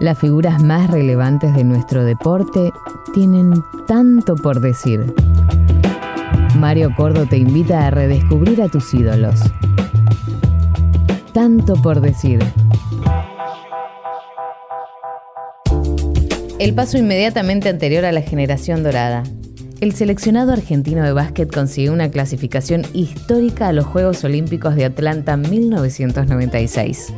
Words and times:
Las 0.00 0.18
figuras 0.18 0.60
más 0.60 0.90
relevantes 0.90 1.54
de 1.54 1.62
nuestro 1.62 2.04
deporte 2.04 2.72
tienen 3.12 3.52
tanto 3.86 4.34
por 4.34 4.60
decir. 4.60 5.14
Mario 6.58 6.90
Cordo 6.96 7.26
te 7.26 7.36
invita 7.36 7.86
a 7.86 7.90
redescubrir 7.90 8.60
a 8.60 8.68
tus 8.68 8.92
ídolos. 8.92 9.40
Tanto 11.32 11.74
por 11.80 12.00
decir. 12.00 12.40
El 16.58 16.74
paso 16.74 16.98
inmediatamente 16.98 17.68
anterior 17.68 18.04
a 18.04 18.12
la 18.12 18.22
generación 18.22 18.82
dorada. 18.82 19.22
El 19.80 19.92
seleccionado 19.92 20.52
argentino 20.52 21.04
de 21.04 21.12
básquet 21.12 21.52
consiguió 21.52 21.92
una 21.92 22.10
clasificación 22.10 22.82
histórica 22.94 23.68
a 23.68 23.72
los 23.72 23.86
Juegos 23.86 24.24
Olímpicos 24.24 24.74
de 24.74 24.86
Atlanta 24.86 25.36
1996 25.36 27.12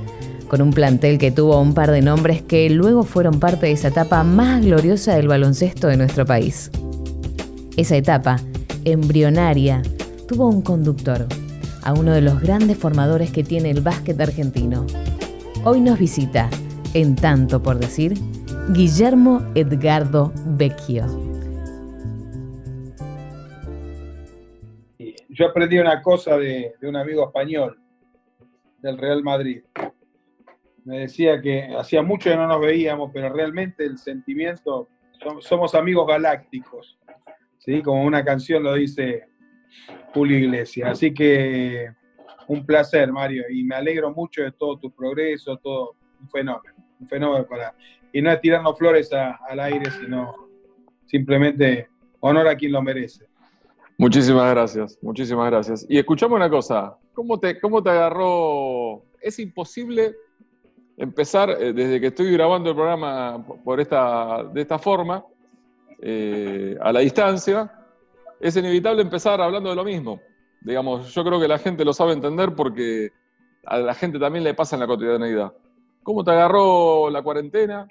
con 0.48 0.62
un 0.62 0.70
plantel 0.70 1.18
que 1.18 1.30
tuvo 1.30 1.60
un 1.60 1.74
par 1.74 1.90
de 1.90 2.02
nombres 2.02 2.42
que 2.42 2.70
luego 2.70 3.02
fueron 3.02 3.40
parte 3.40 3.66
de 3.66 3.72
esa 3.72 3.88
etapa 3.88 4.22
más 4.22 4.64
gloriosa 4.64 5.16
del 5.16 5.28
baloncesto 5.28 5.88
de 5.88 5.96
nuestro 5.96 6.24
país. 6.24 6.70
Esa 7.76 7.96
etapa, 7.96 8.36
embrionaria, 8.84 9.82
tuvo 10.28 10.48
un 10.48 10.62
conductor, 10.62 11.26
a 11.82 11.92
uno 11.92 12.12
de 12.12 12.20
los 12.20 12.40
grandes 12.40 12.78
formadores 12.78 13.30
que 13.30 13.44
tiene 13.44 13.70
el 13.70 13.80
básquet 13.80 14.20
argentino. 14.20 14.86
Hoy 15.64 15.80
nos 15.80 15.98
visita, 15.98 16.48
en 16.94 17.16
tanto 17.16 17.62
por 17.62 17.78
decir, 17.78 18.14
Guillermo 18.70 19.44
Edgardo 19.54 20.32
Vecchio. 20.46 21.04
Yo 25.28 25.48
aprendí 25.48 25.78
una 25.78 26.00
cosa 26.00 26.38
de, 26.38 26.74
de 26.80 26.88
un 26.88 26.96
amigo 26.96 27.24
español 27.26 27.78
del 28.80 28.96
Real 28.96 29.22
Madrid 29.22 29.62
me 30.86 31.00
decía 31.00 31.42
que 31.42 31.74
hacía 31.76 32.00
mucho 32.00 32.30
que 32.30 32.36
no 32.36 32.46
nos 32.46 32.60
veíamos, 32.60 33.10
pero 33.12 33.28
realmente 33.28 33.84
el 33.84 33.98
sentimiento, 33.98 34.88
somos 35.40 35.74
amigos 35.74 36.06
galácticos, 36.06 36.96
¿sí? 37.58 37.82
como 37.82 38.04
una 38.04 38.24
canción 38.24 38.62
lo 38.62 38.74
dice 38.74 39.24
Julio 40.14 40.38
Iglesias. 40.38 40.88
Así 40.88 41.12
que 41.12 41.90
un 42.46 42.64
placer, 42.64 43.10
Mario, 43.10 43.42
y 43.50 43.64
me 43.64 43.74
alegro 43.74 44.12
mucho 44.14 44.42
de 44.42 44.52
todo 44.52 44.78
tu 44.78 44.92
progreso, 44.92 45.56
todo 45.56 45.96
un 46.20 46.30
fenómeno, 46.30 46.76
un 47.00 47.08
fenómeno 47.08 47.44
para... 47.48 47.74
Y 48.12 48.22
no 48.22 48.30
es 48.30 48.40
tirarnos 48.40 48.78
flores 48.78 49.12
al 49.12 49.58
aire, 49.58 49.90
sino 49.90 50.36
simplemente 51.04 51.88
honor 52.20 52.46
a 52.46 52.54
quien 52.54 52.70
lo 52.70 52.80
merece. 52.80 53.26
Muchísimas 53.98 54.48
gracias, 54.52 54.96
muchísimas 55.02 55.50
gracias. 55.50 55.86
Y 55.88 55.98
escuchame 55.98 56.36
una 56.36 56.48
cosa, 56.48 56.96
¿cómo 57.12 57.40
te, 57.40 57.60
cómo 57.60 57.82
te 57.82 57.90
agarró? 57.90 59.02
Es 59.20 59.40
imposible 59.40 60.14
empezar, 60.96 61.50
eh, 61.50 61.72
desde 61.72 62.00
que 62.00 62.08
estoy 62.08 62.32
grabando 62.32 62.70
el 62.70 62.76
programa 62.76 63.44
por 63.64 63.80
esta, 63.80 64.44
de 64.44 64.60
esta 64.60 64.78
forma, 64.78 65.24
eh, 66.00 66.76
a 66.80 66.92
la 66.92 67.00
distancia, 67.00 67.70
es 68.40 68.56
inevitable 68.56 69.02
empezar 69.02 69.40
hablando 69.40 69.70
de 69.70 69.76
lo 69.76 69.84
mismo. 69.84 70.20
Digamos, 70.60 71.14
yo 71.14 71.24
creo 71.24 71.40
que 71.40 71.48
la 71.48 71.58
gente 71.58 71.84
lo 71.84 71.92
sabe 71.92 72.12
entender 72.12 72.54
porque 72.54 73.10
a 73.64 73.78
la 73.78 73.94
gente 73.94 74.18
también 74.18 74.44
le 74.44 74.54
pasa 74.54 74.76
en 74.76 74.80
la 74.80 74.86
cotidianeidad. 74.86 75.52
¿Cómo 76.02 76.24
te 76.24 76.30
agarró 76.30 77.10
la 77.10 77.22
cuarentena? 77.22 77.86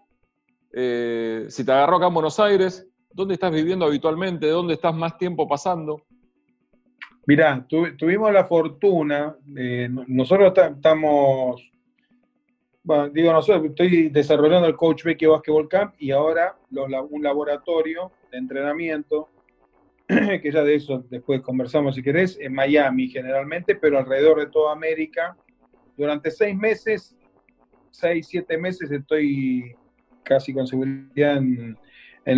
Eh, 0.71 1.45
si 1.49 1.65
te 1.65 1.71
agarró 1.71 1.97
acá 1.97 2.07
en 2.07 2.13
Buenos 2.13 2.39
Aires, 2.39 2.87
¿dónde 3.11 3.33
estás 3.35 3.51
viviendo 3.51 3.85
habitualmente? 3.85 4.47
¿Dónde 4.47 4.73
estás 4.73 4.93
más 4.95 5.17
tiempo 5.17 5.47
pasando? 5.47 6.01
Mirá, 7.27 7.65
tuvimos 7.67 8.31
la 8.31 8.45
fortuna, 8.45 9.35
nosotros 10.07 10.53
estamos 10.55 11.71
bueno, 12.85 13.09
digo, 13.09 13.33
nosotros 13.33 13.65
estoy 13.65 14.09
desarrollando 14.09 14.67
el 14.67 14.75
Coach 14.75 15.03
Becky 15.03 15.25
Basketball 15.25 15.67
Camp 15.67 15.95
y 15.97 16.11
ahora 16.11 16.55
un 16.69 17.23
laboratorio 17.23 18.11
de 18.31 18.37
entrenamiento, 18.37 19.27
que 20.07 20.51
ya 20.51 20.63
de 20.63 20.75
eso 20.75 21.03
después 21.09 21.41
conversamos 21.41 21.95
si 21.95 22.03
querés, 22.03 22.37
en 22.39 22.53
Miami 22.53 23.09
generalmente, 23.09 23.75
pero 23.75 23.97
alrededor 23.97 24.39
de 24.39 24.51
toda 24.51 24.71
América. 24.71 25.35
Durante 25.97 26.29
seis 26.29 26.55
meses, 26.55 27.17
seis, 27.89 28.27
siete 28.27 28.55
meses 28.55 28.91
estoy 28.91 29.75
casi 30.21 30.53
con 30.53 30.67
seguridad 30.67 31.37
en, 31.37 31.75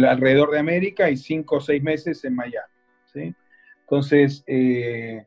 alrededor 0.06 0.52
de 0.52 0.60
América 0.60 1.10
y 1.10 1.18
cinco 1.18 1.58
o 1.58 1.62
seis 1.62 1.84
meses 1.84 2.24
en 2.24 2.36
Miami. 2.36 2.74
¿sí? 3.12 3.36
Entonces, 3.82 4.46
eh, 4.48 5.26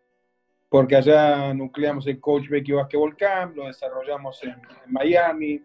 porque 0.71 0.95
allá 0.95 1.53
nucleamos 1.53 2.07
el 2.07 2.21
Coach 2.21 2.49
Becky 2.49 2.71
Basketball 2.73 3.17
Camp, 3.17 3.57
lo 3.57 3.67
desarrollamos 3.67 4.43
en, 4.45 4.55
Miami, 4.87 5.61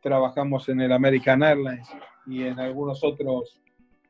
trabajamos 0.00 0.68
en 0.68 0.82
el 0.82 0.92
American 0.92 1.42
Airlines 1.42 1.88
y 2.26 2.42
en 2.42 2.60
algunos 2.60 3.02
otros 3.02 3.62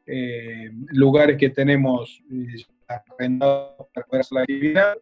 eh, 0.04 0.68
lugares 0.88 1.38
que 1.38 1.48
tenemos 1.48 2.20
eh, 2.28 2.64
arrendados 2.88 3.86
para 3.94 4.04
poder 4.04 4.20
hacer 4.20 4.36
la 4.36 4.40
actividad. 4.42 4.96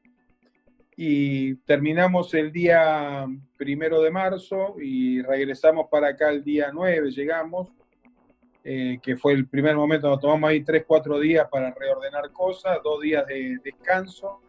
Y 0.94 1.54
terminamos 1.64 2.34
el 2.34 2.52
día 2.52 3.26
primero 3.56 4.02
de 4.02 4.10
marzo 4.10 4.76
y 4.78 5.22
regresamos 5.22 5.86
para 5.90 6.08
acá 6.08 6.28
el 6.28 6.44
día 6.44 6.70
9, 6.70 7.12
llegamos, 7.12 7.72
eh, 8.62 8.98
que 9.02 9.16
fue 9.16 9.32
el 9.32 9.48
primer 9.48 9.74
momento, 9.74 10.10
nos 10.10 10.20
tomamos 10.20 10.50
ahí 10.50 10.62
3, 10.62 10.84
4 10.86 11.18
días 11.18 11.48
para 11.50 11.72
reordenar 11.72 12.30
cosas, 12.30 12.78
dos 12.84 13.00
días 13.00 13.26
de 13.26 13.58
descanso 13.64 14.42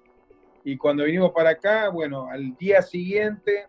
y 0.63 0.77
cuando 0.77 1.05
vinimos 1.05 1.31
para 1.31 1.51
acá, 1.51 1.89
bueno, 1.89 2.27
al 2.29 2.55
día 2.55 2.81
siguiente 2.81 3.65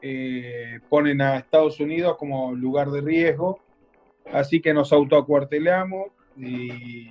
eh, 0.00 0.80
ponen 0.88 1.20
a 1.22 1.38
Estados 1.38 1.80
Unidos 1.80 2.16
como 2.18 2.52
lugar 2.52 2.90
de 2.90 3.00
riesgo, 3.00 3.60
así 4.32 4.60
que 4.60 4.74
nos 4.74 4.92
autoacuartelamos 4.92 6.08
y 6.36 7.10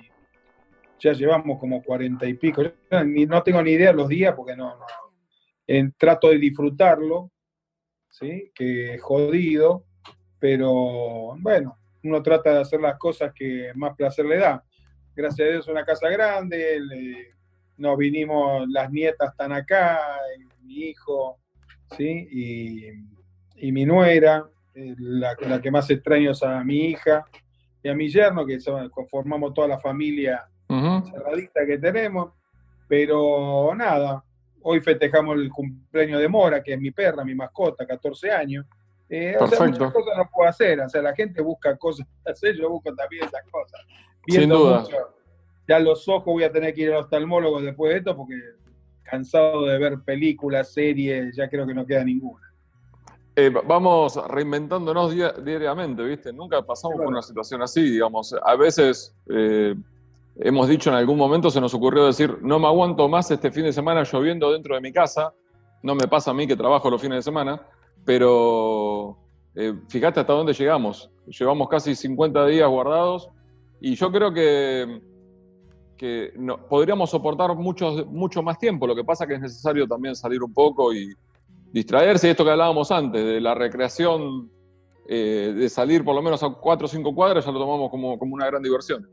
ya 1.00 1.12
llevamos 1.12 1.58
como 1.58 1.82
cuarenta 1.82 2.26
y 2.26 2.34
pico. 2.34 2.62
no 2.90 3.42
tengo 3.42 3.62
ni 3.62 3.72
idea 3.72 3.88
de 3.88 3.96
los 3.96 4.08
días 4.08 4.34
porque 4.36 4.56
no, 4.56 4.76
trato 5.98 6.28
de 6.28 6.38
disfrutarlo, 6.38 7.30
¿sí? 8.08 8.52
que 8.54 8.94
es 8.94 9.02
jodido, 9.02 9.84
pero 10.38 11.36
bueno, 11.38 11.78
uno 12.04 12.22
trata 12.22 12.54
de 12.54 12.60
hacer 12.60 12.80
las 12.80 12.98
cosas 12.98 13.32
que 13.34 13.72
más 13.74 13.96
placer 13.96 14.26
le 14.26 14.38
da. 14.38 14.64
Gracias 15.14 15.48
a 15.48 15.50
Dios 15.50 15.68
una 15.68 15.84
casa 15.84 16.08
grande, 16.08 16.80
nos 17.82 17.98
vinimos, 17.98 18.66
las 18.68 18.90
nietas 18.90 19.32
están 19.32 19.52
acá, 19.52 20.00
mi 20.62 20.74
hijo, 20.84 21.38
¿sí? 21.96 22.28
Y, 22.30 23.72
mi 23.72 23.84
nuera, 23.84 24.44
eh, 24.74 24.94
la, 24.98 25.36
que 25.60 25.70
más 25.70 25.88
extraño 25.90 26.32
es 26.32 26.42
a 26.42 26.64
mi 26.64 26.86
hija 26.86 27.24
y 27.82 27.88
a 27.88 27.94
mi 27.94 28.08
yerno, 28.08 28.44
que 28.44 28.58
conformamos 28.90 29.54
toda 29.54 29.68
la 29.68 29.78
familia 29.78 30.48
cerradita 30.68 31.66
que 31.66 31.78
tenemos. 31.78 32.32
Pero 32.88 33.72
nada, 33.76 34.24
hoy 34.62 34.80
festejamos 34.80 35.36
el 35.36 35.48
cumpleaños 35.50 36.20
de 36.20 36.28
Mora, 36.28 36.62
que 36.62 36.74
es 36.74 36.80
mi 36.80 36.90
perra, 36.90 37.24
mi 37.24 37.34
mascota, 37.34 37.86
14 37.86 38.30
años. 38.30 38.66
Eh, 39.08 39.36
o 39.38 39.46
sea, 39.46 39.66
muchas 39.66 39.92
cosas 39.92 40.16
no 40.16 40.28
puedo 40.32 40.48
hacer, 40.48 40.80
o 40.80 40.88
sea, 40.88 41.02
la 41.02 41.14
gente 41.14 41.42
busca 41.42 41.76
cosas 41.76 42.06
yo 42.58 42.70
busco 42.70 42.94
también 42.94 43.24
esas 43.24 43.42
cosas. 43.50 43.80
Sin 44.26 44.48
duda 44.48 44.84
ya 45.68 45.78
los 45.78 46.08
ojos 46.08 46.26
voy 46.26 46.44
a 46.44 46.52
tener 46.52 46.74
que 46.74 46.82
ir 46.82 46.92
al 46.92 47.00
oftalmólogo 47.00 47.60
después 47.60 47.92
de 47.92 47.98
esto 47.98 48.16
porque 48.16 48.34
cansado 49.02 49.66
de 49.66 49.78
ver 49.78 50.00
películas, 50.04 50.72
series, 50.72 51.36
ya 51.36 51.48
creo 51.48 51.66
que 51.66 51.74
no 51.74 51.86
queda 51.86 52.04
ninguna. 52.04 52.52
Eh, 53.34 53.50
vamos 53.50 54.16
reinventándonos 54.28 55.14
diariamente, 55.42 56.02
¿viste? 56.02 56.32
Nunca 56.32 56.60
pasamos 56.62 56.98
por 56.98 57.06
una 57.06 57.22
situación 57.22 57.62
así, 57.62 57.82
digamos. 57.82 58.34
A 58.44 58.56
veces 58.56 59.14
eh, 59.30 59.74
hemos 60.36 60.68
dicho 60.68 60.90
en 60.90 60.96
algún 60.96 61.16
momento, 61.16 61.50
se 61.50 61.60
nos 61.60 61.72
ocurrió 61.72 62.06
decir, 62.06 62.38
no 62.42 62.58
me 62.58 62.66
aguanto 62.66 63.08
más 63.08 63.30
este 63.30 63.50
fin 63.50 63.64
de 63.64 63.72
semana 63.72 64.02
lloviendo 64.02 64.52
dentro 64.52 64.74
de 64.74 64.82
mi 64.82 64.92
casa. 64.92 65.32
No 65.82 65.94
me 65.94 66.06
pasa 66.08 66.30
a 66.30 66.34
mí 66.34 66.46
que 66.46 66.56
trabajo 66.56 66.90
los 66.90 67.00
fines 67.00 67.18
de 67.18 67.22
semana, 67.22 67.60
pero 68.04 69.16
eh, 69.54 69.74
fíjate 69.88 70.20
hasta 70.20 70.32
dónde 70.32 70.52
llegamos. 70.52 71.10
Llevamos 71.26 71.68
casi 71.68 71.94
50 71.94 72.46
días 72.46 72.68
guardados 72.68 73.30
y 73.80 73.94
yo 73.94 74.12
creo 74.12 74.32
que 74.32 75.00
que 76.02 76.32
no, 76.34 76.66
podríamos 76.66 77.10
soportar 77.10 77.54
mucho, 77.54 78.04
mucho 78.06 78.42
más 78.42 78.58
tiempo. 78.58 78.88
Lo 78.88 78.96
que 78.96 79.04
pasa 79.04 79.22
es 79.22 79.28
que 79.28 79.34
es 79.34 79.40
necesario 79.40 79.86
también 79.86 80.16
salir 80.16 80.42
un 80.42 80.52
poco 80.52 80.92
y 80.92 81.14
distraerse. 81.70 82.26
Y 82.26 82.30
esto 82.32 82.44
que 82.44 82.50
hablábamos 82.50 82.90
antes, 82.90 83.24
de 83.24 83.40
la 83.40 83.54
recreación, 83.54 84.50
eh, 85.08 85.54
de 85.56 85.68
salir 85.68 86.02
por 86.02 86.16
lo 86.16 86.20
menos 86.20 86.42
a 86.42 86.50
cuatro 86.60 86.86
o 86.86 86.88
cinco 86.88 87.14
cuadras, 87.14 87.44
ya 87.44 87.52
lo 87.52 87.60
tomamos 87.60 87.88
como, 87.88 88.18
como 88.18 88.34
una 88.34 88.46
gran 88.46 88.60
diversión. 88.60 89.08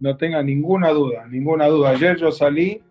No 0.00 0.16
tenga 0.16 0.42
ninguna 0.42 0.92
duda, 0.92 1.26
ninguna 1.28 1.66
duda. 1.66 1.90
Ayer 1.90 2.16
yo 2.16 2.32
salí, 2.32 2.82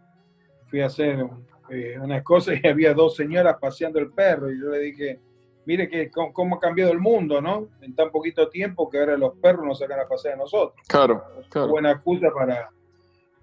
fui 0.67 0.81
a 0.81 0.85
hacer 0.85 1.25
eh, 1.71 1.97
unas 1.99 2.21
cosas 2.21 2.59
y 2.63 2.67
había 2.67 2.93
dos 2.93 3.15
señoras 3.15 3.57
paseando 3.59 3.97
el 3.97 4.11
perro 4.11 4.51
y 4.51 4.61
yo 4.61 4.69
le 4.69 4.77
dije, 4.77 5.19
mire 5.65 5.89
que 5.89 6.11
cómo, 6.11 6.57
ha 6.57 6.59
cambiado 6.59 6.91
el 6.91 6.99
mundo, 6.99 7.41
¿no? 7.41 7.67
En 7.81 7.95
tan 7.95 8.11
poquito 8.11 8.47
tiempo 8.49 8.91
que 8.91 8.99
ahora 8.99 9.17
los 9.17 9.33
perros 9.37 9.65
nos 9.65 9.79
sacan 9.79 10.01
a 10.01 10.07
pasear 10.07 10.35
a 10.35 10.37
nosotros. 10.37 10.85
Claro, 10.87 11.23
claro. 11.49 11.69
Buena 11.69 11.93
excusa 11.93 12.27
para, 12.31 12.69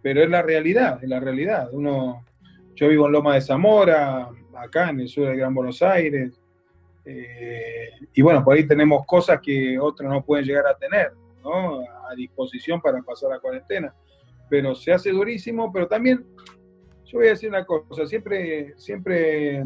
pero 0.03 0.23
es 0.23 0.31
la 0.31 0.43
realidad, 0.43 1.03
es 1.03 1.09
la 1.09 1.21
realidad. 1.21 1.69
Uno, 1.73 2.25
yo 2.75 2.89
vivo 2.89 3.07
en 3.07 3.13
Loma 3.13 3.35
de 3.35 3.41
Zamora, 3.41 4.29
acá 4.57 4.91
en 4.91 5.01
el 5.01 5.09
sur 5.09 5.27
del 5.27 5.37
Gran 5.37 5.55
Buenos 5.55 5.83
Aires, 5.83 6.41
Eh, 7.05 7.91
y 8.13 8.23
bueno, 8.23 8.45
por 8.45 8.55
ahí 8.55 8.67
tenemos 8.67 9.07
cosas 9.07 9.41
que 9.41 9.79
otros 9.79 10.09
no 10.09 10.23
pueden 10.23 10.45
llegar 10.45 10.67
a 10.67 10.77
tener, 10.77 11.13
¿no? 11.43 11.81
A 11.81 12.15
disposición 12.15 12.81
para 12.81 13.01
pasar 13.03 13.31
la 13.31 13.41
cuarentena. 13.41 13.95
Pero 14.49 14.75
se 14.75 14.93
hace 14.93 15.11
durísimo, 15.11 15.73
pero 15.73 15.89
también, 15.89 16.25
yo 17.07 17.19
voy 17.19 17.29
a 17.29 17.31
decir 17.31 17.49
una 17.49 17.65
cosa, 17.65 18.07
siempre, 18.07 18.75
siempre 18.77 19.63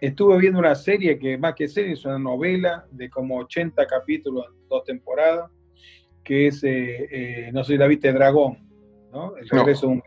estuve 0.00 0.38
viendo 0.38 0.58
una 0.58 0.74
serie 0.74 1.18
que 1.18 1.36
más 1.36 1.54
que 1.54 1.68
serie 1.68 1.92
es 1.92 2.04
una 2.04 2.18
novela 2.18 2.86
de 2.90 3.10
como 3.10 3.36
80 3.38 3.86
capítulos 3.86 4.46
dos 4.68 4.84
temporadas, 4.84 5.50
que 6.24 6.46
es, 6.46 6.64
eh, 6.64 7.08
eh, 7.10 7.50
no 7.52 7.64
sé 7.64 7.72
si 7.72 7.78
la 7.78 7.86
viste, 7.86 8.12
Dragón, 8.12 8.67
¿no? 9.12 9.36
El 9.36 9.48
regreso 9.48 9.86
de 9.86 9.92
un 9.94 10.02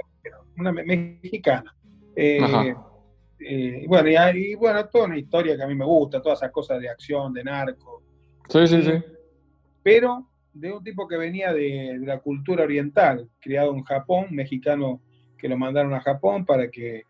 una 0.58 0.72
mexicana. 0.72 1.76
Eh, 2.16 2.76
y 3.40 3.88
bueno, 3.88 4.10
y, 4.34 4.56
bueno, 4.56 4.88
toda 4.88 5.06
una 5.06 5.18
historia 5.18 5.58
que 5.58 5.64
a 5.64 5.68
mí 5.68 5.76
me 5.76 5.86
gusta, 5.86 6.22
todas 6.22 6.40
esas 6.40 6.52
cosas 6.52 6.80
de 6.80 6.90
acción, 6.90 7.34
de 7.34 7.44
narco. 7.44 8.04
Sí, 8.48 8.68
sí, 8.68 8.82
sí. 8.84 9.04
Pero 9.82 10.28
de 10.54 10.72
un 10.72 10.84
tipo 10.84 11.08
que 11.08 11.18
venía 11.18 11.54
de, 11.54 11.98
la 12.02 12.20
cultura 12.20 12.64
oriental, 12.64 13.28
criado 13.40 13.74
en 13.74 13.84
Japón, 13.84 14.28
mexicano 14.30 15.02
que 15.38 15.50
lo 15.50 15.58
mandaron 15.58 15.94
a 15.94 16.02
Japón 16.02 16.46
para 16.46 16.70
que 16.70 17.04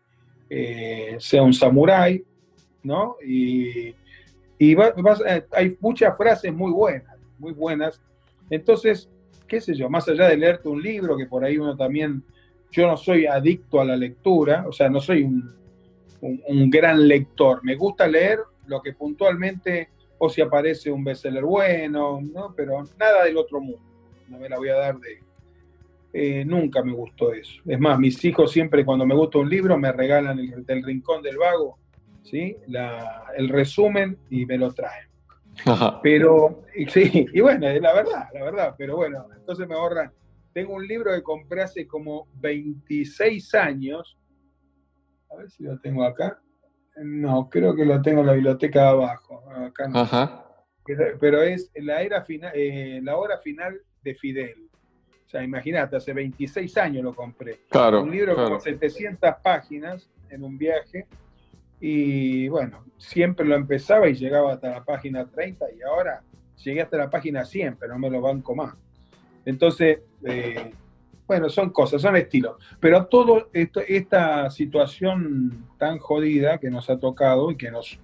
sea 1.18 1.42
un 1.42 1.52
samurái, 1.52 2.24
¿no? 2.82 3.16
Y, 3.24 3.94
hay 5.50 5.76
muchas 5.80 6.16
frases 6.16 6.54
muy 6.54 6.70
buenas, 6.70 7.18
muy 7.36 7.52
buenas. 7.52 8.00
Entonces, 8.48 9.10
qué 9.46 9.60
sé 9.60 9.74
yo, 9.74 9.88
más 9.88 10.08
allá 10.08 10.28
de 10.28 10.36
leerte 10.36 10.68
un 10.68 10.82
libro, 10.82 11.16
que 11.16 11.26
por 11.26 11.44
ahí 11.44 11.58
uno 11.58 11.76
también, 11.76 12.22
yo 12.70 12.86
no 12.86 12.96
soy 12.96 13.26
adicto 13.26 13.80
a 13.80 13.84
la 13.84 13.96
lectura, 13.96 14.64
o 14.66 14.72
sea, 14.72 14.88
no 14.88 15.00
soy 15.00 15.24
un, 15.24 16.70
gran 16.70 17.06
lector, 17.06 17.60
me 17.64 17.74
gusta 17.74 18.06
leer 18.06 18.38
lo 18.66 18.80
que 18.80 18.92
puntualmente, 18.92 19.90
o 20.18 20.28
si 20.28 20.40
aparece 20.40 20.90
un 20.90 21.02
bestseller 21.02 21.42
bueno, 21.42 22.20
¿no? 22.22 22.54
Pero 22.56 22.84
nada 22.98 23.24
del 23.24 23.36
otro 23.36 23.60
mundo, 23.60 23.82
no 24.28 24.38
me 24.38 24.48
la 24.48 24.56
voy 24.56 24.68
a 24.68 24.76
dar 24.76 24.98
de... 24.98 25.20
Eh, 26.14 26.44
nunca 26.44 26.82
me 26.82 26.92
gustó 26.92 27.32
eso. 27.32 27.60
Es 27.66 27.80
más, 27.80 27.98
mis 27.98 28.22
hijos 28.24 28.52
siempre 28.52 28.84
cuando 28.84 29.06
me 29.06 29.14
gusta 29.14 29.38
un 29.38 29.48
libro 29.48 29.78
me 29.78 29.90
regalan 29.90 30.38
el, 30.38 30.64
del 30.64 30.82
Rincón 30.82 31.22
del 31.22 31.38
Vago, 31.38 31.78
¿sí? 32.22 32.54
el 33.36 33.48
resumen 33.48 34.18
y 34.30 34.46
me 34.46 34.58
lo 34.58 34.72
traen. 34.72 35.11
Pero, 36.02 36.64
sí, 36.88 37.26
y 37.32 37.40
bueno, 37.40 37.68
es 37.68 37.80
la 37.80 37.94
verdad, 37.94 38.28
la 38.32 38.44
verdad, 38.44 38.74
pero 38.76 38.96
bueno, 38.96 39.26
entonces 39.36 39.66
me 39.68 39.74
ahorran. 39.74 40.12
Tengo 40.52 40.74
un 40.74 40.86
libro 40.86 41.12
que 41.12 41.22
compré 41.22 41.62
hace 41.62 41.86
como 41.86 42.28
26 42.34 43.54
años. 43.54 44.18
A 45.30 45.36
ver 45.36 45.50
si 45.50 45.62
lo 45.62 45.78
tengo 45.80 46.04
acá. 46.04 46.38
No, 46.96 47.48
creo 47.48 47.74
que 47.74 47.86
lo 47.86 48.02
tengo 48.02 48.20
en 48.20 48.26
la 48.26 48.32
biblioteca 48.34 48.82
de 48.82 48.88
abajo. 48.88 49.42
Acá 49.50 49.88
no. 49.88 50.42
Pero, 51.20 51.42
es 51.42 51.70
la, 51.76 52.02
era 52.02 52.22
final, 52.22 52.52
eh, 52.54 53.00
la 53.02 53.16
hora 53.16 53.38
final 53.38 53.80
de 54.02 54.14
Fidel. 54.14 54.68
O 55.24 55.28
sea, 55.28 55.42
imagínate, 55.42 55.96
hace 55.96 56.12
26 56.12 56.76
años 56.76 57.04
lo 57.04 57.14
compré. 57.14 57.60
Claro. 57.70 58.02
Un 58.02 58.10
libro 58.10 58.34
con 58.34 58.60
700 58.60 59.36
páginas 59.42 60.10
en 60.28 60.44
un 60.44 60.58
viaje 60.58 61.06
y 61.84 62.46
bueno, 62.46 62.84
siempre 62.96 63.44
lo 63.44 63.56
empezaba 63.56 64.08
y 64.08 64.14
llegaba 64.14 64.52
hasta 64.52 64.70
la 64.70 64.84
página 64.84 65.26
30 65.26 65.66
y 65.76 65.82
ahora 65.82 66.22
llegué 66.62 66.80
hasta 66.80 66.96
la 66.96 67.10
página 67.10 67.44
100, 67.44 67.76
pero 67.76 67.94
no 67.94 67.98
me 67.98 68.08
lo 68.08 68.20
banco 68.20 68.54
más. 68.54 68.76
Entonces, 69.44 69.98
eh, 70.24 70.72
bueno, 71.26 71.48
son 71.48 71.70
cosas, 71.70 72.00
son 72.00 72.14
estilos. 72.14 72.54
Pero 72.78 73.06
todo 73.06 73.50
esto, 73.52 73.80
esta 73.80 74.48
situación 74.50 75.66
tan 75.76 75.98
jodida 75.98 76.58
que 76.58 76.70
nos 76.70 76.88
ha 76.88 77.00
tocado 77.00 77.50
y 77.50 77.56
que 77.56 77.72
nos 77.72 77.98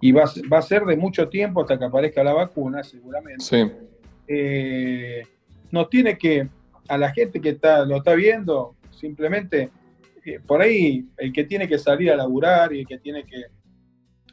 y 0.00 0.10
va, 0.10 0.24
va 0.52 0.58
a 0.58 0.62
ser 0.62 0.84
de 0.84 0.96
mucho 0.96 1.28
tiempo 1.28 1.60
hasta 1.60 1.78
que 1.78 1.84
aparezca 1.84 2.24
la 2.24 2.32
vacuna, 2.32 2.82
seguramente. 2.82 3.44
Sí. 3.44 3.70
Eh, 4.26 5.22
nos 5.70 5.88
tiene 5.88 6.18
que, 6.18 6.48
a 6.88 6.98
la 6.98 7.12
gente 7.12 7.40
que 7.40 7.50
está, 7.50 7.84
lo 7.84 7.98
está 7.98 8.14
viendo, 8.14 8.74
simplemente 8.90 9.70
por 10.46 10.62
ahí 10.62 11.06
el 11.18 11.32
que 11.32 11.44
tiene 11.44 11.68
que 11.68 11.78
salir 11.78 12.10
a 12.10 12.16
laburar 12.16 12.72
y 12.72 12.80
el 12.80 12.86
que 12.86 12.98
tiene 12.98 13.24
que 13.24 13.44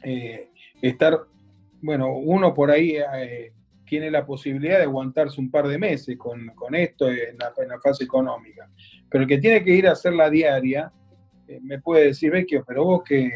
eh, 0.02 0.50
estar, 0.80 1.20
bueno, 1.80 2.16
uno 2.16 2.52
por 2.54 2.70
ahí 2.70 2.96
eh, 2.96 3.52
tiene 3.84 4.10
la 4.10 4.24
posibilidad 4.24 4.78
de 4.78 4.84
aguantarse 4.84 5.40
un 5.40 5.50
par 5.50 5.68
de 5.68 5.78
meses 5.78 6.16
con, 6.16 6.50
esto 6.74 7.10
en 7.10 7.36
la, 7.38 7.80
fase 7.80 8.04
económica. 8.04 8.68
Pero 9.08 9.22
el 9.22 9.28
que 9.28 9.38
tiene 9.38 9.62
que 9.62 9.74
ir 9.74 9.86
a 9.86 9.92
hacer 9.92 10.14
la 10.14 10.30
diaria, 10.30 10.90
eh, 11.46 11.60
me 11.62 11.80
puede 11.80 12.06
decir, 12.06 12.30
Vecchio, 12.30 12.64
pero 12.66 12.84
vos 12.84 13.02
que, 13.04 13.30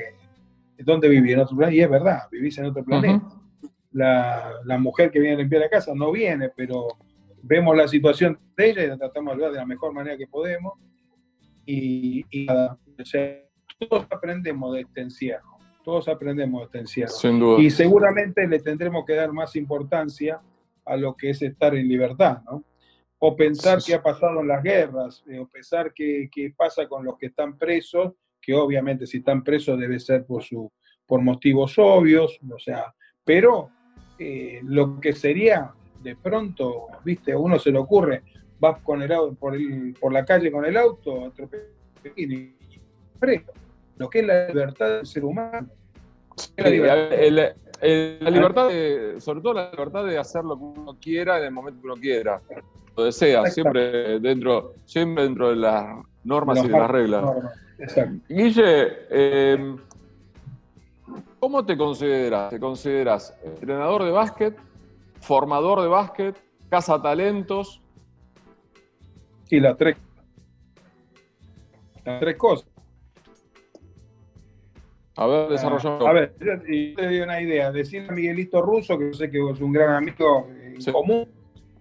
¿dónde 0.78 1.08
vivís? 1.08 1.34
En 1.34 1.40
otro 1.40 1.56
planeta. 1.56 1.76
Y 1.76 1.82
es 1.82 1.90
verdad, 1.90 2.20
vivís 2.30 2.56
en 2.58 2.64
otro 2.66 2.84
planeta. 2.84 3.28
la, 3.92 4.50
la, 4.64 4.78
mujer 4.78 5.10
que 5.10 5.20
viene 5.20 5.36
a 5.36 5.38
limpiar 5.38 5.62
la 5.62 5.68
casa 5.68 5.92
no 5.94 6.10
viene, 6.10 6.50
pero 6.56 6.86
vemos 7.42 7.76
la 7.76 7.86
situación 7.86 8.38
de 8.56 8.70
ella 8.70 8.84
y 8.84 8.88
la 8.88 8.96
tratamos 8.96 9.32
de 9.32 9.34
ayudar 9.34 9.52
de 9.52 9.58
la 9.58 9.66
mejor 9.66 9.92
manera 9.92 10.16
que 10.16 10.26
podemos 10.26 10.74
y, 11.66 12.46
todos 13.78 14.06
aprendemos 14.10 14.74
de 14.74 14.80
este 14.82 15.00
encierro, 15.02 15.58
todos 15.84 16.08
aprendemos 16.08 16.60
de 16.60 16.64
este 16.66 16.78
encierro. 16.78 17.12
Y 17.60 17.70
seguramente 17.70 18.46
le 18.46 18.60
tendremos 18.60 19.04
que 19.04 19.14
dar 19.14 19.32
más 19.32 19.54
importancia 19.56 20.40
a 20.84 20.96
lo 20.96 21.14
que 21.14 21.30
es 21.30 21.42
estar 21.42 21.74
en 21.74 21.88
libertad, 21.88 22.38
¿no? 22.44 22.64
O 23.18 23.36
pensar 23.36 23.80
qué 23.84 23.94
ha 23.94 24.02
pasado 24.02 24.40
en 24.40 24.48
las 24.48 24.62
guerras, 24.62 25.24
eh, 25.26 25.38
o 25.38 25.48
pensar 25.48 25.92
qué, 25.94 26.28
qué, 26.30 26.52
pasa 26.56 26.86
con 26.86 27.04
los 27.04 27.18
que 27.18 27.26
están 27.26 27.58
presos, 27.58 28.12
que 28.40 28.54
obviamente 28.54 29.06
si 29.06 29.18
están 29.18 29.42
presos 29.42 29.78
debe 29.78 29.98
ser 29.98 30.24
por, 30.24 30.42
su, 30.42 30.70
por 31.06 31.20
motivos 31.22 31.74
obvios, 31.78 32.38
o 32.48 32.58
sea, 32.58 32.94
pero 33.24 33.70
eh, 34.18 34.60
lo 34.62 35.00
que 35.00 35.12
sería 35.12 35.72
de 36.02 36.16
pronto, 36.16 36.86
viste, 37.04 37.32
a 37.32 37.38
uno 37.38 37.58
se 37.58 37.72
le 37.72 37.78
ocurre, 37.78 38.22
vas 38.58 38.80
con 38.82 39.02
el 39.02 39.12
auto, 39.12 39.34
por, 39.34 39.54
por 40.00 40.12
la 40.12 40.24
calle 40.24 40.50
con 40.50 40.64
el 40.64 40.76
auto, 40.76 41.32
preso. 43.18 43.52
Lo 43.98 44.10
que 44.10 44.20
es 44.20 44.26
la 44.26 44.48
libertad 44.48 44.96
del 44.96 45.06
ser 45.06 45.24
humano. 45.24 45.68
la, 46.56 46.68
libertad. 48.30 48.68
de, 48.68 49.16
sobre 49.18 49.40
todo 49.40 49.54
la 49.54 49.70
libertad 49.70 50.04
de 50.04 50.18
hacer 50.18 50.44
lo 50.44 50.56
que 50.56 50.64
uno 50.64 50.96
quiera 51.00 51.38
en 51.38 51.44
el 51.44 51.50
momento 51.50 51.80
que 51.80 51.86
uno 51.86 51.96
quiera, 51.96 52.40
lo 52.96 53.04
desea, 53.04 53.46
siempre 53.46 54.20
dentro, 54.20 54.74
siempre 54.84 55.24
dentro 55.24 55.50
de 55.50 55.56
las 55.56 55.96
normas 56.24 56.62
y 56.62 56.68
de 56.68 56.78
las 56.78 56.90
reglas. 56.90 57.24
Guille, 58.28 58.88
eh, 59.10 59.76
¿cómo 61.38 61.64
te 61.64 61.76
consideras? 61.76 62.50
¿Te 62.50 62.60
consideras 62.60 63.36
entrenador 63.44 64.04
de 64.04 64.10
básquet, 64.10 64.56
formador 65.20 65.82
de 65.82 65.88
básquet, 65.88 66.36
casa 66.68 67.00
talentos, 67.00 67.80
y 69.50 69.60
las 69.60 69.76
tres, 69.76 69.96
las 72.04 72.20
tres 72.20 72.36
cosas. 72.36 72.68
A 75.16 75.26
ver, 75.26 75.48
desarrollamos. 75.48 76.06
A 76.06 76.12
ver, 76.12 76.34
y 76.68 76.94
te 76.94 77.06
doy 77.06 77.20
una 77.20 77.40
idea. 77.40 77.72
Decirle 77.72 78.08
a 78.10 78.12
Miguelito 78.12 78.60
Russo, 78.60 78.98
que 78.98 79.06
yo 79.06 79.14
sé 79.14 79.30
que 79.30 79.38
es 79.38 79.60
un 79.60 79.72
gran 79.72 79.94
amigo 79.94 80.48
en 80.50 80.92
común, 80.92 81.28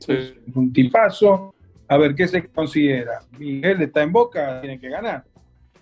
es 0.08 0.34
un 0.54 0.72
tipazo. 0.72 1.54
A 1.88 1.98
ver, 1.98 2.16
¿qué 2.16 2.28
se 2.28 2.48
considera? 2.48 3.20
Miguel 3.38 3.82
está 3.82 4.04
en 4.04 4.12
Boca, 4.12 4.62
tiene 4.62 4.80
que 4.80 4.90
ganar. 4.90 5.26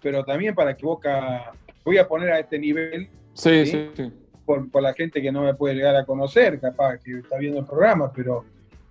Pero 0.02 0.26
también 0.26 0.56
para 0.56 0.76
que 0.76 0.86
Boca, 0.86 1.54
voy 1.86 1.98
a 1.98 2.08
poner 2.08 2.32
a 2.32 2.40
este 2.40 2.58
nivel. 2.58 3.08
Sí, 3.34 3.66
sí, 3.68 3.90
sí. 3.94 4.12
Por, 4.46 4.70
por, 4.70 4.82
la 4.82 4.94
gente 4.94 5.22
que 5.22 5.32
no 5.32 5.44
me 5.44 5.54
puede 5.54 5.76
llegar 5.76 5.96
a 5.96 6.06
conocer, 6.06 6.60
capaz 6.60 6.98
que 6.98 7.20
está 7.20 7.38
viendo 7.38 7.60
el 7.60 7.66
programa, 7.66 8.12
pero, 8.12 8.44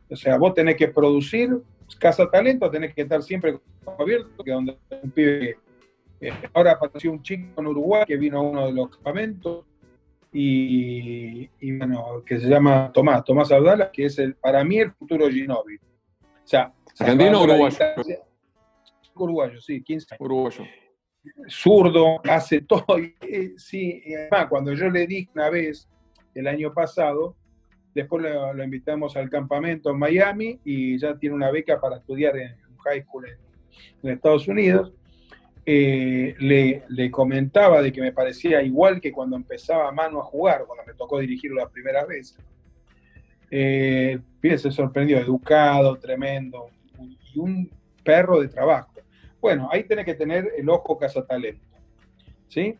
o 0.09 0.17
sea, 0.17 0.39
vos 0.39 0.55
tenés 0.55 0.77
que 0.77 0.89
producir 0.89 1.61
Casa 1.99 2.31
Talento, 2.31 2.71
tenés 2.71 2.95
que 2.95 3.03
estar 3.03 3.23
siempre 3.23 3.59
abierto, 3.99 4.43
que 4.43 4.51
donde 4.51 4.79
un 5.03 5.11
pibe. 5.11 5.59
Eh, 6.21 6.33
ahora 6.55 6.73
apareció 6.73 7.11
un 7.11 7.23
chico 7.23 7.61
en 7.61 7.67
Uruguay 7.67 8.05
que 8.07 8.17
vino 8.17 8.39
a 8.39 8.43
uno 8.43 8.67
de 8.67 8.73
los 8.73 8.91
campamentos 8.91 9.65
y, 10.33 11.47
bueno, 11.77 12.23
que 12.25 12.39
se 12.41 12.49
llama 12.49 12.91
Tomás, 12.93 13.25
Tomás 13.25 13.53
Abdala, 13.53 13.91
que 13.91 14.07
es 14.07 14.19
el, 14.19 14.35
para 14.37 14.65
mí 14.65 14.79
el 14.79 14.93
futuro 14.93 15.29
Ginovi. 15.29 15.77
O 15.77 16.47
sea, 16.47 16.73
¿Argentino 16.99 17.41
o 17.41 17.45
uruguayo? 17.45 17.79
Uruguayo, 19.15 19.61
sí, 19.61 19.83
15 19.83 20.15
años. 20.15 20.21
Uruguayo. 20.21 20.65
Zurdo, 21.49 22.21
hace 22.25 22.63
todo. 22.63 22.99
Eh, 23.21 23.55
sí, 23.57 24.03
además, 24.15 24.47
cuando 24.49 24.73
yo 24.73 24.89
le 24.91 25.07
dije 25.07 25.31
una 25.35 25.51
vez, 25.51 25.89
el 26.35 26.47
año 26.47 26.73
pasado, 26.73 27.37
Después 27.95 28.23
lo, 28.23 28.65
invitamos 28.65 29.17
al 29.17 29.29
campamento 29.29 29.91
en 29.91 29.99
Miami 29.99 30.61
y 30.65 30.99
ya 30.99 31.17
tiene 31.19 31.35
una 31.35 31.51
beca 31.51 31.81
para 31.81 31.97
estudiar 31.97 32.37
en 32.37 32.53
un 32.71 32.77
high 32.79 33.03
school 33.03 33.27
en, 33.27 34.11
Estados 34.11 34.49
Unidos. 34.49 34.93
Eh, 35.65 36.35
le, 36.39 37.11
comentaba 37.11 37.83
de 37.83 37.93
que 37.93 38.01
me 38.01 38.13
parecía 38.13 38.63
igual 38.63 39.01
que 39.01 39.13
cuando 39.13 39.37
empezaba 39.37 39.93
mano 39.93 40.21
a 40.21 40.25
jugar, 40.25 40.65
cuando 40.67 40.85
me 40.85 40.95
tocó 40.95 41.19
dirigirlo 41.19 41.61
la 41.61 41.69
primera 41.69 42.05
vez. 42.05 42.37
Eh, 43.51 44.19
se 44.43 44.71
sorprendió, 44.71 45.19
educado, 45.19 45.97
tremendo, 45.99 46.71
y 46.99 47.39
un 47.39 47.71
perro 48.03 48.41
de 48.41 48.49
trabajo. 48.49 48.93
Bueno, 49.41 49.69
ahí 49.71 49.85
tenés 49.85 50.05
que 50.05 50.15
tener 50.15 50.53
el 50.57 50.69
ojo 50.69 50.99
cazatalento, 50.99 51.67
¿sí? 52.49 52.77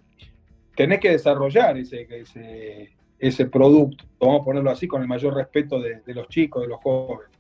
Tenés 0.75 1.01
que 1.01 1.11
desarrollar 1.11 1.77
ese, 1.77 2.07
ese, 2.09 2.95
ese 3.23 3.47
producto, 3.47 4.05
vamos 4.19 4.41
a 4.41 4.45
ponerlo 4.45 4.69
así, 4.69 4.89
con 4.89 5.01
el 5.01 5.07
mayor 5.07 5.35
respeto 5.35 5.81
de, 5.81 6.03
los 6.07 6.27
chicos, 6.27 6.63
de 6.63 6.69
los 6.69 6.81
jóvenes. 6.81 7.31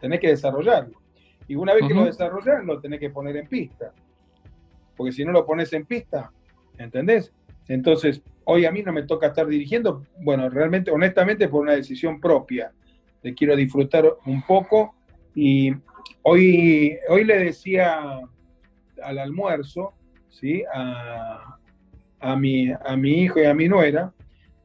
Tenés 0.00 0.18
que 0.18 0.26
desarrollarlo. 0.26 1.00
Y 1.46 1.54
una 1.54 1.72
vez 1.72 1.86
que 1.86 1.94
lo 1.94 2.04
desarrollás, 2.04 2.64
lo 2.64 2.80
tenés 2.80 2.98
que 2.98 3.10
poner 3.10 3.36
en 3.36 3.46
pista. 3.46 3.92
Porque 4.96 5.12
si 5.12 5.24
no 5.24 5.30
lo 5.30 5.46
pones 5.46 5.72
en 5.72 5.86
pista, 5.86 6.32
¿entendés? 6.78 7.32
Entonces, 7.68 8.22
hoy 8.42 8.66
a 8.66 8.72
mí 8.72 8.82
no 8.82 8.92
me 8.92 9.04
toca 9.04 9.28
estar 9.28 9.46
dirigiendo, 9.46 10.04
bueno, 10.18 10.50
realmente, 10.50 10.90
honestamente, 10.90 11.46
por 11.46 11.62
una 11.62 11.74
decisión 11.74 12.20
propia. 12.20 12.72
Le 13.22 13.32
quiero 13.32 13.54
disfrutar 13.54 14.12
un 14.26 14.42
poco. 14.42 14.96
Y 15.36 15.72
hoy, 16.22 16.98
hoy 17.08 17.22
le 17.22 17.38
decía 17.38 18.18
al 19.00 19.18
almuerzo, 19.18 19.94
¿sí? 20.28 20.64
A, 20.74 21.56
a, 22.18 22.34
mi, 22.34 22.72
a 22.72 22.96
mi 22.96 23.22
hijo 23.22 23.38
y 23.38 23.44
a 23.44 23.54
mi 23.54 23.68
nuera, 23.68 24.12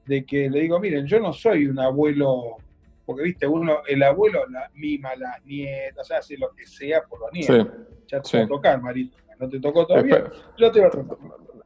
de 0.06 0.26
que 0.26 0.50
le 0.50 0.62
digo, 0.62 0.80
miren, 0.80 1.06
yo 1.06 1.20
no 1.20 1.34
soy 1.34 1.68
un 1.68 1.80
abuelo, 1.80 2.58
porque 3.06 3.24
viste, 3.24 3.48
uno, 3.48 3.80
el 3.88 4.04
abuelo 4.04 4.46
la, 4.48 4.70
mima 4.76 5.10
a 5.10 5.16
las 5.16 5.46
nietas, 5.46 6.12
hace 6.12 6.38
lo 6.38 6.52
que 6.52 6.66
sea 6.66 7.04
por 7.04 7.20
los 7.22 7.32
nietos. 7.34 7.68
ya 8.08 8.22
te 8.22 8.38
va 8.38 8.44
a 8.44 8.48
tocar, 8.48 8.82
Marito. 8.82 9.18
No 9.40 9.50
te 9.50 9.60
tocó 9.60 9.86
todavía, 9.86 10.32
yo 10.58 10.72
te 10.72 10.80
va 10.80 10.88
a 10.88 10.92
tocar. 10.92 11.18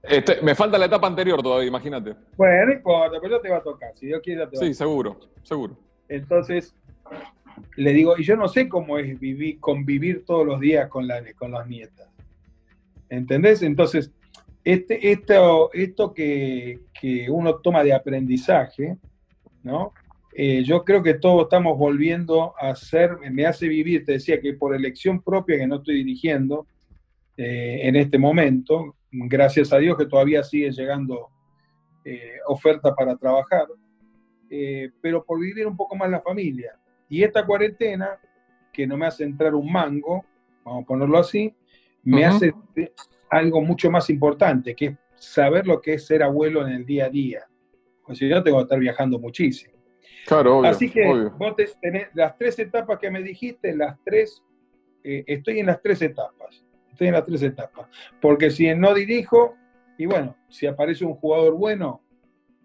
Este, 0.01 0.41
me 0.41 0.55
falta 0.55 0.77
la 0.77 0.85
etapa 0.85 1.07
anterior 1.07 1.41
todavía, 1.43 1.67
imagínate. 1.67 2.15
Bueno, 2.37 2.67
no 2.67 2.73
importa, 2.73 3.17
pero 3.21 3.37
ya 3.37 3.41
te 3.41 3.49
va 3.49 3.57
a 3.57 3.63
tocar. 3.63 3.91
Si 3.95 4.07
Dios 4.07 4.21
quiere, 4.23 4.41
ya 4.41 4.49
te 4.49 4.57
va 4.57 4.65
Sí, 4.65 4.73
seguro, 4.73 5.19
seguro. 5.43 5.77
Entonces, 6.07 6.73
le 7.75 7.93
digo, 7.93 8.17
y 8.17 8.23
yo 8.23 8.35
no 8.35 8.47
sé 8.47 8.69
cómo 8.69 8.97
es 8.97 9.19
vivir, 9.19 9.59
convivir 9.59 10.25
todos 10.25 10.45
los 10.45 10.59
días 10.59 10.87
con, 10.89 11.07
la, 11.07 11.21
con 11.33 11.51
las 11.51 11.67
nietas. 11.67 12.07
¿Entendés? 13.09 13.61
Entonces, 13.61 14.11
este, 14.63 15.11
esto, 15.11 15.71
esto 15.73 16.13
que, 16.13 16.79
uno 17.29 17.55
toma 17.57 17.83
de 17.83 17.93
aprendizaje, 17.93 18.97
¿no? 19.63 19.93
Eh, 20.35 20.63
yo 20.63 20.83
creo 20.83 21.01
que 21.01 21.15
todos 21.15 21.43
estamos 21.43 21.77
volviendo 21.77 22.53
a 22.59 22.75
ser, 22.75 23.17
me 23.31 23.45
hace 23.45 23.67
vivir, 23.67 24.05
te 24.05 24.13
decía 24.13 24.39
que 24.39 24.53
por 24.53 24.75
elección 24.75 25.21
propia 25.21 25.57
que 25.57 25.67
no 25.67 25.77
estoy 25.77 25.95
dirigiendo 25.95 26.67
eh, 27.35 27.79
en 27.83 27.95
este 27.95 28.17
momento, 28.17 28.95
gracias 29.11 29.73
a 29.73 29.77
Dios 29.77 29.97
que 29.97 30.05
todavía 30.05 30.43
sigue 30.43 30.71
llegando 30.71 31.29
eh, 32.05 32.37
oferta 32.47 32.93
para 32.93 33.17
trabajar, 33.17 33.65
pero 35.01 35.23
por 35.23 35.39
vivir 35.39 35.67
un 35.67 35.77
poco 35.77 35.95
más 35.95 36.09
la 36.09 36.21
familia. 36.21 36.75
Y 37.07 37.23
esta 37.23 37.45
cuarentena, 37.45 38.19
que 38.73 38.87
no 38.87 38.97
me 38.97 39.05
hace 39.05 39.23
entrar 39.23 39.53
un 39.53 39.71
mango, 39.71 40.25
vamos 40.63 40.83
a 40.83 40.87
ponerlo 40.87 41.17
así, 41.17 41.53
me 42.03 42.25
hace 42.25 42.53
algo 43.29 43.61
mucho 43.61 43.91
más 43.91 44.09
importante, 44.09 44.75
que 44.75 44.85
es 44.85 44.97
saber 45.15 45.67
lo 45.67 45.81
que 45.81 45.93
es 45.93 46.05
ser 46.05 46.23
abuelo 46.23 46.65
en 46.65 46.73
el 46.73 46.85
día 46.85 47.05
a 47.05 47.09
día. 47.09 47.47
Pues 48.05 48.17
si 48.17 48.27
yo 48.27 48.41
tengo 48.41 48.57
que 48.57 48.63
estar 48.63 48.79
viajando 48.79 49.19
muchísimo. 49.19 49.73
Claro, 50.25 50.63
Así 50.63 50.89
que 50.89 51.05
vos 51.37 51.55
tenés 51.81 52.09
las 52.13 52.37
tres 52.37 52.59
etapas 52.59 52.99
que 52.99 53.09
me 53.09 53.21
dijiste, 53.21 53.75
las 53.75 53.97
tres, 54.03 54.43
eh, 55.03 55.23
estoy 55.27 55.59
en 55.59 55.67
las 55.67 55.81
tres 55.81 56.01
etapas. 56.01 56.63
Estoy 56.91 57.07
en 57.07 57.13
las 57.13 57.25
tres 57.25 57.41
etapas. 57.41 57.87
Porque 58.21 58.51
si 58.51 58.73
no 58.75 58.93
dirijo, 58.93 59.55
y 59.97 60.05
bueno, 60.05 60.35
si 60.49 60.67
aparece 60.67 61.05
un 61.05 61.15
jugador 61.15 61.55
bueno, 61.55 62.01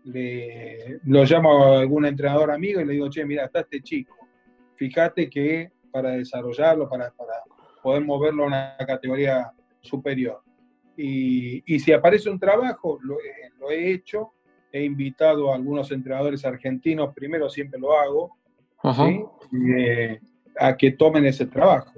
le, 0.04 1.00
lo 1.04 1.25
llamo 1.25 1.64
a 1.64 1.80
algún 1.80 2.06
entrenador 2.06 2.50
amigo 2.50 2.80
y 2.80 2.85
le 2.85 2.92
digo, 2.94 3.09
che, 3.09 3.25
mira, 3.25 3.44
está 3.44 3.61
este 3.61 3.80
chico. 3.80 4.16
Fíjate 4.76 5.30
que 5.30 5.73
para 5.90 6.11
desarrollarlo, 6.11 6.88
para, 6.88 7.11
para 7.12 7.35
poder 7.83 8.04
moverlo 8.04 8.44
a 8.44 8.47
una 8.47 8.76
categoría 8.87 9.52
superior. 9.80 10.42
Y, 10.96 11.78
si 11.78 11.92
aparece 11.92 12.30
un 12.30 12.38
trabajo, 12.38 12.98
lo, 13.02 13.18
he 13.70 13.92
hecho, 13.92 14.32
he 14.70 14.84
invitado 14.84 15.52
a 15.52 15.56
algunos 15.56 15.90
entrenadores 15.90 16.44
argentinos, 16.44 17.12
primero 17.14 17.48
siempre 17.48 17.80
lo 17.80 17.98
hago, 17.98 18.36
eh, 19.76 20.20
a 20.58 20.76
que 20.76 20.92
tomen 20.92 21.26
ese 21.26 21.46
trabajo. 21.46 21.92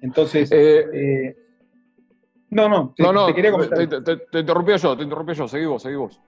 Entonces, 0.00 0.50
eh, 0.52 0.86
eh, 0.92 1.36
no, 2.50 2.68
no, 2.68 2.94
te, 2.94 3.02
no, 3.02 3.12
no, 3.12 3.26
te 3.26 3.34
quería 3.34 3.50
comentar. 3.50 3.78
Te, 3.78 4.38
interrumpí 4.38 4.76
yo, 4.76 4.96
te 4.96 5.02
interrumpí 5.02 5.34
yo, 5.34 5.48
seguí 5.48 5.64
vos, 5.64 5.82
seguí 5.82 5.96
vos, 5.96 6.20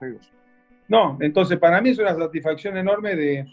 No, 0.88 1.16
entonces 1.20 1.58
para 1.58 1.80
mí 1.80 1.90
es 1.90 1.98
una 1.98 2.14
satisfacción 2.14 2.76
enorme 2.76 3.14
de, 3.14 3.46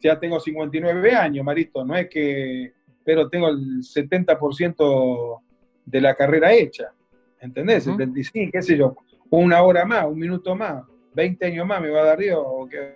ya 0.00 0.18
tengo 0.18 0.38
59 0.38 1.12
años, 1.12 1.44
Marito, 1.44 1.84
no 1.84 1.96
es 1.96 2.08
que, 2.08 2.72
pero 3.04 3.28
tengo 3.28 3.48
el 3.48 3.78
70% 3.78 5.40
de 5.84 6.00
la 6.00 6.14
carrera 6.14 6.52
hecha. 6.52 6.92
¿Entendés? 7.40 7.84
75, 7.84 8.50
qué 8.52 8.62
sé 8.62 8.76
yo, 8.76 8.96
una 9.30 9.62
hora 9.62 9.84
más, 9.84 10.06
un 10.06 10.18
minuto 10.18 10.54
más, 10.54 10.84
20 11.14 11.46
años 11.46 11.66
más 11.66 11.80
me 11.80 11.90
va 11.90 12.02
a 12.02 12.04
dar 12.04 12.18
Dios, 12.18 12.44
que, 12.70 12.94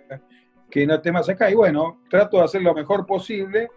que 0.69 0.87
no 0.87 0.95
esté 0.95 1.11
más 1.11 1.27
acá. 1.29 1.49
Y 1.51 1.55
bueno, 1.55 2.01
trato 2.09 2.37
de 2.37 2.43
hacer 2.43 2.61
lo 2.61 2.73
mejor 2.73 3.05
posible, 3.05 3.69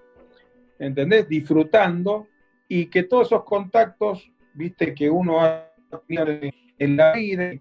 ¿entendés? 0.79 1.29
Disfrutando 1.29 2.29
y 2.69 2.87
que 2.87 3.05
todos 3.05 3.29
esos 3.29 3.45
contactos, 3.45 4.31
viste, 4.55 4.95
que 4.95 5.11
uno 5.11 5.41
ha 5.41 5.71
tenido 6.07 6.27
en 6.79 6.97
la 6.97 7.13
vida, 7.13 7.53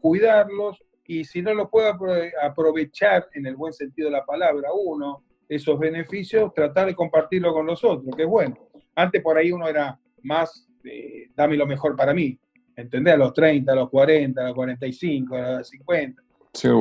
cuidarlos 0.00 0.82
y 1.06 1.24
si 1.24 1.42
no 1.42 1.54
lo 1.54 1.70
puede 1.70 2.32
aprovechar 2.42 3.28
en 3.32 3.46
el 3.46 3.56
buen 3.56 3.72
sentido 3.72 4.08
de 4.08 4.16
la 4.16 4.24
palabra 4.24 4.70
uno, 4.72 5.22
esos 5.48 5.78
beneficios, 5.78 6.52
tratar 6.52 6.86
de 6.86 6.94
compartirlo 6.94 7.52
con 7.52 7.66
los 7.66 7.84
otros, 7.84 8.14
que 8.16 8.22
es 8.22 8.28
bueno. 8.28 8.56
Antes 8.94 9.22
por 9.22 9.36
ahí 9.36 9.52
uno 9.52 9.68
era 9.68 9.98
más 10.22 10.65
este, 10.86 11.30
dame 11.34 11.56
lo 11.56 11.66
mejor 11.66 11.96
para 11.96 12.14
mí. 12.14 12.38
¿Entendés? 12.74 13.14
A 13.14 13.16
los 13.16 13.32
30, 13.32 13.72
a 13.72 13.74
los 13.74 13.90
40, 13.90 14.40
a 14.40 14.44
los 14.44 14.54
45, 14.54 15.34
a 15.34 15.50
los 15.58 15.68
50. 15.68 16.22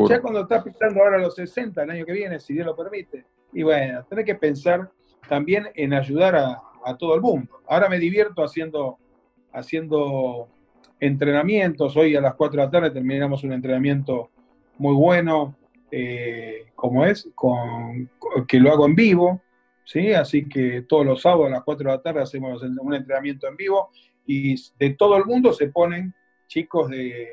Ya 0.08 0.22
cuando 0.22 0.42
estás 0.42 0.64
pensando 0.64 1.02
ahora 1.02 1.18
a 1.18 1.22
los 1.22 1.36
60, 1.36 1.84
el 1.84 1.90
año 1.90 2.06
que 2.06 2.14
viene, 2.14 2.40
si 2.40 2.54
Dios 2.54 2.66
lo 2.66 2.76
permite. 2.76 3.26
Y 3.54 3.64
bueno, 3.64 4.04
tenés 4.06 4.26
que 4.26 4.36
pensar 4.36 4.90
también 5.28 5.68
en 5.76 5.94
ayudar 5.94 6.36
a, 6.36 6.62
todo 7.00 7.16
el 7.16 7.22
mundo. 7.22 7.62
Ahora 7.68 7.90
me 7.90 7.98
divierto 7.98 8.44
haciendo, 8.44 9.00
haciendo 9.52 10.48
entrenamientos. 11.00 11.98
Hoy 11.98 12.16
a 12.16 12.22
las 12.22 12.36
4 12.36 12.60
de 12.60 12.66
la 12.66 12.72
tarde 12.72 12.92
terminamos 12.92 13.44
un 13.44 13.54
entrenamiento 13.54 14.30
muy 14.78 14.94
bueno, 14.94 15.56
eh, 15.90 16.68
como 16.76 17.04
es, 17.04 17.28
con, 17.34 18.08
que 18.48 18.60
lo 18.60 18.72
hago 18.72 18.86
en 18.86 18.94
vivo, 18.94 19.42
¿sí? 19.86 20.12
Así 20.14 20.50
que 20.50 20.82
todos 20.88 21.06
los 21.06 21.22
sábados 21.22 21.48
a 21.48 21.52
las 21.52 21.64
4 21.64 21.90
de 21.90 21.96
la 21.96 22.02
tarde 22.02 22.22
hacemos 22.22 22.62
un 22.62 22.94
entrenamiento 22.94 23.48
en 23.48 23.56
vivo 23.56 23.90
y 24.26 24.56
de 24.78 24.90
todo 24.96 25.16
el 25.18 25.26
mundo 25.26 25.54
se 25.54 25.70
ponen 25.70 26.14
chicos 26.48 26.90
de... 26.90 27.30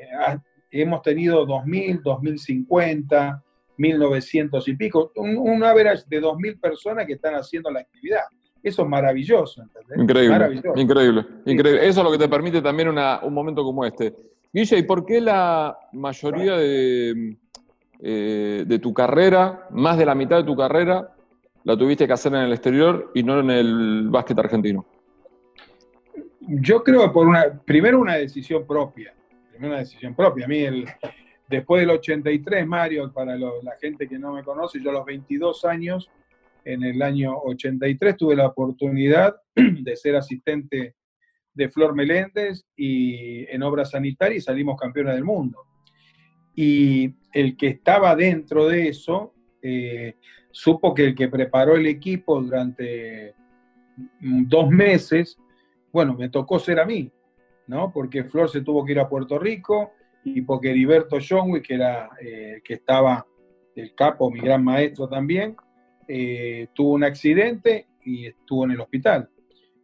Hemos 0.71 1.01
tenido 1.03 1.45
2000, 1.45 2.01
2050, 2.01 3.43
1900 3.77 4.67
y 4.67 4.75
pico, 4.75 5.11
un, 5.15 5.37
un 5.37 5.63
average 5.63 6.03
de 6.07 6.19
2000 6.19 6.59
personas 6.59 7.05
que 7.05 7.13
están 7.13 7.35
haciendo 7.35 7.69
la 7.69 7.81
actividad. 7.81 8.23
Eso 8.63 8.83
es 8.83 8.87
maravilloso, 8.87 9.61
¿entendés? 9.61 9.99
Increíble, 9.99 10.61
increíble, 10.75 11.25
increíble. 11.45 11.87
Eso 11.87 11.99
es 11.99 12.03
lo 12.05 12.11
que 12.11 12.17
te 12.17 12.29
permite 12.29 12.61
también 12.61 12.87
un 12.89 13.33
momento 13.33 13.63
como 13.63 13.85
este. 13.85 14.15
Guille, 14.53 14.77
¿y 14.77 14.83
por 14.83 15.05
qué 15.05 15.19
la 15.19 15.77
mayoría 15.91 16.55
de, 16.55 17.37
eh, 17.99 18.63
de 18.65 18.79
tu 18.79 18.93
carrera, 18.93 19.67
más 19.71 19.97
de 19.97 20.05
la 20.05 20.15
mitad 20.15 20.37
de 20.37 20.43
tu 20.43 20.55
carrera, 20.55 21.13
la 21.63 21.77
tuviste 21.77 22.07
que 22.07 22.13
hacer 22.13 22.33
en 22.33 22.41
el 22.41 22.51
exterior 22.51 23.11
y 23.13 23.23
no 23.23 23.39
en 23.39 23.49
el 23.49 24.09
básquet 24.09 24.37
argentino? 24.39 24.85
Yo 26.41 26.83
creo 26.83 27.11
por 27.11 27.27
una, 27.27 27.61
primero 27.65 27.99
una 27.99 28.15
decisión 28.15 28.67
propia, 28.67 29.13
una 29.59 29.79
decisión 29.79 30.13
propia. 30.13 30.45
A 30.45 30.47
mí, 30.47 30.59
el, 30.59 30.85
después 31.49 31.81
del 31.81 31.91
83, 31.91 32.67
Mario, 32.67 33.11
para 33.13 33.37
la 33.37 33.75
gente 33.79 34.07
que 34.07 34.19
no 34.19 34.33
me 34.33 34.43
conoce, 34.43 34.81
yo 34.81 34.89
a 34.89 34.93
los 34.93 35.05
22 35.05 35.63
años, 35.65 36.09
en 36.65 36.83
el 36.83 37.01
año 37.01 37.37
83, 37.37 38.17
tuve 38.17 38.35
la 38.35 38.47
oportunidad 38.47 39.35
de 39.55 39.95
ser 39.95 40.15
asistente 40.15 40.95
de 41.53 41.69
Flor 41.69 41.93
Meléndez 41.95 42.65
y 42.75 43.45
en 43.49 43.63
obra 43.63 43.85
sanitaria 43.85 44.37
y 44.37 44.41
salimos 44.41 44.79
campeones 44.79 45.15
del 45.15 45.23
mundo. 45.23 45.59
Y 46.55 47.15
el 47.31 47.55
que 47.57 47.67
estaba 47.67 48.15
dentro 48.15 48.67
de 48.67 48.89
eso 48.89 49.33
eh, 49.61 50.15
supo 50.53 50.93
que 50.93 51.05
el 51.07 51.15
que 51.15 51.27
preparó 51.27 51.75
el 51.75 51.87
equipo 51.87 52.39
durante 52.39 53.33
dos 54.19 54.69
meses, 54.69 55.37
bueno, 55.91 56.13
me 56.13 56.29
tocó 56.29 56.59
ser 56.59 56.79
a 56.79 56.85
mí, 56.85 57.11
¿no? 57.67 57.91
Porque 57.91 58.23
Flor 58.23 58.49
se 58.49 58.61
tuvo 58.61 58.85
que 58.85 58.93
ir 58.93 58.99
a 58.99 59.09
Puerto 59.09 59.39
Rico 59.39 59.91
y 60.23 60.41
porque 60.41 60.69
Heriberto 60.69 61.17
Johnwick, 61.27 61.65
que 61.65 61.73
era 61.73 62.09
eh, 62.21 62.61
que 62.63 62.75
estaba 62.75 63.25
el 63.75 63.95
capo, 63.95 64.29
mi 64.29 64.39
gran 64.39 64.63
maestro 64.63 65.09
también, 65.09 65.57
eh, 66.07 66.67
tuvo 66.73 66.93
un 66.93 67.03
accidente 67.03 67.87
y 68.03 68.27
estuvo 68.27 68.65
en 68.65 68.71
el 68.71 68.81
hospital. 68.81 69.29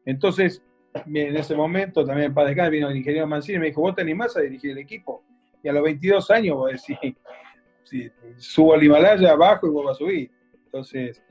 Entonces, 0.06 0.64
en 0.94 1.36
ese 1.36 1.56
momento 1.56 2.06
también 2.06 2.34
para 2.34 2.52
acá 2.52 2.70
vino 2.70 2.90
el 2.90 2.98
ingeniero 2.98 3.26
Mancini 3.26 3.56
y 3.56 3.60
me 3.60 3.66
dijo, 3.68 3.82
¿vos 3.82 3.96
te 3.96 4.02
animás 4.02 4.38
a 4.38 4.42
dirigir 4.42 4.72
el 4.72 4.78
equipo? 4.78 5.24
Y 5.64 5.68
a 5.68 5.74
los 5.74 5.84
22 5.84 6.30
años 6.30 6.58
vos 6.58 6.72
decís, 6.72 8.12
subo 8.38 8.76
al 8.76 8.84
Himalaya, 8.84 9.36
bajo 9.36 9.66
y 9.66 9.72
vuelvo 9.72 9.90
a 9.90 9.96
subir. 9.96 10.32
Entonces, 10.70 11.24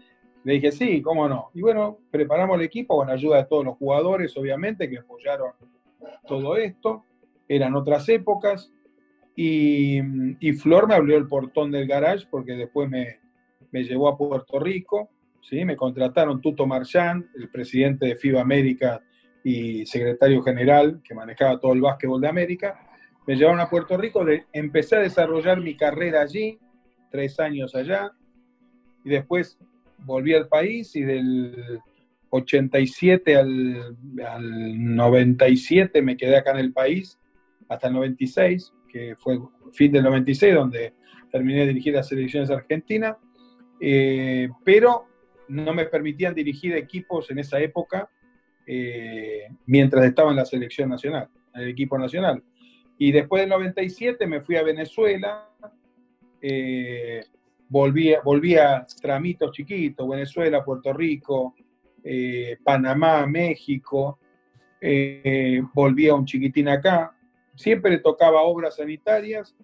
le 0.45 0.55
dije, 0.55 0.73
sí, 0.73 1.01
cómo 1.01 1.29
no. 1.29 1.51
Y 1.55 1.61
bueno, 1.61 1.99
preparamos 2.11 2.59
el 2.59 2.65
equipo 2.65 2.97
con 2.97 3.09
ayuda 3.09 3.39
de 3.39 3.45
todos 3.45 3.65
los 3.65 3.77
jugadores, 3.77 4.37
obviamente, 4.37 4.89
que 4.89 4.99
apoyaron 4.99 5.53
todo 6.27 6.57
esto. 6.57 7.05
Eran 7.49 7.77
otras 7.77 8.09
épocas. 8.09 8.73
Y, 9.37 10.01
Flor 10.61 10.89
me 10.89 10.95
abrió 10.95 11.17
el 11.17 11.29
portón 11.29 11.71
del 11.71 11.87
garage 11.87 12.27
porque 12.29 12.55
después 12.55 12.91
me, 12.91 13.21
llevó 13.73 14.09
a 14.09 14.19
Puerto 14.19 14.59
Rico, 14.59 15.11
¿sí? 15.43 15.65
me 15.65 15.77
contrataron 15.77 16.41
Tuto 16.41 16.67
Marchand, 16.67 17.27
el 17.37 17.49
presidente 17.49 18.07
de 18.07 18.17
FIBA 18.17 18.41
América 18.41 19.01
y 19.45 19.87
secretario 19.87 20.43
general 20.43 21.01
que 21.05 21.15
manejaba 21.15 21.61
todo 21.61 21.73
el 21.73 21.81
básquetbol 21.81 22.21
de 22.21 22.29
América, 22.29 22.81
me 23.29 23.37
llevaron 23.37 23.61
a 23.61 23.71
Puerto 23.71 23.97
Rico, 23.97 24.25
empecé 24.53 24.97
a 24.97 25.01
desarrollar 25.01 25.61
mi 25.61 25.77
carrera 25.77 26.23
allí, 26.23 26.59
tres 27.11 27.39
años 27.39 27.77
allá, 27.77 28.11
y 29.05 29.11
después 29.11 29.59
volví 29.99 30.35
al 30.35 30.49
país 30.49 30.95
y 30.97 31.03
del 31.03 31.81
87 32.31 33.37
al, 33.37 33.97
97 34.95 36.03
me 36.03 36.17
quedé 36.17 36.37
acá 36.37 36.53
en 36.53 36.59
el 36.59 36.73
país, 36.73 37.19
hasta 37.69 37.89
el 37.89 37.95
96, 37.95 38.73
que 38.89 39.17
fue 39.17 39.39
fin 39.73 39.93
del 39.93 40.05
96, 40.05 40.55
donde 40.55 40.95
terminé 41.31 41.61
de 41.61 41.69
dirigir 41.69 41.95
las 41.95 42.09
selecciones 42.09 42.51
argentinas, 42.51 43.17
eh, 43.81 44.49
pero 44.65 45.07
no 45.49 45.73
me 45.73 45.87
permitían 45.87 46.35
dirigir 46.35 46.75
equipos 46.75 47.31
en 47.31 47.39
esa 47.39 47.61
época 47.61 48.11
eh, 48.67 49.49
mientras 49.67 50.05
estaba 50.05 50.31
en 50.31 50.37
la 50.37 50.45
selección 50.45 50.91
nacional, 50.91 51.29
en 51.55 51.63
el 51.63 51.69
equipo 51.69 51.99
nacional. 51.99 52.43
Y 52.99 53.13
después 53.13 53.43
del 53.43 53.51
97 53.51 54.27
me 54.27 54.41
fui 54.41 54.57
a 54.57 54.63
Venezuela, 54.63 55.49
eh, 56.43 57.25
volví, 57.69 58.15
volví 58.25 58.57
a 58.57 58.87
tramitos 59.01 59.53
chiquitos, 59.53 60.09
Venezuela, 60.09 60.65
Puerto 60.65 60.93
Rico, 60.93 61.55
eh, 62.03 62.57
Panamá, 62.65 63.27
México, 63.27 64.19
eh, 64.81 65.63
volví 65.75 66.09
a 66.09 66.15
un 66.15 66.25
chiquitín 66.25 66.69
acá, 66.69 67.15
siempre 67.55 67.99
tocaba 67.99 68.43
obras 68.43 68.77
sanitarias 68.77 69.55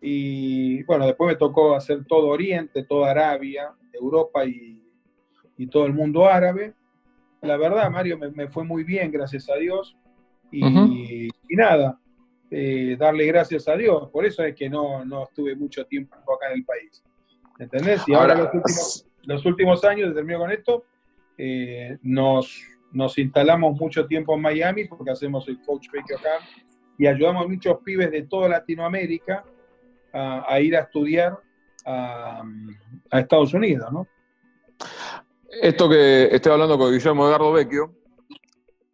y 0.00 0.82
bueno, 0.84 1.06
después 1.06 1.28
me 1.28 1.36
tocó 1.36 1.74
hacer 1.74 2.04
todo 2.04 2.28
Oriente, 2.28 2.84
toda 2.84 3.10
Arabia, 3.10 3.72
Europa 3.92 4.44
y, 4.44 4.78
todo 5.70 5.86
el 5.86 5.92
mundo 5.92 6.26
árabe. 6.26 6.74
La 7.40 7.56
verdad, 7.56 7.88
Mario, 7.88 8.18
me, 8.18 8.48
fue 8.48 8.64
muy 8.64 8.82
bien, 8.82 9.12
gracias 9.12 9.48
a 9.48 9.54
Dios. 9.54 9.96
Y, 10.50 11.28
nada, 11.50 12.00
eh, 12.50 12.96
darle 12.98 13.26
gracias 13.26 13.68
a 13.68 13.76
Dios. 13.76 14.10
Por 14.10 14.26
eso 14.26 14.42
es 14.42 14.56
que 14.56 14.68
no, 14.68 15.04
no 15.04 15.22
estuve 15.22 15.54
mucho 15.54 15.86
tiempo 15.86 16.16
acá 16.16 16.48
en 16.50 16.58
el 16.58 16.64
país. 16.64 17.04
¿Entendés? 17.62 18.02
Y 18.08 18.14
ahora, 18.14 18.34
los, 18.34 18.52
últimos, 18.52 19.06
los 19.22 19.46
últimos 19.46 19.84
años, 19.84 20.12
termino 20.14 20.40
con 20.40 20.50
esto, 20.50 20.84
eh, 21.38 21.96
nos, 22.02 22.60
nos 22.90 23.16
instalamos 23.18 23.78
mucho 23.78 24.06
tiempo 24.06 24.34
en 24.34 24.42
Miami 24.42 24.86
porque 24.86 25.12
hacemos 25.12 25.46
el 25.48 25.60
Coach 25.62 25.86
Baker 25.92 26.16
Camp 26.16 26.44
y 26.98 27.06
ayudamos 27.06 27.44
a 27.44 27.48
muchos 27.48 27.78
pibes 27.84 28.10
de 28.10 28.22
toda 28.24 28.48
Latinoamérica 28.48 29.44
a, 30.12 30.60
ir 30.60 30.76
a 30.76 30.80
estudiar 30.80 31.38
a, 31.86 32.42
Estados 33.12 33.54
Unidos, 33.54 33.90
¿no? 33.92 34.06
Esto 35.48 35.88
que 35.88 36.24
estoy 36.34 36.52
hablando 36.52 36.76
con 36.76 36.92
Guillermo 36.92 37.28
Edgardo 37.28 37.52
Vecchio, 37.52 37.94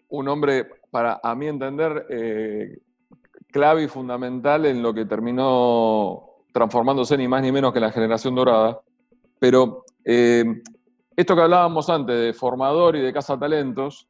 un 0.08 0.28
hombre, 0.28 0.68
para 0.90 1.20
a 1.22 1.34
mi 1.34 1.46
entender, 1.46 2.06
eh, 2.10 2.78
clave 3.50 3.84
y 3.84 3.88
fundamental 3.88 4.66
en 4.66 4.82
lo 4.82 4.92
que 4.92 5.06
terminó 5.06 6.27
transformándose 6.58 7.16
ni 7.16 7.28
más 7.28 7.40
ni 7.40 7.52
menos 7.52 7.72
que 7.72 7.78
la 7.78 7.92
generación 7.92 8.34
dorada, 8.34 8.80
pero 9.38 9.84
eh, 10.04 10.44
esto 11.14 11.36
que 11.36 11.42
hablábamos 11.42 11.88
antes 11.88 12.20
de 12.20 12.32
formador 12.32 12.96
y 12.96 13.00
de 13.00 13.12
casa 13.12 13.38
talentos, 13.38 14.08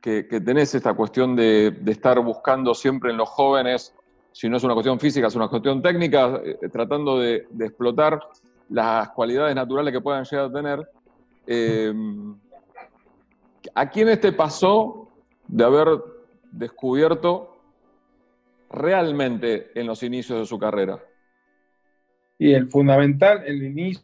que, 0.00 0.22
tenés 0.22 0.72
esta 0.72 0.94
cuestión 0.94 1.34
de, 1.34 1.76
estar 1.86 2.20
buscando 2.20 2.74
siempre 2.74 3.10
en 3.10 3.16
los 3.16 3.28
jóvenes, 3.28 3.92
si 4.30 4.48
no 4.48 4.56
es 4.56 4.62
una 4.62 4.74
cuestión 4.74 5.00
física, 5.00 5.26
es 5.26 5.34
una 5.34 5.48
cuestión 5.48 5.82
técnica, 5.82 6.40
eh, 6.44 6.68
tratando 6.72 7.18
de, 7.18 7.48
explotar 7.58 8.20
las 8.68 9.08
cualidades 9.10 9.56
naturales 9.56 9.92
que 9.92 10.00
puedan 10.00 10.22
llegar 10.22 10.44
a 10.44 10.52
tener. 10.52 10.88
Eh, 11.48 11.92
¿A 13.74 13.90
quién 13.90 14.20
te 14.20 14.30
pasó 14.30 15.08
de 15.48 15.64
haber 15.64 15.88
descubierto 16.52 17.56
realmente 18.70 19.72
en 19.74 19.88
los 19.88 20.04
inicios 20.04 20.38
de 20.38 20.46
su 20.46 20.56
carrera? 20.56 21.00
Y 22.40 22.54
el 22.54 22.68
fundamental, 22.68 23.42
el 23.44 23.62
inicio 23.62 24.02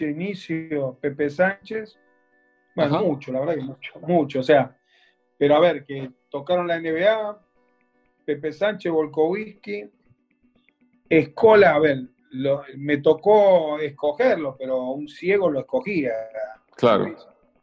inicio, 0.00 0.98
Pepe 1.00 1.30
Sánchez, 1.30 1.98
bueno, 2.76 3.02
mucho, 3.02 3.32
la 3.32 3.40
verdad 3.40 3.54
que 3.54 3.62
mucho, 3.62 4.00
mucho, 4.00 4.40
o 4.40 4.42
sea, 4.42 4.76
pero 5.38 5.56
a 5.56 5.60
ver, 5.60 5.86
que 5.86 6.10
tocaron 6.28 6.68
la 6.68 6.78
NBA, 6.78 7.40
Pepe 8.26 8.52
Sánchez, 8.52 8.92
Volkowski, 8.92 9.90
Escola, 11.08 11.76
a 11.76 11.78
ver, 11.78 12.02
me 12.76 12.98
tocó 12.98 13.78
escogerlo, 13.78 14.54
pero 14.58 14.90
un 14.90 15.08
ciego 15.08 15.48
lo 15.48 15.60
escogía. 15.60 16.12
Claro. 16.76 17.16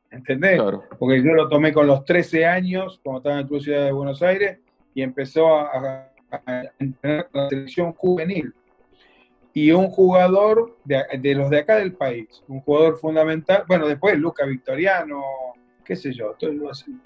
¿Entendés? 0.10 0.60
Porque 0.98 1.22
yo 1.22 1.34
lo 1.34 1.48
tomé 1.48 1.72
con 1.72 1.86
los 1.86 2.04
13 2.04 2.48
años, 2.48 3.00
cuando 3.04 3.20
estaba 3.20 3.40
en 3.42 3.48
la 3.48 3.60
Ciudad 3.60 3.86
de 3.86 3.92
Buenos 3.92 4.24
Aires, 4.24 4.58
y 4.96 5.04
empezó 5.04 5.56
a, 5.56 6.10
a 6.32 6.64
entrenar 6.80 7.30
con 7.30 7.44
la 7.44 7.50
selección 7.50 7.94
juvenil 7.94 8.52
y 9.56 9.72
un 9.72 9.88
jugador 9.88 10.76
de, 10.84 11.34
los 11.34 11.50
de 11.50 11.60
acá 11.60 11.78
del 11.78 11.94
país, 11.94 12.44
un 12.50 12.60
jugador 12.60 12.98
fundamental, 12.98 13.64
bueno, 13.66 13.88
después 13.88 14.20
Luca 14.20 14.46
Victoriano, 14.46 15.24
qué 15.86 15.96
sé 15.96 16.12
yo, 16.12 16.36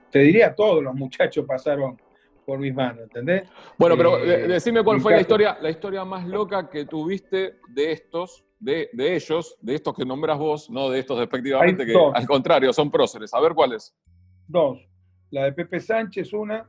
te 0.10 0.20
diría 0.20 0.56
todos 0.56 0.84
los 0.84 0.96
muchachos 0.96 1.46
pasaron 1.46 2.02
por 2.48 2.58
mis 2.58 2.74
manos, 2.74 3.04
¿entendés? 3.04 3.44
Bueno, 3.78 3.96
pero 3.96 4.18
eh, 4.18 4.48
decime 4.48 4.84
cuál 4.84 5.00
fue 5.00 5.14
la 5.14 5.22
historia, 5.22 5.60
la 5.62 5.70
historia 5.70 6.04
más 6.04 6.28
loca 6.28 6.68
que 6.68 6.86
tuviste 6.86 7.60
de 7.70 7.92
estos, 7.92 8.44
de, 8.60 8.90
ellos, 8.98 9.56
de 9.62 9.76
estos 9.76 9.94
que 9.96 10.04
nombras 10.04 10.40
vos, 10.40 10.72
no 10.72 10.90
de 10.90 11.02
estos 11.02 11.20
despectivamente, 11.20 11.86
que 11.86 11.94
al 11.94 12.26
contrario, 12.26 12.74
son 12.74 12.90
próceres. 12.90 13.32
A 13.32 13.40
ver 13.40 13.54
cuáles. 13.54 13.96
Dos. 14.48 14.80
La 15.30 15.44
de 15.44 15.54
Pepe 15.54 15.80
Sánchez, 15.80 16.34
una. 16.34 16.68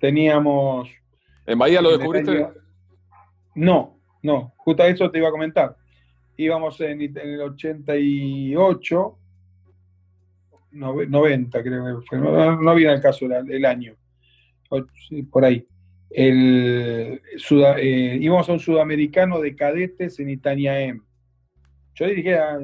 teníamos. 0.00 0.88
¿En 1.44 1.58
Bahía 1.58 1.82
lo 1.82 1.90
descubriste? 1.90 2.63
No, 3.54 3.98
no, 4.22 4.52
justo 4.56 4.84
eso 4.84 5.10
te 5.10 5.18
iba 5.18 5.28
a 5.28 5.32
comentar. 5.32 5.76
Íbamos 6.36 6.80
en, 6.80 7.00
el 7.00 7.40
88, 7.40 9.18
90 10.72 11.62
creo 11.62 12.02
que 12.10 12.16
no, 12.16 12.60
no 12.60 12.74
viene 12.74 12.94
el 12.94 13.00
caso 13.00 13.26
el, 13.26 13.64
año, 13.64 13.94
por 15.30 15.44
ahí. 15.44 15.66
El, 16.10 17.20
eh, 17.78 18.18
íbamos 18.20 18.48
a 18.48 18.52
un 18.52 18.60
sudamericano 18.60 19.40
de 19.40 19.54
cadetes 19.54 20.18
en 20.18 20.30
Italia 20.30 20.80
M. 20.80 21.00
Yo 21.94 22.06
dirigía, 22.06 22.58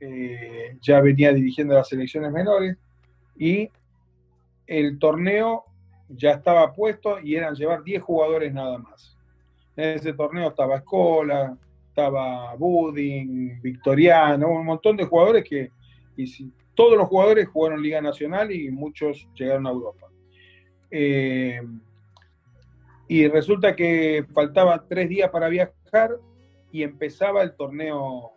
eh, 0.00 0.78
ya 0.80 1.00
venía 1.00 1.32
dirigiendo 1.32 1.74
las 1.74 1.88
selecciones 1.88 2.32
menores 2.32 2.78
y 3.36 3.68
el 4.66 4.98
torneo 4.98 5.64
ya 6.08 6.32
estaba 6.32 6.72
puesto 6.72 7.20
y 7.20 7.36
eran 7.36 7.54
llevar 7.54 7.82
10 7.82 8.02
jugadores 8.02 8.52
nada 8.52 8.78
más. 8.78 9.16
En 9.80 9.96
ese 9.96 10.12
torneo 10.12 10.50
estaba 10.50 10.76
Escola, 10.76 11.56
estaba 11.88 12.54
Buding, 12.54 13.62
Victoriano, 13.62 14.50
un 14.50 14.66
montón 14.66 14.94
de 14.94 15.06
jugadores 15.06 15.42
que, 15.42 15.70
y 16.18 16.52
todos 16.74 16.98
los 16.98 17.08
jugadores 17.08 17.48
jugaron 17.48 17.80
Liga 17.80 18.02
Nacional 18.02 18.52
y 18.52 18.70
muchos 18.70 19.26
llegaron 19.34 19.66
a 19.66 19.70
Europa. 19.70 20.06
Eh, 20.90 21.62
y 23.08 23.26
resulta 23.28 23.74
que 23.74 24.26
faltaba 24.34 24.84
tres 24.86 25.08
días 25.08 25.30
para 25.30 25.48
viajar 25.48 26.10
y 26.70 26.82
empezaba 26.82 27.42
el 27.42 27.54
torneo 27.54 28.32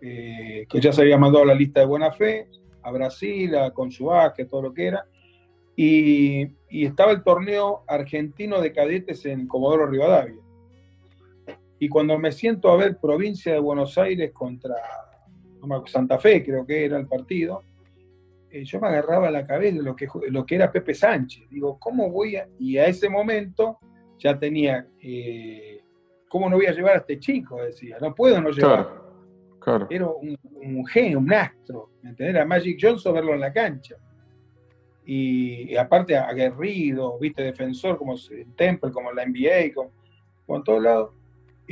eh, 0.00 0.64
que 0.70 0.80
ya 0.80 0.92
se 0.92 1.02
había 1.02 1.18
mandado 1.18 1.42
a 1.42 1.48
la 1.48 1.54
lista 1.56 1.80
de 1.80 1.86
buena 1.86 2.12
fe, 2.12 2.46
a 2.82 2.92
Brasil, 2.92 3.56
a 3.56 3.72
que 4.32 4.44
todo 4.44 4.62
lo 4.62 4.72
que 4.72 4.86
era. 4.86 5.06
Y, 5.74 6.52
estaba 6.70 7.10
el 7.10 7.24
torneo 7.24 7.82
argentino 7.88 8.60
de 8.60 8.72
cadetes 8.72 9.26
en 9.26 9.48
Comodoro 9.48 9.86
Rivadavia. 9.86 10.36
Y 11.82 11.88
cuando 11.88 12.16
me 12.16 12.30
siento 12.30 12.70
a 12.70 12.76
ver 12.76 12.96
provincia 12.96 13.54
de 13.54 13.58
Buenos 13.58 13.98
Aires 13.98 14.30
contra 14.32 14.76
Santa 15.86 16.16
Fe, 16.16 16.44
creo 16.44 16.64
que 16.64 16.84
era 16.84 16.96
el 16.96 17.08
partido, 17.08 17.64
eh, 18.48 18.62
yo 18.62 18.78
me 18.78 18.86
agarraba 18.86 19.32
la 19.32 19.44
cabeza 19.44 19.78
de 19.78 19.82
lo 19.82 19.96
que, 19.96 20.06
lo 20.30 20.46
que 20.46 20.54
era 20.54 20.70
Pepe 20.70 20.94
Sánchez. 20.94 21.48
Digo, 21.50 21.80
¿cómo 21.80 22.08
voy 22.08 22.36
a...? 22.36 22.46
Y 22.56 22.78
a 22.78 22.86
ese 22.86 23.08
momento 23.08 23.80
ya 24.16 24.38
tenía, 24.38 24.86
eh, 25.00 25.82
¿cómo 26.28 26.48
no 26.48 26.54
voy 26.54 26.66
a 26.66 26.72
llevar 26.72 26.94
a 26.94 26.98
este 26.98 27.18
chico? 27.18 27.60
Decía, 27.60 27.96
no 28.00 28.14
puedo 28.14 28.40
no 28.40 28.50
llevar. 28.50 29.02
Claro, 29.58 29.88
Era 29.90 30.06
un, 30.06 30.86
genio, 30.86 31.18
un 31.18 31.32
astro, 31.32 31.90
¿me 32.00 32.10
entendés? 32.10 32.36
Era 32.36 32.44
Magic 32.44 32.78
Johnson 32.80 33.12
verlo 33.12 33.34
en 33.34 33.40
la 33.40 33.52
cancha. 33.52 33.96
Y, 35.04 35.74
aparte 35.74 36.16
aguerrido, 36.16 37.18
viste, 37.18 37.42
defensor 37.42 37.98
como 37.98 38.14
en 38.30 38.54
Temple, 38.54 38.92
como 38.92 39.10
en 39.10 39.16
la 39.16 39.26
NBA, 39.26 39.74
como, 39.74 39.90
como 40.46 40.58
en 40.58 40.62
todos 40.62 40.80
lados 40.80 41.21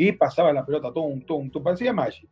y 0.08 0.12
pasaba 0.12 0.52
la 0.52 0.64
pelota, 0.64 0.92
tum, 0.92 1.20
tum, 1.22 1.50
tum, 1.50 1.62
parecía 1.62 1.92
Magic. 1.92 2.28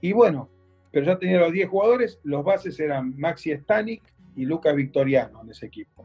Y 0.00 0.12
bueno, 0.12 0.48
pero 0.90 1.06
ya 1.06 1.18
tenía 1.18 1.38
los 1.38 1.52
10 1.52 1.68
jugadores, 1.68 2.20
los 2.24 2.44
bases 2.44 2.78
eran 2.78 3.14
Maxi 3.16 3.52
Stanik, 3.56 4.02
y 4.36 4.44
Lucas 4.44 4.74
Victoriano 4.74 5.42
en 5.42 5.50
ese 5.50 5.66
equipo. 5.66 6.02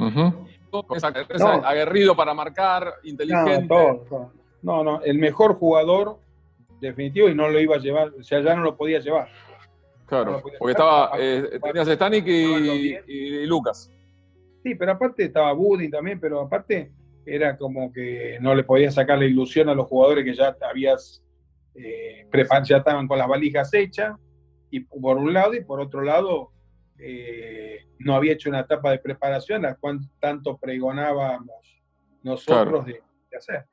aguerrido 1.64 2.16
para 2.16 2.34
marcar, 2.34 2.94
inteligente. 3.04 3.68
No, 3.68 4.32
no, 4.62 4.84
no, 4.84 5.02
el 5.02 5.18
mejor 5.18 5.56
jugador 5.56 6.20
definitivo 6.80 7.30
y 7.30 7.36
no 7.36 7.50
lo 7.50 7.60
iba 7.60 7.76
a 7.76 7.80
llevar, 7.80 8.10
o 8.20 8.24
sea, 8.24 8.42
ya 8.42 8.56
no 8.56 8.64
lo 8.64 8.76
podía 8.76 9.00
llevar. 9.00 9.30
Claro, 10.06 10.42
porque 10.42 10.72
estaba, 10.72 11.12
eh, 11.18 11.60
tenías 11.62 11.88
Stanik 11.88 12.26
y, 12.28 13.46
Lucas. 13.46 13.92
Sí, 14.64 14.76
pero 14.76 14.92
aparte 14.92 15.26
estaba 15.26 15.54
Budin 15.54 15.92
también, 15.92 16.20
pero 16.20 16.42
aparte 16.42 16.92
era 17.36 17.58
como 17.58 17.92
que 17.92 18.38
no 18.42 18.56
le 18.56 18.64
podía 18.64 18.92
sacar 18.92 19.20
la 19.20 19.26
ilusión 19.26 19.70
a 19.70 19.74
los 19.74 19.88
jugadores 19.88 20.26
que 20.26 20.36
ya 20.36 20.56
habías 20.70 21.24
eh, 21.76 22.28
ya 22.66 22.78
estaban 22.78 23.08
con 23.08 23.18
las 23.18 23.28
valijas 23.28 23.74
hechas, 23.74 24.16
y 24.72 24.82
por 24.82 25.18
un 25.18 25.34
lado, 25.34 25.54
y 25.54 25.64
por 25.64 25.80
otro 25.80 26.02
lado, 26.02 26.52
eh, 26.98 27.86
no 28.00 28.16
había 28.16 28.34
hecho 28.34 28.50
una 28.50 28.62
etapa 28.62 28.92
de 28.92 29.00
preparación, 29.00 29.64
la 29.64 29.76
cual 29.76 30.00
tanto 30.20 30.58
pregonábamos 30.58 31.82
nosotros 32.22 32.86
de, 32.86 33.02
hacer. 33.36 33.66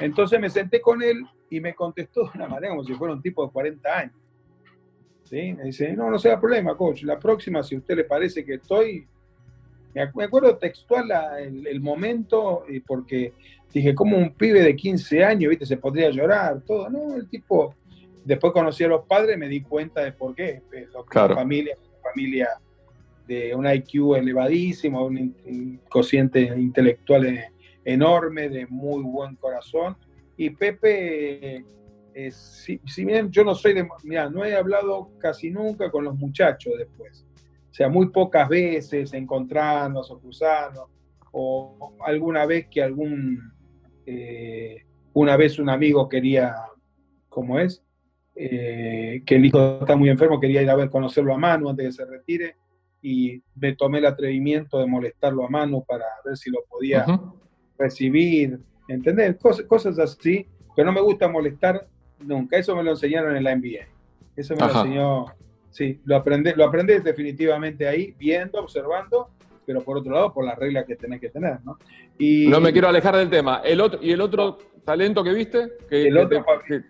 Entonces 0.00 0.38
me 0.38 0.50
senté 0.50 0.80
con 0.80 1.02
él 1.02 1.24
y 1.50 1.60
me 1.60 1.74
contestó 1.74 2.24
de 2.24 2.30
una 2.34 2.46
manera 2.46 2.70
como 2.70 2.84
si 2.84 2.94
fuera 2.94 3.14
un 3.14 3.22
tipo 3.22 3.44
de 3.44 3.52
40 3.52 3.98
años. 3.98 4.16
¿Sí? 5.24 5.54
Me 5.54 5.64
dice, 5.64 5.94
no, 5.94 6.10
no 6.10 6.18
sea 6.18 6.38
problema, 6.38 6.76
coach, 6.76 7.02
la 7.02 7.18
próxima, 7.18 7.62
si 7.62 7.74
a 7.74 7.78
usted 7.78 7.96
le 7.96 8.04
parece 8.04 8.44
que 8.44 8.54
estoy, 8.54 9.08
me 9.94 10.24
acuerdo 10.24 10.56
textual 10.56 11.10
el, 11.38 11.80
momento, 11.80 12.64
porque 12.86 13.34
dije, 13.72 13.94
como 13.94 14.16
un 14.16 14.34
pibe 14.34 14.62
de 14.62 14.74
15 14.74 15.24
años, 15.24 15.50
viste, 15.50 15.66
se 15.66 15.76
podría 15.76 16.10
llorar, 16.10 16.62
todo, 16.62 16.88
¿no? 16.88 17.14
El 17.14 17.28
tipo, 17.28 17.74
después 18.24 18.52
conocí 18.52 18.84
a 18.84 18.88
los 18.88 19.06
padres, 19.06 19.36
me 19.36 19.48
di 19.48 19.62
cuenta 19.62 20.02
de 20.02 20.12
por 20.12 20.34
qué. 20.34 20.62
Claro. 21.08 21.34
Familia, 21.34 21.76
familia 22.02 22.48
de 23.26 23.54
un 23.54 23.66
IQ 23.66 24.16
elevadísimo, 24.16 25.06
un, 25.06 25.80
cociente 25.88 26.40
intelectual 26.40 27.38
enorme, 27.84 28.48
de 28.48 28.66
muy 28.66 29.02
buen 29.02 29.36
corazón. 29.36 29.96
Y 30.36 30.50
Pepe, 30.50 31.64
eh, 32.14 32.30
si, 32.30 32.80
bien 33.04 33.30
yo 33.30 33.44
no 33.44 33.54
soy 33.54 33.74
de, 33.74 33.88
mira, 34.04 34.28
no 34.28 34.44
he 34.44 34.54
hablado 34.54 35.10
casi 35.18 35.50
nunca 35.50 35.90
con 35.90 36.04
los 36.04 36.16
muchachos 36.16 36.74
después. 36.78 37.24
O 37.72 37.74
sea, 37.74 37.88
muy 37.88 38.10
pocas 38.10 38.50
veces 38.50 39.14
encontrarnos 39.14 40.10
o 40.10 40.20
cruzarnos, 40.20 40.90
o 41.30 41.94
alguna 42.04 42.44
vez 42.44 42.66
que 42.68 42.82
algún, 42.82 43.50
eh, 44.04 44.84
una 45.14 45.38
vez 45.38 45.58
un 45.58 45.70
amigo 45.70 46.06
quería, 46.06 46.54
¿cómo 47.30 47.58
es? 47.58 47.82
Eh, 48.34 49.22
que 49.24 49.36
el 49.36 49.46
hijo 49.46 49.78
está 49.80 49.96
muy 49.96 50.10
enfermo, 50.10 50.38
quería 50.38 50.60
ir 50.60 50.68
a 50.68 50.76
ver, 50.76 50.90
conocerlo 50.90 51.34
a 51.34 51.38
Manu 51.38 51.70
antes 51.70 51.84
de 51.84 51.88
que 51.88 51.96
se 51.96 52.04
retire, 52.04 52.56
y 53.00 53.42
me 53.54 53.74
tomé 53.74 54.00
el 54.00 54.06
atrevimiento 54.06 54.78
de 54.78 54.86
molestarlo 54.86 55.46
a 55.46 55.48
Manu 55.48 55.82
para 55.82 56.04
ver 56.26 56.36
si 56.36 56.50
lo 56.50 56.58
podía 56.68 57.06
recibir, 57.78 58.60
¿entendés? 58.86 59.36
Cosas, 59.66 59.98
así, 59.98 60.46
pero 60.76 60.84
no 60.84 60.92
me 60.92 61.00
gusta 61.00 61.26
molestar 61.26 61.88
nunca, 62.20 62.58
eso 62.58 62.76
me 62.76 62.82
lo 62.82 62.90
enseñaron 62.90 63.34
en 63.34 63.44
la 63.44 63.56
NBA, 63.56 63.86
eso 64.36 64.54
me 64.56 64.60
lo 64.60 64.66
enseñó, 64.68 65.24
sí, 65.72 66.00
lo 66.04 66.16
aprendí, 66.16 66.52
lo 66.54 66.64
aprendí 66.64 66.98
definitivamente 67.00 67.88
ahí, 67.88 68.14
viendo, 68.18 68.60
observando, 68.60 69.30
pero 69.66 69.80
por 69.80 69.98
otro 69.98 70.12
lado, 70.12 70.32
por 70.32 70.44
las 70.44 70.56
reglas 70.56 70.84
que 70.86 70.96
tenés 70.96 71.20
que 71.20 71.30
tener, 71.30 71.58
¿no? 71.64 71.78
Y, 72.18 72.46
no 72.46 72.60
me 72.60 72.72
quiero 72.72 72.88
alejar 72.88 73.16
del 73.16 73.30
tema. 73.30 73.62
El 73.64 73.80
otro, 73.80 73.98
¿Y 74.02 74.12
el 74.12 74.20
otro 74.20 74.58
talento 74.84 75.24
que 75.24 75.32
viste? 75.32 75.72
Que, 75.88 76.06
el 76.06 76.18
otro, 76.18 76.44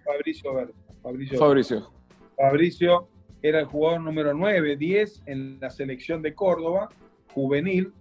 Fabricio 0.04 0.54
Verde. 0.54 0.72
Fabricio. 1.02 1.90
Fabricio. 2.36 3.08
era 3.42 3.60
el 3.60 3.66
jugador 3.66 4.00
número 4.00 4.34
9, 4.34 4.76
10 4.76 5.22
en 5.26 5.58
la 5.60 5.70
selección 5.70 6.22
de 6.22 6.34
Córdoba, 6.34 6.88
juvenil, 7.34 7.92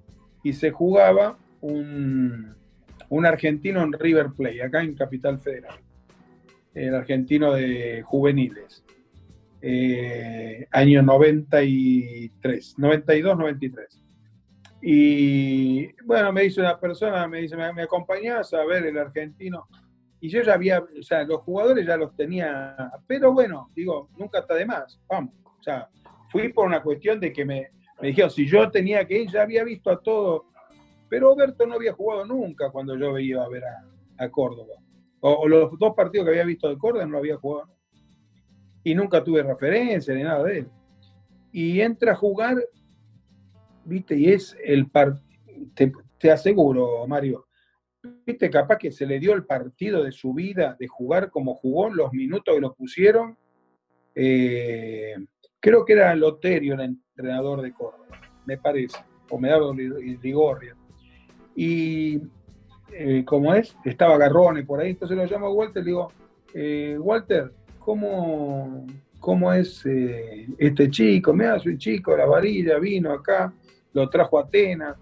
y 0.43 0.53
se 0.53 0.71
jugaba 0.71 1.37
un, 1.61 2.55
argentino 3.25 3.81
en 3.81 3.93
River 3.93 4.31
Plate, 4.35 4.63
acá 4.63 4.83
en 4.83 4.95
Capital 4.95 5.39
Federal. 5.39 5.79
El 6.73 6.95
argentino 6.95 7.53
de 7.53 8.01
juveniles. 8.03 8.83
Eh, 9.61 10.67
año 10.71 11.01
93, 11.03 12.75
92, 12.77 13.37
93. 13.37 14.03
Y 14.81 15.91
bueno, 16.03 16.33
me 16.33 16.43
dice 16.43 16.61
una 16.61 16.79
persona, 16.79 17.27
me 17.27 17.41
dice, 17.41 17.55
¿me, 17.55 17.83
acompañás 17.83 18.53
a 18.53 18.65
ver 18.65 18.85
el 18.85 18.97
argentino? 18.97 19.67
y 20.23 20.29
yo 20.29 20.43
ya 20.43 20.53
había, 20.53 20.79
o 20.79 21.01
sea, 21.01 21.23
los 21.23 21.41
jugadores 21.41 21.85
ya 21.85 21.97
los 21.97 22.15
tenía, 22.15 22.75
pero 23.07 23.33
bueno, 23.33 23.71
digo, 23.75 24.07
nunca 24.17 24.39
está 24.39 24.53
de 24.53 24.67
más, 24.67 25.01
vamos. 25.09 25.33
O 25.43 25.63
sea, 25.63 25.89
fui 26.29 26.53
por 26.53 26.67
una 26.67 26.83
cuestión 26.83 27.19
de 27.19 27.33
que 27.33 27.43
me, 27.43 27.69
me 27.99 28.09
dijeron, 28.09 28.29
si 28.29 28.47
yo 28.47 28.69
tenía 28.69 29.05
que 29.05 29.23
ir, 29.23 29.31
ya 29.31 29.41
había 29.41 29.63
visto 29.63 29.89
a 29.89 29.99
todo, 29.99 30.45
pero 31.09 31.31
Oberto 31.31 31.65
no 31.65 31.73
había 31.73 31.93
jugado 31.93 32.23
nunca 32.25 32.69
cuando 32.69 32.95
yo 32.95 33.17
iba 33.17 33.43
a 33.43 33.49
ver 33.49 33.63
a, 34.17 34.29
Córdoba. 34.29 34.75
O, 35.21 35.47
los 35.47 35.77
dos 35.79 35.95
partidos 35.95 36.25
que 36.25 36.31
había 36.31 36.45
visto 36.45 36.69
de 36.69 36.77
Córdoba 36.77 37.05
no 37.05 37.13
lo 37.13 37.17
había 37.17 37.37
jugado. 37.37 37.69
Y 38.83 38.95
nunca 38.95 39.23
tuve 39.23 39.43
referencia 39.43 40.13
ni 40.13 40.23
nada 40.23 40.43
de 40.43 40.59
él. 40.59 40.67
Y 41.51 41.81
entra 41.81 42.13
a 42.13 42.15
jugar, 42.15 42.57
viste, 43.85 44.15
y 44.17 44.29
es 44.29 44.57
el 44.63 44.89
partido, 44.89 45.25
te 46.21 46.31
aseguro, 46.31 47.05
Mario, 47.07 47.47
viste, 48.25 48.49
capaz 48.49 48.77
que 48.77 48.91
se 48.91 49.05
le 49.05 49.19
dio 49.19 49.33
el 49.33 49.45
partido 49.45 50.03
de 50.03 50.11
su 50.11 50.33
vida, 50.33 50.75
de 50.79 50.87
jugar 50.87 51.31
como 51.31 51.55
jugó, 51.55 51.89
los 51.89 52.13
minutos 52.13 52.53
que 52.53 52.61
lo 52.61 52.73
pusieron. 52.73 53.37
Eh, 54.13 55.15
creo 55.59 55.83
que 55.83 55.93
era 55.93 56.13
Loterio 56.15 56.75
el 56.75 56.81
entrenador 56.81 57.61
de 57.61 57.73
Córdoba, 57.73 58.21
me 58.45 58.57
parece, 58.57 58.99
o 59.29 59.39
me 59.39 59.49
daba 59.49 59.73
Ligorria. 59.73 60.75
Y 61.55 62.21
eh, 62.93 63.23
como 63.25 63.53
es, 63.55 63.75
estaba 63.83 64.17
Garrone 64.17 64.63
por 64.63 64.79
ahí, 64.79 64.91
entonces 64.91 65.17
lo 65.17 65.25
llamo 65.25 65.51
Walter, 65.51 65.83
le 65.83 65.89
digo, 65.89 66.11
eh, 66.53 66.97
Walter, 66.99 67.51
¿cómo, 67.83 68.85
cómo 69.19 69.53
es 69.53 69.85
este 70.57 70.89
chico? 70.89 71.33
Me 71.33 71.45
hace 71.45 71.69
un 71.69 71.77
chico, 71.77 72.15
la 72.15 72.25
varilla, 72.25 72.79
vino 72.79 73.11
acá, 73.11 73.53
lo 73.93 74.09
trajo 74.09 74.39
a 74.39 74.43
Atenas 74.43 74.95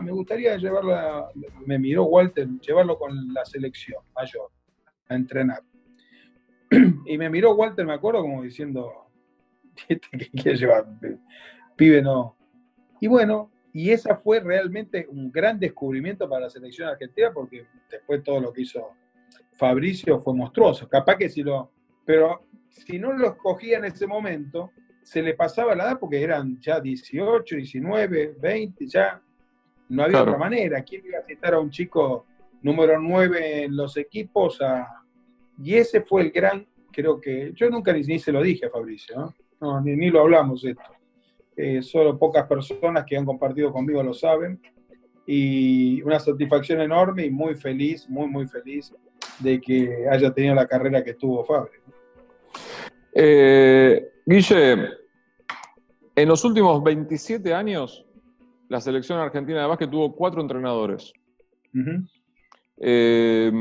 me 0.00 0.12
gustaría 0.12 0.56
llevarlo, 0.56 1.28
me 1.66 1.78
miró 1.78 2.04
Walter, 2.04 2.48
llevarlo 2.60 2.98
con 2.98 3.32
la 3.32 3.44
selección 3.44 4.02
mayor 4.14 4.50
a 5.08 5.14
entrenar. 5.14 5.62
Y 7.06 7.18
me 7.18 7.28
miró 7.28 7.54
Walter, 7.54 7.84
me 7.84 7.94
acuerdo, 7.94 8.22
como 8.22 8.42
diciendo, 8.42 9.10
¿qué 9.88 9.98
quiere 9.98 10.56
llevar? 10.56 10.86
Pibe 11.76 12.00
no. 12.00 12.36
Y 13.00 13.08
bueno, 13.08 13.50
y 13.72 13.90
esa 13.90 14.16
fue 14.16 14.40
realmente 14.40 15.06
un 15.10 15.30
gran 15.32 15.58
descubrimiento 15.58 16.28
para 16.28 16.42
la 16.42 16.50
selección 16.50 16.88
argentina, 16.88 17.30
porque 17.32 17.66
después 17.90 18.22
todo 18.22 18.40
lo 18.40 18.52
que 18.52 18.62
hizo 18.62 18.90
Fabricio 19.52 20.20
fue 20.20 20.34
monstruoso. 20.34 20.88
Capaz 20.88 21.16
que 21.16 21.28
si 21.28 21.42
lo. 21.42 21.72
Pero 22.10 22.40
si 22.66 22.98
no 22.98 23.12
lo 23.12 23.28
escogía 23.28 23.78
en 23.78 23.84
ese 23.84 24.04
momento, 24.04 24.72
se 25.00 25.22
le 25.22 25.34
pasaba 25.34 25.76
la 25.76 25.84
edad 25.84 26.00
porque 26.00 26.20
eran 26.20 26.60
ya 26.60 26.80
18, 26.80 27.54
19, 27.54 28.34
20, 28.36 28.86
ya 28.88 29.22
no 29.90 30.02
había 30.02 30.22
otra 30.22 30.36
manera. 30.36 30.82
¿Quién 30.82 31.06
iba 31.06 31.20
a 31.20 31.24
citar 31.24 31.54
a 31.54 31.60
un 31.60 31.70
chico 31.70 32.26
número 32.62 33.00
9 33.00 33.62
en 33.62 33.76
los 33.76 33.96
equipos? 33.96 34.58
Y 35.62 35.74
ese 35.76 36.00
fue 36.00 36.22
el 36.22 36.32
gran, 36.32 36.66
creo 36.90 37.20
que, 37.20 37.52
yo 37.54 37.70
nunca 37.70 37.92
ni, 37.92 38.18
se 38.18 38.32
lo 38.32 38.42
dije 38.42 38.66
a 38.66 38.70
Fabricio, 38.70 39.32
¿no? 39.60 39.80
ni, 39.80 40.10
lo 40.10 40.22
hablamos 40.22 40.64
esto. 40.64 40.82
Eh, 41.56 41.80
solo 41.80 42.18
pocas 42.18 42.44
personas 42.48 43.04
que 43.06 43.16
han 43.16 43.24
compartido 43.24 43.72
conmigo 43.72 44.02
lo 44.02 44.14
saben. 44.14 44.60
Y 45.28 46.02
una 46.02 46.18
satisfacción 46.18 46.80
enorme 46.80 47.26
y 47.26 47.30
muy 47.30 47.54
feliz, 47.54 48.08
muy, 48.08 48.26
muy 48.26 48.48
feliz 48.48 48.92
de 49.38 49.60
que 49.60 50.08
haya 50.10 50.32
tenido 50.32 50.56
la 50.56 50.66
carrera 50.66 51.04
que 51.04 51.14
tuvo 51.14 51.44
Fabri. 51.44 51.78
Eh, 53.14 54.12
Guille, 54.26 54.88
en 56.16 56.28
los 56.28 56.44
últimos 56.44 56.82
27 56.82 57.54
años, 57.54 58.04
la 58.68 58.80
selección 58.80 59.18
argentina 59.18 59.62
de 59.62 59.66
básquet 59.66 59.90
tuvo 59.90 60.14
cuatro 60.14 60.40
entrenadores. 60.40 61.12
Eh, 62.76 63.52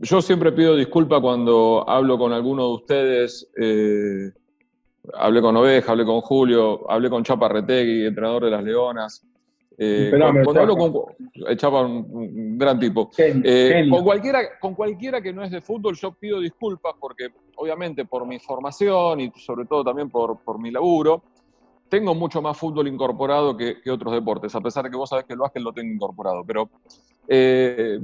yo 0.00 0.22
siempre 0.22 0.52
pido 0.52 0.76
disculpa 0.76 1.20
cuando 1.20 1.84
hablo 1.88 2.18
con 2.18 2.32
alguno 2.32 2.66
de 2.68 2.74
ustedes. 2.74 3.50
Eh, 3.56 4.32
hablé 5.14 5.40
con 5.40 5.56
Oveja, 5.56 5.92
hablé 5.92 6.04
con 6.04 6.20
Julio, 6.20 6.90
hablé 6.90 7.10
con 7.10 7.24
Chapa 7.24 7.48
Retegui, 7.48 8.06
entrenador 8.06 8.44
de 8.44 8.50
las 8.50 8.64
Leonas. 8.64 9.26
Eh, 9.78 10.10
cuando, 10.10 10.60
hablo 10.60 10.76
con 10.76 11.56
Chapa, 11.56 11.82
un, 11.82 12.56
gran 12.56 12.78
tipo. 12.80 13.10
con, 13.90 14.04
cualquiera, 14.04 14.58
con 14.58 14.74
cualquiera 14.74 15.20
que 15.20 15.32
no 15.32 15.42
es 15.44 15.50
de 15.50 15.60
fútbol, 15.60 15.94
yo 15.96 16.12
pido 16.12 16.40
disculpas 16.40 16.94
porque, 16.98 17.28
obviamente, 17.56 18.06
por 18.06 18.26
mi 18.26 18.38
formación 18.38 19.20
y 19.20 19.30
sobre 19.36 19.66
todo 19.66 19.84
también 19.84 20.08
por, 20.08 20.38
por 20.42 20.58
mi 20.58 20.70
laburo, 20.70 21.22
tengo 21.88 22.14
mucho 22.14 22.40
más 22.40 22.56
fútbol 22.56 22.88
incorporado 22.88 23.56
que, 23.56 23.78
otros 23.90 24.14
deportes, 24.14 24.54
a 24.54 24.60
pesar 24.60 24.84
de 24.84 24.90
que 24.90 24.96
vos 24.96 25.08
sabés 25.08 25.24
que 25.26 25.34
el 25.34 25.38
básquet 25.38 25.62
lo 25.62 25.72
tengo 25.72 25.92
incorporado. 25.92 26.44
Pero 26.44 26.70
eh, 27.28 28.00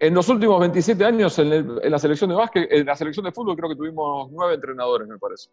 en 0.00 0.14
los 0.14 0.28
últimos 0.28 0.60
27 0.60 1.04
años 1.04 1.38
en, 1.38 1.90
la 1.90 1.98
selección 1.98 2.30
de 2.30 2.36
básquet, 2.36 2.70
en 2.70 2.86
la 2.86 2.96
selección 2.96 3.24
de 3.24 3.32
fútbol 3.32 3.56
creo 3.56 3.68
que 3.68 3.76
tuvimos 3.76 4.30
nueve 4.32 4.54
entrenadores, 4.54 5.06
me 5.08 5.18
parece. 5.18 5.50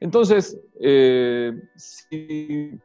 Entonces, 0.00 0.58
eh, 0.80 1.52
si, 1.76 2.78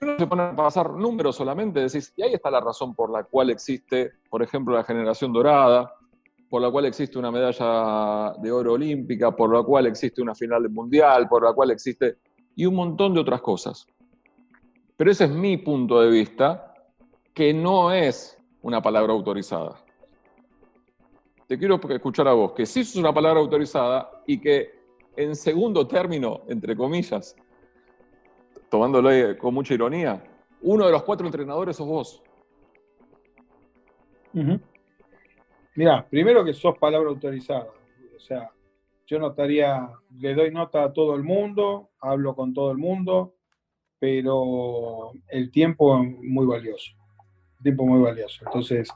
uno 0.00 0.18
se 0.18 0.26
pone 0.26 0.42
a 0.42 0.56
pasar 0.56 0.90
números 0.92 1.36
solamente, 1.36 1.80
decís, 1.80 2.12
y 2.16 2.22
ahí 2.22 2.34
está 2.34 2.50
la 2.50 2.60
razón 2.60 2.94
por 2.94 3.10
la 3.10 3.24
cual 3.24 3.50
existe, 3.50 4.12
por 4.30 4.42
ejemplo, 4.42 4.74
la 4.74 4.84
generación 4.84 5.32
dorada, 5.32 5.92
por 6.48 6.62
la 6.62 6.70
cual 6.70 6.86
existe 6.86 7.18
una 7.18 7.30
medalla 7.30 8.34
de 8.38 8.52
oro 8.52 8.74
olímpica, 8.74 9.34
por 9.34 9.54
la 9.54 9.62
cual 9.62 9.86
existe 9.86 10.22
una 10.22 10.34
final 10.34 10.68
mundial, 10.70 11.28
por 11.28 11.44
la 11.44 11.52
cual 11.52 11.70
existe, 11.70 12.18
y 12.54 12.66
un 12.66 12.74
montón 12.74 13.14
de 13.14 13.20
otras 13.20 13.40
cosas. 13.40 13.86
Pero 14.96 15.10
ese 15.10 15.24
es 15.24 15.30
mi 15.30 15.56
punto 15.56 16.00
de 16.00 16.10
vista, 16.10 16.74
que 17.34 17.52
no 17.52 17.92
es 17.92 18.38
una 18.62 18.80
palabra 18.80 19.12
autorizada. 19.12 19.82
Te 21.46 21.58
quiero 21.58 21.80
escuchar 21.88 22.28
a 22.28 22.32
vos, 22.32 22.52
que 22.52 22.64
sí 22.66 22.80
es 22.80 22.96
una 22.96 23.12
palabra 23.12 23.40
autorizada 23.40 24.22
y 24.26 24.40
que 24.40 24.81
en 25.16 25.36
segundo 25.36 25.86
término, 25.86 26.42
entre 26.48 26.76
comillas, 26.76 27.36
tomándolo 28.70 29.10
con 29.38 29.54
mucha 29.54 29.74
ironía, 29.74 30.22
uno 30.62 30.86
de 30.86 30.92
los 30.92 31.02
cuatro 31.02 31.26
entrenadores 31.26 31.76
sos 31.76 31.86
vos. 31.86 32.22
Mira, 35.74 36.06
primero 36.08 36.44
que 36.44 36.54
sos 36.54 36.78
palabra 36.78 37.10
autorizada. 37.10 37.68
O 38.16 38.20
sea, 38.20 38.50
yo 39.06 39.18
notaría, 39.18 39.90
le 40.18 40.34
doy 40.34 40.50
nota 40.50 40.84
a 40.84 40.92
todo 40.92 41.14
el 41.14 41.22
mundo, 41.22 41.90
hablo 42.00 42.34
con 42.34 42.54
todo 42.54 42.70
el 42.70 42.78
mundo, 42.78 43.34
pero 43.98 45.12
el 45.28 45.50
tiempo 45.50 46.00
es 46.00 46.08
muy 46.22 46.46
valioso. 46.46 46.92
Tiempo 47.62 47.84
muy 47.84 48.02
valioso. 48.02 48.44
Entonces, 48.46 48.90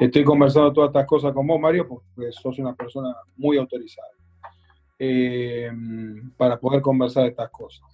estoy 0.00 0.24
conversando 0.24 0.72
todas 0.72 0.88
estas 0.88 1.06
cosas 1.06 1.32
con 1.32 1.46
vos, 1.46 1.60
Mario, 1.60 1.86
porque 1.86 2.32
sos 2.32 2.58
una 2.58 2.74
persona 2.74 3.14
muy 3.36 3.56
autorizada. 3.58 4.08
Eh, 5.00 5.70
para 6.36 6.58
poder 6.58 6.82
conversar 6.82 7.26
estas 7.26 7.50
cosas. 7.50 7.86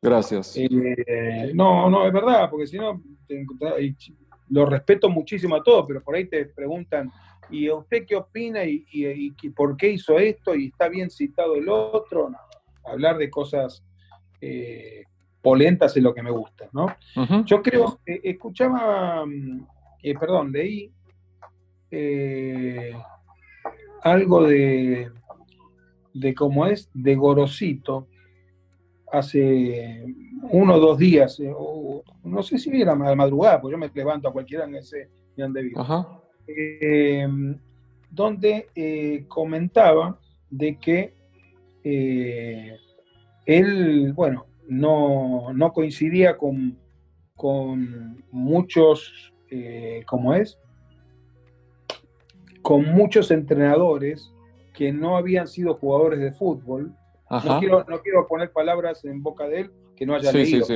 Gracias. 0.00 0.56
Eh, 0.56 1.50
no, 1.54 1.90
no, 1.90 2.06
es 2.06 2.12
verdad, 2.12 2.48
porque 2.48 2.68
si 2.68 2.78
no, 2.78 3.02
lo 4.48 4.66
respeto 4.66 5.08
muchísimo 5.08 5.56
a 5.56 5.62
todos, 5.62 5.86
pero 5.88 6.02
por 6.02 6.14
ahí 6.14 6.26
te 6.26 6.46
preguntan, 6.46 7.10
¿y 7.50 7.68
usted 7.68 8.06
qué 8.06 8.14
opina 8.14 8.60
y, 8.64 9.32
por 9.56 9.76
qué 9.76 9.90
hizo 9.90 10.18
esto? 10.18 10.54
¿Y 10.54 10.68
está 10.68 10.88
bien 10.88 11.10
citado 11.10 11.56
el 11.56 11.68
otro? 11.68 12.30
hablar 12.84 13.16
de 13.16 13.30
cosas 13.30 13.84
eh, 14.40 15.04
polentas 15.40 15.96
es 15.96 16.02
lo 16.02 16.12
que 16.12 16.22
me 16.22 16.32
gusta, 16.32 16.68
¿no? 16.72 16.86
Yo 17.44 17.62
creo, 17.62 18.00
escuchaba, 18.04 19.24
perdón, 20.18 20.52
leí 20.52 20.92
algo 24.02 24.42
de 24.44 25.10
de 26.14 26.34
cómo 26.34 26.66
es, 26.66 26.90
de 26.94 27.14
Gorosito, 27.14 28.08
hace 29.12 30.04
uno 30.50 30.74
o 30.74 30.80
dos 30.80 30.98
días, 30.98 31.38
eh, 31.40 31.52
no 32.24 32.42
sé 32.42 32.58
si 32.58 32.70
era 32.80 32.96
la 32.96 33.14
madrugada, 33.14 33.60
porque 33.60 33.74
yo 33.74 33.78
me 33.78 33.90
levanto 33.92 34.28
a 34.28 34.32
cualquiera 34.32 34.64
en 34.64 34.76
ese 34.76 35.08
donde 35.36 35.62
vivo, 35.62 36.22
eh, 36.46 37.28
donde 38.10 38.68
eh, 38.74 39.24
comentaba 39.28 40.18
de 40.50 40.78
que 40.78 41.14
él, 43.44 44.12
bueno, 44.14 44.46
no, 44.68 45.52
no 45.52 45.72
coincidía 45.72 46.36
con, 46.36 46.78
con 47.34 48.24
muchos, 48.30 49.32
¿cómo 50.06 50.34
es? 50.34 50.58
Con 52.62 52.94
muchos 52.94 53.30
entrenadores 53.30 54.31
que 54.72 54.92
no 54.92 55.16
habían 55.16 55.46
sido 55.46 55.74
jugadores 55.74 56.20
de 56.20 56.32
fútbol. 56.32 56.94
No 57.30 57.60
quiero, 57.60 57.84
no 57.88 58.00
quiero, 58.02 58.28
poner 58.28 58.52
palabras 58.52 59.04
en 59.04 59.22
boca 59.22 59.48
de 59.48 59.60
él 59.60 59.70
que 59.96 60.04
no 60.04 60.14
haya 60.14 60.32
leído. 60.32 60.66
Sí, 60.66 60.74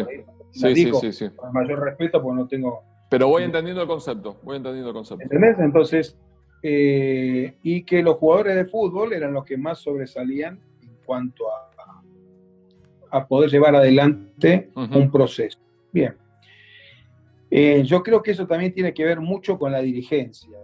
sí. 0.52 0.92
sí, 1.00 1.12
sí, 1.12 1.28
Con 1.30 1.52
mayor 1.52 1.80
respeto, 1.80 2.22
porque 2.22 2.40
no 2.40 2.48
tengo... 2.48 2.82
Pero 3.10 3.28
voy 3.28 3.42
entendiendo 3.42 3.82
el 3.82 3.88
concepto, 3.88 4.36
voy 4.42 4.56
entendiendo 4.56 4.90
el 4.90 4.94
concepto. 4.94 5.22
¿Entendés? 5.22 5.58
Entonces, 5.58 6.18
eh, 6.62 7.56
y 7.62 7.84
que 7.84 8.02
los 8.02 8.16
jugadores 8.16 8.56
de 8.56 8.64
fútbol 8.64 9.12
eran 9.12 9.32
los 9.32 9.44
que 9.44 9.56
más 9.56 9.78
sobresalían 9.78 10.58
en 10.82 10.96
cuanto 11.04 11.44
a, 11.48 11.66
a 13.10 13.26
poder 13.26 13.50
llevar 13.50 13.74
adelante 13.76 14.70
un 14.74 15.10
proceso. 15.10 15.58
Bien. 15.92 16.16
Eh, 17.50 17.82
yo 17.84 18.02
creo 18.02 18.22
que 18.22 18.32
eso 18.32 18.46
también 18.46 18.72
tiene 18.72 18.92
que 18.92 19.04
ver 19.04 19.20
mucho 19.20 19.58
con 19.58 19.72
la 19.72 19.80
dirigencia. 19.80 20.58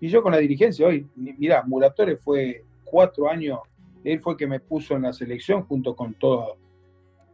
Y 0.00 0.08
yo 0.08 0.22
con 0.22 0.32
la 0.32 0.38
dirigencia 0.38 0.86
hoy, 0.86 1.06
mirá, 1.14 1.62
Muratore 1.64 2.16
fue 2.16 2.64
cuatro 2.84 3.28
años, 3.28 3.60
él 4.04 4.20
fue 4.20 4.34
el 4.34 4.38
que 4.38 4.46
me 4.46 4.60
puso 4.60 4.94
en 4.94 5.02
la 5.02 5.12
selección 5.12 5.62
junto 5.64 5.96
con 5.96 6.14
todo, 6.14 6.56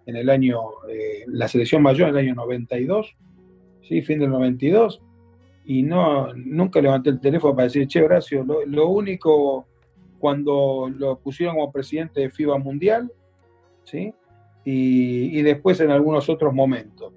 en 0.06 0.16
el 0.16 0.30
año, 0.30 0.60
eh, 0.88 1.24
la 1.26 1.48
selección 1.48 1.82
mayor 1.82 2.08
en 2.08 2.16
el 2.16 2.24
año 2.26 2.34
92, 2.34 3.14
¿sí? 3.82 4.02
fin 4.02 4.18
del 4.20 4.30
92, 4.30 5.02
y 5.64 5.82
no, 5.82 6.32
nunca 6.34 6.80
levanté 6.80 7.10
el 7.10 7.20
teléfono 7.20 7.54
para 7.54 7.64
decir, 7.64 7.86
che, 7.86 8.02
Horacio, 8.02 8.44
lo, 8.66 8.88
único 8.88 9.66
cuando 10.18 10.90
lo 10.96 11.18
pusieron 11.18 11.56
como 11.56 11.72
presidente 11.72 12.20
de 12.20 12.30
FIBA 12.30 12.58
Mundial, 12.58 13.12
¿sí? 13.84 14.12
Y, 14.64 15.38
y 15.38 15.42
después 15.42 15.80
en 15.80 15.90
algunos 15.90 16.28
otros 16.28 16.52
momentos. 16.52 17.12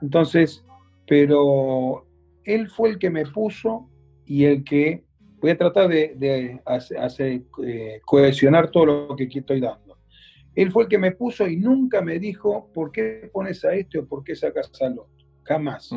Entonces, 0.00 0.64
pero 1.06 2.04
él 2.44 2.68
fue 2.68 2.90
el 2.90 2.98
que 2.98 3.10
me 3.10 3.26
puso 3.26 3.88
y 4.26 4.44
el 4.44 4.64
que 4.64 5.04
voy 5.40 5.50
a 5.50 5.58
tratar 5.58 5.88
de, 5.88 6.60
hacer, 6.64 7.42
eh, 7.64 8.00
cohesionar 8.04 8.70
todo 8.70 8.86
lo 8.86 9.16
que 9.16 9.24
aquí 9.24 9.40
estoy 9.40 9.60
dando. 9.60 9.98
Él 10.54 10.70
fue 10.70 10.84
el 10.84 10.88
que 10.88 10.98
me 10.98 11.12
puso 11.12 11.46
y 11.46 11.56
nunca 11.56 12.00
me 12.00 12.18
dijo 12.18 12.70
por 12.72 12.92
qué 12.92 13.28
pones 13.32 13.64
a 13.64 13.74
este 13.74 13.98
o 13.98 14.06
por 14.06 14.22
qué 14.22 14.36
sacas 14.36 14.70
al 14.80 14.92
otro. 14.92 15.26
Jamás. 15.42 15.90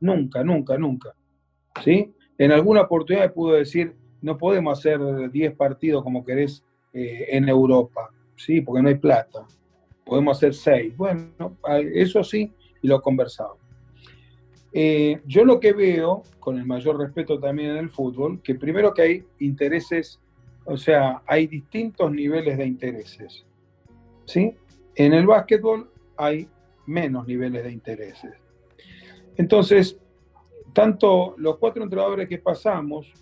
Nunca, 0.00 0.42
nunca, 0.42 0.76
nunca. 0.76 1.14
¿Sí? 1.82 2.12
En 2.36 2.52
alguna 2.52 2.82
oportunidad 2.82 3.26
me 3.26 3.32
pudo 3.32 3.54
decir, 3.54 3.94
no 4.20 4.36
podemos 4.36 4.78
hacer 4.78 5.00
10 5.30 5.54
partidos 5.54 6.02
como 6.02 6.24
querés 6.24 6.64
eh, 6.92 7.26
en 7.28 7.48
Europa, 7.48 8.10
¿sí? 8.36 8.60
Porque 8.60 8.82
no 8.82 8.88
hay 8.88 8.96
plata. 8.96 9.46
Podemos 10.04 10.36
hacer 10.36 10.54
6. 10.54 10.96
Bueno, 10.96 11.56
eso 11.94 12.22
sí, 12.24 12.52
y 12.82 12.88
lo 12.88 13.00
conversado. 13.00 13.61
Eh, 14.72 15.20
yo 15.26 15.44
lo 15.44 15.60
que 15.60 15.72
veo, 15.72 16.22
con 16.40 16.58
el 16.58 16.64
mayor 16.64 16.98
respeto 16.98 17.38
también 17.38 17.70
en 17.70 17.76
el 17.76 17.90
fútbol, 17.90 18.40
que 18.42 18.54
primero 18.54 18.94
que 18.94 19.02
hay 19.02 19.24
intereses, 19.38 20.18
o 20.64 20.76
sea, 20.76 21.22
hay 21.26 21.46
distintos 21.46 22.10
niveles 22.10 22.56
de 22.56 22.66
intereses. 22.66 23.44
¿sí? 24.24 24.54
En 24.94 25.12
el 25.12 25.26
básquetbol 25.26 25.90
hay 26.16 26.48
menos 26.86 27.26
niveles 27.26 27.64
de 27.64 27.72
intereses. 27.72 28.32
Entonces, 29.36 29.98
tanto 30.72 31.34
los 31.38 31.58
cuatro 31.58 31.82
entrenadores 31.82 32.28
que 32.28 32.38
pasamos, 32.38 33.12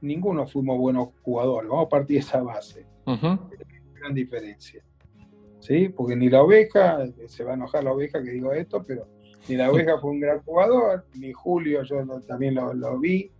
ninguno 0.00 0.46
fuimos 0.46 0.78
buenos 0.78 1.08
jugadores. 1.22 1.68
Vamos 1.68 1.86
a 1.86 1.88
partir 1.88 2.16
de 2.16 2.20
esa 2.20 2.42
base. 2.42 2.86
Gran 3.04 4.14
diferencia. 4.14 4.82
¿Sí? 5.60 5.88
Porque 5.88 6.16
ni 6.16 6.30
la 6.30 6.42
oveja, 6.42 7.04
se 7.26 7.44
va 7.44 7.52
a 7.52 7.54
enojar 7.54 7.84
la 7.84 7.92
oveja 7.92 8.22
que 8.22 8.30
digo 8.30 8.52
esto, 8.52 8.82
pero 8.86 9.06
ni 9.48 9.56
la 9.56 9.70
oveja 9.70 9.98
fue 9.98 10.10
un 10.10 10.20
gran 10.20 10.40
jugador, 10.42 11.06
ni 11.14 11.32
Julio, 11.32 11.82
yo 11.82 12.04
también 12.26 12.54
lo, 12.54 12.98
vi, 12.98 13.30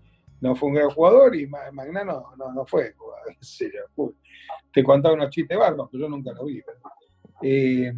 no 0.40 0.54
fue 0.54 0.70
un 0.70 0.74
gran 0.76 0.90
jugador, 0.90 1.36
y 1.36 1.46
Magnano 1.46 2.32
no, 2.36 2.52
no, 2.52 2.66
fue 2.66 2.92
jugador, 2.96 4.14
Te 4.72 4.82
contaba 4.82 5.14
unos 5.14 5.30
chistes 5.30 5.58
barros, 5.58 5.88
pero 5.90 6.04
yo 6.04 6.08
nunca 6.08 6.32
lo 6.32 6.46
vi. 6.46 6.62
Eh, 7.42 7.92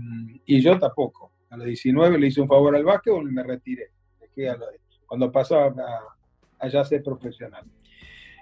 y 0.47 0.61
yo 0.61 0.79
tampoco. 0.79 1.33
A 1.51 1.57
los 1.57 1.67
19 1.67 2.19
le 2.19 2.27
hice 2.29 2.41
un 2.41 2.49
favor 2.49 2.77
al 2.77 2.85
básquetbol 2.85 3.29
y 3.29 3.33
me 3.33 3.43
retiré. 3.43 3.91
cuando 5.07 5.33
pasó 5.33 5.59
a, 5.59 5.75
allá 6.59 6.81
a 6.81 6.85
ser 6.85 7.03
profesional. 7.03 7.65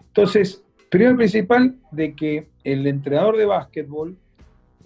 Entonces, 0.01 0.65
primero 0.91 1.17
principal 1.17 1.77
de 1.91 2.15
que 2.15 2.51
el 2.65 2.87
entrenador 2.87 3.37
de 3.37 3.47
básquetbol 3.47 4.19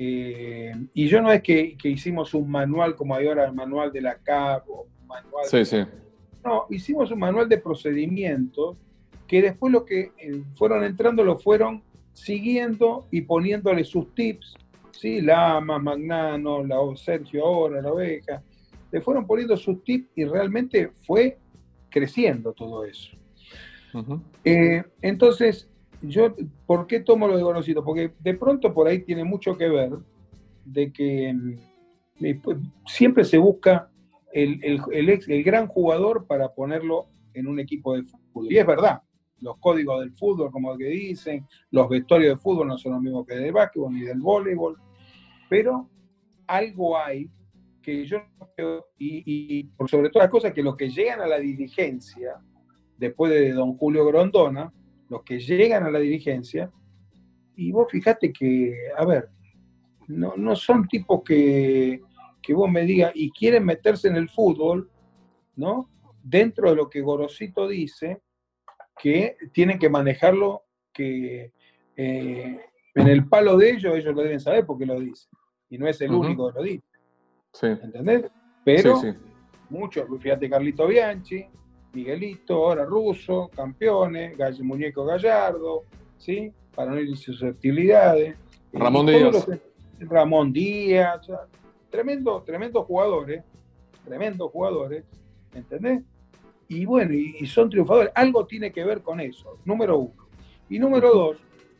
eh, 0.04 0.72
y 0.94 1.06
yo 1.06 1.22
no 1.22 1.30
es 1.30 1.42
que, 1.42 1.76
hicimos 1.84 2.34
un 2.34 2.50
manual 2.50 2.96
como 2.96 3.14
hay 3.14 3.28
ahora 3.28 3.46
el 3.46 3.52
manual 3.52 3.92
de 3.92 4.00
la 4.00 4.16
CAP 4.16 4.68
o 4.68 4.88
manual. 5.06 5.44
Sí, 5.44 5.64
sí. 5.64 5.84
No, 6.44 6.66
hicimos 6.70 7.12
un 7.12 7.20
manual 7.20 7.48
de 7.48 7.58
procedimientos 7.58 8.76
que 9.28 9.40
después 9.40 9.72
lo 9.72 9.84
que 9.84 10.10
eh, 10.18 10.42
fueron 10.56 10.82
entrando 10.82 11.22
lo 11.22 11.38
fueron 11.38 11.82
siguiendo 12.12 13.06
y 13.12 13.22
poniéndole 13.22 13.84
sus 13.84 14.12
tips, 14.14 14.56
¿sí? 14.90 15.20
Lama, 15.20 15.78
Magnano, 15.78 16.64
la, 16.64 16.76
Sergio 16.96 17.46
ahora, 17.46 17.80
la 17.80 17.92
oveja, 17.92 18.42
le 18.90 19.00
fueron 19.00 19.24
poniendo 19.24 19.56
sus 19.56 19.84
tips 19.84 20.10
y 20.16 20.24
realmente 20.24 20.90
fue 21.06 21.38
creciendo 21.88 22.52
todo 22.52 22.84
eso. 22.84 23.12
Eh, 24.42 24.82
entonces, 25.00 25.70
yo, 26.02 26.34
¿por 26.66 26.86
qué 26.86 27.00
tomo 27.00 27.28
lo 27.28 27.36
de 27.36 27.42
Gorosito? 27.42 27.84
Porque 27.84 28.12
de 28.18 28.34
pronto 28.34 28.74
por 28.74 28.88
ahí 28.88 29.02
tiene 29.02 29.24
mucho 29.24 29.56
que 29.56 29.68
ver 29.68 29.92
de 30.64 30.92
que 30.92 31.32
mm, 31.32 32.40
pues, 32.42 32.58
siempre 32.86 33.24
se 33.24 33.38
busca 33.38 33.90
el, 34.32 34.60
el, 34.92 35.42
gran 35.44 35.66
jugador 35.66 36.26
para 36.26 36.52
ponerlo 36.52 37.06
en 37.34 37.46
un 37.46 37.60
equipo 37.60 37.94
de 37.94 38.04
fútbol. 38.04 38.50
Y 38.50 38.58
es 38.58 38.66
verdad, 38.66 39.02
los 39.40 39.58
códigos 39.58 40.00
del 40.00 40.12
fútbol, 40.12 40.50
como 40.50 40.76
que 40.76 40.86
dicen, 40.86 41.46
los 41.70 41.88
vestuarios 41.88 42.36
de 42.36 42.40
fútbol 42.40 42.68
no 42.68 42.78
son 42.78 42.92
los 42.92 43.02
mismos 43.02 43.26
que 43.26 43.36
del 43.36 43.52
básquetbol 43.52 43.92
ni 43.92 44.00
del 44.00 44.20
voleibol. 44.20 44.78
pero 45.48 45.88
algo 46.46 46.98
hay 46.98 47.30
que 47.82 48.04
yo 48.04 48.18
y, 48.98 49.58
y 49.58 49.64
por 49.64 49.88
sobre 49.88 50.08
todas 50.08 50.26
las 50.26 50.30
cosas, 50.30 50.52
que 50.52 50.62
los 50.62 50.76
que 50.76 50.88
llegan 50.88 51.20
a 51.20 51.26
la 51.26 51.38
dirigencia, 51.38 52.40
después 52.96 53.32
de 53.32 53.52
don 53.52 53.76
Julio 53.76 54.06
Grondona, 54.06 54.72
los 55.12 55.22
que 55.22 55.38
llegan 55.38 55.84
a 55.84 55.90
la 55.90 55.98
dirigencia, 55.98 56.72
y 57.54 57.70
vos 57.70 57.90
fijate 57.90 58.32
que, 58.32 58.74
a 58.96 59.04
ver, 59.04 59.28
no, 60.08 60.34
no 60.36 60.56
son 60.56 60.88
tipos 60.88 61.22
que, 61.22 62.00
que 62.40 62.54
vos 62.54 62.70
me 62.70 62.82
digas 62.82 63.12
y 63.14 63.30
quieren 63.30 63.64
meterse 63.64 64.08
en 64.08 64.16
el 64.16 64.30
fútbol, 64.30 64.90
¿no? 65.54 65.90
Dentro 66.22 66.70
de 66.70 66.76
lo 66.76 66.88
que 66.88 67.02
Gorosito 67.02 67.68
dice, 67.68 68.22
que 68.98 69.36
tienen 69.52 69.78
que 69.78 69.90
manejarlo, 69.90 70.62
que 70.94 71.52
eh, 71.96 72.60
en 72.94 73.08
el 73.08 73.28
palo 73.28 73.58
de 73.58 73.70
ellos, 73.70 73.94
ellos 73.94 74.14
lo 74.14 74.22
deben 74.22 74.40
saber 74.40 74.64
porque 74.64 74.86
lo 74.86 74.98
dicen. 74.98 75.30
Y 75.68 75.76
no 75.76 75.86
es 75.86 76.00
el 76.00 76.12
único 76.12 76.50
que 76.50 76.58
lo 76.58 76.64
dice. 76.64 76.86
Sí. 77.52 77.66
¿Entendés? 77.66 78.30
Pero 78.64 78.98
muchos, 79.68 80.06
fíjate, 80.20 80.48
Carlito 80.48 80.86
Bianchi, 80.86 81.46
Miguelito, 81.92 82.54
ahora 82.54 82.84
Russo, 82.84 83.50
campeones, 83.54 84.36
Muñeco 84.60 85.04
Gallardo, 85.04 85.82
¿sí? 86.18 86.52
Para 86.74 86.92
no 86.92 87.00
ir 87.00 87.16
susceptibilidades. 87.16 88.36
Ramón 88.72 89.06
Díaz. 89.06 89.46
Ramón 90.00 90.52
Díaz, 90.52 91.30
tremendo, 91.90 92.42
tremendos 92.42 92.86
jugadores, 92.86 93.44
tremendos 94.04 94.50
jugadores, 94.50 95.04
¿entendés? 95.54 96.02
Y 96.68 96.86
bueno, 96.86 97.12
y, 97.12 97.46
son 97.46 97.68
triunfadores. 97.68 98.10
Algo 98.14 98.46
tiene 98.46 98.72
que 98.72 98.84
ver 98.84 99.02
con 99.02 99.20
eso, 99.20 99.58
número 99.64 99.98
uno. 99.98 100.28
Y 100.70 100.78
número 100.78 101.12
dos, 101.12 101.36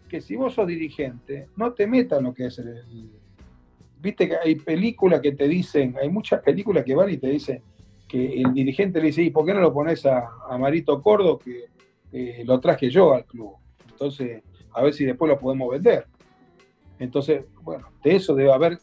que 0.09 0.20
si 0.20 0.37
vos 0.37 0.55
sos 0.55 0.66
dirigente, 0.66 1.48
no 1.57 1.72
te 1.72 1.87
metas 1.87 2.18
en 2.18 2.25
lo 2.25 2.35
que 2.35 2.46
es 2.46 2.59
el, 2.59 3.11
Viste 3.98 4.29
que 4.29 4.37
hay 4.37 4.57
películas 4.57 5.20
que 5.20 5.33
te 5.33 5.46
dicen, 5.46 5.96
hay 6.01 6.11
muchas 6.11 6.42
películas 6.42 6.85
que 6.85 6.94
van 6.94 7.09
y 7.09 7.18
te 7.18 7.29
dicen 7.29 7.62
que 8.12 8.42
el 8.42 8.53
dirigente 8.53 9.01
le 9.01 9.07
dice, 9.07 9.22
¿y 9.22 9.31
por 9.31 9.46
qué 9.46 9.55
no 9.55 9.61
lo 9.61 9.72
pones 9.72 10.05
a, 10.05 10.29
Marito 10.59 11.01
Cordo 11.01 11.38
que 11.38 11.64
lo 12.44 12.61
traje 12.61 12.90
yo 12.90 13.14
al 13.14 13.25
club? 13.25 13.55
Entonces, 13.90 14.42
a 14.70 14.83
ver 14.83 14.92
si 14.92 15.07
después 15.07 15.31
lo 15.31 15.38
podemos 15.38 15.70
vender. 15.70 16.07
Entonces, 16.98 17.46
bueno, 17.62 17.88
de 18.05 18.16
eso 18.16 18.35
debe 18.35 18.53
haber 18.53 18.79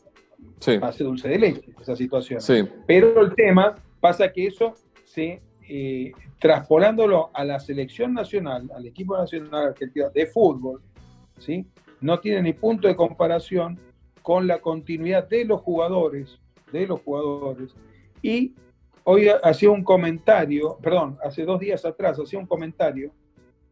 sí. 0.60 0.80
hace 0.82 1.04
dulce 1.04 1.28
de 1.28 1.38
leche, 1.38 1.76
esa 1.80 1.96
situación. 1.96 2.42
Pero 2.88 3.22
el 3.22 3.36
tema 3.36 3.76
pasa 4.00 4.32
que 4.34 4.48
eso 4.48 4.74
se, 5.06 5.44
eh, 5.70 6.12
traspolándolo 6.40 7.30
a 7.36 7.46
la 7.46 7.60
selección 7.60 8.16
nacional, 8.16 8.68
al 8.76 8.88
equipo 8.88 9.16
nacional 9.16 9.68
argentino 9.68 10.10
de 10.10 10.26
fútbol, 10.26 10.82
¿sí? 11.38 11.68
no 12.02 12.20
tiene 12.20 12.42
ni 12.42 12.54
punto 12.54 12.88
de 12.88 12.96
comparación 12.96 13.78
con 14.24 14.48
la 14.48 14.58
continuidad 14.58 15.30
de 15.30 15.46
los 15.46 15.62
jugadores, 15.62 16.40
de 16.72 16.88
los 16.88 17.00
jugadores. 17.02 17.76
Y 18.24 18.56
hoy 19.12 19.28
hacía 19.42 19.72
un 19.72 19.84
comentario, 19.84 20.78
perdón, 20.82 21.18
hace 21.24 21.44
dos 21.44 21.60
días 21.60 21.84
atrás 21.84 22.20
hacía 22.20 22.38
un 22.38 22.46
comentario 22.46 23.12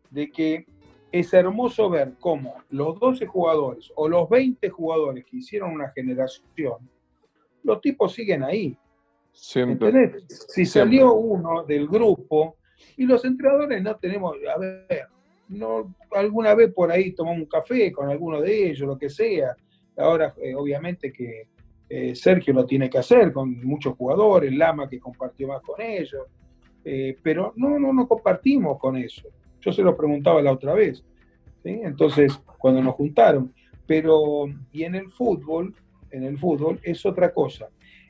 de 0.10 0.32
que 0.32 0.66
es 1.12 1.32
hermoso 1.32 1.92
ver 1.92 2.14
cómo 2.20 2.56
los 2.72 3.00
12 3.00 3.28
jugadores 3.28 3.92
o 3.96 4.10
los 4.10 4.28
20 4.28 4.68
jugadores 4.70 5.24
que 5.26 5.38
hicieron 5.38 5.74
una 5.74 5.90
generación, 5.90 6.90
los 7.62 7.82
tipos 7.82 8.14
siguen 8.14 8.44
ahí. 8.44 8.76
Siempre. 9.32 10.16
Si 10.28 10.66
salió 10.66 11.14
uno 11.14 11.64
del 11.64 11.88
grupo 11.88 12.56
y 12.96 13.06
los 13.06 13.24
entrenadores 13.24 13.84
no 13.84 13.96
tenemos, 13.96 14.36
a 14.52 14.58
ver, 14.58 15.08
no, 15.50 15.96
alguna 16.14 16.56
vez 16.56 16.74
por 16.74 16.92
ahí 16.92 17.12
tomamos 17.12 17.42
un 17.42 17.46
café 17.46 17.92
con 17.92 18.10
alguno 18.10 18.42
de 18.42 18.72
ellos, 18.72 18.88
lo 18.88 18.98
que 18.98 19.10
sea, 19.10 19.56
Ahora, 19.98 20.36
eh, 20.38 20.54
obviamente 20.54 21.12
que 21.12 21.48
eh, 21.90 22.16
Sergio 22.16 22.54
lo 22.54 22.66
tiene 22.66 22.90
que 22.90 22.98
hacer 22.98 23.32
con 23.32 23.64
muchos 23.66 23.96
jugadores, 23.96 24.54
Lama 24.54 24.90
que 24.90 25.00
compartió 25.00 25.48
más 25.48 25.62
con 25.62 25.82
ellos, 25.82 26.24
eh, 26.84 27.16
pero 27.24 27.54
no, 27.56 27.80
no, 27.80 27.94
no 27.94 28.08
compartimos 28.08 28.78
con 28.78 28.98
eso. 28.98 29.30
Yo 29.62 29.72
se 29.72 29.82
lo 29.82 29.96
preguntaba 29.96 30.42
la 30.42 30.52
otra 30.52 30.74
vez, 30.74 31.04
entonces 31.64 32.40
cuando 32.58 32.82
nos 32.82 32.96
juntaron, 32.96 33.54
pero 33.86 34.46
y 34.72 34.84
en 34.84 34.96
el 34.96 35.12
fútbol, 35.12 35.76
en 36.12 36.24
el 36.24 36.38
fútbol 36.38 36.80
es 36.84 37.06
otra 37.06 37.34
cosa. 37.34 37.68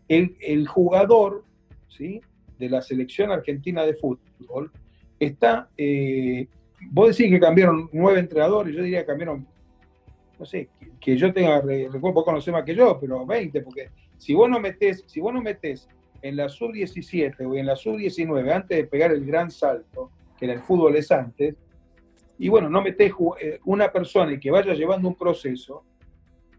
El, 0.07 0.67
jugador, 0.67 1.43
¿sí? 1.87 2.21
De 2.59 2.69
la 2.69 2.81
selección 2.81 3.31
argentina 3.31 3.83
de 3.83 3.95
fútbol 3.95 4.71
está, 5.19 5.69
vos 6.91 7.17
decís 7.17 7.31
que 7.31 7.39
cambiaron 7.39 7.89
nueve 7.91 8.19
entrenadores, 8.19 8.75
yo 8.75 8.83
diría 8.83 9.01
que 9.01 9.07
cambiaron 9.07 9.47
no 10.39 10.45
sé, 10.45 10.69
que, 10.99 11.17
yo 11.17 11.33
tenga, 11.33 11.61
recuerdo, 11.61 12.13
vos 12.13 12.25
conocés 12.25 12.53
más 12.53 12.63
que 12.63 12.75
yo, 12.75 12.97
pero 12.99 13.25
20, 13.25 13.61
porque 13.61 13.89
si 14.17 14.33
vos 14.33 14.49
no 14.49 14.59
metés, 14.59 15.03
si 15.07 15.19
vos 15.19 15.33
no 15.33 15.41
metés 15.41 15.87
en 16.21 16.35
la 16.35 16.49
sub-17 16.49 17.45
o 17.45 17.55
en 17.55 17.65
la 17.65 17.75
sub-19 17.75 18.51
antes 18.51 18.77
de 18.77 18.83
pegar 18.85 19.11
el 19.11 19.25
gran 19.25 19.51
salto, 19.51 20.11
que 20.37 20.45
en 20.45 20.51
el 20.51 20.61
fútbol 20.61 20.95
es 20.95 21.11
antes, 21.11 21.55
y 22.39 22.49
bueno, 22.49 22.69
no 22.69 22.81
metés 22.81 23.11
eh, 23.41 23.59
una 23.65 23.91
persona 23.91 24.31
y 24.33 24.39
que 24.39 24.51
vaya 24.51 24.73
llevando 24.73 25.07
un 25.07 25.15
proceso, 25.15 25.83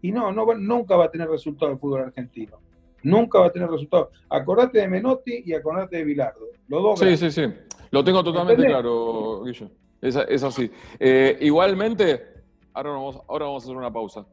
y 0.01 0.11
no, 0.11 0.31
no 0.31 0.45
nunca 0.55 0.95
va 0.95 1.05
a 1.05 1.11
tener 1.11 1.29
resultado 1.29 1.71
el 1.71 1.77
fútbol 1.77 2.01
argentino. 2.01 2.59
Nunca 3.03 3.39
va 3.39 3.47
a 3.47 3.51
tener 3.51 3.69
resultado. 3.69 4.11
Acordate 4.29 4.79
de 4.79 4.87
Menotti 4.87 5.43
y 5.45 5.53
acordate 5.53 5.97
de 5.97 6.03
Bilardo. 6.03 6.47
Los 6.67 6.83
dos 6.83 6.99
sí, 6.99 7.15
sí, 7.17 7.31
sí. 7.31 7.43
Lo 7.91 8.03
tengo 8.03 8.23
totalmente 8.23 8.65
claro, 8.65 9.43
Guillo. 9.43 9.69
Es, 10.01 10.43
así. 10.43 10.71
Eh, 10.99 11.37
igualmente, 11.41 12.38
ahora 12.73 12.89
vamos, 12.91 13.19
ahora 13.27 13.45
vamos 13.45 13.63
a 13.63 13.65
hacer 13.65 13.77
una 13.77 13.91
pausa. 13.91 14.25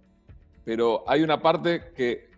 Pero 0.64 1.04
hay 1.06 1.22
una 1.22 1.40
parte 1.40 1.92
que 1.96 2.30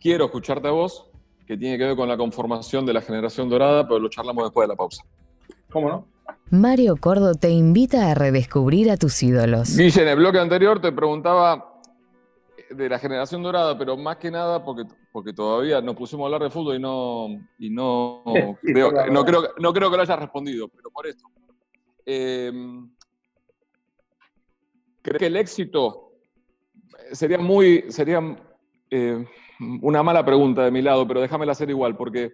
quiero 0.00 0.26
escucharte 0.26 0.68
a 0.68 0.72
vos, 0.72 1.06
que 1.46 1.56
tiene 1.56 1.78
que 1.78 1.84
ver 1.84 1.96
con 1.96 2.08
la 2.08 2.16
conformación 2.16 2.86
de 2.86 2.92
la 2.92 3.00
generación 3.00 3.48
dorada, 3.48 3.86
pero 3.86 4.00
lo 4.00 4.08
charlamos 4.08 4.44
después 4.44 4.64
de 4.64 4.72
la 4.72 4.76
pausa. 4.76 5.04
¿Cómo 5.70 5.88
no? 5.88 6.06
Mario 6.50 6.96
Cordo 6.96 7.34
te 7.34 7.50
invita 7.50 8.10
a 8.10 8.14
redescubrir 8.14 8.90
a 8.90 8.96
tus 8.96 9.22
ídolos. 9.22 9.76
Guille, 9.76 10.02
en 10.02 10.08
el 10.08 10.16
bloque 10.16 10.38
anterior 10.38 10.80
te 10.80 10.90
preguntaba 10.92 11.80
de 12.70 12.88
la 12.88 12.98
generación 12.98 13.42
dorada, 13.42 13.76
pero 13.76 13.96
más 13.96 14.16
que 14.16 14.30
nada 14.30 14.64
porque, 14.64 14.84
porque 15.12 15.32
todavía 15.32 15.80
nos 15.80 15.96
pusimos 15.96 16.24
a 16.24 16.26
hablar 16.26 16.42
de 16.42 16.50
fútbol 16.50 16.76
y 16.76 16.80
no, 16.80 17.28
y 17.58 17.70
no, 17.70 18.22
creo, 18.62 18.92
no, 19.10 19.24
creo, 19.24 19.42
no 19.58 19.72
creo 19.72 19.90
que 19.90 19.96
lo 19.96 20.02
hayas 20.02 20.18
respondido, 20.18 20.68
pero 20.68 20.90
por 20.90 21.06
esto. 21.06 21.24
Eh, 22.06 22.52
Creo 25.02 25.18
que 25.18 25.26
el 25.26 25.36
éxito 25.36 26.12
sería 27.12 27.38
muy, 27.38 27.84
sería 27.88 28.20
eh, 28.90 29.24
una 29.82 30.02
mala 30.02 30.24
pregunta 30.24 30.64
de 30.64 30.70
mi 30.70 30.82
lado, 30.82 31.06
pero 31.06 31.20
déjamela 31.20 31.52
hacer 31.52 31.70
igual, 31.70 31.96
porque 31.96 32.32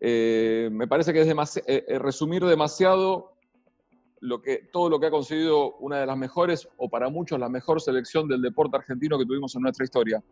eh, 0.00 0.68
me 0.72 0.86
parece 0.86 1.12
que 1.12 1.20
es 1.20 1.62
eh, 1.66 1.98
resumir 1.98 2.44
demasiado 2.44 3.32
lo 4.20 4.42
que, 4.42 4.68
todo 4.72 4.90
lo 4.90 4.98
que 4.98 5.06
ha 5.06 5.10
conseguido 5.10 5.76
una 5.76 6.00
de 6.00 6.06
las 6.06 6.16
mejores, 6.16 6.68
o 6.76 6.88
para 6.88 7.08
muchos 7.08 7.38
la 7.38 7.48
mejor 7.48 7.80
selección 7.80 8.28
del 8.28 8.42
deporte 8.42 8.76
argentino 8.76 9.18
que 9.18 9.26
tuvimos 9.26 9.54
en 9.54 9.62
nuestra 9.62 9.84
historia. 9.84 10.22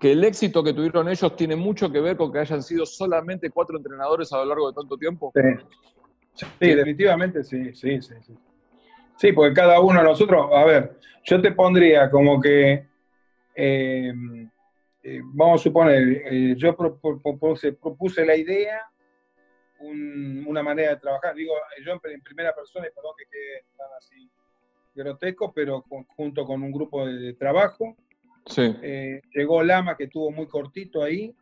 Que 0.00 0.12
el 0.12 0.22
éxito 0.22 0.62
que 0.62 0.72
tuvieron 0.72 1.08
ellos 1.08 1.36
tiene 1.36 1.56
mucho 1.56 1.90
que 1.90 2.00
ver 2.00 2.16
con 2.16 2.32
que 2.32 2.38
hayan 2.38 2.62
sido 2.62 2.86
solamente 2.86 3.50
cuatro 3.50 3.76
entrenadores 3.76 4.32
a 4.32 4.38
lo 4.38 4.44
largo 4.44 4.68
de 4.68 4.74
tanto 4.74 4.96
tiempo. 4.96 5.32
Sí, 5.34 6.46
sí 6.60 6.74
definitivamente 6.74 7.42
sí, 7.42 7.74
sí, 7.74 8.00
sí. 8.00 8.14
sí. 8.24 8.34
Sí, 9.18 9.32
porque 9.32 9.52
cada 9.52 9.80
uno 9.80 9.98
de 9.98 10.06
nosotros, 10.06 10.48
a 10.52 10.64
ver, 10.64 10.96
yo 11.24 11.42
te 11.42 11.50
pondría 11.50 12.08
como 12.08 12.40
que, 12.40 12.86
eh, 13.54 14.12
eh, 15.02 15.20
vamos 15.24 15.60
a 15.60 15.64
suponer, 15.64 16.22
eh, 16.30 16.54
yo 16.56 16.76
propuse, 16.76 18.24
la 18.24 18.36
idea, 18.36 18.80
una 19.80 20.62
manera 20.62 20.90
de 20.90 21.00
trabajar, 21.00 21.34
digo, 21.34 21.52
yo 21.84 21.92
en, 22.04 22.20
primera 22.20 22.54
persona, 22.54 22.86
y 22.86 22.94
perdón 22.94 23.12
que 23.18 23.24
quede 23.24 23.64
tan 23.76 23.88
así 23.98 24.30
grotesco, 24.94 25.52
pero 25.52 25.84
junto 26.16 26.44
con 26.44 26.62
un 26.62 26.70
grupo 26.70 27.04
de, 27.04 27.34
trabajo. 27.34 27.96
Sí. 28.46 28.74
llegó 29.34 29.62
Lama, 29.62 29.96
que 29.96 30.04
estuvo 30.04 30.30
muy 30.30 30.46
cortito 30.46 31.02
ahí, 31.02 31.34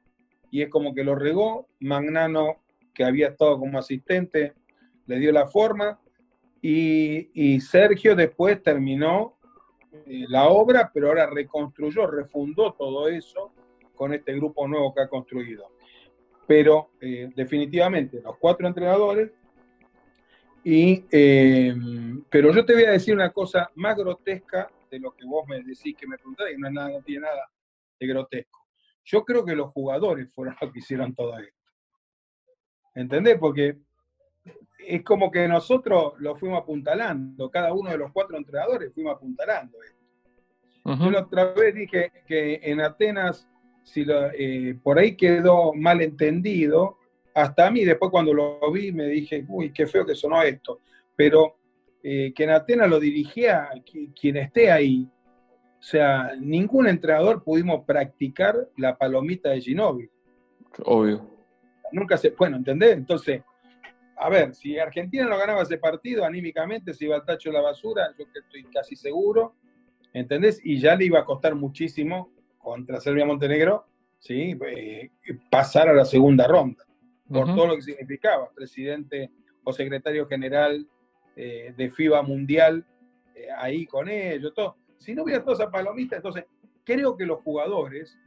y 0.50 0.62
es 0.62 0.70
como 0.70 0.94
que 0.94 1.04
lo 1.04 1.14
regó. 1.14 1.68
Magnano, 1.80 2.56
que 2.94 3.04
había 3.04 3.28
estado 3.28 3.58
como 3.58 3.78
asistente, 3.78 4.54
le 5.06 5.18
dio 5.18 5.30
la 5.30 5.46
forma 5.46 6.00
y, 6.62 7.60
Sergio 7.60 8.16
después 8.16 8.62
terminó 8.62 9.38
eh, 9.92 10.24
la 10.28 10.48
obra, 10.48 10.90
pero 10.92 11.08
ahora 11.08 11.28
reconstruyó, 11.28 12.06
refundó 12.06 12.72
todo 12.72 13.08
eso 13.08 13.52
con 13.94 14.12
este 14.12 14.34
grupo 14.34 14.66
nuevo 14.66 14.94
que 14.94 15.02
ha 15.02 15.08
construido. 15.08 15.70
Pero 16.46 16.90
eh, 17.00 17.30
definitivamente 17.34 18.20
los 18.20 18.36
cuatro 18.38 18.66
entrenadores. 18.66 19.30
Y, 20.64 21.04
eh, 21.10 21.74
pero 22.28 22.52
yo 22.52 22.64
te 22.64 22.74
voy 22.74 22.84
a 22.84 22.90
decir 22.90 23.14
una 23.14 23.32
cosa 23.32 23.70
más 23.76 23.96
grotesca 23.96 24.68
de 24.90 24.98
lo 24.98 25.12
que 25.12 25.24
vos 25.24 25.46
me 25.46 25.62
decís 25.62 25.96
que 25.96 26.06
me 26.06 26.16
preguntaste, 26.16 26.54
y 26.54 26.58
no, 26.58 26.70
no 26.70 27.02
tiene 27.02 27.22
nada 27.22 27.48
de 27.98 28.06
grotesco. 28.06 28.66
Yo 29.04 29.24
creo 29.24 29.44
que 29.44 29.54
los 29.54 29.70
jugadores 29.70 30.28
fueron 30.34 30.56
los 30.60 30.72
que 30.72 30.80
hicieron 30.80 31.14
todo 31.14 31.38
esto. 31.38 31.54
¿Entendés? 32.94 33.38
Porque 33.38 33.76
es 34.78 35.02
como 35.02 35.30
que 35.30 35.48
nosotros 35.48 36.14
lo 36.18 36.36
fuimos 36.36 36.62
apuntalando, 36.62 37.50
cada 37.50 37.72
uno 37.72 37.90
de 37.90 37.98
los 37.98 38.12
cuatro 38.12 38.36
entrenadores 38.36 38.92
fuimos 38.94 39.16
apuntalando 39.16 39.82
esto. 39.82 39.96
Yo 40.84 41.10
la 41.10 41.22
otra 41.22 41.52
vez 41.52 41.74
dije 41.74 42.12
que 42.28 42.60
en 42.62 42.80
Atenas 42.80 43.48
si 43.86 44.04
eh, 44.08 44.76
por 44.82 44.98
ahí 44.98 45.16
quedó 45.16 45.72
mal 45.72 46.02
entendido, 46.02 46.98
hasta 47.34 47.68
a 47.68 47.70
mí 47.70 47.84
después 47.84 48.10
cuando 48.10 48.34
lo 48.34 48.60
vi 48.72 48.90
me 48.90 49.06
dije, 49.06 49.44
uy, 49.48 49.72
qué 49.72 49.86
feo 49.86 50.04
que 50.04 50.16
sonó 50.16 50.42
esto, 50.42 50.80
pero 51.14 51.56
eh, 52.02 52.32
que 52.34 52.44
en 52.44 52.50
Atenas 52.50 52.90
lo 52.90 52.98
dirigía 52.98 53.70
quien 54.20 54.36
esté 54.38 54.72
ahí, 54.72 55.08
o 55.78 55.82
sea, 55.82 56.32
ningún 56.40 56.88
entrenador 56.88 57.44
pudimos 57.44 57.84
practicar 57.84 58.68
la 58.76 58.98
palomita 58.98 59.50
de 59.50 59.60
Ginóbili. 59.60 60.10
Obvio. 60.84 61.30
Nunca 61.92 62.16
se, 62.16 62.30
bueno, 62.30 62.56
¿entendés? 62.56 62.96
Entonces, 62.96 63.42
a 64.16 64.30
ver, 64.30 64.54
si 64.54 64.78
Argentina 64.78 65.26
no 65.26 65.36
ganaba 65.36 65.62
ese 65.62 65.78
partido, 65.78 66.24
anímicamente 66.24 66.94
se 66.94 67.04
iba 67.04 67.16
al 67.16 67.24
tacho 67.24 67.50
de 67.50 67.54
la 67.54 67.60
basura, 67.60 68.14
yo 68.18 68.24
que 68.32 68.38
estoy 68.38 68.64
casi 68.64 68.96
seguro, 68.96 69.54
¿entendés? 70.12 70.60
Y 70.64 70.78
ya 70.80 70.96
le 70.96 71.04
iba 71.04 71.20
a 71.20 71.24
costar 71.24 71.54
muchísimo 71.54 72.32
contra 72.58 73.00
Serbia 73.00 73.26
Montenegro, 73.26 73.86
¿sí? 74.18 74.56
Eh, 74.68 75.10
pasar 75.50 75.88
a 75.90 75.92
la 75.92 76.06
segunda 76.06 76.46
ronda, 76.46 76.84
por 77.28 77.46
todo 77.54 77.66
lo 77.66 77.76
que 77.76 77.82
significaba, 77.82 78.50
presidente 78.54 79.30
o 79.64 79.72
secretario 79.72 80.26
general 80.26 80.86
eh, 81.36 81.74
de 81.76 81.90
FIBA 81.90 82.22
Mundial, 82.22 82.86
eh, 83.34 83.48
ahí 83.58 83.84
con 83.84 84.08
ellos, 84.08 84.54
todo. 84.54 84.76
Si 84.96 85.14
no 85.14 85.24
hubiera 85.24 85.44
toda 85.44 85.62
esa 85.62 85.70
palomita, 85.70 86.16
entonces 86.16 86.46
creo 86.84 87.16
que 87.18 87.26
los 87.26 87.40
jugadores, 87.40 88.18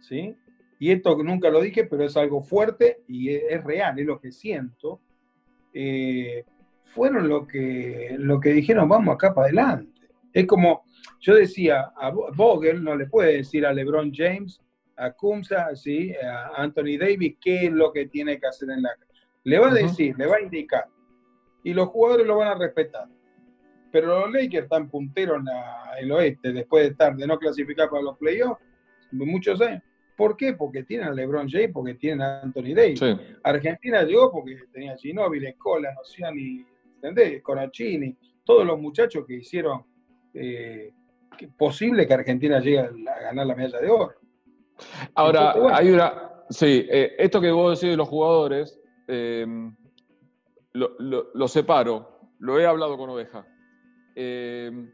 ¿sí? 0.00 0.36
Y 0.80 0.90
esto 0.90 1.16
nunca 1.22 1.48
lo 1.48 1.60
dije, 1.60 1.84
pero 1.84 2.04
es 2.04 2.16
algo 2.16 2.42
fuerte 2.42 3.02
y 3.06 3.30
es 3.30 3.62
real, 3.62 3.98
es 3.98 4.06
lo 4.06 4.20
que 4.20 4.32
siento 4.32 5.00
eh, 5.72 6.44
fueron 6.94 7.28
lo 7.28 7.46
que, 7.46 8.16
lo 8.18 8.40
que 8.40 8.50
dijeron, 8.50 8.88
vamos 8.88 9.14
acá 9.14 9.34
para 9.34 9.46
adelante. 9.46 10.00
Es 10.32 10.46
como, 10.46 10.84
yo 11.20 11.34
decía, 11.34 11.92
a 11.96 12.10
Vogel 12.10 12.82
no 12.82 12.96
le 12.96 13.06
puede 13.06 13.38
decir 13.38 13.66
a 13.66 13.72
LeBron 13.72 14.12
James, 14.14 14.60
a 14.96 15.12
Kumsa, 15.12 15.74
¿sí? 15.76 16.12
a 16.14 16.62
Anthony 16.62 16.98
Davis, 16.98 17.36
qué 17.40 17.66
es 17.66 17.72
lo 17.72 17.92
que 17.92 18.06
tiene 18.06 18.38
que 18.38 18.46
hacer 18.46 18.70
en 18.70 18.82
la... 18.82 18.90
Le 19.44 19.58
va 19.58 19.70
a 19.70 19.74
decir, 19.74 20.16
le 20.18 20.26
va 20.26 20.36
a 20.36 20.42
indicar. 20.42 20.86
Y 21.62 21.72
los 21.72 21.88
jugadores 21.88 22.26
lo 22.26 22.38
van 22.38 22.48
a 22.48 22.54
respetar. 22.54 23.06
Pero 23.90 24.20
los 24.20 24.32
Lakers 24.32 24.64
están 24.64 24.90
punteros 24.90 25.40
en 25.40 26.04
el 26.04 26.12
oeste, 26.12 26.52
después 26.52 26.84
de 26.84 26.90
estar, 26.90 27.16
de 27.16 27.26
no 27.26 27.38
clasificar 27.38 27.88
para 27.88 28.02
los 28.02 28.18
playoffs, 28.18 28.62
muchos 29.12 29.60
años. 29.60 29.82
¿Por 30.18 30.36
qué? 30.36 30.54
Porque 30.54 30.82
tienen 30.82 31.06
a 31.06 31.12
LeBron 31.12 31.48
James, 31.48 31.70
porque 31.72 31.94
tienen 31.94 32.22
a 32.22 32.40
Anthony 32.40 32.74
Davis. 32.74 33.00
Argentina 33.44 34.02
llegó 34.02 34.32
porque 34.32 34.58
tenía 34.72 34.94
a 34.94 34.96
Ginóbili, 34.96 35.46
Escola, 35.46 35.94
Nociani, 35.94 36.66
¿entendés? 36.96 37.40
Conachini, 37.40 38.16
todos 38.42 38.66
los 38.66 38.80
muchachos 38.80 39.24
que 39.24 39.34
hicieron 39.34 39.84
eh, 40.34 40.92
posible 41.56 42.04
que 42.04 42.14
Argentina 42.14 42.58
llegue 42.58 42.80
a, 42.80 42.90
ganar 43.22 43.46
la 43.46 43.54
medalla 43.54 43.78
de 43.78 43.88
oro. 43.88 44.14
Ahora, 45.14 45.54
hay 45.72 45.90
una. 45.90 46.42
Sí, 46.50 46.84
eh, 46.90 47.14
esto 47.16 47.40
que 47.40 47.52
vos 47.52 47.78
decís 47.78 47.92
de 47.92 47.96
los 47.96 48.08
jugadores, 48.08 48.76
em, 49.06 49.72
lo, 50.72 51.46
separo, 51.46 52.32
lo 52.40 52.58
he 52.58 52.66
hablado 52.66 52.98
con 52.98 53.08
Oveja. 53.10 53.46
Em, 54.16 54.90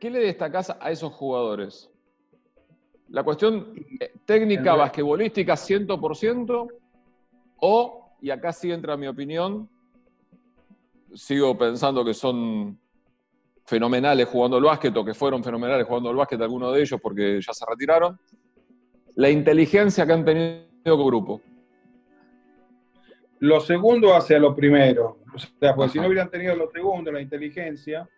¿Qué 0.00 0.10
le 0.10 0.18
destacás 0.18 0.76
a 0.80 0.90
esos 0.90 1.12
jugadores? 1.12 1.88
La 3.08 3.22
cuestión 3.22 3.72
eh, 4.00 4.12
técnica 4.24 4.74
basquetbolística 4.74 5.54
100% 5.54 6.68
o, 7.58 8.16
y 8.20 8.30
acá 8.30 8.52
sí 8.52 8.72
entra 8.72 8.96
mi 8.96 9.06
opinión, 9.06 9.68
sigo 11.14 11.56
pensando 11.56 12.04
que 12.04 12.14
son 12.14 12.78
fenomenales 13.64 14.28
jugando 14.28 14.56
al 14.56 14.64
básquet 14.64 14.96
o 14.96 15.04
que 15.04 15.14
fueron 15.14 15.42
fenomenales 15.42 15.86
jugando 15.86 16.10
al 16.10 16.16
básquet 16.16 16.40
algunos 16.40 16.74
de 16.74 16.82
ellos 16.82 17.00
porque 17.00 17.40
ya 17.40 17.52
se 17.52 17.64
retiraron, 17.68 18.18
la 19.14 19.30
inteligencia 19.30 20.06
que 20.06 20.12
han 20.12 20.24
tenido 20.24 20.66
como 20.84 21.06
grupo. 21.06 21.40
Lo 23.40 23.60
segundo 23.60 24.14
hacia 24.14 24.38
lo 24.38 24.54
primero. 24.54 25.18
O 25.34 25.38
sea, 25.38 25.74
porque 25.74 25.92
si 25.92 25.98
no 25.98 26.06
hubieran 26.06 26.30
tenido 26.30 26.54
lo 26.56 26.70
segundo, 26.70 27.12
la 27.12 27.20
inteligencia, 27.20 28.08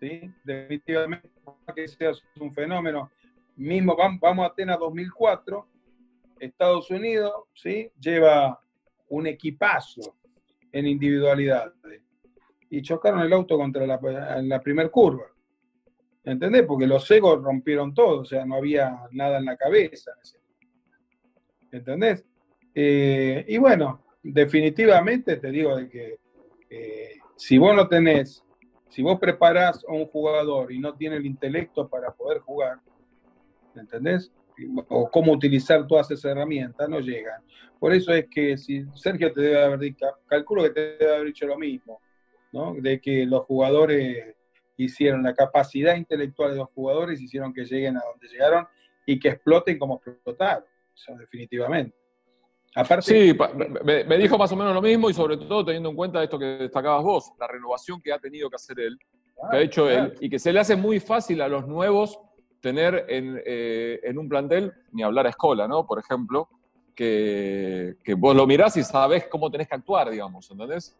¿sí? 0.00 0.32
definitivamente 0.42 1.28
que 1.74 1.88
sea 1.88 2.12
un 2.40 2.52
fenómeno 2.52 3.10
mismo 3.56 3.96
vamos 4.20 4.44
a 4.44 4.48
Atenas 4.48 4.78
2004, 4.78 5.66
Estados 6.40 6.90
Unidos, 6.90 7.32
¿sí? 7.54 7.90
Lleva 7.98 8.60
un 9.08 9.26
equipazo 9.26 10.16
en 10.72 10.86
individualidad 10.86 11.72
y 12.68 12.82
chocaron 12.82 13.20
el 13.20 13.32
auto 13.32 13.56
contra 13.56 13.86
la, 13.86 13.98
la 14.42 14.60
primera 14.60 14.88
curva. 14.88 15.26
¿Entendés? 16.24 16.64
Porque 16.66 16.86
los 16.86 17.08
egos 17.10 17.40
rompieron 17.42 17.94
todo, 17.94 18.22
o 18.22 18.24
sea, 18.24 18.44
no 18.44 18.56
había 18.56 18.98
nada 19.12 19.38
en 19.38 19.44
la 19.44 19.56
cabeza. 19.56 20.10
¿Entendés? 21.70 22.24
Eh, 22.74 23.44
y 23.48 23.58
bueno, 23.58 24.04
definitivamente 24.22 25.36
te 25.36 25.50
digo 25.50 25.76
de 25.76 25.88
que 25.88 26.18
eh, 26.68 27.18
si 27.36 27.58
vos 27.58 27.74
no 27.76 27.86
tenés, 27.86 28.44
si 28.88 29.02
vos 29.02 29.20
preparás 29.20 29.84
a 29.88 29.92
un 29.92 30.06
jugador 30.06 30.72
y 30.72 30.78
no 30.80 30.94
tiene 30.94 31.16
el 31.16 31.26
intelecto 31.26 31.88
para 31.88 32.12
poder 32.12 32.40
jugar, 32.40 32.80
¿entendés? 33.76 34.32
O 34.88 35.10
cómo 35.10 35.32
utilizar 35.32 35.86
todas 35.86 36.10
esas 36.10 36.32
herramientas, 36.32 36.88
no 36.88 37.00
llegan. 37.00 37.42
Por 37.78 37.92
eso 37.92 38.12
es 38.12 38.26
que 38.30 38.56
si 38.56 38.84
Sergio 38.94 39.32
te 39.32 39.40
debe 39.40 39.62
haber 39.62 39.78
dicho, 39.78 40.06
calculo 40.26 40.62
que 40.62 40.70
te 40.70 40.80
debe 40.96 41.14
haber 41.14 41.26
dicho 41.26 41.46
lo 41.46 41.58
mismo, 41.58 42.00
¿no? 42.52 42.74
De 42.74 43.00
que 43.00 43.26
los 43.26 43.42
jugadores 43.42 44.34
hicieron 44.78 45.22
la 45.22 45.34
capacidad 45.34 45.96
intelectual 45.96 46.50
de 46.52 46.56
los 46.56 46.68
jugadores, 46.70 47.20
hicieron 47.20 47.52
que 47.52 47.64
lleguen 47.64 47.96
a 47.96 48.02
donde 48.10 48.28
llegaron 48.28 48.66
y 49.04 49.18
que 49.18 49.28
exploten 49.28 49.78
como 49.78 49.96
explotaron, 50.04 50.64
definitivamente. 51.18 51.96
Aparte, 52.74 53.02
sí, 53.06 53.38
me, 53.84 54.18
dijo 54.18 54.36
más 54.36 54.52
o 54.52 54.56
menos 54.56 54.74
lo 54.74 54.82
mismo 54.82 55.08
y 55.08 55.14
sobre 55.14 55.38
todo 55.38 55.64
teniendo 55.64 55.88
en 55.88 55.96
cuenta 55.96 56.22
esto 56.22 56.38
que 56.38 56.44
destacabas 56.44 57.02
vos, 57.02 57.32
la 57.38 57.46
renovación 57.46 58.02
que 58.02 58.12
ha 58.12 58.18
tenido 58.18 58.50
que 58.50 58.56
hacer 58.56 58.78
él, 58.80 58.98
que 59.50 59.56
ha 59.56 59.60
hecho 59.60 59.88
él, 59.88 60.12
y 60.20 60.28
que 60.28 60.38
se 60.38 60.52
le 60.52 60.60
hace 60.60 60.76
muy 60.76 61.00
fácil 61.00 61.40
a 61.40 61.48
los 61.48 61.66
nuevos 61.66 62.18
tener 62.66 63.06
eh, 63.08 64.00
en, 64.02 64.18
un 64.18 64.28
plantel, 64.28 64.72
ni 64.90 65.04
hablar 65.04 65.24
a 65.26 65.30
escuela, 65.30 65.68
¿no? 65.68 65.86
Por 65.86 66.00
ejemplo, 66.00 66.48
que, 66.96 67.94
vos 68.18 68.34
lo 68.34 68.44
mirás 68.44 68.76
y 68.76 68.82
sabés 68.82 69.28
cómo 69.28 69.52
tenés 69.52 69.68
que 69.68 69.76
actuar, 69.76 70.10
digamos, 70.10 70.50
¿entendés? 70.50 70.96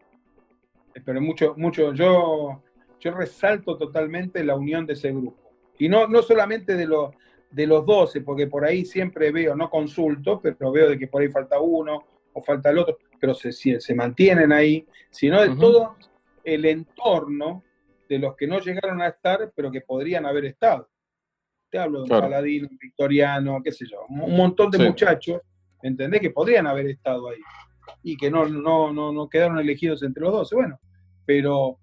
Pero 1.04 1.20
mucho, 1.20 1.54
mucho, 1.56 1.92
yo, 1.92 2.62
yo 3.00 3.10
resalto 3.10 3.76
totalmente 3.76 4.44
la 4.44 4.54
unión 4.54 4.86
de 4.86 4.92
ese 4.92 5.10
grupo. 5.10 5.50
Y 5.76 5.88
no, 5.88 6.06
no 6.06 6.22
solamente 6.22 6.76
de, 6.76 6.86
los 6.86 7.10
de 7.50 7.66
los 7.66 7.84
12, 7.84 8.20
porque 8.20 8.46
por 8.46 8.64
ahí 8.64 8.84
siempre 8.84 9.32
veo, 9.32 9.56
no 9.56 9.68
consulto, 9.68 10.40
pero 10.40 10.70
veo 10.70 10.90
de 10.90 10.96
que 10.96 11.08
por 11.08 11.20
ahí 11.20 11.30
falta 11.30 11.58
uno 11.58 12.04
o 12.32 12.42
falta 12.44 12.70
el 12.70 12.78
otro, 12.78 12.96
pero 13.18 13.34
se, 13.34 13.50
se 13.50 13.94
mantienen 13.96 14.52
ahí, 14.52 14.86
sino 15.10 15.42
de 15.42 15.48
todo 15.56 15.96
el 16.44 16.64
entorno 16.64 17.64
de 18.08 18.20
los 18.20 18.36
que 18.36 18.46
no 18.46 18.60
llegaron 18.60 19.02
a 19.02 19.08
estar, 19.08 19.50
pero 19.56 19.72
que 19.72 19.80
podrían 19.80 20.26
haber 20.26 20.44
estado. 20.44 20.88
Te 21.70 21.78
hablo 21.78 22.04
de 22.04 22.14
un 22.14 22.20
paladín, 22.20 22.68
un 22.70 22.78
victoriano, 22.78 23.60
qué 23.62 23.72
sé 23.72 23.86
yo, 23.90 23.98
un 24.08 24.36
montón 24.36 24.70
de 24.70 24.78
muchachos, 24.78 25.40
¿entendés? 25.82 26.20
Que 26.20 26.30
podrían 26.30 26.66
haber 26.66 26.86
estado 26.86 27.28
ahí 27.28 27.40
y 28.02 28.16
que 28.16 28.30
no, 28.30 28.46
no, 28.46 28.92
no, 28.92 29.12
no 29.12 29.28
quedaron 29.28 29.58
elegidos 29.58 30.02
entre 30.02 30.22
los 30.22 30.32
dos. 30.32 30.52
Bueno, 30.52 30.78
pero 31.24 31.78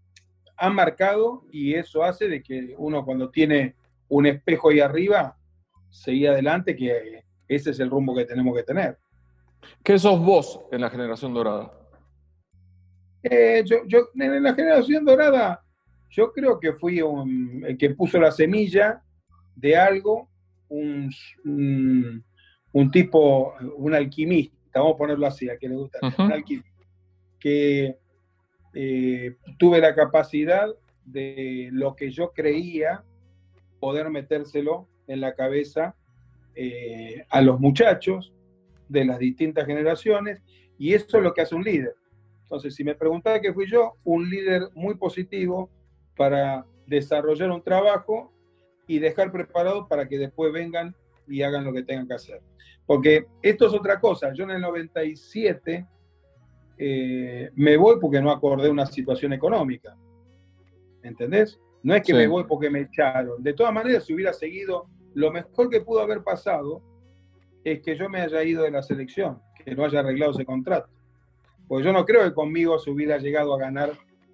han 0.57 0.75
marcado 0.75 1.43
y 1.51 1.73
eso 1.73 2.03
hace 2.03 2.27
de 2.27 2.41
que 2.41 2.75
uno 2.77 3.03
cuando 3.03 3.29
tiene 3.29 3.75
un 4.07 4.25
espejo 4.25 4.69
ahí 4.69 4.79
arriba, 4.79 5.37
seguía 5.89 6.31
adelante, 6.31 6.75
que 6.75 7.23
ese 7.47 7.71
es 7.71 7.79
el 7.79 7.89
rumbo 7.89 8.15
que 8.15 8.25
tenemos 8.25 8.55
que 8.55 8.63
tener. 8.63 8.97
¿Qué 9.83 9.97
sos 9.97 10.19
vos 10.19 10.59
en 10.71 10.81
la 10.81 10.89
generación 10.89 11.33
dorada? 11.33 11.71
Eh, 13.23 13.63
yo, 13.65 13.77
yo, 13.87 14.09
en 14.15 14.43
la 14.43 14.53
generación 14.53 15.05
dorada, 15.05 15.63
yo 16.09 16.31
creo 16.31 16.59
que 16.59 16.73
fui 16.73 17.01
un, 17.01 17.63
el 17.65 17.77
que 17.77 17.91
puso 17.91 18.19
la 18.19 18.31
semilla 18.31 19.01
de 19.55 19.75
algo, 19.75 20.29
un, 20.69 21.11
un, 21.45 22.91
tipo, 22.91 23.53
un 23.77 23.93
alquimista, 23.93 24.79
vamos 24.79 24.95
a 24.95 24.97
ponerlo 24.97 25.27
así, 25.27 25.49
a 25.49 25.57
que 25.57 25.69
le 25.69 25.75
gusta, 25.75 25.99
un 26.17 26.31
alquimista, 26.31 26.69
que 27.39 27.97
eh, 28.73 29.35
tuve 29.57 29.79
la 29.79 29.93
capacidad 29.93 30.67
de 31.05 31.69
lo 31.71 31.95
que 31.95 32.11
yo 32.11 32.31
creía 32.31 33.03
poder 33.79 34.09
metérselo 34.09 34.87
en 35.07 35.21
la 35.21 35.35
cabeza 35.35 35.95
eh, 36.55 37.25
a 37.29 37.41
los 37.41 37.59
muchachos 37.59 38.33
de 38.89 39.05
las 39.05 39.19
distintas 39.19 39.65
generaciones, 39.65 40.41
y 40.77 40.93
eso 40.93 41.17
es 41.17 41.23
lo 41.23 41.33
que 41.33 41.41
hace 41.41 41.55
un 41.55 41.63
líder. 41.63 41.95
Entonces, 42.43 42.75
si 42.75 42.83
me 42.83 42.95
preguntaba 42.95 43.39
qué 43.41 43.53
fui 43.53 43.69
yo, 43.69 43.93
un 44.03 44.29
líder 44.29 44.69
muy 44.73 44.95
positivo 44.95 45.69
para 46.15 46.65
desarrollar 46.85 47.51
un 47.51 47.63
trabajo 47.63 48.32
y 48.87 48.99
dejar 48.99 49.31
preparado 49.31 49.87
para 49.87 50.07
que 50.07 50.17
después 50.17 50.51
vengan 50.51 50.95
y 51.27 51.41
hagan 51.41 51.63
lo 51.63 51.73
que 51.73 51.83
tengan 51.83 52.07
que 52.07 52.15
hacer. 52.15 52.41
Porque 52.85 53.27
esto 53.41 53.67
es 53.67 53.73
otra 53.73 53.99
cosa. 53.99 54.33
Yo 54.33 54.43
en 54.43 54.51
el 54.51 54.61
97 54.61 55.87
eh, 56.77 57.49
me 57.55 57.77
voy 57.77 57.97
porque 57.99 58.21
no 58.21 58.31
acordé 58.31 58.69
una 58.69 58.85
situación 58.85 59.33
económica. 59.33 59.95
¿Entendés? 61.01 61.59
No 61.81 61.95
es 61.95 62.01
que 62.01 62.13
me 62.13 62.27
voy 62.27 62.45
porque 62.45 62.69
me 62.69 62.81
echaron. 62.81 63.43
De 63.43 63.53
todas 63.53 63.73
maneras, 63.73 64.05
si 64.05 64.13
hubiera 64.13 64.33
seguido 64.33 64.87
lo 65.13 65.31
mejor 65.31 65.69
que 65.69 65.81
pudo 65.81 66.01
haber 66.01 66.23
pasado, 66.23 66.81
es 67.63 67.81
que 67.81 67.95
yo 67.95 68.09
me 68.09 68.21
haya 68.21 68.43
ido 68.43 68.63
de 68.63 68.71
la 68.71 68.81
selección, 68.81 69.41
que 69.63 69.75
no 69.75 69.85
haya 69.85 69.99
arreglado 69.99 70.31
ese 70.31 70.45
contrato. 70.45 70.89
Porque 71.67 71.85
yo 71.85 71.93
no 71.93 72.05
creo 72.05 72.23
que 72.23 72.33
conmigo 72.33 72.79
se 72.79 72.89
hubiera 72.89 73.17
llegado 73.17 73.53
a 73.53 73.59
ganar 73.59 73.91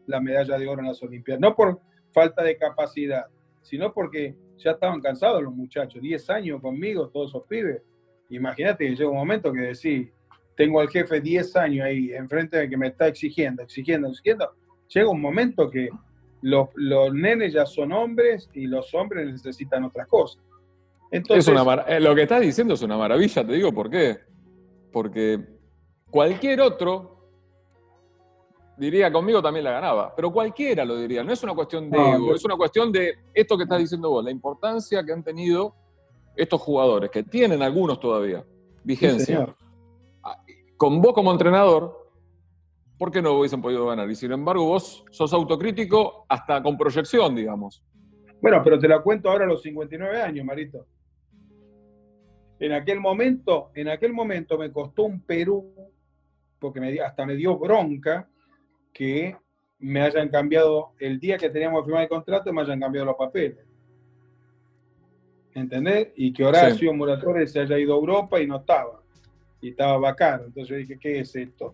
la 0.08 0.20
medalla 0.20 0.58
de 0.58 0.68
oro 0.68 0.82
en 0.82 0.88
las 0.88 1.02
Olimpiadas. 1.04 1.42
No 1.42 1.56
por 1.56 1.80
falta 2.12 2.44
de 2.44 2.58
capacidad, 2.58 3.28
sino 3.62 3.94
porque 3.94 4.36
ya 4.58 4.72
estaban 4.72 5.02
cansados 5.02 5.44
los 5.44 5.54
muchachos. 5.54 6.02
Diez 6.02 6.30
años 6.30 6.62
conmigo, 6.62 7.10
todos 7.10 7.32
esos 7.32 7.44
pibes. 7.48 7.82
Imagínate 8.30 8.86
que 8.86 8.96
llega 8.96 9.10
un 9.10 9.18
momento 9.18 9.52
que 9.52 9.62
decís, 9.62 10.10
tengo 10.56 10.82
al 10.82 10.90
jefe 10.90 11.22
10 11.22 11.56
años 11.56 11.86
ahí 11.86 12.12
enfrente 12.12 12.58
de 12.58 12.70
que 12.70 12.76
me 12.76 12.88
está 12.88 13.08
exigiendo, 13.08 13.64
exigiendo, 13.64 14.10
exigiendo. 14.10 14.52
Llega 14.94 15.10
un 15.10 15.22
momento 15.22 15.70
que 15.70 15.90
los, 16.42 16.68
los 16.76 17.14
nenes 17.14 17.54
ya 17.54 17.66
son 17.66 17.92
hombres 17.92 18.50
y 18.54 18.68
los 18.68 18.94
hombres 18.94 19.32
necesitan 19.32 19.86
otras 19.86 20.08
cosas. 20.08 20.44
Entonces, 21.12 21.56
eh, 21.88 22.00
lo 22.00 22.14
que 22.14 22.24
estás 22.24 22.42
diciendo 22.42 22.74
es 22.74 22.82
una 22.82 22.98
maravilla, 22.98 23.46
te 23.46 23.54
digo 23.54 23.74
por 23.74 23.90
qué. 23.90 24.18
Porque 24.92 25.40
cualquier 26.12 26.62
otro 26.62 27.19
diría 28.80 29.12
conmigo 29.12 29.42
también 29.42 29.66
la 29.66 29.72
ganaba, 29.72 30.16
pero 30.16 30.32
cualquiera 30.32 30.86
lo 30.86 30.98
diría. 30.98 31.24
No 31.24 31.34
es 31.34 31.44
una 31.44 31.54
cuestión 31.54 31.90
de 31.90 31.98
ego, 31.98 32.34
es 32.34 32.46
una 32.46 32.56
cuestión 32.56 32.92
de 32.92 33.14
esto 33.34 33.58
que 33.58 33.64
estás 33.64 33.80
diciendo 33.80 34.10
vos, 34.10 34.24
la 34.24 34.32
importancia 34.32 35.04
que 35.04 35.12
han 35.12 35.24
tenido 35.24 35.76
estos 36.36 36.62
jugadores, 36.62 37.12
que 37.12 37.24
tienen 37.24 37.62
algunos 37.62 38.00
todavía 38.00 38.44
vigencia. 38.84 39.54
Ah, 40.24 40.42
con 40.78 41.02
vos 41.02 41.14
como 41.14 41.32
entrenador, 41.32 42.10
¿por 42.98 43.12
qué 43.12 43.22
no 43.22 43.34
hubiesen 43.34 43.62
podido 43.62 43.86
ganar? 43.86 44.10
Y 44.10 44.16
sin 44.16 44.32
embargo, 44.32 44.66
vos 44.66 45.04
sos 45.12 45.34
autocrítico 45.34 46.26
hasta 46.30 46.64
con 46.64 46.78
proyección, 46.78 47.36
digamos. 47.36 47.84
Bueno, 48.42 48.62
pero 48.64 48.80
te 48.80 48.88
la 48.88 49.02
cuento 49.02 49.30
ahora 49.30 49.44
a 49.44 49.48
los 49.50 49.62
59 49.62 50.22
años, 50.22 50.46
Marito. 50.46 50.88
En 52.60 52.72
aquel 52.72 53.02
momento, 53.02 53.72
en 53.76 53.90
aquel 53.90 54.14
momento 54.14 54.58
me 54.58 54.72
costó 54.72 55.04
un 55.04 55.22
Perú, 55.22 55.74
porque 56.60 56.80
me, 56.80 56.98
hasta 57.02 57.26
me 57.26 57.36
dio 57.36 57.58
bronca 57.58 58.30
que 58.94 59.36
me 59.80 60.02
hayan 60.02 60.30
cambiado, 60.30 60.92
el 61.00 61.20
día 61.20 61.38
que 61.38 61.50
teníamos 61.50 61.82
que 61.82 61.86
firmar 61.86 62.04
el 62.04 62.10
contrato, 62.10 62.52
me 62.52 62.62
hayan 62.62 62.80
cambiado 62.80 63.08
los 63.08 63.16
papeles. 63.16 63.66
¿Entendés? 65.54 66.10
Y 66.16 66.32
que 66.34 66.46
Horacio 66.46 66.92
sí. 66.92 67.48
se 67.48 67.60
haya 67.60 67.80
ido 67.80 67.94
a 67.94 67.98
Europa 67.98 68.40
y 68.40 68.48
no 68.48 68.58
estaba. 68.58 69.02
Y 69.62 69.70
estaba 69.70 69.98
bacano. 69.98 70.46
Entonces 70.46 70.70
yo 70.70 70.76
dije, 70.76 70.98
¿qué 71.00 71.20
es 71.20 71.36
esto? 71.36 71.74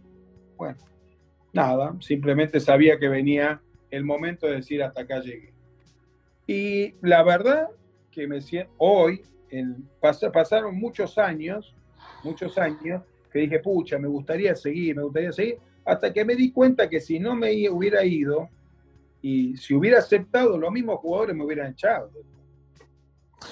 Bueno, 0.56 0.78
nada, 1.52 1.96
simplemente 2.00 2.60
sabía 2.60 2.98
que 2.98 3.08
venía 3.08 3.62
el 3.90 4.04
momento 4.04 4.48
de 4.48 4.58
decir 4.58 4.84
hasta 4.84 5.02
acá 5.02 5.20
llegué. 5.20 5.54
Y 6.48 6.94
la 7.02 7.24
verdad 7.24 7.70
que 8.12 8.28
me 8.28 8.42
siento, 8.42 8.72
hoy, 8.78 9.22
pasaron 10.32 10.78
muchos 10.78 11.18
años, 11.18 11.76
muchos 12.24 12.58
años, 12.58 13.04
que 13.32 13.40
dije, 13.40 13.60
pucha, 13.60 13.98
me 14.00 14.08
gustaría 14.08 14.56
seguir, 14.56 14.96
me 14.96 15.04
gustaría 15.04 15.32
seguir, 15.32 15.58
hasta 15.86 16.12
que 16.12 16.26
me 16.26 16.36
di 16.36 16.52
cuenta 16.52 16.90
que 16.90 17.00
si 17.00 17.20
no 17.20 17.36
me 17.36 17.70
hubiera 17.70 18.04
ido 18.04 18.50
y 19.22 19.56
si 19.58 19.74
hubiera 19.74 20.00
aceptado, 20.00 20.58
los 20.58 20.72
mismos 20.72 21.00
jugadores 21.00 21.36
me 21.36 21.46
hubieran 21.46 21.72
echado. 21.72 22.12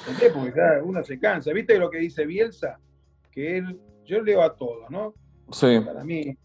¿Entendés? 0.07 0.33
Porque 0.33 0.51
cada 0.51 0.83
uno 0.83 1.03
se 1.03 1.19
cansa. 1.19 1.53
¿Viste 1.53 1.77
lo 1.77 1.89
que 1.89 1.99
dice 1.99 2.25
Bielsa? 2.25 2.79
Que 3.31 3.57
él, 3.57 3.79
yo 4.05 4.21
leo 4.21 4.41
a 4.41 4.55
todos, 4.55 4.89
¿no? 4.89 5.13
Sí. 5.51 5.79
Para 5.85 6.03
mí, 6.03 6.35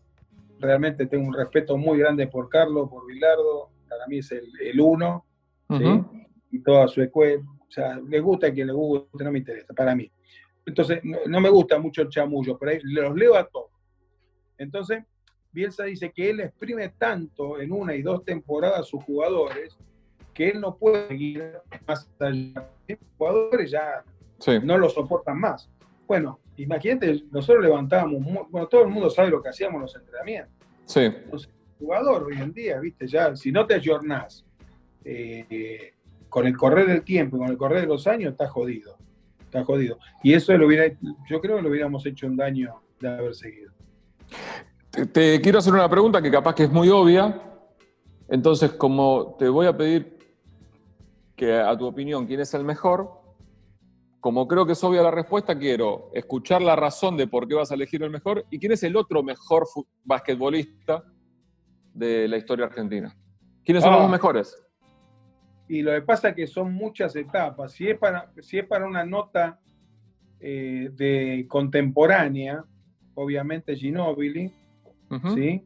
realmente 0.58 1.06
tengo 1.06 1.26
un 1.26 1.34
respeto 1.34 1.76
muy 1.76 1.98
grande 1.98 2.26
por 2.26 2.48
Carlos, 2.48 2.88
por 2.88 3.06
Bilardo, 3.06 3.70
para 3.88 4.06
mí 4.06 4.18
es 4.18 4.32
el, 4.32 4.80
uno, 4.80 5.24
¿sí? 5.68 6.04
Y 6.50 6.62
toda 6.62 6.88
su 6.88 7.02
escuela, 7.02 7.42
o 7.42 7.70
sea, 7.70 8.00
le 8.00 8.20
gusta 8.20 8.48
a 8.48 8.52
quien 8.52 8.66
le 8.66 8.72
guste, 8.72 9.24
no 9.24 9.32
me 9.32 9.38
interesa, 9.38 9.72
para 9.74 9.94
mí. 9.94 10.10
Entonces, 10.64 11.00
no, 11.02 11.40
me 11.40 11.48
gusta 11.48 11.78
mucho 11.78 12.02
el 12.02 12.08
chamullo, 12.08 12.58
pero 12.58 12.72
ahí 12.72 12.80
los 12.82 13.14
leo 13.14 13.36
a 13.36 13.46
todos. 13.46 13.70
Entonces, 14.58 15.04
Bielsa 15.52 15.84
dice 15.84 16.12
que 16.12 16.30
él 16.30 16.40
exprime 16.40 16.90
tanto 16.90 17.60
en 17.60 17.72
una 17.72 17.94
y 17.94 18.02
dos 18.02 18.24
temporadas 18.24 18.80
a 18.80 18.82
sus 18.82 19.02
jugadores 19.04 19.76
que 20.34 20.50
él 20.50 20.60
no 20.60 20.76
puede 20.76 21.08
seguir 21.08 21.52
más 21.86 22.08
allá. 22.20 22.70
Los 22.86 22.98
jugadores 23.16 23.70
ya 23.70 24.04
no 24.62 24.78
lo 24.78 24.88
soportan 24.88 25.40
más. 25.40 25.68
Bueno, 26.06 26.38
imagínate, 26.56 27.24
nosotros 27.30 27.64
levantábamos, 27.64 28.22
bueno, 28.50 28.68
todo 28.68 28.82
el 28.82 28.88
mundo 28.88 29.10
sabe 29.10 29.30
lo 29.30 29.42
que 29.42 29.48
hacíamos 29.48 29.76
en 29.76 29.82
los 29.82 29.96
entrenamientos. 29.96 30.54
Sí. 30.84 31.00
Entonces, 31.00 31.48
el 31.48 31.86
jugador 31.86 32.22
hoy 32.24 32.36
en 32.40 32.52
día, 32.52 32.78
viste, 32.78 33.06
ya, 33.06 33.34
si 33.36 33.50
no 33.50 33.66
te 33.66 33.74
ayornás 33.74 34.46
eh, 35.04 35.92
con 36.28 36.46
el 36.46 36.56
correr 36.56 36.86
del 36.86 37.02
tiempo 37.02 37.36
y 37.36 37.40
con 37.40 37.48
el 37.48 37.56
correr 37.56 37.82
de 37.82 37.88
los 37.88 38.06
años, 38.06 38.32
está 38.32 38.46
jodido. 38.48 38.96
Está 39.40 39.64
jodido. 39.64 39.98
Y 40.22 40.34
eso 40.34 40.56
lo 40.56 40.66
hubiera, 40.66 40.86
yo 41.28 41.40
creo 41.40 41.56
que 41.56 41.62
lo 41.62 41.68
hubiéramos 41.68 42.04
hecho 42.06 42.26
un 42.26 42.36
daño 42.36 42.80
de 43.00 43.08
haber 43.08 43.34
seguido. 43.34 43.72
Te, 44.90 45.40
quiero 45.40 45.58
hacer 45.58 45.72
una 45.72 45.88
pregunta 45.88 46.22
que 46.22 46.30
capaz 46.30 46.54
que 46.54 46.64
es 46.64 46.72
muy 46.72 46.88
obvia. 46.88 47.42
Entonces, 48.28 48.72
como 48.72 49.36
te 49.38 49.48
voy 49.48 49.66
a 49.66 49.76
pedir 49.76 50.18
que 51.36 51.56
a 51.56 51.76
tu 51.76 51.86
opinión 51.86 52.26
quién 52.26 52.40
es 52.40 52.52
el 52.54 52.64
mejor, 52.64 53.18
como 54.20 54.48
creo 54.48 54.66
que 54.66 54.72
es 54.72 54.82
obvia 54.82 55.02
la 55.02 55.10
respuesta, 55.10 55.56
quiero 55.58 56.10
escuchar 56.12 56.60
la 56.60 56.74
razón 56.74 57.16
de 57.16 57.26
por 57.26 57.46
qué 57.46 57.54
vas 57.54 57.70
a 57.70 57.74
elegir 57.74 58.02
el 58.02 58.10
mejor 58.10 58.44
y 58.50 58.58
quién 58.58 58.72
es 58.72 58.82
el 58.82 58.96
otro 58.96 59.22
mejor 59.22 59.66
basquetbolista 60.04 61.04
de 61.94 62.26
la 62.26 62.36
historia 62.36 62.66
argentina. 62.66 63.16
¿Quiénes 63.64 63.84
son 63.84 63.92
los 63.92 64.02
ah. 64.02 64.08
mejores? 64.08 64.56
Y 65.68 65.82
lo 65.82 65.92
que 65.92 66.02
pasa 66.02 66.30
es 66.30 66.34
que 66.34 66.46
son 66.46 66.72
muchas 66.72 67.14
etapas. 67.14 67.72
Si 67.72 67.88
es 67.88 67.98
para, 67.98 68.32
si 68.40 68.58
es 68.58 68.66
para 68.66 68.86
una 68.86 69.04
nota 69.04 69.60
eh, 70.40 70.90
de 70.92 71.46
contemporánea, 71.48 72.64
obviamente 73.14 73.76
Ginóbili, 73.76 74.52
¿sí? 75.34 75.64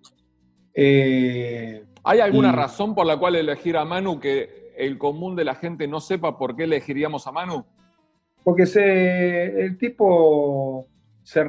Eh, 0.74 1.84
¿Hay 2.04 2.20
alguna 2.20 2.52
razón 2.52 2.94
por 2.94 3.06
la 3.06 3.16
cual 3.16 3.36
elegir 3.36 3.76
a 3.76 3.84
Manu 3.84 4.18
que 4.18 4.72
el 4.76 4.98
común 4.98 5.36
de 5.36 5.44
la 5.44 5.54
gente 5.54 5.86
no 5.86 6.00
sepa 6.00 6.36
por 6.36 6.56
qué 6.56 6.64
elegiríamos 6.64 7.26
a 7.26 7.32
Manu? 7.32 7.64
Porque 8.42 8.66
se, 8.66 9.44
el 9.62 9.78
tipo 9.78 10.88
se, 11.22 11.44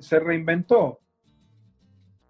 se 0.00 0.20
reinventó. 0.20 1.00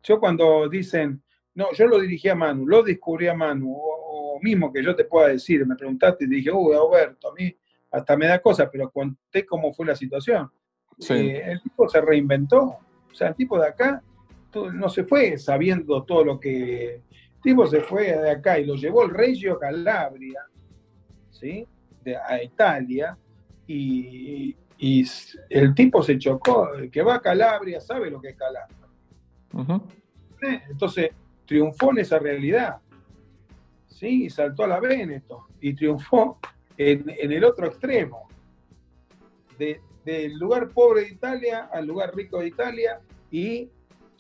Yo 0.03 0.19
cuando 0.19 0.69
dicen, 0.69 1.23
no, 1.55 1.73
yo 1.73 1.87
lo 1.87 2.01
dirigí 2.01 2.29
a 2.29 2.35
Manu, 2.35 2.67
lo 2.67 2.83
descubrí 2.83 3.29
a 3.29 3.35
Manu, 3.35 3.77
o, 3.77 4.39
mismo 4.41 4.73
que 4.73 4.85
yo 4.85 4.95
te 4.95 5.05
pueda 5.05 5.29
decir, 5.29 5.67
me 5.67 5.75
preguntaste 5.75 6.25
y 6.25 6.29
dije, 6.29 6.53
uy, 6.53 6.77
Alberto, 6.77 7.31
a 7.31 7.35
mí 7.35 7.53
hasta 7.91 8.17
me 8.17 8.27
da 8.27 8.41
cosas, 8.41 8.69
pero 8.71 8.89
conté 8.91 9.45
cómo 9.45 9.73
fue 9.73 9.87
la 9.87 9.97
situación. 9.97 10.49
Eh, 11.11 11.43
el 11.45 11.61
tipo 11.61 11.89
se 11.89 12.01
reinventó. 12.01 12.63
O 13.11 13.15
sea, 13.15 13.29
el 13.29 13.35
tipo 13.35 13.59
de 13.59 13.67
acá 13.67 14.03
no 14.55 14.89
se 14.89 15.05
fue 15.05 15.39
sabiendo 15.39 16.03
todo 16.05 16.25
lo 16.25 16.41
que. 16.41 17.03
El 17.39 17.43
tipo 17.43 17.67
se 17.67 17.81
fue 17.81 18.05
de 18.05 18.31
acá 18.31 18.59
y 18.59 18.67
lo 18.67 18.75
llevó 18.75 19.05
el 19.05 19.11
Reggio 19.11 19.59
Calabria, 19.59 20.45
¿sí? 21.31 21.67
a 22.29 22.43
Italia, 22.43 23.17
y, 23.67 24.57
el 25.51 25.75
tipo 25.75 26.03
se 26.03 26.19
chocó, 26.19 26.69
que 26.91 27.03
va 27.03 27.17
a 27.17 27.21
Calabria 27.21 27.81
sabe 27.81 28.11
lo 28.11 28.21
que 28.21 28.31
es 28.31 28.37
Calabria. 28.37 28.77
¿Eh? 30.43 30.63
Entonces, 30.71 31.11
triunfó 31.45 31.91
en 31.91 31.99
esa 31.99 32.19
realidad. 32.19 32.79
¿sí? 33.89 34.25
Y 34.25 34.31
saltó 34.31 34.65
a 34.65 34.69
la 34.69 34.81
Veneto 34.81 35.49
y 35.61 35.75
triunfó 35.75 36.39
en, 36.77 37.05
el 37.09 37.45
otro 37.45 37.67
extremo. 37.67 38.29
del 39.59 40.39
lugar 40.39 40.69
pobre 40.71 41.03
de 41.03 41.09
Italia 41.09 41.69
al 41.73 41.87
lugar 41.87 42.15
rico 42.15 42.39
de 42.39 42.49
Italia 42.49 43.01
y 43.31 43.69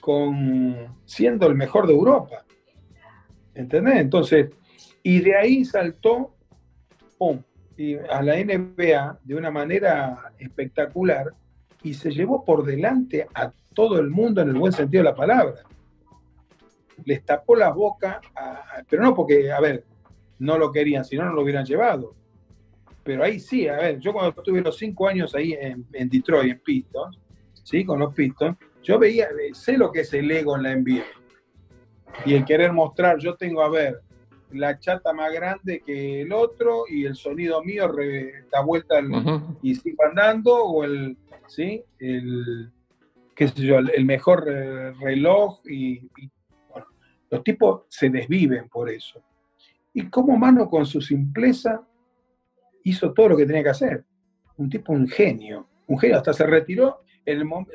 con 0.00 0.96
siendo 1.04 1.46
el 1.46 1.54
mejor 1.54 1.86
de 1.86 1.94
Europa. 1.94 2.44
¿Entendés? 3.54 3.96
Entonces, 3.96 4.50
y 5.02 5.20
de 5.20 5.36
ahí 5.36 5.64
saltó 5.64 6.34
a 8.10 8.22
la 8.22 8.36
NBA 8.36 9.20
de 9.22 9.34
una 9.34 9.50
manera 9.50 10.32
espectacular 10.38 11.32
y 11.82 11.94
se 11.94 12.10
llevó 12.10 12.44
por 12.44 12.64
delante 12.64 13.26
a 13.34 13.52
todo 13.74 13.98
el 13.98 14.10
mundo 14.10 14.42
en 14.42 14.48
el 14.48 14.56
buen 14.56 14.72
sentido 14.72 15.02
de 15.02 15.10
la 15.10 15.14
palabra. 15.14 15.62
Les 17.04 17.24
tapó 17.24 17.54
la 17.54 17.70
boca, 17.70 18.20
pero 18.88 19.02
no 19.02 19.14
porque, 19.14 19.52
a 19.52 19.60
ver, 19.60 19.84
no 20.38 20.58
lo 20.58 20.72
querían, 20.72 21.04
si 21.04 21.16
no, 21.16 21.24
no 21.24 21.32
lo 21.32 21.42
hubieran 21.42 21.64
llevado. 21.64 22.14
Pero 23.04 23.24
ahí 23.24 23.38
sí, 23.38 23.68
a 23.68 23.76
ver, 23.76 23.98
yo 24.00 24.12
cuando 24.12 24.30
estuve 24.30 24.60
los 24.60 24.76
cinco 24.76 25.08
años 25.08 25.34
ahí 25.34 25.52
en, 25.52 25.86
en 25.92 26.08
Detroit, 26.08 26.52
en 26.52 26.60
Pistons, 26.60 27.18
¿sí? 27.62 27.84
Con 27.84 28.00
los 28.00 28.12
Pistons, 28.12 28.56
yo 28.88 28.98
veía, 28.98 29.28
sé 29.52 29.76
lo 29.76 29.92
que 29.92 30.00
es 30.00 30.14
el 30.14 30.30
ego 30.30 30.56
en 30.56 30.62
la 30.62 30.74
NBA. 30.74 31.04
Y 32.24 32.32
el 32.32 32.46
querer 32.46 32.72
mostrar, 32.72 33.18
yo 33.18 33.36
tengo, 33.36 33.60
a 33.60 33.68
ver, 33.68 34.00
la 34.50 34.78
chata 34.78 35.12
más 35.12 35.30
grande 35.30 35.82
que 35.84 36.22
el 36.22 36.32
otro 36.32 36.84
y 36.88 37.04
el 37.04 37.14
sonido 37.14 37.62
mío 37.62 37.92
da 38.50 38.62
vuelta 38.62 38.94
y 39.60 39.74
sigo 39.74 40.04
andando, 40.06 40.54
o 40.54 40.84
el, 40.84 41.18
¿sí? 41.48 41.84
El, 41.98 42.72
qué 43.36 43.48
sé 43.48 43.60
yo, 43.60 43.76
el, 43.76 44.06
mejor 44.06 44.46
eh, 44.48 44.92
reloj 44.92 45.60
y, 45.66 46.08
bueno, 46.70 46.86
los 47.30 47.44
tipos 47.44 47.82
se 47.88 48.08
desviven 48.08 48.70
por 48.70 48.88
eso. 48.88 49.22
Y 49.92 50.08
como 50.08 50.38
Mano 50.38 50.70
con 50.70 50.86
su 50.86 51.02
simpleza 51.02 51.86
hizo 52.84 53.12
todo 53.12 53.28
lo 53.28 53.36
que 53.36 53.44
tenía 53.44 53.64
que 53.64 53.68
hacer. 53.68 54.04
Un 54.56 54.70
tipo, 54.70 54.94
un 54.94 55.06
genio, 55.06 55.68
un 55.86 55.98
genio, 55.98 56.16
hasta 56.16 56.32
se 56.32 56.46
retiró 56.46 57.02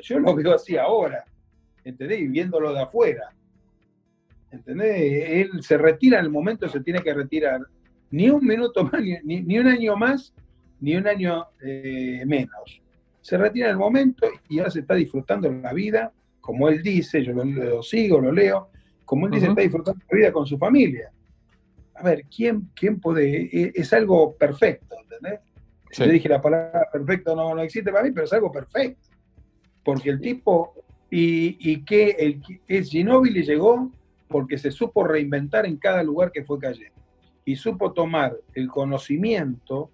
yo 0.02 0.18
lo 0.18 0.34
veo 0.34 0.54
así 0.54 0.76
ahora, 0.76 1.24
¿entendés? 1.84 2.20
Y 2.20 2.28
viéndolo 2.28 2.72
de 2.72 2.82
afuera. 2.82 3.30
¿Entendés? 4.50 5.28
Él 5.28 5.62
se 5.62 5.76
retira 5.76 6.18
en 6.18 6.26
el 6.26 6.30
momento, 6.30 6.68
se 6.68 6.80
tiene 6.80 7.00
que 7.00 7.12
retirar. 7.12 7.60
Ni 8.10 8.30
un 8.30 8.46
minuto 8.46 8.84
más, 8.84 9.02
ni, 9.24 9.58
un 9.58 9.66
año 9.66 9.96
más, 9.96 10.32
ni 10.80 10.96
un 10.96 11.06
año 11.06 11.46
eh, 11.60 12.22
menos. 12.26 12.80
Se 13.20 13.36
retira 13.36 13.66
en 13.66 13.72
el 13.72 13.78
momento 13.78 14.28
y 14.48 14.58
ahora 14.58 14.70
se 14.70 14.80
está 14.80 14.94
disfrutando 14.94 15.50
la 15.50 15.72
vida, 15.72 16.12
como 16.40 16.68
él 16.68 16.82
dice, 16.82 17.24
yo 17.24 17.32
lo, 17.32 17.82
sigo, 17.82 18.20
lo 18.20 18.30
leo, 18.30 18.68
como 19.04 19.26
él 19.26 19.32
dice, 19.32 19.48
está 19.48 19.62
disfrutando 19.62 20.04
la 20.10 20.16
vida 20.16 20.32
con 20.32 20.46
su 20.46 20.58
familia. 20.58 21.10
A 21.94 22.02
ver, 22.02 22.24
¿quién, 22.24 22.70
quién 22.74 23.00
puede? 23.00 23.48
E, 23.50 23.72
es, 23.74 23.92
algo 23.92 24.36
perfecto, 24.36 24.96
¿entendés? 25.02 25.40
Yo 25.92 26.06
dije 26.06 26.28
la 26.28 26.40
palabra 26.40 26.88
perfecto 26.92 27.36
no, 27.36 27.54
no 27.54 27.62
existe 27.62 27.92
para 27.92 28.04
mí, 28.04 28.10
pero 28.10 28.26
es 28.26 28.32
algo 28.32 28.50
perfecto. 28.50 29.13
Porque 29.84 30.10
el 30.10 30.20
tipo, 30.20 30.74
y, 31.10 31.56
y 31.60 31.84
que 31.84 32.10
el, 32.10 32.42
el 32.66 32.84
Ginóbili 32.84 33.42
llegó 33.42 33.90
porque 34.28 34.58
se 34.58 34.70
supo 34.70 35.04
reinventar 35.04 35.66
en 35.66 35.76
cada 35.76 36.02
lugar 36.02 36.32
que 36.32 36.44
fue 36.44 36.58
cayendo. 36.58 37.00
Y 37.44 37.56
supo 37.56 37.92
tomar 37.92 38.36
el 38.54 38.68
conocimiento 38.68 39.90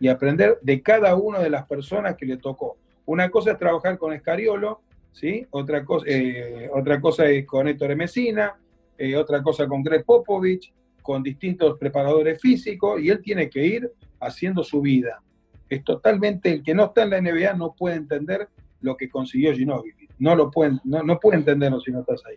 y 0.00 0.08
aprender 0.08 0.58
de 0.62 0.82
cada 0.82 1.14
una 1.14 1.38
de 1.38 1.50
las 1.50 1.66
personas 1.66 2.16
que 2.16 2.26
le 2.26 2.38
tocó. 2.38 2.76
Una 3.06 3.30
cosa 3.30 3.52
es 3.52 3.58
trabajar 3.58 3.98
con 3.98 4.12
Escariolo, 4.12 4.80
¿sí? 5.12 5.46
otra, 5.50 5.84
cosa, 5.84 6.06
eh, 6.08 6.68
otra 6.72 7.00
cosa 7.00 7.26
es 7.26 7.46
con 7.46 7.68
Héctor 7.68 7.94
Mesina, 7.94 8.56
eh, 8.98 9.16
otra 9.16 9.42
cosa 9.42 9.66
con 9.66 9.82
Greg 9.82 10.04
Popovich, 10.04 10.72
con 11.02 11.22
distintos 11.22 11.78
preparadores 11.78 12.40
físicos, 12.40 13.00
y 13.00 13.10
él 13.10 13.20
tiene 13.22 13.50
que 13.50 13.64
ir 13.64 13.92
haciendo 14.20 14.64
su 14.64 14.80
vida. 14.80 15.22
Es 15.68 15.84
totalmente, 15.84 16.50
el 16.50 16.62
que 16.62 16.74
no 16.74 16.86
está 16.86 17.02
en 17.02 17.10
la 17.10 17.20
NBA 17.20 17.54
no 17.54 17.74
puede 17.74 17.96
entender 17.96 18.48
lo 18.84 18.96
que 18.96 19.08
consiguió 19.08 19.52
Ginóbili. 19.54 20.08
No 20.18 20.36
lo 20.36 20.50
puede, 20.50 20.78
no, 20.84 21.02
no 21.02 21.18
puede 21.18 21.38
entenderlo 21.38 21.80
si 21.80 21.90
no 21.90 22.00
estás 22.00 22.22
ahí. 22.26 22.36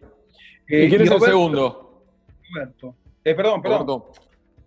¿Y 0.68 0.90
quién 0.90 1.02
es 1.02 1.12
el 1.12 1.20
segundo? 1.20 2.04
Roberto. 2.50 2.96
Eh, 3.24 3.36
perdón, 3.36 3.62
perdón. 3.62 4.04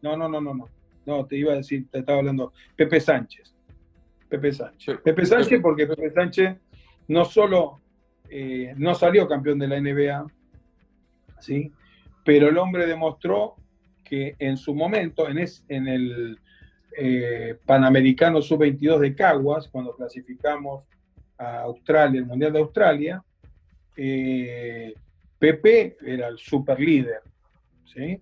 No, 0.03 0.17
no, 0.17 0.29
no, 0.29 0.41
no, 0.41 0.55
no. 0.55 0.69
No, 1.07 1.27
te 1.27 1.37
iba 1.37 1.53
a 1.53 1.57
decir, 1.57 1.87
te 1.91 2.01
estaba 2.01 2.19
hablando. 2.19 2.53
Pepe 2.77 3.01
Sánchez. 3.01 3.55
Pepe 4.29 4.53
Sánchez. 4.53 4.99
Pepe 5.03 5.27
Sánchez, 5.27 5.61
porque 5.61 5.87
Pepe 5.87 6.11
Sánchez 6.11 6.57
no 7.09 7.25
solo 7.25 7.81
eh, 8.29 8.75
no 8.77 8.95
salió 8.95 9.27
campeón 9.27 9.59
de 9.59 9.67
la 9.67 9.81
NBA, 9.81 10.27
¿sí? 11.41 11.73
pero 12.25 12.49
el 12.49 12.59
hombre 12.59 12.87
demostró 12.87 13.57
que 14.05 14.37
en 14.39 14.57
su 14.57 14.75
momento, 14.75 15.29
en, 15.29 15.45
en 15.69 15.89
el 15.89 16.39
eh, 16.97 17.59
Panamericano 17.65 18.43
Sub-22 18.43 18.99
de 18.99 19.15
Caguas, 19.15 19.69
cuando 19.69 19.95
clasificamos 19.97 20.85
a 21.41 21.63
Australia, 21.63 22.21
el 22.21 22.27
Mundial 22.27 22.53
de 22.53 22.59
Australia, 22.59 23.25
eh, 23.97 24.95
Pepe 25.39 25.97
era 26.05 26.29
el 26.29 26.39
super 26.39 26.79
líder, 26.79 27.23
¿sí? 27.87 28.21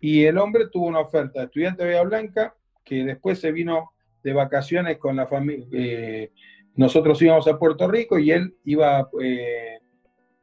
Y 0.00 0.24
el 0.24 0.38
hombre 0.38 0.68
tuvo 0.68 0.86
una 0.86 1.00
oferta 1.00 1.40
de 1.40 1.46
estudiante 1.46 1.84
de 1.84 1.90
Bahía 1.90 2.02
Blanca, 2.02 2.54
que 2.84 3.04
después 3.04 3.40
se 3.40 3.52
vino 3.52 3.92
de 4.24 4.32
vacaciones 4.32 4.98
con 4.98 5.14
la 5.14 5.26
familia. 5.26 5.66
Eh, 5.72 6.32
nosotros 6.74 7.20
íbamos 7.22 7.46
a 7.46 7.58
Puerto 7.58 7.88
Rico 7.88 8.18
y 8.18 8.32
él 8.32 8.56
iba, 8.64 9.08
eh, 9.20 9.78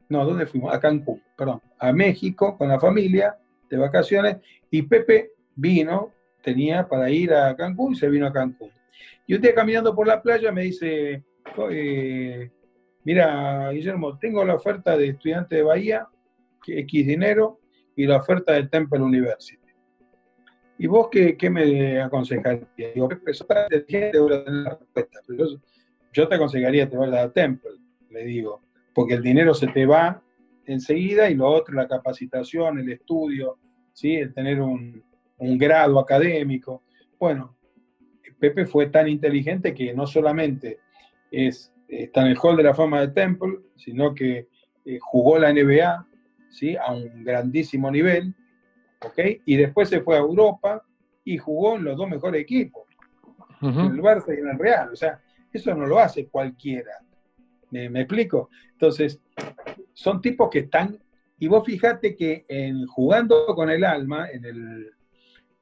no, 0.08 0.24
¿dónde 0.24 0.46
fuimos? 0.46 0.74
A 0.74 0.80
Cancún, 0.80 1.22
perdón, 1.36 1.60
a 1.78 1.92
México 1.92 2.56
con 2.56 2.68
la 2.68 2.80
familia 2.80 3.36
de 3.68 3.76
vacaciones 3.76 4.38
y 4.70 4.82
Pepe 4.82 5.32
vino, 5.54 6.12
tenía 6.42 6.88
para 6.88 7.10
ir 7.10 7.34
a 7.34 7.54
Cancún 7.56 7.92
y 7.92 7.96
se 7.96 8.08
vino 8.08 8.26
a 8.26 8.32
Cancún. 8.32 8.70
Y 9.26 9.34
un 9.34 9.42
día 9.42 9.54
caminando 9.54 9.94
por 9.94 10.06
la 10.06 10.22
playa 10.22 10.52
me 10.52 10.62
dice, 10.62 11.22
eh, 11.70 12.50
mira, 13.04 13.70
Guillermo, 13.70 14.18
tengo 14.18 14.44
la 14.44 14.54
oferta 14.54 14.96
de 14.96 15.08
estudiante 15.08 15.56
de 15.56 15.62
Bahía, 15.62 16.08
X 16.66 17.06
dinero, 17.06 17.60
y 17.94 18.06
la 18.06 18.18
oferta 18.18 18.52
del 18.52 18.68
Temple 18.68 19.00
University. 19.00 19.62
¿Y 20.78 20.86
vos 20.86 21.08
qué, 21.10 21.50
me 21.50 22.00
aconsejarías? 22.02 22.68
Digo, 22.76 23.08
yo 26.12 26.28
te 26.28 26.34
aconsejaría 26.34 26.88
te 26.88 26.96
vayas 26.96 27.24
a 27.24 27.32
Temple, 27.32 27.72
le 28.10 28.24
digo, 28.24 28.60
porque 28.94 29.14
el 29.14 29.22
dinero 29.22 29.54
se 29.54 29.68
te 29.68 29.86
va 29.86 30.22
enseguida 30.66 31.30
y 31.30 31.34
lo 31.34 31.48
otro, 31.48 31.74
la 31.74 31.88
capacitación, 31.88 32.78
el 32.78 32.90
estudio, 32.90 33.58
¿sí? 33.92 34.16
el 34.16 34.34
tener 34.34 34.60
un 34.60 35.02
grado 35.38 35.98
académico. 35.98 36.82
Bueno, 37.18 37.56
Pepe 38.38 38.66
fue 38.66 38.86
tan 38.86 39.08
inteligente 39.08 39.74
que 39.74 39.94
no 39.94 40.06
solamente 40.06 40.80
es 41.36 41.72
está 41.88 42.22
en 42.22 42.28
el 42.28 42.38
Hall 42.42 42.56
de 42.56 42.62
la 42.62 42.74
Fama 42.74 43.00
de 43.00 43.08
Temple, 43.08 43.58
sino 43.76 44.14
que 44.14 44.48
eh, 44.84 44.98
jugó 45.00 45.38
la 45.38 45.52
NBA 45.52 46.06
¿sí? 46.50 46.76
a 46.76 46.92
un 46.92 47.24
grandísimo 47.24 47.90
nivel, 47.90 48.34
¿ok? 49.02 49.18
Y 49.44 49.56
después 49.56 49.88
se 49.88 50.00
fue 50.00 50.16
a 50.16 50.20
Europa 50.20 50.84
y 51.24 51.38
jugó 51.38 51.76
en 51.76 51.84
los 51.84 51.96
dos 51.96 52.08
mejores 52.08 52.40
equipos, 52.40 52.84
en 53.60 53.68
el 53.68 54.00
Barça 54.00 54.36
y 54.36 54.40
en 54.40 54.48
el 54.48 54.58
Real. 54.58 54.90
O 54.92 54.96
sea, 54.96 55.20
eso 55.52 55.74
no 55.74 55.86
lo 55.86 55.98
hace 55.98 56.26
cualquiera. 56.28 56.92
¿Me, 57.70 57.86
explico? 58.00 58.50
Entonces, 58.72 59.20
son 59.92 60.20
tipos 60.20 60.48
que 60.50 60.60
están. 60.60 60.98
Y 61.38 61.48
vos 61.48 61.64
fijate 61.66 62.16
que 62.16 62.46
en 62.48 62.86
jugando 62.86 63.46
con 63.54 63.68
el 63.68 63.84
alma, 63.84 64.30
en 64.30 64.44
el, 64.44 64.90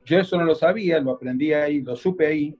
yo 0.04 0.20
eso 0.20 0.36
no 0.36 0.44
lo 0.44 0.54
sabía, 0.54 1.00
lo 1.00 1.12
aprendí 1.12 1.52
ahí, 1.52 1.80
lo 1.80 1.96
supe 1.96 2.26
ahí, 2.26 2.58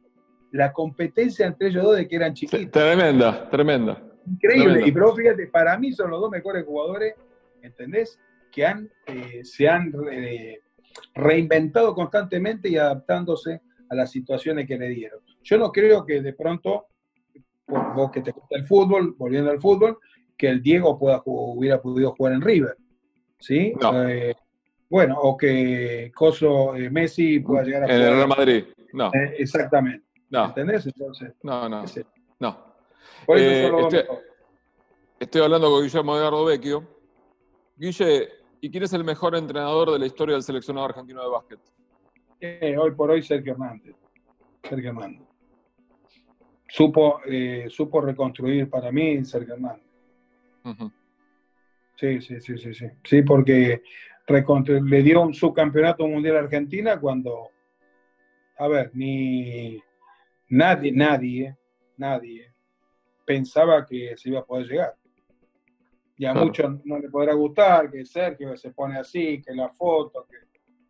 la 0.55 0.73
competencia 0.73 1.47
entre 1.47 1.69
ellos 1.69 1.83
dos 1.83 1.97
de 1.97 2.07
que 2.07 2.15
eran 2.15 2.33
chiquitos. 2.33 2.71
Tremenda, 2.71 3.51
tremenda. 3.51 4.01
Increíble. 4.25 4.87
Y 4.87 4.93
pero 4.93 5.13
fíjate, 5.13 5.49
para 5.49 5.77
mí 5.77 5.93
son 5.93 6.13
los 6.13 6.21
dos 6.21 6.31
mejores 6.31 6.65
jugadores, 6.65 7.15
¿entendés? 7.61 8.21
Que 8.53 8.65
han, 8.65 8.89
eh, 9.07 9.41
se 9.43 9.69
han 9.69 9.93
eh, 10.13 10.61
reinventado 11.13 11.93
constantemente 11.93 12.69
y 12.69 12.77
adaptándose 12.77 13.63
a 13.91 13.97
las 13.97 14.13
situaciones 14.13 14.69
que 14.69 14.79
le 14.79 14.91
dieron. 14.91 15.19
Yo 15.43 15.59
no 15.59 15.73
creo 15.73 16.07
que 16.07 16.23
de 16.23 16.33
pronto, 16.35 16.87
vos 17.67 18.13
que 18.13 18.21
te 18.21 18.31
gusta 18.31 18.57
el 18.57 18.65
fútbol, 18.65 19.17
volviendo 19.19 19.51
al 19.51 19.61
fútbol, 19.61 19.99
que 20.39 20.51
el 20.51 20.63
Diego 20.63 20.97
pueda, 20.97 21.21
hubiera 21.25 21.83
podido 21.83 22.15
jugar 22.15 22.33
en 22.35 22.43
River. 22.43 22.77
¿Sí? 23.41 23.73
Eh, 23.93 24.35
bueno, 24.89 25.19
o 25.21 25.37
que 25.37 26.13
Coso 26.15 26.75
Messi 26.93 27.41
pueda 27.41 27.65
llegar 27.65 27.83
a 27.83 27.87
En 27.87 28.01
el 28.01 28.15
Real 28.15 28.29
Madrid, 28.29 28.65
no. 28.93 29.11
exactamente. 29.37 30.04
No. 30.31 30.47
¿Entendés? 30.47 30.87
Entonces. 30.87 31.33
No, 31.43 31.69
no. 31.69 31.85
No. 32.41 32.75
Eh, 33.29 33.71
estoy, 35.19 35.43
hablando 35.43 35.71
con 35.71 35.83
Guillermo 35.83 36.17
Edgardo 36.17 36.45
Vecchio. 36.45 36.85
Guille, 37.77 38.29
¿y 38.61 38.71
quién 38.71 38.83
es 38.85 38.93
el 38.93 39.05
mejor 39.05 39.37
entrenador 39.37 39.93
de 39.93 39.99
la 39.99 40.07
historia 40.07 40.35
del 40.35 40.43
seleccionado 40.43 40.87
argentino 40.87 41.23
de 41.23 41.29
básquet? 41.29 41.61
Eh, 42.41 42.77
hoy 42.77 42.91
por 42.93 43.11
hoy 43.11 43.23
Sergio 43.23 43.53
Hernández. 43.53 43.97
Sergio 44.69 44.91
Hernández. 44.91 45.23
Supo, 46.69 47.21
eh, 47.27 47.67
supo 47.69 48.01
reconstruir 48.01 48.69
para 48.69 48.91
mí 48.91 49.25
Sergio 49.25 49.55
Hernández. 49.55 49.85
Sí, 51.97 52.21
sí, 52.21 52.41
sí, 52.41 52.59
sí, 52.59 52.75
sí. 52.75 52.87
Sí, 53.05 53.23
porque 53.23 53.83
le 54.27 55.03
dio 55.03 55.21
un 55.21 55.35
subcampeonato 55.35 56.07
mundial 56.07 56.37
a 56.37 56.41
Argentina 56.41 56.99
cuando, 56.99 57.51
a 58.59 58.69
ver, 58.69 58.91
ni 58.95 59.81
nadie, 60.55 60.93
nadie, 60.93 61.57
nadie 61.97 62.53
pensaba 63.25 63.85
que 63.87 64.17
se 64.17 64.29
iba 64.29 64.41
a 64.41 64.45
poder 64.45 64.67
llegar. 64.67 64.95
Y 66.17 66.27
a 66.27 66.35
muchos 66.35 66.85
no 66.85 66.99
le 66.99 67.09
podrá 67.09 67.35
gustar 67.35 67.91
que 67.91 68.05
Sergio 68.05 68.57
se 68.57 68.71
pone 68.71 68.99
así, 68.99 69.43
que 69.43 69.53
la 69.53 69.69
foto, 69.71 70.27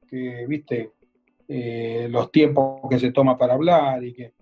que, 0.07 0.47
viste, 0.47 0.93
eh, 1.49 2.09
los 2.11 2.31
tiempos 2.31 2.83
que 2.89 2.99
se 2.99 3.11
toma 3.11 3.37
para 3.37 3.55
hablar 3.55 4.05
y 4.05 4.13
que 4.13 4.33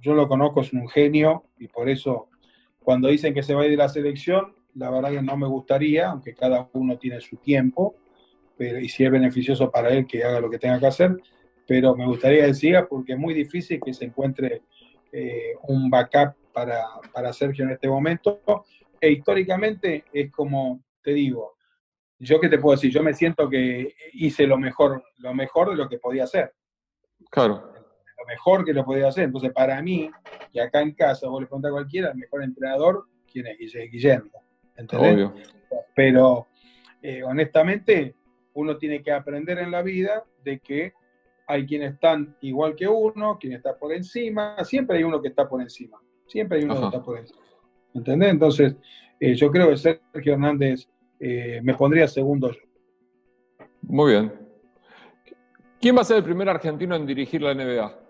yo, 0.00 0.14
lo 0.14 0.26
conozco, 0.26 0.62
es 0.62 0.72
un 0.72 0.88
genio 0.88 1.44
y 1.58 1.68
por 1.68 1.88
eso 1.88 2.28
cuando 2.82 3.08
dicen 3.08 3.34
que 3.34 3.42
se 3.42 3.54
va 3.54 3.62
a 3.62 3.64
ir 3.64 3.72
de 3.72 3.76
la 3.76 3.88
selección, 3.88 4.54
la 4.74 4.90
verdad 4.90 5.10
que 5.10 5.20
no 5.20 5.36
me 5.36 5.46
gustaría, 5.46 6.08
aunque 6.08 6.34
cada 6.34 6.70
uno 6.72 6.96
tiene 6.96 7.20
su 7.20 7.36
tiempo, 7.36 7.96
pero 8.56 8.78
y 8.78 8.88
si 8.88 9.04
es 9.04 9.10
beneficioso 9.10 9.70
para 9.70 9.90
él 9.90 10.06
que 10.06 10.24
haga 10.24 10.40
lo 10.40 10.48
que 10.48 10.58
tenga 10.58 10.78
que 10.78 10.86
hacer, 10.86 11.16
pero 11.66 11.96
me 11.96 12.06
gustaría 12.06 12.46
decir, 12.46 12.76
porque 12.88 13.12
es 13.12 13.18
muy 13.18 13.34
difícil 13.34 13.80
que 13.84 13.92
se 13.92 14.04
encuentre 14.04 14.62
eh, 15.12 15.54
un 15.64 15.90
backup 15.90 16.34
para, 16.52 16.84
para 17.12 17.32
Sergio 17.32 17.64
en 17.64 17.72
este 17.72 17.88
momento. 17.88 18.40
E 19.00 19.10
históricamente 19.10 20.04
es 20.12 20.30
como, 20.30 20.82
te 21.02 21.12
digo, 21.12 21.56
yo 22.18 22.40
qué 22.40 22.48
te 22.48 22.58
puedo 22.58 22.76
decir, 22.76 22.90
yo 22.90 23.02
me 23.02 23.14
siento 23.14 23.48
que 23.50 23.94
hice 24.12 24.46
lo 24.46 24.56
mejor, 24.56 25.04
lo 25.18 25.34
mejor 25.34 25.70
de 25.70 25.76
lo 25.76 25.88
que 25.88 25.98
podía 25.98 26.24
hacer. 26.24 26.54
Claro. 27.30 27.72
Lo 28.18 28.26
mejor 28.26 28.64
que 28.64 28.72
lo 28.72 28.84
podía 28.84 29.08
hacer. 29.08 29.24
Entonces, 29.24 29.52
para 29.52 29.82
mí, 29.82 30.10
y 30.52 30.58
acá 30.58 30.80
en 30.80 30.92
casa, 30.92 31.28
vos 31.28 31.40
le 31.40 31.46
preguntás 31.46 31.70
a 31.70 31.72
cualquiera, 31.72 32.10
el 32.10 32.16
mejor 32.16 32.42
entrenador, 32.42 33.06
¿quién 33.30 33.46
es? 33.46 33.58
Guillermo. 33.58 34.42
¿Entendés? 34.76 35.30
Pero, 35.94 36.46
eh, 37.02 37.22
honestamente, 37.22 38.14
uno 38.54 38.78
tiene 38.78 39.02
que 39.02 39.12
aprender 39.12 39.58
en 39.58 39.70
la 39.70 39.82
vida 39.82 40.24
de 40.42 40.58
que 40.60 40.94
hay 41.46 41.66
quienes 41.66 41.94
están 41.94 42.36
igual 42.40 42.74
que 42.74 42.88
uno, 42.88 43.38
quien 43.38 43.52
está 43.54 43.76
por 43.76 43.92
encima, 43.92 44.56
siempre 44.64 44.98
hay 44.98 45.04
uno 45.04 45.20
que 45.20 45.28
está 45.28 45.48
por 45.48 45.60
encima, 45.60 45.98
siempre 46.26 46.58
hay 46.58 46.64
uno 46.64 46.78
que 46.78 46.86
está 46.86 47.02
por 47.02 47.18
encima. 47.18 47.40
¿Entendés? 47.94 48.30
Entonces, 48.30 48.76
eh, 49.20 49.34
yo 49.34 49.50
creo 49.50 49.70
que 49.70 49.76
Sergio 49.76 50.32
Hernández 50.34 50.88
eh, 51.18 51.60
me 51.62 51.74
pondría 51.74 52.08
segundo 52.08 52.50
yo. 52.52 52.60
Muy 53.82 54.12
bien. 54.12 54.32
¿Quién 55.80 55.96
va 55.96 56.00
a 56.00 56.04
ser 56.04 56.18
el 56.18 56.24
primer 56.24 56.48
argentino 56.48 56.96
en 56.96 57.06
dirigir 57.06 57.42
la 57.42 57.54
NBA? 57.54 58.00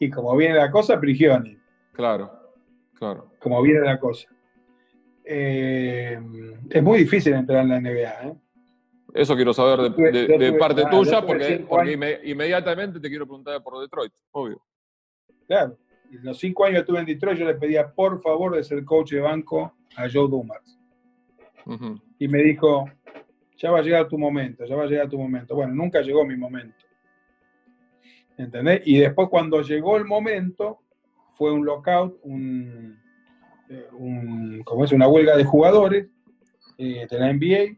Y 0.00 0.10
como 0.10 0.36
viene 0.36 0.56
la 0.56 0.70
cosa, 0.70 0.98
Prigioni. 1.00 1.58
Claro, 1.92 2.30
claro. 2.94 3.32
Como 3.40 3.60
viene 3.62 3.80
la 3.80 3.98
cosa. 3.98 4.28
Eh, 5.24 6.18
es 6.70 6.82
muy 6.82 6.98
difícil 6.98 7.34
entrar 7.34 7.62
en 7.62 7.68
la 7.68 7.80
NBA. 7.80 8.28
¿eh? 8.28 8.34
Eso 9.14 9.34
quiero 9.34 9.54
saber 9.54 9.90
de, 9.90 10.52
parte 10.58 10.84
tuya, 10.90 11.24
porque, 11.24 11.64
inmediatamente 12.24 13.00
te 13.00 13.08
quiero 13.08 13.26
preguntar 13.26 13.62
por 13.62 13.80
Detroit, 13.80 14.12
obvio. 14.32 14.60
Claro, 15.46 15.78
en 16.10 16.24
los 16.24 16.38
cinco 16.38 16.64
años 16.64 16.76
que 16.76 16.80
estuve 16.80 17.00
en 17.00 17.06
Detroit, 17.06 17.38
yo 17.38 17.46
le 17.46 17.54
pedía 17.54 17.90
por 17.90 18.20
favor 18.20 18.54
de 18.54 18.64
ser 18.64 18.84
coach 18.84 19.12
de 19.12 19.20
banco 19.20 19.74
a 19.96 20.08
Joe 20.12 20.28
Dumas. 20.28 20.78
Y 22.18 22.28
me 22.28 22.42
dijo, 22.42 22.86
ya 23.56 23.70
va 23.70 23.78
a 23.78 23.82
llegar 23.82 24.08
tu 24.08 24.18
momento, 24.18 24.64
ya 24.64 24.76
va 24.76 24.84
a 24.84 24.86
llegar 24.86 25.08
tu 25.08 25.18
momento. 25.18 25.54
Bueno, 25.54 25.74
nunca 25.74 26.00
llegó 26.00 26.24
mi 26.24 26.36
momento. 26.36 26.84
¿Entendés? 28.36 28.82
Y 28.84 28.98
después 28.98 29.28
cuando 29.28 29.62
llegó 29.62 29.96
el 29.96 30.04
momento, 30.04 30.80
fue 31.34 31.52
un 31.52 31.64
lockout, 31.64 32.18
un, 32.22 32.98
eh, 33.68 33.88
como 34.64 34.84
es, 34.84 34.92
una 34.92 35.08
huelga 35.08 35.36
de 35.36 35.44
jugadores 35.44 36.08
eh, 36.78 37.06
de 37.10 37.18
la 37.18 37.32
NBA, 37.32 37.76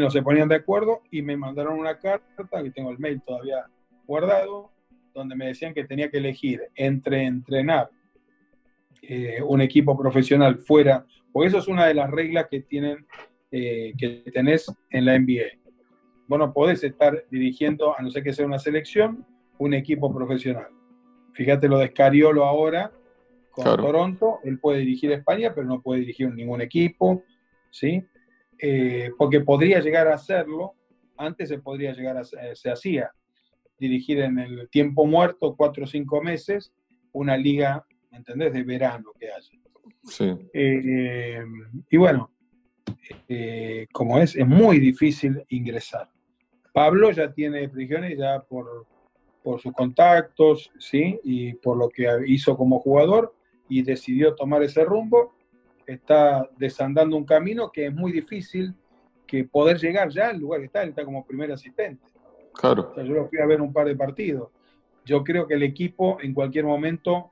no 0.00 0.10
se 0.10 0.22
ponían 0.22 0.48
de 0.48 0.56
acuerdo 0.56 1.02
y 1.10 1.22
me 1.22 1.36
mandaron 1.36 1.78
una 1.78 1.98
carta, 1.98 2.62
que 2.62 2.70
tengo 2.70 2.90
el 2.90 2.98
mail 2.98 3.20
todavía 3.22 3.66
guardado, 4.06 4.70
donde 5.14 5.36
me 5.36 5.46
decían 5.46 5.74
que 5.74 5.84
tenía 5.84 6.10
que 6.10 6.18
elegir 6.18 6.62
entre 6.74 7.24
entrenar 7.24 7.90
eh, 9.02 9.42
un 9.46 9.60
equipo 9.60 9.96
profesional 9.98 10.58
fuera, 10.58 11.04
porque 11.32 11.48
eso 11.48 11.58
es 11.58 11.68
una 11.68 11.86
de 11.86 11.94
las 11.94 12.10
reglas 12.10 12.46
que 12.50 12.60
tienen, 12.60 13.06
que 13.50 14.24
tenés 14.32 14.72
en 14.90 15.04
la 15.04 15.18
NBA. 15.18 15.58
Vos 16.26 16.38
no 16.38 16.52
podés 16.54 16.82
estar 16.82 17.24
dirigiendo, 17.30 17.98
a 17.98 18.00
no 18.00 18.10
ser 18.10 18.22
que 18.22 18.32
sea 18.32 18.46
una 18.46 18.58
selección, 18.58 19.26
un 19.58 19.74
equipo 19.74 20.12
profesional. 20.14 20.68
Fíjate 21.34 21.68
lo 21.68 21.78
de 21.78 21.88
Scariolo 21.88 22.44
ahora 22.44 22.90
con 23.52 23.64
Toronto, 23.64 24.40
él 24.44 24.58
puede 24.58 24.78
dirigir 24.78 25.12
España, 25.12 25.52
pero 25.54 25.66
no 25.66 25.82
puede 25.82 26.00
dirigir 26.00 26.32
ningún 26.32 26.62
equipo, 26.62 27.22
¿sí? 27.70 28.02
Eh, 28.64 29.10
porque 29.18 29.40
podría 29.40 29.80
llegar 29.80 30.06
a 30.06 30.14
hacerlo, 30.14 30.74
antes 31.16 31.48
se 31.48 31.58
podría 31.58 31.92
llegar 31.92 32.16
a, 32.16 32.24
se 32.24 32.70
hacía, 32.70 33.10
dirigir 33.78 34.20
en 34.20 34.38
el 34.38 34.68
tiempo 34.70 35.04
muerto, 35.04 35.56
cuatro 35.56 35.84
o 35.84 35.86
cinco 35.86 36.22
meses, 36.22 36.72
una 37.12 37.36
liga, 37.36 37.84
¿entendés?, 38.12 38.52
de 38.52 38.62
verano 38.62 39.10
que 39.18 39.32
haya. 39.32 39.58
Sí. 40.04 40.32
Eh, 40.54 41.44
y 41.90 41.96
bueno, 41.96 42.30
eh, 43.28 43.88
como 43.92 44.18
es, 44.18 44.36
es 44.36 44.46
muy 44.46 44.78
difícil 44.78 45.44
ingresar. 45.48 46.08
Pablo 46.72 47.10
ya 47.10 47.32
tiene 47.32 47.68
prisiones 47.68 48.16
ya 48.16 48.40
por 48.40 48.86
por 49.42 49.60
sus 49.60 49.72
contactos, 49.72 50.70
¿sí? 50.78 51.18
Y 51.24 51.54
por 51.54 51.76
lo 51.76 51.88
que 51.88 52.06
hizo 52.26 52.56
como 52.56 52.78
jugador 52.80 53.34
y 53.68 53.82
decidió 53.82 54.34
tomar 54.34 54.62
ese 54.62 54.84
rumbo, 54.84 55.34
está 55.86 56.48
desandando 56.56 57.16
un 57.16 57.24
camino 57.24 57.70
que 57.70 57.86
es 57.86 57.94
muy 57.94 58.12
difícil 58.12 58.74
que 59.26 59.44
poder 59.44 59.78
llegar 59.78 60.10
ya 60.10 60.28
al 60.28 60.38
lugar 60.38 60.60
que 60.60 60.66
está, 60.66 60.82
él 60.82 60.90
está 60.90 61.04
como 61.04 61.26
primer 61.26 61.50
asistente. 61.52 62.06
Claro. 62.54 62.94
yo 62.96 63.14
lo 63.14 63.28
fui 63.28 63.38
a 63.38 63.46
ver 63.46 63.62
un 63.62 63.72
par 63.72 63.86
de 63.86 63.96
partidos. 63.96 64.50
Yo 65.04 65.24
creo 65.24 65.46
que 65.46 65.54
el 65.54 65.62
equipo 65.62 66.18
en 66.20 66.34
cualquier 66.34 66.64
momento 66.64 67.30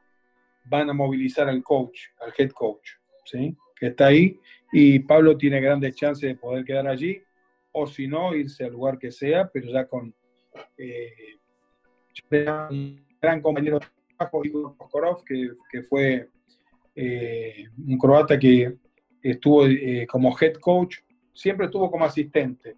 van 0.65 0.89
a 0.89 0.95
movilizar 0.95 1.49
al 1.49 1.63
coach, 1.63 2.07
al 2.21 2.33
head 2.37 2.51
coach, 2.51 2.93
¿sí? 3.25 3.57
Que 3.77 3.89
está 3.89 4.07
ahí 4.07 4.39
y 4.73 5.01
Pablo 5.01 5.37
tiene 5.37 5.61
grandes 5.61 5.95
chances 5.95 6.29
de 6.29 6.37
poder 6.37 6.65
quedar 6.65 6.87
allí 6.87 7.23
o 7.73 7.87
si 7.87 8.09
no, 8.09 8.35
irse 8.35 8.65
al 8.65 8.73
lugar 8.73 8.99
que 8.99 9.13
sea, 9.13 9.49
pero 9.49 9.71
ya 9.71 9.87
con 9.87 10.13
eh, 10.77 11.39
un 12.71 13.07
gran 13.21 13.41
compañero 13.41 13.79
de 13.79 13.87
trabajo, 14.17 14.45
Igor 14.45 14.77
Poskorov, 14.77 15.25
que, 15.25 15.51
que 15.71 15.83
fue 15.83 16.29
eh, 17.03 17.65
un 17.87 17.97
croata 17.97 18.39
que 18.39 18.77
estuvo 19.23 19.65
eh, 19.65 20.07
como 20.07 20.37
head 20.39 20.57
coach, 20.61 20.99
siempre 21.33 21.65
estuvo 21.65 21.91
como 21.91 22.05
asistente, 22.05 22.77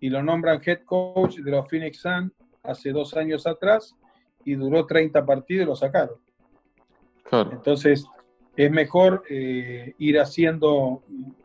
y 0.00 0.08
lo 0.08 0.22
nombran 0.22 0.62
head 0.64 0.84
coach 0.86 1.36
de 1.36 1.50
los 1.50 1.68
Phoenix 1.68 1.98
Suns 1.98 2.32
hace 2.62 2.92
dos 2.92 3.14
años 3.14 3.46
atrás, 3.46 3.94
y 4.42 4.54
duró 4.54 4.86
30 4.86 5.26
partidos 5.26 5.64
y 5.64 5.66
lo 5.66 5.76
sacaron. 5.76 6.16
Entonces, 7.52 8.06
es 8.56 8.70
mejor 8.70 9.22
eh, 9.28 9.92
ir 9.98 10.18
haciendo, 10.18 11.02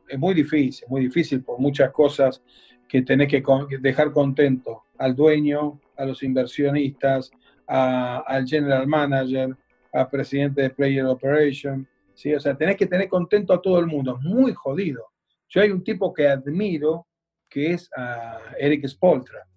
es 0.07 0.17
muy 0.17 0.33
difícil, 0.33 0.87
muy 0.87 1.01
difícil 1.01 1.43
por 1.43 1.59
muchas 1.59 1.91
cosas 1.91 2.41
que 2.87 3.01
tenés 3.01 3.27
que 3.27 3.43
dejar 3.81 4.13
contento 4.13 4.83
al 4.97 5.13
dueño, 5.13 5.81
a 5.97 6.05
los 6.05 6.23
inversionistas, 6.23 7.31
al 7.67 8.47
general 8.47 8.87
manager, 8.87 9.57
al 9.91 10.09
presidente 10.09 10.61
de 10.61 10.69
Player 10.69 11.05
Operation. 11.05 11.85
¿Sí? 12.13 12.33
O 12.33 12.39
sea, 12.39 12.55
tenés 12.55 12.77
que 12.77 12.87
tener 12.87 13.07
contento 13.07 13.53
a 13.53 13.61
todo 13.61 13.79
el 13.79 13.87
mundo. 13.87 14.17
Es 14.17 14.23
muy 14.23 14.53
jodido. 14.53 15.05
Yo 15.49 15.61
hay 15.61 15.71
un 15.71 15.83
tipo 15.83 16.13
que 16.13 16.27
admiro, 16.27 17.07
que 17.49 17.73
es 17.73 17.89
a 17.95 18.39
Eric 18.57 18.87
Spoltra. 18.87 19.47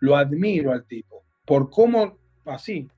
Lo 0.00 0.16
admiro 0.16 0.72
al 0.72 0.84
tipo. 0.86 1.24
Por 1.44 1.70
cómo, 1.70 2.18
así, 2.44 2.88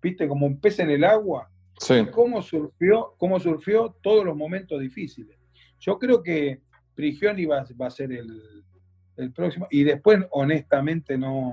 viste, 0.00 0.28
como 0.28 0.46
un 0.46 0.60
pez 0.60 0.78
en 0.78 0.90
el 0.90 1.04
agua. 1.04 1.50
Sí. 1.78 2.06
Cómo 2.12 2.40
surfió, 2.42 3.14
cómo 3.18 3.40
surfió 3.40 3.96
todos 4.02 4.24
los 4.24 4.36
momentos 4.36 4.80
difíciles. 4.80 5.36
Yo 5.80 5.98
creo 5.98 6.22
que 6.22 6.60
Prigioni 6.94 7.46
va, 7.46 7.64
va 7.80 7.86
a 7.88 7.90
ser 7.90 8.12
el, 8.12 8.64
el 9.16 9.32
próximo. 9.32 9.66
Y 9.70 9.84
después, 9.84 10.20
honestamente, 10.30 11.18
no. 11.18 11.52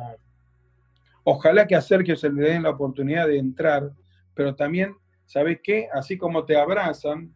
Ojalá 1.24 1.68
que 1.68 1.76
a 1.76 1.82
Sergio 1.82 2.16
se 2.16 2.32
le 2.32 2.50
den 2.50 2.64
la 2.64 2.72
oportunidad 2.72 3.28
de 3.28 3.38
entrar, 3.38 3.92
pero 4.34 4.56
también, 4.56 4.96
¿sabes 5.32 5.62
qué? 5.64 5.88
Así 5.94 6.18
como 6.18 6.44
te 6.44 6.58
abrazan, 6.58 7.34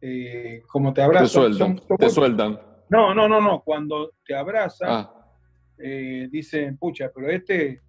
eh, 0.00 0.62
como 0.66 0.92
te 0.92 1.00
abrazan. 1.00 1.26
Te 1.26 1.32
sueltan. 1.32 1.80
te 1.96 2.10
sueltan. 2.10 2.60
No, 2.88 3.14
no, 3.14 3.28
no, 3.28 3.40
no. 3.40 3.62
Cuando 3.62 4.14
te 4.26 4.34
abrazan, 4.34 4.88
ah. 4.90 5.28
eh, 5.78 6.26
dicen, 6.28 6.76
pucha, 6.76 7.12
pero 7.14 7.30
este 7.30 7.80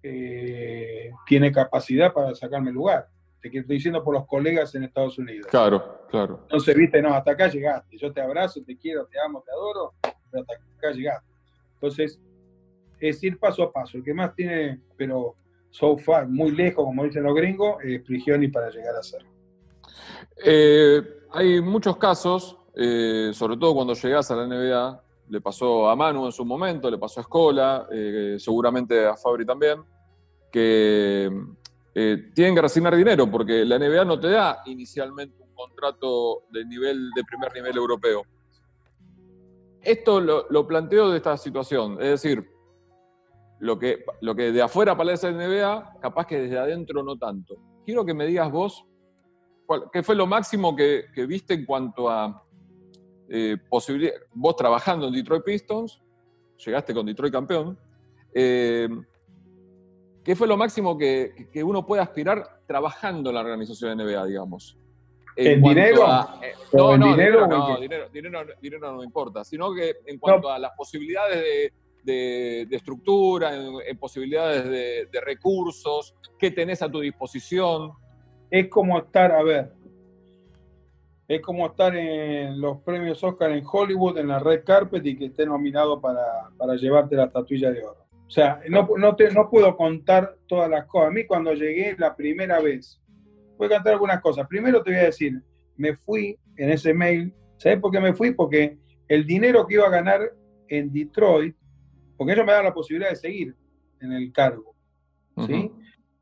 eh, 0.00 1.10
tiene 1.26 1.50
capacidad 1.50 2.12
para 2.12 2.36
sacarme 2.36 2.70
el 2.70 2.76
lugar. 2.76 3.08
Te 3.40 3.48
estoy 3.48 3.76
diciendo 3.76 4.04
por 4.04 4.14
los 4.14 4.26
colegas 4.26 4.72
en 4.76 4.84
Estados 4.84 5.18
Unidos. 5.18 5.48
Claro, 5.48 6.02
claro. 6.08 6.40
Entonces, 6.42 6.76
viste, 6.76 7.02
no, 7.02 7.12
hasta 7.14 7.32
acá 7.32 7.48
llegaste. 7.48 7.98
Yo 7.98 8.12
te 8.12 8.20
abrazo, 8.20 8.62
te 8.64 8.76
quiero, 8.76 9.06
te 9.06 9.18
amo, 9.18 9.42
te 9.44 9.50
adoro 9.50 9.94
hasta 10.04 10.54
acá 10.76 10.92
llegar. 10.92 11.20
Entonces, 11.74 12.20
es 13.00 13.24
ir 13.24 13.40
paso 13.40 13.64
a 13.64 13.72
paso. 13.72 13.96
El 13.96 14.04
que 14.04 14.14
más 14.14 14.36
tiene, 14.36 14.80
pero 14.96 15.34
so 15.70 15.96
far, 15.96 16.28
muy 16.28 16.50
lejos, 16.52 16.84
como 16.84 17.04
dicen 17.04 17.22
los 17.22 17.34
gringos, 17.34 17.82
es 17.84 18.02
Prigioni 18.02 18.48
para 18.48 18.70
llegar 18.70 18.94
a 18.96 19.02
ser. 19.02 19.24
Eh, 20.44 21.02
hay 21.30 21.60
muchos 21.60 21.96
casos, 21.96 22.56
eh, 22.74 23.30
sobre 23.32 23.56
todo 23.56 23.74
cuando 23.74 23.94
llegas 23.94 24.30
a 24.30 24.36
la 24.36 24.46
NBA, 24.46 25.02
le 25.28 25.40
pasó 25.40 25.88
a 25.88 25.96
Manu 25.96 26.26
en 26.26 26.32
su 26.32 26.44
momento, 26.44 26.90
le 26.90 26.98
pasó 26.98 27.20
a 27.20 27.22
Escola, 27.22 27.86
eh, 27.92 28.36
seguramente 28.38 29.06
a 29.06 29.16
Fabri 29.16 29.44
también, 29.44 29.82
que 30.50 31.30
tienen 32.32 32.54
que 32.54 32.62
resignar 32.62 32.94
dinero 32.94 33.28
porque 33.28 33.64
la 33.64 33.76
NBA 33.76 34.04
no 34.04 34.20
te 34.20 34.28
da 34.28 34.62
inicialmente 34.66 35.42
un 35.42 35.52
contrato 35.52 36.44
de 36.52 36.64
nivel 36.64 37.10
de 37.10 37.24
primer 37.24 37.52
nivel 37.52 37.76
europeo 37.76 38.22
esto 39.82 40.20
lo, 40.20 40.66
planteo 40.66 41.10
de 41.10 41.16
esta 41.16 41.36
situación, 41.36 41.94
es 42.00 42.22
decir, 42.22 42.46
lo 43.60 43.78
que, 43.78 44.04
lo 44.20 44.34
que 44.34 44.52
de 44.52 44.62
afuera 44.62 44.96
parece 44.96 45.32
NBA, 45.32 45.98
capaz 46.00 46.26
que 46.26 46.38
desde 46.40 46.58
adentro 46.58 47.02
no 47.02 47.16
tanto. 47.16 47.56
Quiero 47.84 48.04
que 48.04 48.14
me 48.14 48.26
digas 48.26 48.50
vos, 48.50 48.84
¿qué 49.92 50.02
fue 50.02 50.14
lo 50.14 50.26
máximo 50.26 50.76
que, 50.76 51.06
viste 51.26 51.54
en 51.54 51.64
cuanto 51.64 52.08
a 52.08 52.44
eh, 53.28 53.56
posibilidad? 53.68 54.14
Vos 54.32 54.56
trabajando 54.56 55.08
en 55.08 55.14
Detroit 55.14 55.44
Pistons, 55.44 56.00
llegaste 56.64 56.94
con 56.94 57.06
Detroit 57.06 57.32
campeón, 57.32 57.78
eh, 58.34 58.88
¿qué 60.22 60.36
fue 60.36 60.46
lo 60.46 60.56
máximo 60.56 60.96
que, 60.96 61.48
que, 61.52 61.64
uno 61.64 61.84
puede 61.84 62.02
aspirar 62.02 62.62
trabajando 62.66 63.30
en 63.30 63.34
la 63.34 63.40
organización 63.40 63.96
de 63.96 64.04
NBA, 64.04 64.26
digamos? 64.26 64.78
¿En, 65.36 65.62
dinero? 65.62 66.04
Eh, 66.42 66.52
no, 66.72 66.96
no, 66.96 67.06
dinero, 67.12 67.46
no, 67.46 67.78
dinero, 67.78 68.92
no 68.92 69.04
importa, 69.04 69.44
sino 69.44 69.72
que 69.72 69.98
en 70.06 70.18
cuanto 70.18 70.50
a 70.50 70.58
las 70.58 70.72
posibilidades 70.76 71.36
de, 71.36 71.72
estructura, 72.06 73.54
en, 73.54 73.98
posibilidades 73.98 74.64
de, 75.10 75.20
recursos, 75.20 76.14
¿qué 76.38 76.50
tenés 76.50 76.82
a 76.82 76.90
tu 76.90 77.00
disposición? 77.00 77.92
Es 78.50 78.68
como 78.68 78.98
estar, 78.98 79.32
a 79.32 79.42
ver, 79.42 79.72
es 81.26 81.42
como 81.42 81.66
estar 81.66 81.94
en 81.94 82.60
los 82.60 82.78
premios 82.78 83.22
Oscar 83.22 83.52
en 83.52 83.64
Hollywood, 83.70 84.18
en 84.18 84.28
la 84.28 84.38
red 84.38 84.64
carpet 84.64 85.04
y 85.04 85.16
que 85.16 85.26
esté 85.26 85.44
nominado 85.44 86.00
para, 86.00 86.76
llevarte 86.76 87.16
la 87.16 87.24
estatuilla 87.24 87.70
de 87.70 87.82
oro. 87.82 88.06
O 88.26 88.30
sea, 88.30 88.60
no, 88.68 88.88
no, 88.96 89.16
te, 89.16 89.30
no 89.30 89.48
puedo 89.50 89.76
contar 89.76 90.36
todas 90.46 90.70
las 90.70 90.86
cosas. 90.86 91.08
A 91.08 91.12
mí 91.12 91.26
cuando 91.26 91.52
llegué 91.54 91.96
la 91.98 92.14
primera 92.14 92.60
vez 92.60 93.00
voy 93.58 93.66
a 93.66 93.76
contar 93.76 93.92
algunas 93.94 94.20
cosas. 94.20 94.46
Primero 94.46 94.82
te 94.82 94.92
voy 94.92 95.00
a 95.00 95.04
decir, 95.04 95.42
me 95.76 95.94
fui 95.96 96.38
en 96.56 96.70
ese 96.70 96.94
mail, 96.94 97.34
¿sabes 97.58 97.80
por 97.80 97.90
qué 97.90 98.00
me 98.00 98.14
fui? 98.14 98.30
Porque 98.30 98.78
el 99.08 99.26
dinero 99.26 99.66
que 99.66 99.74
iba 99.74 99.86
a 99.86 99.90
ganar 99.90 100.32
en 100.68 100.92
Detroit, 100.92 101.56
porque 102.18 102.32
ellos 102.32 102.44
me 102.44 102.52
daban 102.52 102.66
la 102.66 102.74
posibilidad 102.74 103.10
de 103.10 103.16
seguir 103.16 103.54
en 104.00 104.12
el 104.12 104.32
cargo, 104.32 104.74
¿sí? 105.46 105.72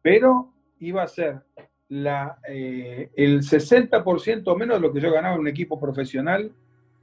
Pero 0.03 0.53
iba 0.79 1.03
a 1.03 1.09
ser 1.09 1.43
la, 1.89 2.39
eh, 2.47 3.11
el 3.17 3.41
60% 3.41 4.57
menos 4.57 4.77
de 4.77 4.81
lo 4.81 4.93
que 4.93 5.01
yo 5.01 5.11
ganaba 5.11 5.35
en 5.35 5.41
un 5.41 5.49
equipo 5.49 5.81
profesional 5.81 6.53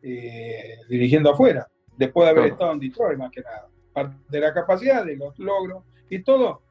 eh, 0.02 0.78
dirigiendo 0.88 1.32
afuera, 1.32 1.68
después 1.98 2.26
de 2.26 2.32
haber 2.32 2.52
estado 2.52 2.72
en 2.74 2.80
Detroit 2.80 3.18
más 3.18 3.32
que 3.32 3.42
nada. 3.42 3.68
Parte 3.92 4.16
de 4.30 4.40
la 4.40 4.54
capacidad, 4.54 5.04
de 5.04 5.16
los 5.16 5.38
logros 5.40 5.84
y 6.10 6.20
todo 6.20 6.62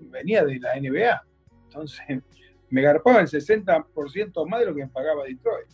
venía 0.00 0.44
de 0.44 0.58
la 0.58 0.80
NBA. 0.80 1.22
Entonces 1.64 2.22
me 2.70 2.80
garpaba 2.80 3.20
el 3.20 3.28
60% 3.28 4.48
más 4.48 4.60
de 4.60 4.66
lo 4.66 4.74
que 4.74 4.82
me 4.82 4.88
pagaba 4.88 5.24
Detroit. 5.24 5.68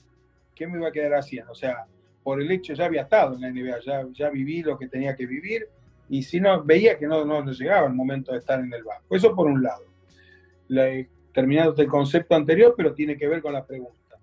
¿Qué 0.54 0.66
me 0.66 0.78
iba 0.78 0.88
a 0.88 0.92
quedar 0.92 1.14
haciendo? 1.14 1.52
O 1.52 1.54
sea, 1.54 1.86
por 2.24 2.40
el 2.40 2.50
hecho 2.50 2.74
ya 2.74 2.86
había 2.86 3.02
estado 3.02 3.36
en 3.36 3.40
la 3.42 3.50
NBA, 3.50 3.80
ya, 3.80 4.06
ya 4.12 4.30
viví 4.30 4.62
lo 4.62 4.76
que 4.76 4.88
tenía 4.88 5.14
que 5.14 5.26
vivir 5.26 5.68
y 6.12 6.22
si 6.22 6.40
no, 6.40 6.62
veía 6.62 6.98
que 6.98 7.06
no, 7.06 7.24
no, 7.24 7.42
llegaba 7.50 7.86
el 7.86 7.94
momento 7.94 8.32
de 8.32 8.38
estar 8.38 8.60
en 8.60 8.70
el 8.70 8.84
banco. 8.84 9.16
Eso 9.16 9.34
por 9.34 9.46
un 9.46 9.62
lado. 9.62 9.86
La, 10.68 10.84
terminado 11.32 11.74
el 11.78 11.88
concepto 11.88 12.34
anterior, 12.34 12.74
pero 12.76 12.92
tiene 12.92 13.16
que 13.16 13.26
ver 13.26 13.40
con 13.40 13.54
la 13.54 13.64
pregunta. 13.64 14.18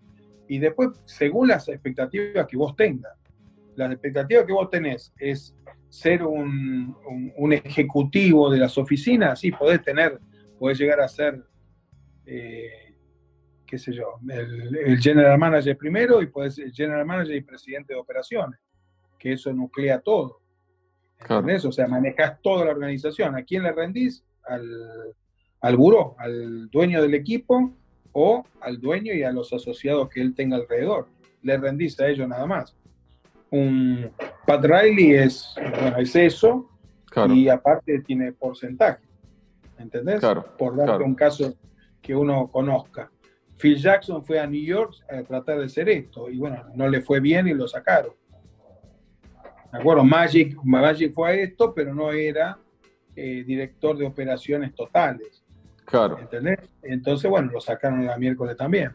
Y 0.48 0.60
después, 0.60 0.90
según 1.06 1.48
las 1.48 1.68
expectativas 1.68 2.46
que 2.46 2.58
vos 2.58 2.76
tengas, 2.76 3.18
las 3.76 3.92
expectativas 3.92 4.46
que 4.46 4.54
vos 4.54 4.70
tenés 4.70 5.12
es 5.18 5.56
ser 5.90 6.22
un, 6.22 6.96
ejecutivo 7.52 8.52
de 8.52 8.60
las 8.60 8.78
oficinas, 8.78 9.40
sí, 9.40 9.52
podés 9.52 9.82
tener, 9.82 10.20
podés 10.60 10.78
llegar 10.78 11.02
a 11.02 11.08
ser, 11.08 11.44
eh, 12.28 12.94
qué 13.66 13.80
sé 13.80 13.94
yo, 13.94 14.20
el, 14.30 15.00
general 15.00 15.40
manager 15.40 15.76
primero 15.76 16.22
y 16.22 16.28
podés 16.28 16.54
ser 16.54 16.72
general 16.72 17.08
manager 17.08 17.36
y 17.36 17.42
presidente 17.42 17.94
de 17.96 18.00
operaciones, 18.00 18.60
que 19.18 19.34
eso 19.34 19.52
nuclea 19.52 20.00
todo. 20.00 20.39
¿Entendés? 21.20 21.66
O 21.66 21.72
sea, 21.72 21.88
manejas 21.88 22.42
toda 22.42 22.66
la 22.66 22.72
organización. 22.72 23.36
¿A 23.36 23.44
quién 23.44 23.64
le 23.64 23.72
rendís? 23.72 24.24
Al, 24.48 24.64
al 25.62 25.78
buró, 25.78 26.16
al 26.18 26.70
dueño 26.70 27.02
del 27.02 27.14
equipo 27.14 27.74
o 28.14 28.46
al 28.62 28.80
dueño 28.80 29.14
y 29.14 29.24
a 29.24 29.32
los 29.32 29.54
asociados 29.54 30.10
que 30.10 30.22
él 30.22 30.34
tenga 30.34 30.58
alrededor. 30.58 31.08
Le 31.42 31.58
rendís 31.58 32.00
a 32.00 32.08
ellos 32.08 32.28
nada 32.28 32.46
más. 32.46 32.76
Un 33.52 34.12
Pat 34.46 34.64
Riley 34.64 35.14
es, 35.14 35.56
bueno, 35.82 35.98
es 35.98 36.16
eso 36.16 36.70
y 37.30 37.50
aparte 37.50 38.00
tiene 38.00 38.32
porcentaje. 38.32 39.04
¿Entendés? 39.78 40.22
Por 40.58 40.76
darte 40.76 41.04
un 41.04 41.16
caso 41.16 41.56
que 42.02 42.16
uno 42.16 42.48
conozca. 42.48 43.10
Phil 43.58 43.78
Jackson 43.78 44.24
fue 44.24 44.40
a 44.40 44.48
New 44.48 44.64
York 44.64 44.94
a 45.10 45.24
tratar 45.24 45.60
de 45.60 45.70
ser 45.70 45.90
esto 45.90 46.30
y 46.30 46.38
bueno, 46.38 46.64
no 46.76 46.88
le 46.88 47.02
fue 47.02 47.20
bien 47.20 47.48
y 47.48 47.54
lo 47.54 47.68
sacaron. 47.68 48.14
¿De 49.72 49.78
acuerdo? 49.78 50.04
Magic, 50.04 50.58
Magic 50.64 51.14
fue 51.14 51.30
a 51.30 51.34
esto, 51.34 51.74
pero 51.74 51.94
no 51.94 52.12
era 52.12 52.58
eh, 53.16 53.44
director 53.46 53.98
de 53.98 54.06
operaciones 54.06 54.74
totales. 54.74 55.44
Claro. 55.86 56.20
¿Entendés? 56.20 56.60
Entonces, 56.84 57.30
bueno, 57.30 57.52
lo 57.52 57.62
sacaron 57.62 58.08
el 58.08 58.20
miércoles 58.20 58.56
también. 58.56 58.92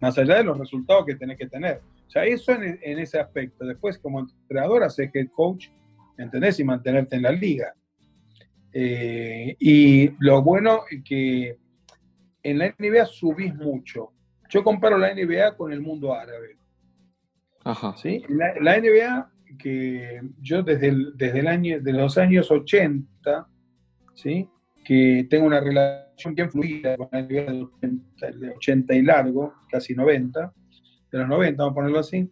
Más 0.00 0.16
allá 0.18 0.36
de 0.36 0.44
los 0.44 0.58
resultados 0.58 1.04
que 1.06 1.14
tenés 1.14 1.38
que 1.38 1.46
tener. 1.46 1.80
O 2.06 2.10
sea, 2.10 2.24
eso 2.24 2.52
en, 2.52 2.98
ese 2.98 3.20
aspecto. 3.20 3.64
Después, 3.64 3.98
como 3.98 4.20
entrenador, 4.20 4.82
haces 4.82 5.10
head 5.14 5.28
coach, 5.28 5.68
¿entendés? 6.18 6.58
Y 6.58 6.64
mantenerte 6.64 7.16
en 7.16 7.22
la 7.22 7.32
liga. 7.32 7.74
Eh, 8.72 9.56
y 9.58 10.10
lo 10.18 10.42
bueno 10.42 10.80
es 10.90 11.04
que 11.04 11.58
en 12.42 12.58
la 12.58 12.74
NBA 12.78 13.06
subís 13.06 13.54
mucho. 13.54 14.12
Yo 14.48 14.64
comparo 14.64 14.98
la 14.98 15.14
NBA 15.14 15.56
con 15.56 15.72
el 15.72 15.80
mundo 15.80 16.14
árabe. 16.14 16.56
Ajá. 17.64 17.94
¿Sí? 17.96 18.24
La, 18.28 18.54
la 18.60 18.80
NBA, 18.80 19.30
que 19.58 20.20
yo 20.40 20.62
desde, 20.62 20.94
desde 21.14 21.40
el 21.40 21.48
año, 21.48 21.80
de 21.80 21.92
los 21.92 22.18
años 22.18 22.50
80, 22.50 23.48
¿sí? 24.14 24.48
que 24.84 25.26
tengo 25.28 25.46
una 25.46 25.60
relación 25.60 26.34
bien 26.34 26.50
fluida 26.50 26.96
con 26.96 27.08
la 27.12 27.22
nivel 27.22 27.68
de 27.80 28.50
80, 28.50 28.94
y 28.94 29.02
largo, 29.02 29.54
casi 29.70 29.94
90, 29.94 30.52
de 31.12 31.18
los 31.18 31.28
90, 31.28 31.62
vamos 31.62 31.72
a 31.72 31.74
ponerlo 31.74 31.98
así, 31.98 32.30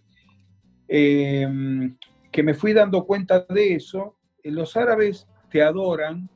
em, 0.88 1.96
que 2.30 2.42
me 2.42 2.54
fui 2.54 2.72
dando 2.72 3.04
cuenta 3.04 3.44
de 3.48 3.74
eso, 3.74 4.16
eh, 4.42 4.50
los 4.50 4.76
árabes 4.76 5.26
te 5.50 5.62
adoran 5.62 6.28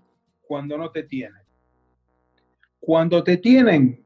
cuando 0.42 0.76
no 0.76 0.90
te 0.90 1.04
tienen. 1.04 1.42
Cuando 2.80 3.22
te 3.22 3.36
tienen, 3.36 4.04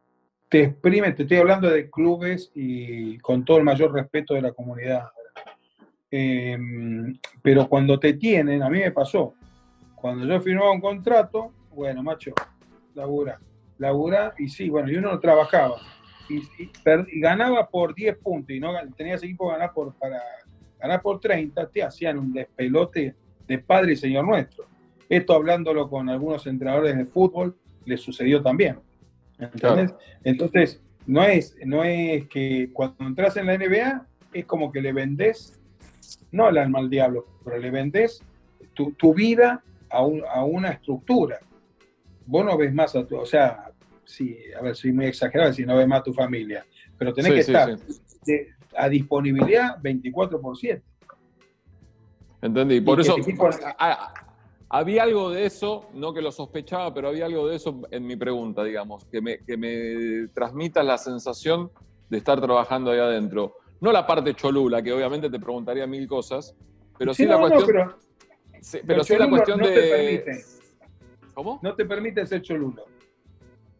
te 0.48 0.64
exprimen, 0.64 1.14
te 1.14 1.22
estoy 1.22 1.38
hablando 1.38 1.68
de 1.70 1.90
clubes 1.90 2.50
y 2.54 3.18
con 3.18 3.44
todo 3.44 3.58
el 3.58 3.64
mayor 3.64 3.92
respeto 3.92 4.34
de 4.34 4.42
la 4.42 4.52
comunidad. 4.52 5.08
Em, 6.18 7.14
pero 7.42 7.68
cuando 7.68 8.00
te 8.00 8.14
tienen, 8.14 8.62
a 8.62 8.70
mí 8.70 8.78
me 8.78 8.90
pasó, 8.90 9.34
cuando 9.94 10.24
yo 10.24 10.40
firmaba 10.40 10.72
un 10.72 10.80
contrato, 10.80 11.52
bueno, 11.74 12.02
macho, 12.02 12.32
labura, 12.94 13.38
labura, 13.76 14.32
y 14.38 14.48
sí, 14.48 14.70
bueno, 14.70 14.90
y 14.90 14.96
uno 14.96 15.12
no 15.12 15.20
trabajaba, 15.20 15.76
y, 16.30 16.40
ganaba 17.20 17.68
por 17.68 17.94
10 17.94 18.16
puntos, 18.16 18.56
y 18.56 18.60
no 18.60 18.72
tenías 18.96 19.22
equipo 19.22 19.48
ganar 19.48 19.74
por, 19.74 19.92
para 19.96 20.22
ganar 20.80 21.02
por 21.02 21.20
30, 21.20 21.68
te 21.68 21.82
hacían 21.82 22.18
un 22.18 22.32
despelote 22.32 23.14
de 23.46 23.58
padre 23.58 23.92
y 23.92 23.96
señor 23.96 24.24
nuestro. 24.26 24.64
Esto 25.10 25.34
hablándolo 25.34 25.90
con 25.90 26.08
algunos 26.08 26.46
entrenadores 26.46 26.96
de 26.96 27.04
fútbol, 27.04 27.54
le 27.84 27.98
sucedió 27.98 28.42
también. 28.42 28.78
Entonces, 30.24 30.80
no 31.06 31.22
es, 31.24 31.54
no 31.66 31.84
es 31.84 32.26
que 32.28 32.70
cuando 32.72 33.06
entras 33.06 33.36
en 33.36 33.46
la 33.46 33.58
NBA, 33.58 34.06
es 34.32 34.46
como 34.46 34.72
que 34.72 34.80
le 34.80 34.94
vendés, 34.94 35.60
no 36.32 36.46
al 36.46 36.58
alma 36.58 36.78
al 36.78 36.90
diablo, 36.90 37.26
pero 37.44 37.58
le 37.58 37.70
vendés 37.70 38.22
tu, 38.74 38.92
tu 38.92 39.14
vida 39.14 39.62
a, 39.90 39.98
a, 39.98 40.44
una 40.44 40.70
estructura 40.70 41.40
vos 42.26 42.44
no 42.44 42.56
ves 42.58 42.74
más 42.74 42.94
a 42.96 43.06
tu, 43.06 43.16
o 43.16 43.26
sea, 43.26 43.70
sí, 44.04 44.36
a 44.58 44.62
ver, 44.62 44.76
soy 44.76 44.92
muy 44.92 45.06
exagerado 45.06 45.52
si 45.52 45.64
no 45.64 45.76
ves 45.76 45.86
más 45.86 46.00
a 46.00 46.04
tu 46.04 46.12
familia, 46.12 46.66
pero 46.98 47.14
tenés 47.14 47.32
que 47.32 47.40
estar 47.40 47.78
a 48.76 48.88
disponibilidad 48.88 49.80
24 49.80 50.40
por 50.40 50.56
7. 50.56 50.82
Entendí, 52.42 52.80
por 52.80 53.00
eso 53.00 53.16
había 54.68 55.04
algo 55.04 55.30
de 55.30 55.46
eso, 55.46 55.88
no 55.94 56.12
que 56.12 56.20
lo 56.20 56.32
sospechaba, 56.32 56.92
pero 56.92 57.08
había 57.08 57.26
algo 57.26 57.48
de 57.48 57.56
eso 57.56 57.82
en 57.90 58.06
mi 58.06 58.16
pregunta, 58.16 58.64
digamos, 58.64 59.04
que 59.06 59.20
me, 59.20 59.38
que 59.38 59.56
me 59.56 60.28
transmita 60.34 60.82
la 60.82 60.98
sensación 60.98 61.70
de 62.10 62.18
estar 62.18 62.40
trabajando 62.40 62.90
ahí 62.90 62.98
adentro. 62.98 63.54
No 63.80 63.92
la 63.92 64.06
parte 64.06 64.34
cholula, 64.34 64.82
que 64.82 64.92
obviamente 64.92 65.28
te 65.28 65.38
preguntaría 65.38 65.86
mil 65.86 66.06
cosas, 66.06 66.54
pero 66.98 67.12
sí, 67.12 67.26
la 67.26 67.38
cuestión... 67.38 67.66
pero, 67.66 67.96
pero 68.86 69.04
sí 69.04 69.16
la 69.16 69.28
cuestión 69.28 69.60
de... 69.60 70.42
¿Cómo? 71.34 71.60
No 71.62 71.74
te 71.74 71.84
permite 71.84 72.26
ser 72.26 72.40
cholulo. 72.40 72.86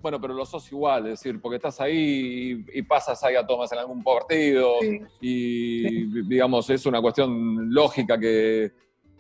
Bueno, 0.07 0.21
pero 0.21 0.35
lo 0.35 0.45
sos 0.45 0.71
igual, 0.71 1.07
es 1.07 1.21
decir, 1.21 1.41
porque 1.41 1.57
estás 1.57 1.81
ahí 1.81 2.65
y, 2.73 2.83
pasas 2.83 3.25
ahí 3.25 3.35
a 3.35 3.47
tomas 3.47 3.73
en 3.73 3.79
algún 3.79 4.05
partido 4.05 4.75
y, 5.21 6.23
digamos, 6.29 6.69
es 6.71 6.87
una 6.87 7.01
cuestión 7.01 7.73
lógica 7.73 8.17
que, 8.17 8.71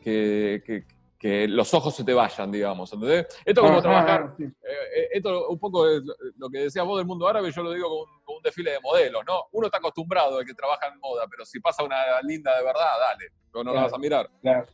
que, 0.00 0.84
los 1.20 1.72
ojos 1.74 1.94
se 1.94 2.04
te 2.04 2.12
vayan, 2.12 2.50
digamos, 2.52 2.92
¿entendés? 2.92 3.26
Esto 3.44 3.62
como 3.62 3.80
trabajar, 3.80 4.34
eh, 4.38 4.44
eh, 4.44 5.08
esto 5.12 5.48
un 5.48 5.58
poco 5.58 5.88
es 5.88 6.02
lo 6.36 6.48
que 6.50 6.60
decías 6.60 6.84
vos 6.84 6.98
del 6.98 7.06
mundo 7.06 7.26
árabe, 7.26 7.50
yo 7.50 7.62
lo 7.62 7.72
digo 7.72 7.88
con, 7.88 8.36
un 8.36 8.42
desfile 8.42 8.72
de 8.72 8.80
modelos, 8.80 9.22
¿no? 9.26 9.44
Uno 9.52 9.66
está 9.66 9.78
acostumbrado 9.78 10.38
a 10.38 10.44
que 10.44 10.54
trabaja 10.54 10.88
en 10.88 11.00
moda, 11.00 11.26
pero 11.30 11.44
si 11.44 11.58
pasa 11.60 11.82
una 11.82 11.96
linda 12.22 12.56
de 12.56 12.64
verdad, 12.64 12.90
dale, 13.00 13.32
no 13.64 13.72
la 13.72 13.82
vas 13.82 13.92
a 13.92 13.98
mirar. 13.98 14.30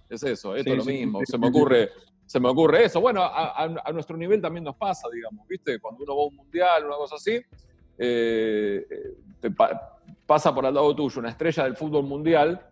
Es 0.09 0.23
eso, 0.23 0.57
esto 0.57 0.73
es 0.73 0.79
lo 0.79 0.85
mismo. 0.85 1.21
se 1.25 1.39
me 1.39 1.49
ocurre, 1.49 1.91
se 2.27 2.41
me 2.41 2.49
ocurre 2.49 2.85
eso. 2.85 3.01
Bueno, 3.01 3.23
a, 3.23 3.93
nuestro 3.93 4.17
nivel 4.17 4.41
también 4.41 4.65
nos 4.65 4.77
pasa, 4.77 5.09
digamos, 5.13 5.47
¿viste? 5.47 5.79
Cuando 5.79 6.03
uno 6.03 6.17
va 6.17 6.23
a 6.23 6.27
un 6.27 6.37
mundial, 6.37 6.87
una 6.87 6.97
cosa 6.97 7.17
así, 7.17 7.41
eh, 7.99 8.87
pasa 10.27 10.55
por 10.55 10.67
al 10.67 10.75
lado 10.75 10.95
tuyo 10.95 11.21
una 11.21 11.31
estrella 11.31 11.65
del 11.65 11.77
fútbol 11.77 12.05
mundial, 12.05 12.69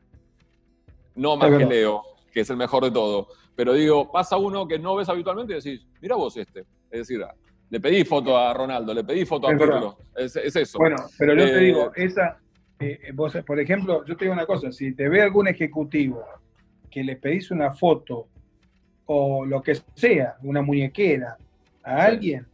no 1.14 1.36
más 1.36 1.50
que 1.56 1.66
Leo, 1.66 2.02
que 2.30 2.40
es 2.40 2.50
el 2.50 2.56
mejor 2.56 2.84
de 2.84 2.90
todo. 2.90 3.28
Pero 3.56 3.72
digo, 3.74 4.10
pasa 4.10 4.36
uno 4.36 4.66
que 4.66 4.78
no 4.78 4.96
ves 4.96 5.08
habitualmente 5.08 5.52
y 5.52 5.56
decís, 5.56 5.86
mira 6.00 6.16
vos 6.16 6.36
este. 6.36 6.60
Es 6.90 7.00
decir, 7.00 7.24
le 7.68 7.80
pedí 7.80 8.04
foto 8.04 8.36
a 8.36 8.52
Ronaldo, 8.52 8.92
le 8.94 9.04
pedí 9.04 9.24
foto 9.24 9.48
a 9.48 9.50
Pedro. 9.50 9.98
Es, 10.16 10.36
eso. 10.36 10.78
Bueno, 10.78 10.96
pero 11.18 11.34
yo 11.34 11.44
te 11.44 11.56
eh, 11.56 11.60
digo, 11.60 11.92
esa, 11.94 12.38
eh, 12.78 13.10
vos, 13.14 13.36
por 13.46 13.60
ejemplo, 13.60 14.04
yo 14.04 14.16
te 14.16 14.24
digo 14.24 14.34
una 14.34 14.46
cosa, 14.46 14.72
si 14.72 14.94
te 14.94 15.08
ve 15.08 15.22
algún 15.22 15.48
ejecutivo 15.48 16.24
que 16.90 17.04
le 17.04 17.16
pedís 17.16 17.50
una 17.50 17.72
foto 17.72 18.28
o 19.06 19.44
lo 19.44 19.62
que 19.62 19.76
sea, 19.94 20.36
una 20.42 20.62
muñequera, 20.62 21.36
a 21.82 22.04
alguien, 22.04 22.46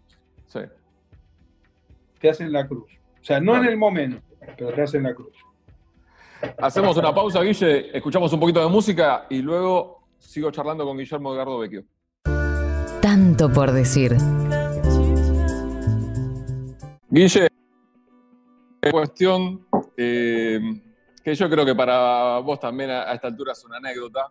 te 2.19 2.31
hacen 2.31 2.53
la 2.53 2.67
cruz. 2.67 2.91
O 3.21 3.25
sea, 3.25 3.41
no 3.41 3.57
en 3.57 3.67
el 3.67 3.77
momento, 3.77 4.23
pero 4.57 4.73
te 4.73 4.83
hacen 4.83 5.03
la 5.03 5.15
cruz. 5.15 5.37
Hacemos 6.59 6.97
una 6.97 7.15
pausa, 7.15 7.43
Guille, 7.43 7.97
escuchamos 7.97 8.33
un 8.33 8.41
poquito 8.41 8.61
de 8.61 8.69
música 8.69 9.27
y 9.31 9.43
luego 9.43 10.09
sigo 10.19 10.51
charlando 10.51 10.85
con 10.85 10.97
Guillermo 10.97 11.35
Edgardo 11.35 11.59
Vecchio. 11.59 11.85
Tanto 13.01 13.53
por 13.53 13.73
decir. 13.73 14.17
Guille, 17.09 17.49
cuestión 18.91 19.67
eh, 19.97 20.61
que 21.23 21.35
yo 21.35 21.49
creo 21.49 21.65
que 21.65 21.75
para 21.75 22.39
vos 22.39 22.61
también 22.61 22.91
a, 22.91 23.13
esta 23.13 23.29
altura 23.29 23.53
es 23.53 23.65
una 23.65 23.79
anécdota. 23.79 24.31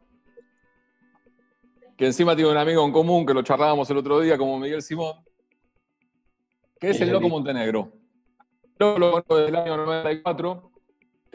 Que 1.97 2.07
encima 2.07 2.35
tiene 2.35 2.51
un 2.51 2.57
amigo 2.57 2.85
en 2.85 2.91
común 2.91 3.25
que 3.25 3.33
lo 3.33 3.41
charlábamos 3.41 3.89
el 3.89 3.97
otro 3.97 4.19
día, 4.19 4.37
como 4.37 4.59
Miguel 4.59 4.81
Simón, 4.81 5.15
que 6.79 6.89
es 6.89 6.99
el 6.99 7.09
Loco 7.09 7.29
Montenegro. 7.29 7.93
Yo 8.77 8.99
lo 8.99 9.11
conozco 9.11 9.37
desde 9.37 9.49
el 9.49 9.55
año 9.55 9.77
94. 9.77 10.74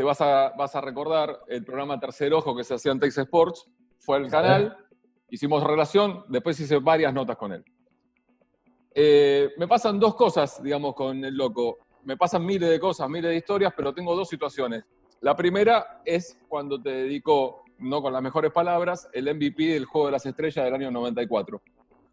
Te 0.01 0.05
vas 0.05 0.23
a, 0.23 0.55
vas 0.57 0.75
a 0.75 0.81
recordar 0.81 1.41
el 1.47 1.63
programa 1.63 2.01
Tercer 2.01 2.33
Ojo 2.33 2.57
que 2.57 2.65
se 2.65 2.73
hacía 2.73 2.91
en 2.91 2.99
Texas 2.99 3.27
Sports. 3.27 3.67
Fue 3.99 4.17
el 4.17 4.31
canal, 4.31 4.75
hicimos 5.29 5.63
relación, 5.63 6.25
después 6.29 6.59
hice 6.59 6.79
varias 6.79 7.13
notas 7.13 7.37
con 7.37 7.53
él. 7.53 7.63
Eh, 8.95 9.51
me 9.59 9.69
pasan 9.69 10.01
dos 10.01 10.15
cosas, 10.15 10.63
digamos, 10.63 10.95
con 10.95 11.23
el 11.23 11.37
loco. 11.37 11.77
Me 12.05 12.17
pasan 12.17 12.47
miles 12.47 12.71
de 12.71 12.81
cosas, 12.81 13.11
miles 13.11 13.31
de 13.31 13.37
historias, 13.37 13.75
pero 13.77 13.93
tengo 13.93 14.17
dos 14.17 14.27
situaciones. 14.27 14.85
La 15.21 15.37
primera 15.37 16.01
es 16.07 16.39
cuando 16.49 16.81
te 16.81 16.89
dedico, 16.89 17.65
no 17.81 18.01
con 18.01 18.15
las 18.15 18.23
mejores 18.23 18.53
palabras, 18.53 19.07
el 19.13 19.27
MVP 19.35 19.65
del 19.65 19.85
Juego 19.85 20.07
de 20.07 20.13
las 20.13 20.25
Estrellas 20.25 20.65
del 20.65 20.73
año 20.73 20.91
94. 20.91 21.61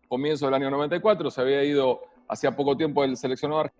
Comienzo 0.09 0.47
del 0.47 0.55
año 0.55 0.69
94, 0.69 1.31
se 1.31 1.39
había 1.39 1.63
ido 1.63 2.01
hacía 2.27 2.53
poco 2.53 2.75
tiempo 2.75 3.05
el 3.05 3.15
seleccionador 3.15 3.71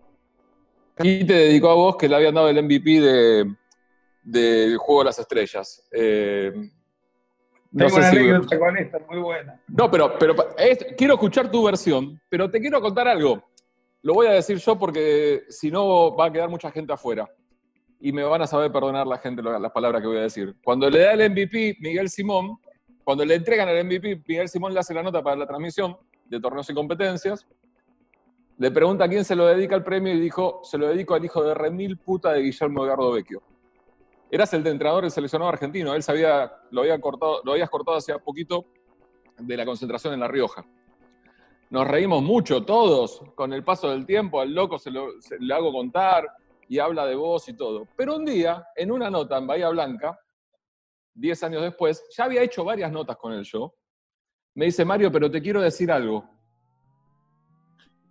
y 1.00 1.24
te 1.24 1.34
dedicó 1.34 1.70
a 1.70 1.74
vos 1.74 1.96
que 1.96 2.08
le 2.08 2.16
habían 2.16 2.34
dado 2.34 2.48
el 2.48 2.62
MVP 2.62 3.00
del 4.28 4.72
de 4.72 4.76
Juego 4.76 5.00
de 5.00 5.04
las 5.06 5.18
Estrellas. 5.18 5.88
Eh, 5.90 6.52
no 7.70 7.86
Tengo 7.86 7.96
una 7.96 8.08
anécdota 8.08 8.58
con 8.58 8.76
esta, 8.76 8.98
muy 9.10 9.18
buena. 9.18 9.60
No, 9.68 9.90
pero, 9.90 10.18
pero 10.18 10.34
quiero 10.96 11.14
escuchar 11.14 11.50
tu 11.50 11.64
versión, 11.64 12.20
pero 12.28 12.50
te 12.50 12.60
quiero 12.60 12.80
contar 12.80 13.08
algo. 13.08 13.42
Lo 14.02 14.14
voy 14.14 14.26
a 14.26 14.32
decir 14.32 14.58
yo 14.58 14.78
porque 14.78 15.42
si 15.48 15.70
no 15.70 16.14
va 16.14 16.26
a 16.26 16.32
quedar 16.32 16.48
mucha 16.48 16.70
gente 16.70 16.92
afuera. 16.92 17.28
Y 18.00 18.12
me 18.12 18.22
van 18.22 18.42
a 18.42 18.46
saber 18.46 18.70
perdonar 18.70 19.06
la 19.06 19.18
gente 19.18 19.42
las 19.42 19.72
palabras 19.72 20.00
que 20.00 20.06
voy 20.06 20.18
a 20.18 20.22
decir. 20.22 20.54
Cuando 20.62 20.88
le 20.88 21.00
da 21.00 21.12
el 21.14 21.30
MVP 21.30 21.78
Miguel 21.80 22.08
Simón, 22.08 22.58
cuando 23.02 23.24
le 23.24 23.34
entregan 23.34 23.68
el 23.68 23.84
MVP, 23.84 24.22
Miguel 24.26 24.48
Simón 24.48 24.72
le 24.72 24.80
hace 24.80 24.94
la 24.94 25.02
nota 25.02 25.20
para 25.20 25.36
la 25.36 25.46
transmisión 25.46 25.96
de 26.26 26.38
torneos 26.38 26.70
y 26.70 26.74
competencias. 26.74 27.46
Le 28.56 28.70
pregunta 28.70 29.04
a 29.04 29.08
quién 29.08 29.24
se 29.24 29.34
lo 29.34 29.46
dedica 29.46 29.74
el 29.74 29.82
premio 29.82 30.14
y 30.14 30.20
dijo, 30.20 30.60
se 30.62 30.78
lo 30.78 30.88
dedico 30.88 31.14
al 31.14 31.24
hijo 31.24 31.42
de 31.42 31.54
remil 31.54 31.98
puta 31.98 32.32
de 32.32 32.42
Guillermo 32.42 32.84
Edgardo 32.84 33.12
Vecchio 33.12 33.42
eras 34.30 34.52
el 34.54 34.62
de 34.62 34.70
entrenador 34.70 35.02
del 35.02 35.10
seleccionado 35.10 35.50
argentino. 35.50 35.94
Él 35.94 36.02
sabía, 36.02 36.52
lo, 36.70 36.82
había 36.82 37.00
cortado, 37.00 37.40
lo 37.44 37.52
habías 37.52 37.70
cortado 37.70 37.96
hace 37.96 38.16
poquito 38.18 38.66
de 39.38 39.56
la 39.56 39.64
concentración 39.64 40.14
en 40.14 40.20
La 40.20 40.28
Rioja. 40.28 40.64
Nos 41.70 41.86
reímos 41.86 42.22
mucho 42.22 42.64
todos, 42.64 43.22
con 43.34 43.52
el 43.52 43.62
paso 43.62 43.90
del 43.90 44.06
tiempo, 44.06 44.40
al 44.40 44.54
loco 44.54 44.78
se 44.78 44.90
lo 44.90 45.10
hago 45.54 45.72
contar 45.72 46.26
y 46.68 46.78
habla 46.78 47.06
de 47.06 47.14
vos 47.14 47.48
y 47.48 47.54
todo. 47.54 47.86
Pero 47.96 48.16
un 48.16 48.24
día, 48.24 48.66
en 48.74 48.90
una 48.90 49.10
nota 49.10 49.38
en 49.38 49.46
Bahía 49.46 49.68
Blanca, 49.68 50.18
10 51.14 51.42
años 51.44 51.62
después, 51.62 52.04
ya 52.16 52.24
había 52.24 52.42
hecho 52.42 52.64
varias 52.64 52.92
notas 52.92 53.16
con 53.16 53.32
el 53.32 53.44
yo, 53.44 53.74
me 54.54 54.66
dice, 54.66 54.84
Mario, 54.84 55.10
pero 55.12 55.30
te 55.30 55.40
quiero 55.40 55.60
decir 55.60 55.90
algo. 55.90 56.28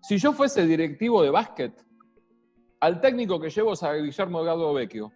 Si 0.01 0.17
yo 0.17 0.33
fuese 0.33 0.65
directivo 0.65 1.21
de 1.21 1.29
básquet, 1.29 1.85
al 2.79 3.01
técnico 3.01 3.39
que 3.39 3.49
llevo 3.49 3.73
es 3.73 3.83
a 3.83 3.93
Guillermo 3.93 4.43
Gado 4.43 4.73
Vecchio. 4.73 5.11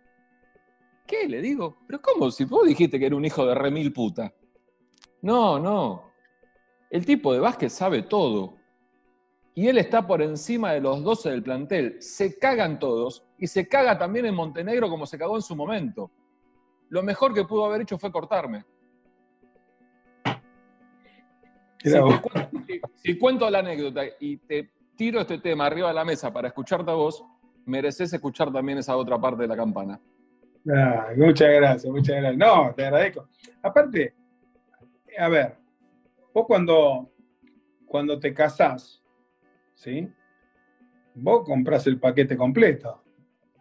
¿Qué? 1.11 1.27
Le 1.27 1.41
digo, 1.41 1.79
pero 1.85 2.01
¿cómo? 2.01 2.31
Si 2.31 2.45
vos 2.45 2.65
dijiste 2.65 2.97
que 2.97 3.07
era 3.07 3.17
un 3.17 3.25
hijo 3.25 3.45
de 3.45 3.53
remil 3.53 3.91
puta. 3.91 4.33
No, 5.21 5.59
no. 5.59 6.13
El 6.89 7.05
tipo 7.05 7.33
de 7.33 7.41
básquet 7.41 7.69
sabe 7.69 8.03
todo. 8.03 8.53
Y 9.53 9.67
él 9.67 9.77
está 9.77 10.07
por 10.07 10.21
encima 10.21 10.71
de 10.71 10.79
los 10.79 11.03
12 11.03 11.31
del 11.31 11.43
plantel. 11.43 12.01
Se 12.01 12.39
cagan 12.39 12.79
todos 12.79 13.25
y 13.37 13.47
se 13.47 13.67
caga 13.67 13.97
también 13.97 14.25
en 14.25 14.35
Montenegro 14.35 14.89
como 14.89 15.05
se 15.05 15.17
cagó 15.17 15.35
en 15.35 15.41
su 15.41 15.53
momento. 15.53 16.11
Lo 16.87 17.03
mejor 17.03 17.33
que 17.33 17.43
pudo 17.43 17.65
haber 17.65 17.81
hecho 17.81 17.97
fue 17.97 18.09
cortarme. 18.09 18.63
Si, 22.95 23.17
cuento 23.17 23.49
la 23.49 23.59
anécdota 23.59 24.03
y 24.17 24.37
te 24.37 24.71
tiro 24.95 25.19
este 25.19 25.39
tema 25.39 25.65
arriba 25.65 25.89
de 25.89 25.95
la 25.95 26.05
mesa 26.05 26.31
para 26.31 26.47
escucharte 26.47 26.89
a 26.89 26.93
vos, 26.93 27.21
mereces 27.65 28.13
escuchar 28.13 28.49
también 28.53 28.77
esa 28.77 28.95
otra 28.95 29.19
parte 29.19 29.41
de 29.41 29.49
la 29.49 29.57
campana. 29.57 29.99
Ah, 30.69 31.09
muchas 31.15 31.49
gracias, 31.49 31.91
muchas 31.91 32.17
gracias. 32.17 32.37
No, 32.37 32.73
te 32.75 32.85
agradezco. 32.85 33.27
Aparte, 33.61 34.13
a 35.17 35.29
ver, 35.29 35.55
vos 36.33 36.45
cuando, 36.45 37.11
cuando 37.85 38.19
te 38.19 38.33
casás, 38.33 39.01
¿sí? 39.73 40.07
Vos 41.15 41.45
compras 41.45 41.87
el 41.87 41.99
paquete 41.99 42.37
completo, 42.37 43.03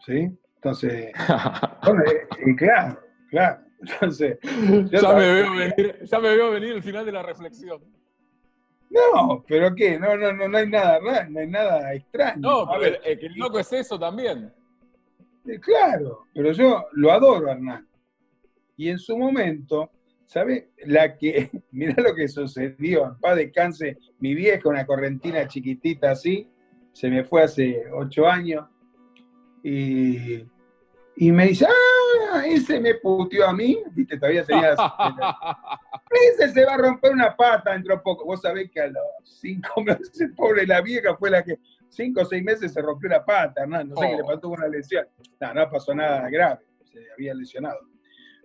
¿sí? 0.05 0.31
Entonces, 0.57 1.13
y 2.47 2.57
claro, 2.57 3.01
claro. 3.29 3.63
Entonces, 3.81 4.39
ya 4.91 5.15
me, 5.15 5.33
veo 5.33 5.55
venir, 5.55 5.99
ya 6.03 6.19
me 6.19 6.37
veo 6.37 6.51
venir 6.51 6.73
el 6.73 6.83
final 6.83 7.07
de 7.07 7.13
la 7.13 7.23
reflexión. 7.23 7.83
No, 8.91 9.43
pero 9.49 9.75
¿qué? 9.75 9.99
No, 9.99 10.17
no, 10.17 10.33
no, 10.33 10.49
no 10.49 10.59
hay 10.59 10.69
nada 10.69 10.99
raro, 10.99 11.31
no 11.31 11.41
hay 11.41 11.47
nada 11.47 11.95
extraño. 11.95 12.41
No, 12.41 12.69
pero 12.71 12.97
el, 13.03 13.25
el 13.25 13.35
loco 13.37 13.59
es 13.59 13.73
eso 13.73 13.99
también. 13.99 14.53
Claro, 15.61 16.27
pero 16.35 16.53
yo 16.53 16.85
lo 16.93 17.11
adoro 17.11 17.51
Hernán. 17.51 17.87
Y 18.77 18.89
en 18.89 18.99
su 18.99 19.17
momento, 19.17 19.91
¿sabe? 20.27 20.71
La 20.87 21.17
que, 21.17 21.51
mirá 21.73 22.03
lo 22.03 22.15
que 22.15 22.29
sucedió, 22.29 23.07
en 23.07 23.19
paz 23.19 23.37
descanse, 23.37 23.99
mi 24.19 24.35
vieja, 24.35 24.69
una 24.69 24.87
correntina 24.87 25.47
chiquitita 25.49 26.13
así, 26.13 26.49
se 26.93 27.09
me 27.09 27.25
fue 27.25 27.43
hace 27.43 27.85
ocho 27.93 28.27
años, 28.27 28.67
y, 29.63 30.45
y 31.17 31.33
me 31.33 31.49
dice, 31.49 31.67
ah, 31.67 32.43
ese 32.47 32.81
me 32.81 32.95
puteó 32.95 33.47
a 33.47 33.53
mí, 33.53 33.79
viste, 33.93 34.17
todavía 34.17 34.45
tenía... 34.45 34.75
ese 36.11 36.53
se 36.53 36.65
va 36.65 36.75
a 36.75 36.79
romper 36.79 37.13
una 37.13 37.37
pata 37.37 37.73
dentro 37.73 37.97
de 37.97 38.01
poco. 38.03 38.25
Vos 38.25 38.41
sabés 38.41 38.71
que 38.71 38.81
a 38.81 38.87
los 38.87 39.05
cinco 39.25 39.83
meses, 39.83 40.31
pobre 40.37 40.67
la 40.67 40.81
vieja 40.81 41.17
fue 41.17 41.31
la 41.31 41.43
que 41.43 41.59
cinco 41.91 42.23
o 42.23 42.25
seis 42.25 42.43
meses 42.43 42.73
se 42.73 42.81
rompió 42.81 43.11
la 43.11 43.25
pata, 43.25 43.67
¿no? 43.67 43.83
No 43.85 43.97
sé 43.97 44.09
qué 44.09 44.17
le 44.17 44.25
pasó 44.25 44.49
oh. 44.49 44.51
una 44.51 44.69
lesión. 44.69 45.07
No, 45.41 45.55
no 45.55 45.71
pasó 45.71 45.95
nada 45.95 46.29
grave, 46.31 46.65
se 46.85 47.01
había 47.13 47.35
lesionado. 47.35 47.81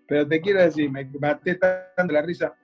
Pero 0.07 0.27
te 0.27 0.41
quiero 0.41 0.61
decir, 0.61 0.91
me 0.91 1.05
maté 1.19 1.55
tanto 1.55 2.13
la 2.13 2.21
risa, 2.21 2.55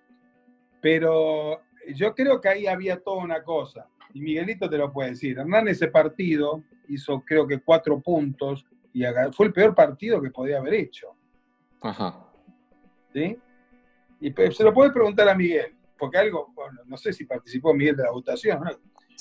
pero 0.81 1.61
yo 1.95 2.13
creo 2.13 2.39
que 2.39 2.49
ahí 2.49 2.67
había 2.67 2.99
toda 2.99 3.23
una 3.23 3.43
cosa, 3.43 3.87
y 4.13 4.21
Miguelito 4.21 4.69
te 4.69 4.77
lo 4.77 4.91
puede 4.91 5.11
decir. 5.11 5.39
Hernán 5.39 5.67
ese 5.67 5.87
partido 5.87 6.63
hizo 6.89 7.21
creo 7.21 7.47
que 7.47 7.61
cuatro 7.61 7.99
puntos, 7.99 8.65
y 8.93 9.03
fue 9.31 9.47
el 9.47 9.53
peor 9.53 9.73
partido 9.73 10.21
que 10.21 10.29
podía 10.29 10.57
haber 10.57 10.73
hecho. 10.75 11.15
Ajá. 11.81 12.27
¿Sí? 13.13 13.37
Y 14.19 14.29
pues, 14.31 14.55
se 14.55 14.63
lo 14.63 14.73
puede 14.73 14.91
preguntar 14.91 15.27
a 15.29 15.35
Miguel, 15.35 15.75
porque 15.97 16.17
algo, 16.17 16.51
bueno, 16.53 16.81
no 16.85 16.97
sé 16.97 17.11
si 17.11 17.25
participó 17.25 17.73
Miguel 17.73 17.95
de 17.95 18.03
la 18.03 18.11
votación, 18.11 18.61
¿no? 18.63 18.69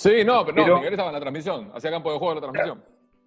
Sí, 0.01 0.25
no, 0.25 0.47
pero, 0.47 0.67
no, 0.67 0.77
Miguel 0.77 0.95
estaba 0.95 1.11
en 1.11 1.13
la 1.13 1.21
transmisión, 1.21 1.71
hacía 1.75 1.91
campo 1.91 2.11
de 2.11 2.19
juego 2.19 2.33
en 2.33 2.37
la 2.37 2.51
transmisión. 2.51 2.85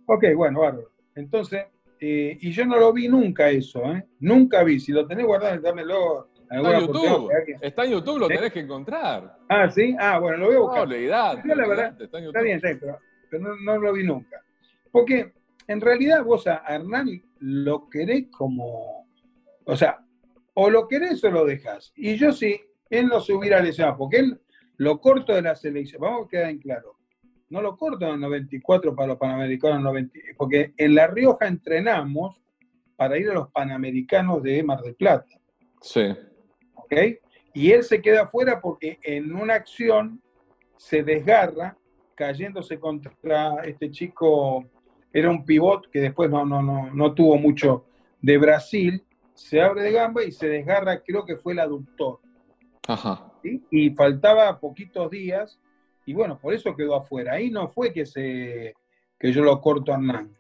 Ok, 0.08 0.24
bueno, 0.36 0.62
bárbaro. 0.62 0.90
Entonces, 1.14 1.68
eh, 2.00 2.36
y 2.42 2.52
yo 2.52 2.66
no 2.66 2.80
lo 2.80 2.92
vi 2.92 3.08
nunca 3.08 3.48
eso, 3.52 3.86
¿eh? 3.94 4.04
Nunca 4.22 4.64
vi. 4.64 4.80
Si 4.80 4.92
lo 4.92 5.06
tenés 5.06 5.28
guardado, 5.28 5.62
dámelo. 5.62 6.30
Está 6.50 6.74
en 6.74 6.88
YouTube, 6.88 7.32
está 7.62 7.86
en 7.86 7.92
YouTube, 7.92 8.20
lo 8.22 8.28
tenés 8.28 8.52
que 8.52 8.62
encontrar. 8.62 9.38
Ah, 9.50 9.70
sí, 9.70 9.96
ah, 10.00 10.18
bueno, 10.18 10.38
lo 10.38 10.46
voy 10.48 10.56
a 10.56 10.60
buscar. 10.62 10.88
No, 10.88 10.96
olvidate, 10.96 11.56
la 11.56 11.68
verdad, 11.68 12.02
está, 12.02 12.18
está, 12.18 12.42
bien, 12.42 12.60
pero, 12.60 12.98
pero 13.30 13.56
no, 13.56 13.78
lo 13.78 13.94
vi 13.94 14.04
nunca. 14.04 14.42
Porque 14.92 15.32
en 15.68 15.80
realidad 15.80 16.24
vos 16.24 16.48
a 16.48 16.64
Hernán 16.68 17.22
lo 17.38 17.88
querés 17.88 18.30
como, 18.32 19.08
o 19.66 19.76
sea, 19.76 20.00
o 20.56 20.72
lo 20.72 20.88
querés 20.88 21.24
o 21.24 21.30
lo 21.30 21.46
dejas. 21.46 21.94
Y 21.96 22.16
yo 22.16 22.32
sí, 22.32 22.60
él 22.90 23.10
no 23.10 23.20
se 23.20 23.34
hubiera 23.34 23.62
lesionado, 23.62 23.96
porque 23.96 24.18
él 24.18 24.40
lo 24.78 25.00
corto 25.00 25.34
de 25.34 25.42
la 25.42 25.56
selección, 25.56 26.02
vamos 26.02 26.26
a 26.26 26.30
quedar 26.30 26.50
en 26.50 26.60
claro, 26.60 26.98
no 27.50 27.62
lo 27.62 27.78
corto 27.78 28.06
en 28.06 28.16
el 28.16 28.20
94 28.20 28.96
para 28.96 29.10
los 29.10 29.18
Panamericanos, 29.18 29.82
90, 29.82 30.20
porque 30.38 30.74
en 30.78 30.96
La 30.96 31.08
Rioja 31.08 31.48
entrenamos 31.48 32.42
para 32.96 33.18
ir 33.18 33.30
a 33.30 33.34
los 33.34 33.52
Panamericanos 33.52 34.42
de 34.42 34.64
Mar 34.64 34.82
del 34.82 34.96
Plata. 34.96 35.40
Sí. 35.82 36.16
¿Ok? 36.76 36.94
Y 37.54 37.72
él 37.72 37.84
se 37.84 38.02
queda 38.02 38.24
afuera 38.24 38.60
porque 38.60 38.98
en 39.04 39.36
una 39.36 39.56
acción 39.56 40.22
se 40.78 41.04
desgarra 41.04 41.78
cayéndose 42.16 42.80
contra 42.80 43.64
este 43.64 43.92
chico, 43.92 44.66
era 45.12 45.30
un 45.30 45.46
pivot 45.46 45.90
que 45.90 46.00
después 46.00 46.30
no, 46.30 46.46
no, 46.46 46.62
no, 46.62 46.92
no 46.94 47.14
tuvo 47.14 47.38
mucho 47.38 47.86
de 48.22 48.38
Brasil, 48.38 49.04
se 49.34 49.62
abre 49.62 49.84
de 49.84 49.92
gamba 49.92 50.24
y 50.24 50.32
se 50.32 50.48
desgarra, 50.48 51.02
creo 51.02 51.26
que 51.26 51.38
fue 51.38 51.54
el 51.54 51.60
aductor. 51.60 52.20
Ajá. 52.88 53.33
Y 53.44 53.90
faltaba 53.92 54.60
poquitos 54.60 55.10
días, 55.12 55.60
y 56.06 56.14
bueno, 56.14 56.38
por 56.38 56.54
eso 56.54 56.76
quedó 56.76 56.96
afuera. 56.96 57.34
Ahí 57.34 57.50
no 57.50 57.70
fue 57.70 57.94
que, 57.94 58.06
se, 58.06 58.74
que 59.20 59.32
yo 59.32 59.44
lo 59.44 59.60
corto 59.62 59.92
a 59.92 59.96
Hernán. 59.96 60.36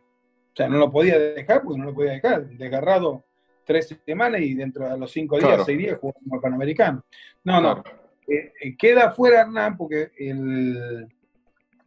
O 0.53 0.55
sea, 0.55 0.69
no 0.69 0.77
lo 0.77 0.91
podía 0.91 1.17
dejar 1.17 1.63
porque 1.63 1.79
no 1.79 1.85
lo 1.85 1.93
podía 1.93 2.11
dejar. 2.11 2.47
Desgarrado 2.47 3.23
tres 3.65 3.97
semanas 4.05 4.41
y 4.41 4.53
dentro 4.53 4.87
de 4.87 4.97
los 4.97 5.11
cinco 5.11 5.39
días, 5.39 5.63
seis 5.65 5.77
días, 5.77 5.97
jugó 5.99 6.13
como 6.13 6.41
Panamericano. 6.41 7.03
No, 7.43 7.61
no. 7.61 7.83
Eh, 8.27 8.53
eh, 8.61 8.77
queda 8.77 9.11
fuera 9.11 9.41
Hernán 9.41 9.75
porque 9.77 10.11
el, 10.17 11.07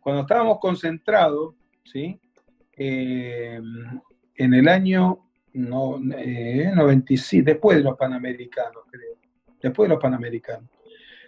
cuando 0.00 0.22
estábamos 0.22 0.58
concentrados, 0.58 1.54
¿sí? 1.84 2.20
Eh, 2.76 3.60
en 4.36 4.54
el 4.54 4.68
año 4.68 5.26
no, 5.54 5.98
96, 5.98 7.40
eh, 7.40 7.44
después 7.44 7.78
de 7.78 7.84
los 7.84 7.96
Panamericanos, 7.96 8.84
creo. 8.90 9.16
Después 9.60 9.88
de 9.88 9.94
los 9.94 10.02
Panamericanos. 10.02 10.68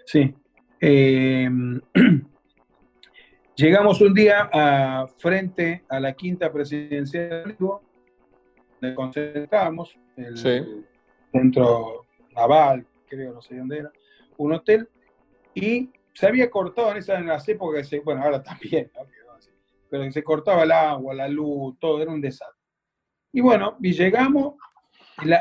Sí. 0.09 0.34
Eh, 0.80 1.50
llegamos 3.56 4.00
un 4.00 4.14
día 4.14 4.48
a, 4.50 5.06
frente 5.18 5.84
a 5.86 6.00
la 6.00 6.14
quinta 6.14 6.50
presidencial, 6.50 7.54
donde 7.59 8.94
concentramos, 8.94 9.94
el 10.16 10.38
centro 11.30 12.06
naval, 12.34 12.86
creo, 13.06 13.34
no 13.34 13.42
sé 13.42 13.59
dónde 13.59 13.80
era, 13.80 13.92
un 14.38 14.54
hotel, 14.54 14.88
y 15.52 15.90
se 16.14 16.26
había 16.26 16.48
cortado 16.50 16.92
en, 16.92 16.96
esas, 16.96 17.20
en 17.20 17.26
las 17.26 17.46
épocas, 17.46 17.90
bueno, 18.02 18.22
ahora 18.22 18.42
también, 18.42 18.90
pero 19.90 20.11
se 20.11 20.24
cortaba 20.24 20.62
el 20.62 20.72
agua, 20.72 21.12
la 21.12 21.28
luz, 21.28 21.78
todo, 21.78 22.00
era 22.00 22.11
un 22.11 22.22
desastre. 22.22 22.64
Y 23.30 23.42
bueno, 23.42 23.76
y 23.82 23.92
llegamos, 23.92 24.54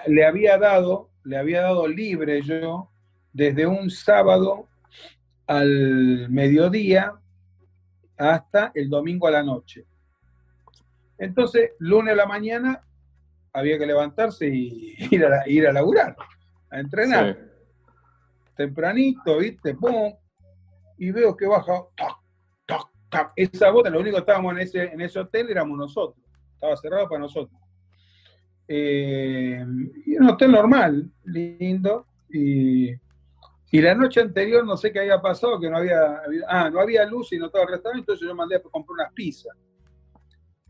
le 0.08 0.26
había 0.26 0.58
dado, 0.58 1.12
le 1.24 1.38
había 1.38 1.62
dado 1.62 1.88
libre 1.88 2.42
yo 2.42 2.92
desde 3.38 3.68
un 3.68 3.92
sábado 3.92 4.68
al 5.46 6.28
mediodía 6.28 7.14
hasta 8.18 8.72
el 8.74 8.90
domingo 8.90 9.28
a 9.28 9.32
la 9.32 9.44
noche. 9.44 9.86
Entonces, 11.20 11.74
lunes 11.78 12.14
a 12.14 12.18
la 12.18 12.26
mañana 12.26 12.82
había 13.54 13.78
que 13.78 13.86
levantarse 13.86 14.48
y 14.48 14.96
ir 15.12 15.24
a, 15.24 15.48
ir 15.48 15.68
a 15.68 15.72
laburar, 15.72 16.16
a 16.72 16.80
entrenar. 16.80 17.38
Tempranito, 18.56 19.38
¿viste? 19.38 19.76
¡Pum! 19.76 20.16
Y 20.98 21.12
veo 21.12 21.38
que 21.38 21.46
baja, 21.46 21.74
Esa 23.36 23.70
bota, 23.70 23.92
lo 23.92 24.00
único 24.00 24.16
que 24.16 24.22
estábamos 24.22 24.54
en 24.54 24.60
ese, 24.62 24.84
en 24.86 25.02
ese 25.02 25.20
hotel 25.20 25.52
éramos 25.52 25.78
nosotros. 25.78 26.26
Estaba 26.56 26.76
cerrado 26.76 27.08
para 27.08 27.22
nosotros. 27.22 27.62
Eh, 28.68 29.64
y 30.08 30.18
un 30.18 30.28
hotel 30.28 30.52
normal, 30.52 31.12
lindo. 31.24 32.08
Y, 32.32 32.96
la 33.72 33.94
noche 33.94 34.22
anterior 34.22 34.66
no 34.66 34.78
sé 34.78 34.92
qué 34.92 35.00
había 35.00 35.22
pasado, 35.22 35.60
que 35.60 35.70
no 35.70 35.78
había, 35.78 36.22
ah, 36.48 36.70
no 36.70 36.80
había 36.80 37.06
luz 37.06 37.34
y 37.34 37.38
no 37.38 37.48
estaba 37.48 37.66
el 37.66 37.72
restaurante, 37.72 38.00
entonces 38.02 38.28
yo 38.28 38.34
mandé 38.34 38.56
a 38.56 38.62
comprar 38.62 38.94
unas 38.94 39.14
pizzas. 39.14 39.56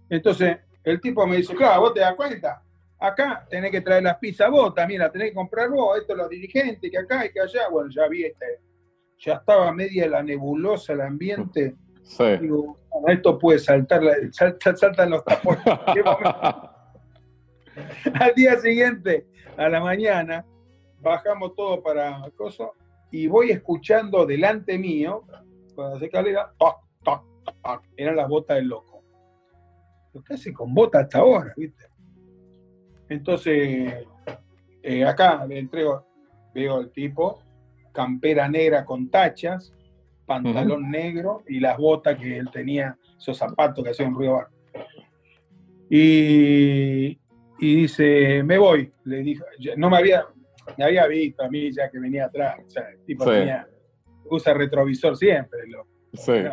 Entonces 0.09 0.57
el 0.83 0.99
tipo 0.99 1.25
me 1.27 1.37
dice, 1.37 1.53
claro, 1.55 1.81
vos 1.81 1.93
te 1.93 1.99
das 1.99 2.15
cuenta, 2.15 2.63
acá 2.99 3.45
tenés 3.49 3.71
que 3.71 3.81
traer 3.81 4.03
las 4.03 4.17
pizzas 4.17 4.49
vos 4.49 4.73
también, 4.73 5.01
las 5.01 5.11
tenés 5.11 5.29
que 5.29 5.35
comprar 5.35 5.69
vos, 5.69 5.97
esto 5.99 6.15
los 6.15 6.29
dirigentes, 6.29 6.89
que 6.89 6.97
acá 6.97 7.25
y 7.25 7.31
que 7.31 7.41
allá. 7.41 7.69
Bueno, 7.69 7.89
ya 7.89 8.07
vi 8.07 8.25
este, 8.25 8.61
ya 9.19 9.33
estaba 9.35 9.71
media 9.71 10.07
la 10.07 10.23
nebulosa, 10.23 10.93
el 10.93 11.01
ambiente. 11.01 11.75
Digo, 12.39 12.79
esto 13.07 13.37
puede 13.37 13.59
saltar, 13.59 14.01
saltan 14.31 15.09
los 15.09 15.23
tapones. 15.25 15.61
Al 18.13 18.33
día 18.33 18.57
siguiente, 18.57 19.27
a 19.55 19.69
la 19.69 19.79
mañana, 19.79 20.43
bajamos 20.99 21.53
todo 21.55 21.83
para 21.83 22.23
cosa 22.35 22.71
y 23.12 23.28
voy 23.28 23.51
escuchando 23.51 24.26
delante 24.26 24.78
mío, 24.78 25.24
cuando 25.76 25.99
se 25.99 26.10
calera, 26.10 26.51
toc, 26.58 26.80
toc, 27.03 27.24
toc, 27.64 27.84
eran 27.95 28.16
las 28.16 28.28
botas 28.28 28.58
del 28.58 28.68
loco. 28.68 29.03
¿Qué 30.26 30.34
hace 30.34 30.51
con 30.51 30.74
botas 30.74 31.03
hasta 31.03 31.20
ahora? 31.20 31.53
¿viste? 31.55 31.86
Entonces, 33.10 33.93
eh, 34.82 35.05
acá 35.05 35.45
le 35.45 35.60
entrego, 35.60 36.05
veo 36.53 36.78
al 36.78 36.91
tipo, 36.91 37.39
campera 37.93 38.49
negra 38.49 38.84
con 38.84 39.10
tachas, 39.10 39.74
pantalón 40.26 40.89
negro 40.89 41.43
y 41.47 41.60
las 41.60 41.78
botas 41.78 42.18
que 42.18 42.38
él 42.38 42.49
tenía, 42.51 42.97
esos 43.18 43.38
zapatos 43.38 43.84
que 43.84 43.91
hacían 43.91 44.14
ruido 44.14 44.34
bar. 44.34 44.47
Y, 45.89 47.18
y 47.60 47.76
dice, 47.76 48.43
me 48.43 48.58
voy. 48.58 48.91
Le 49.05 49.20
dijo, 49.20 49.45
no 49.78 49.89
me 49.89 49.97
había, 49.97 50.26
me 50.78 50.86
había 50.86 51.07
visto 51.07 51.43
a 51.43 51.49
mí 51.49 51.72
ya 51.72 51.89
que 51.89 51.99
venía 51.99 52.26
atrás. 52.26 52.57
O 52.65 52.70
sea, 52.70 52.89
el 52.89 53.03
tipo 53.05 53.26
tenía, 53.26 53.68
usa 54.26 54.53
retrovisor 54.53 55.15
siempre. 55.15 55.68
Lo, 55.68 55.88
sí. 56.13 56.43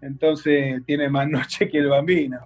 Entonces 0.00 0.82
tiene 0.86 1.08
más 1.08 1.28
noche 1.28 1.68
que 1.68 1.78
el 1.78 1.88
bambino. 1.88 2.38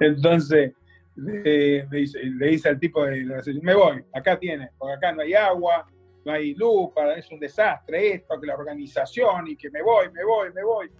Entonces 0.00 0.72
le, 1.16 1.86
dice, 1.86 2.68
al 2.68 2.78
tipo 2.78 3.04
de 3.04 3.24
me 3.62 3.74
voy, 3.74 4.04
acá 4.14 4.38
tiene, 4.38 4.70
porque 4.78 4.94
acá 4.94 5.12
no 5.12 5.22
hay 5.22 5.34
agua, 5.34 5.86
no 6.24 6.32
hay 6.32 6.54
luz, 6.54 6.90
para, 6.94 7.16
es 7.16 7.30
un 7.30 7.40
desastre 7.40 8.14
esto, 8.14 8.40
que 8.40 8.46
la 8.46 8.54
organización 8.54 9.48
y 9.48 9.56
que 9.56 9.70
me 9.70 9.82
voy, 9.82 10.10
me 10.12 10.24
voy, 10.24 10.52
me 10.52 10.62
voy. 10.62 10.90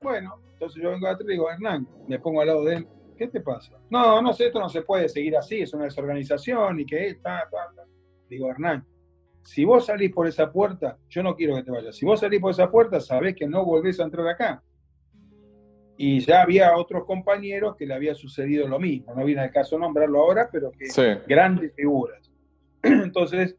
Bueno, 0.00 0.40
entonces 0.52 0.82
yo 0.82 0.90
vengo 0.90 1.06
atrás 1.06 1.26
y 1.28 1.32
digo, 1.32 1.50
Hernán, 1.50 1.86
me 2.06 2.18
pongo 2.18 2.40
al 2.40 2.46
lado 2.46 2.64
de 2.64 2.76
él, 2.76 2.88
¿qué 3.16 3.28
te 3.28 3.40
pasa? 3.40 3.78
No, 3.90 4.20
no 4.22 4.32
sé, 4.32 4.46
esto 4.46 4.60
no 4.60 4.68
se 4.68 4.82
puede 4.82 5.08
seguir 5.08 5.36
así, 5.36 5.62
es 5.62 5.72
una 5.74 5.84
desorganización 5.84 6.80
y 6.80 6.86
que 6.86 7.08
está, 7.08 7.48
Digo, 8.28 8.50
Hernán, 8.50 8.84
si 9.42 9.64
vos 9.64 9.86
salís 9.86 10.12
por 10.12 10.26
esa 10.26 10.50
puerta, 10.50 10.98
yo 11.08 11.22
no 11.22 11.36
quiero 11.36 11.54
que 11.54 11.62
te 11.62 11.70
vayas. 11.70 11.96
Si 11.96 12.04
vos 12.04 12.20
salís 12.20 12.40
por 12.40 12.50
esa 12.50 12.70
puerta, 12.70 13.00
sabés 13.00 13.36
que 13.36 13.46
no 13.46 13.64
volvés 13.64 14.00
a 14.00 14.04
entrar 14.04 14.26
acá. 14.26 14.62
Y 15.96 16.20
ya 16.20 16.42
había 16.42 16.76
otros 16.76 17.04
compañeros 17.04 17.76
que 17.76 17.86
le 17.86 17.94
había 17.94 18.14
sucedido 18.14 18.66
lo 18.66 18.78
mismo. 18.78 19.14
No 19.14 19.24
viene 19.24 19.42
al 19.42 19.52
caso 19.52 19.78
nombrarlo 19.78 20.20
ahora, 20.20 20.48
pero 20.50 20.72
que 20.72 20.86
grandes 21.26 21.72
figuras. 21.74 22.30
Entonces, 22.82 23.56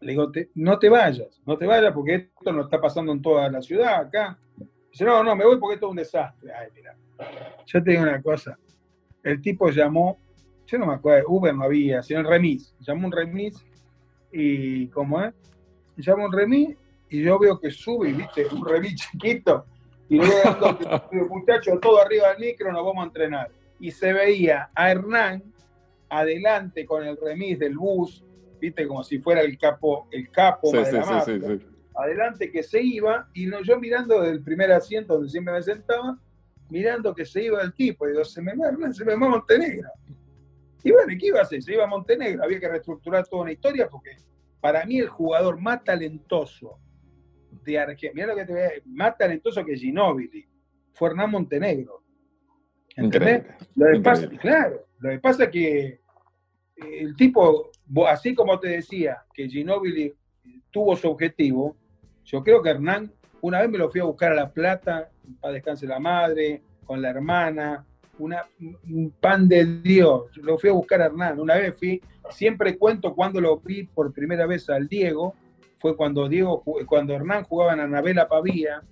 le 0.00 0.12
digo, 0.12 0.30
no 0.54 0.78
te 0.78 0.88
vayas, 0.88 1.42
no 1.44 1.58
te 1.58 1.66
vayas 1.66 1.92
porque 1.92 2.14
esto 2.14 2.52
no 2.52 2.62
está 2.62 2.80
pasando 2.80 3.12
en 3.12 3.20
toda 3.20 3.50
la 3.50 3.60
ciudad 3.60 3.96
acá. 3.96 4.38
Dice, 4.90 5.04
no, 5.04 5.24
no, 5.24 5.34
me 5.34 5.44
voy 5.44 5.58
porque 5.58 5.74
esto 5.74 5.86
es 5.86 5.90
un 5.90 5.96
desastre. 5.96 6.52
Ay, 6.52 6.68
mira, 6.72 6.96
yo 7.66 7.82
te 7.82 7.90
digo 7.90 8.04
una 8.04 8.22
cosa 8.22 8.56
el 9.28 9.42
tipo 9.42 9.70
llamó, 9.70 10.18
yo 10.66 10.78
no 10.78 10.86
me 10.86 10.94
acuerdo, 10.94 11.28
Uber 11.28 11.54
no 11.54 11.64
había, 11.64 12.02
sino 12.02 12.20
el 12.20 12.26
remis, 12.26 12.74
llamó 12.80 13.06
un 13.06 13.12
remis 13.12 13.54
y, 14.32 14.88
¿cómo 14.88 15.22
es? 15.22 15.34
Llamó 15.96 16.26
un 16.26 16.32
remis 16.32 16.76
y 17.10 17.22
yo 17.22 17.38
veo 17.38 17.58
que 17.58 17.70
sube, 17.70 18.12
viste, 18.12 18.46
un 18.52 18.66
remis 18.66 18.96
chiquito, 18.96 19.66
y 20.08 20.18
le 20.18 20.24
digo, 20.24 21.28
muchachos, 21.28 21.80
todo 21.80 22.00
arriba 22.00 22.28
del 22.28 22.38
micro, 22.38 22.72
nos 22.72 22.84
vamos 22.84 23.02
a 23.04 23.06
entrenar. 23.06 23.50
Y 23.78 23.90
se 23.90 24.12
veía 24.12 24.70
a 24.74 24.90
Hernán 24.90 25.42
adelante 26.08 26.86
con 26.86 27.04
el 27.04 27.16
remis 27.16 27.58
del 27.58 27.76
bus, 27.76 28.24
viste, 28.60 28.86
como 28.86 29.04
si 29.04 29.18
fuera 29.18 29.42
el 29.42 29.58
capo, 29.58 30.08
el 30.10 30.30
capo 30.30 30.72
de 30.72 30.92
la 30.92 31.04
marca. 31.04 31.32
adelante 31.94 32.50
que 32.50 32.62
se 32.62 32.82
iba, 32.82 33.28
y 33.34 33.46
no, 33.46 33.62
yo 33.62 33.78
mirando 33.78 34.22
del 34.22 34.42
primer 34.42 34.72
asiento 34.72 35.14
donde 35.14 35.28
siempre 35.28 35.52
me 35.52 35.62
sentaba, 35.62 36.18
mirando 36.70 37.14
que 37.14 37.24
se 37.24 37.44
iba 37.44 37.62
el 37.62 37.72
tipo, 37.74 38.06
digo, 38.06 38.24
se 38.24 38.42
me 38.42 38.54
va, 38.54 38.92
se 38.92 39.04
me 39.04 39.14
va 39.14 39.26
a 39.26 39.30
Montenegro. 39.30 39.88
Y 40.84 40.92
bueno, 40.92 41.12
¿qué 41.18 41.26
iba 41.26 41.40
a 41.40 41.42
hacer? 41.42 41.62
Se 41.62 41.72
iba 41.72 41.84
a 41.84 41.88
Montenegro, 41.88 42.44
había 42.44 42.60
que 42.60 42.68
reestructurar 42.68 43.26
toda 43.26 43.42
una 43.42 43.52
historia 43.52 43.88
porque 43.88 44.16
para 44.60 44.84
mí 44.84 44.98
el 44.98 45.08
jugador 45.08 45.60
más 45.60 45.84
talentoso 45.84 46.78
de 47.64 47.78
Argentina, 47.78 48.12
mira 48.14 48.26
lo 48.28 48.36
que 48.36 48.44
te 48.44 48.52
voy 48.52 48.60
a 48.60 48.64
decir, 48.64 48.82
más 48.86 49.16
talentoso 49.16 49.64
que 49.64 49.76
Ginóbili, 49.76 50.46
fue 50.92 51.10
Hernán 51.10 51.30
Montenegro. 51.30 52.02
¿Entendés? 52.96 53.44
Lo 53.76 53.86
que 53.92 54.00
pasa, 54.00 54.28
claro, 54.28 54.86
lo 54.98 55.10
que 55.10 55.18
pasa 55.20 55.44
es 55.44 55.50
que 55.50 56.00
el 56.76 57.14
tipo, 57.16 57.70
así 58.06 58.34
como 58.34 58.58
te 58.58 58.68
decía 58.68 59.18
que 59.32 59.48
Ginóbili 59.48 60.12
tuvo 60.70 60.96
su 60.96 61.08
objetivo, 61.08 61.76
yo 62.24 62.42
creo 62.42 62.62
que 62.62 62.70
Hernán, 62.70 63.12
una 63.40 63.60
vez 63.60 63.70
me 63.70 63.78
lo 63.78 63.90
fui 63.90 64.00
a 64.00 64.04
buscar 64.04 64.32
a 64.32 64.34
La 64.34 64.50
Plata 64.50 65.10
para 65.40 65.54
descanse 65.54 65.86
la 65.86 65.98
madre, 65.98 66.62
con 66.84 67.02
la 67.02 67.10
hermana, 67.10 67.84
una, 68.18 68.46
un 68.60 69.12
pan 69.20 69.48
de 69.48 69.80
Dios. 69.82 70.36
Lo 70.36 70.58
fui 70.58 70.70
a 70.70 70.72
buscar 70.72 71.02
a 71.02 71.06
Hernán. 71.06 71.38
Una 71.38 71.54
vez 71.54 71.76
fui, 71.78 72.00
siempre 72.30 72.76
cuento 72.76 73.14
cuando 73.14 73.40
lo 73.40 73.58
vi 73.58 73.84
por 73.84 74.12
primera 74.12 74.46
vez 74.46 74.68
al 74.70 74.88
Diego, 74.88 75.34
fue 75.78 75.96
cuando 75.96 76.28
Diego, 76.28 76.62
cuando 76.86 77.14
Hernán 77.14 77.44
jugaba 77.44 77.74
en 77.74 77.80
Anabela 77.80 78.26
Pavía, 78.26 78.82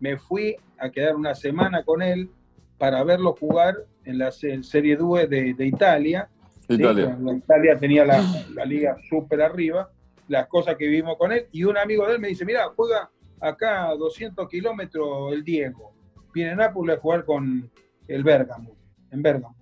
me 0.00 0.16
fui 0.16 0.56
a 0.78 0.90
quedar 0.90 1.14
una 1.14 1.34
semana 1.34 1.84
con 1.84 2.00
él 2.00 2.30
para 2.78 3.04
verlo 3.04 3.36
jugar 3.38 3.76
en 4.04 4.18
la 4.18 4.32
Serie 4.32 4.96
2 4.96 5.28
de, 5.28 5.54
Italia. 5.58 6.28
Italia. 6.68 7.18
Italia 7.36 7.76
tenía 7.76 8.04
la, 8.04 8.24
la 8.54 8.64
liga 8.64 8.96
súper 9.08 9.42
arriba, 9.42 9.90
las 10.28 10.46
cosas 10.46 10.76
que 10.76 10.86
vivimos 10.86 11.16
con 11.18 11.32
él, 11.32 11.46
y 11.52 11.64
un 11.64 11.76
amigo 11.76 12.06
de 12.06 12.14
él 12.14 12.20
me 12.20 12.28
dice, 12.28 12.44
mira, 12.44 12.68
juega 12.74 13.10
acá 13.42 13.88
a 13.88 13.96
200 13.96 14.48
kilómetros 14.48 15.32
el 15.32 15.44
Diego. 15.44 15.92
Viene 16.32 16.52
a 16.52 16.56
Nápoles 16.56 16.96
a 16.96 17.00
jugar 17.00 17.24
con 17.24 17.70
el 18.08 18.24
Bergamo, 18.24 18.76
en 19.10 19.22
Bergamo. 19.22 19.56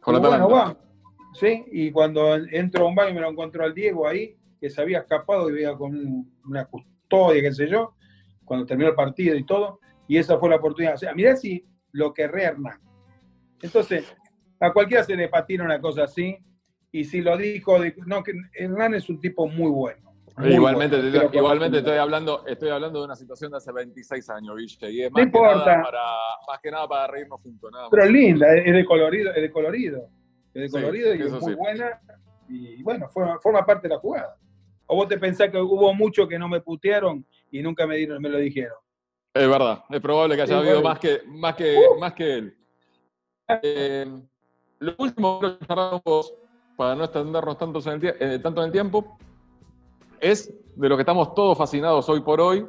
Con 0.00 0.20
bueno, 0.20 0.48
va. 0.48 0.76
Sí, 1.34 1.64
y 1.70 1.90
cuando 1.90 2.34
entro 2.36 2.84
a 2.84 2.88
un 2.88 2.94
baño 2.94 3.14
me 3.14 3.20
lo 3.20 3.28
encontró 3.28 3.64
al 3.64 3.74
Diego 3.74 4.06
ahí, 4.06 4.36
que 4.58 4.70
se 4.70 4.80
había 4.80 5.00
escapado 5.00 5.50
y 5.50 5.52
veía 5.52 5.74
con 5.74 6.26
una 6.44 6.64
custodia, 6.64 7.42
qué 7.42 7.52
sé 7.52 7.68
yo, 7.68 7.94
cuando 8.44 8.64
terminó 8.64 8.88
el 8.88 8.96
partido 8.96 9.36
y 9.36 9.44
todo, 9.44 9.80
y 10.08 10.16
esa 10.16 10.38
fue 10.38 10.48
la 10.48 10.56
oportunidad. 10.56 10.94
O 10.94 10.98
sea, 10.98 11.12
mirá 11.12 11.36
si 11.36 11.66
lo 11.92 12.14
querré 12.14 12.44
Hernán. 12.44 12.80
Entonces, 13.60 14.14
a 14.60 14.72
cualquiera 14.72 15.04
se 15.04 15.16
le 15.16 15.28
patina 15.28 15.64
una 15.64 15.80
cosa 15.80 16.04
así, 16.04 16.38
y 16.90 17.04
si 17.04 17.20
lo 17.20 17.36
dijo, 17.36 17.78
no, 18.06 18.22
que 18.22 18.32
Hernán 18.54 18.94
es 18.94 19.10
un 19.10 19.20
tipo 19.20 19.46
muy 19.46 19.70
bueno. 19.70 20.05
Igualmente, 20.44 20.98
igualmente 21.32 21.78
estoy 21.78 21.96
hablando, 21.96 22.44
estoy 22.46 22.68
hablando 22.68 23.00
de 23.00 23.04
una 23.06 23.16
situación 23.16 23.50
de 23.50 23.56
hace 23.56 23.72
26 23.72 24.30
años, 24.30 24.54
Villa, 24.56 24.90
y 24.90 25.02
es 25.02 25.10
más, 25.12 25.24
No 25.26 25.32
que, 25.32 25.40
nada 25.40 25.82
para, 25.82 26.02
más 26.46 26.60
que 26.62 26.70
nada 26.70 26.88
para 26.88 27.06
reírnos 27.06 27.40
juntos. 27.40 27.70
Nada 27.72 27.84
más. 27.84 27.90
Pero 27.90 28.06
linda, 28.06 28.54
es 28.54 28.72
de 28.72 28.84
colorido, 28.84 29.30
es 29.32 29.42
de 29.42 29.50
colorido. 29.50 30.08
Es 30.52 30.62
de 30.62 30.68
Sí, 30.68 30.72
colorido 30.72 31.14
y 31.14 31.22
es 31.22 31.30
muy 31.32 31.40
sí. 31.40 31.54
buena. 31.54 32.00
Y 32.48 32.82
bueno, 32.82 33.08
forma, 33.08 33.38
forma 33.40 33.64
parte 33.64 33.88
de 33.88 33.94
la 33.94 34.00
jugada. 34.00 34.36
¿O 34.86 34.96
vos 34.96 35.08
te 35.08 35.18
pensás 35.18 35.50
que 35.50 35.58
hubo 35.58 35.92
muchos 35.94 36.28
que 36.28 36.38
no 36.38 36.48
me 36.48 36.60
putearon 36.60 37.26
y 37.50 37.62
nunca 37.62 37.86
me, 37.86 37.96
dieron, 37.96 38.22
me 38.22 38.28
lo 38.28 38.38
dijeron? 38.38 38.76
Es 39.34 39.48
verdad, 39.48 39.84
es 39.90 40.00
probable 40.00 40.36
que 40.36 40.42
haya 40.42 40.54
Sí, 40.54 40.58
habido 40.58 40.80
bueno. 40.80 40.88
más 40.88 40.98
que, 40.98 41.20
más 41.26 41.54
que, 41.56 41.86
más 41.98 42.12
que 42.14 42.34
él. 42.34 42.56
Eh, 43.62 44.06
lo 44.78 44.94
último 44.98 45.40
que 45.40 45.56
vos, 46.04 46.34
para 46.76 46.94
no 46.94 47.04
extendernos 47.04 47.58
tanto 47.58 47.80
en, 47.90 48.04
el 48.04 48.16
eh, 48.20 48.38
tanto 48.38 48.60
en 48.62 48.66
el 48.66 48.72
tiempo, 48.72 49.18
es 50.20 50.52
de 50.74 50.88
lo 50.88 50.96
que 50.96 51.02
estamos 51.02 51.34
todos 51.34 51.56
fascinados 51.56 52.08
hoy 52.08 52.20
por 52.20 52.40
hoy. 52.40 52.66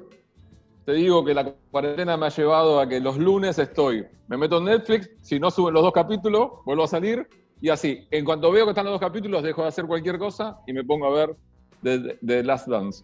Te 0.86 0.94
digo 0.94 1.26
que 1.26 1.34
la 1.34 1.54
cuarentena 1.70 2.16
me 2.16 2.28
ha 2.28 2.30
llevado 2.30 2.80
a 2.80 2.88
que 2.88 3.00
los 3.00 3.18
lunes 3.18 3.60
estoy, 3.60 4.06
me 4.28 4.38
meto 4.38 4.60
en 4.60 4.66
Netflix, 4.66 5.10
si 5.22 5.40
no 5.40 5.52
suben 5.52 5.74
los 5.74 5.84
dos 5.84 5.92
capítulos, 5.92 6.52
vuelvo 6.66 6.84
a 6.84 6.88
salir, 6.88 7.28
y 7.60 7.70
así, 7.70 8.08
en 8.12 8.24
cuanto 8.24 8.52
veo 8.52 8.66
que 8.66 8.72
están 8.72 8.86
los 8.86 8.94
dos 8.94 9.02
capítulos, 9.02 9.44
dejo 9.44 9.64
de 9.64 9.68
hacer 9.68 9.86
cualquier 9.86 10.18
cosa 10.18 10.60
y 10.66 10.74
me 10.74 10.84
pongo 10.84 11.08
a 11.08 11.10
ver 11.10 11.36
The, 11.84 12.44
Last 12.44 12.68
Dance. 12.68 13.04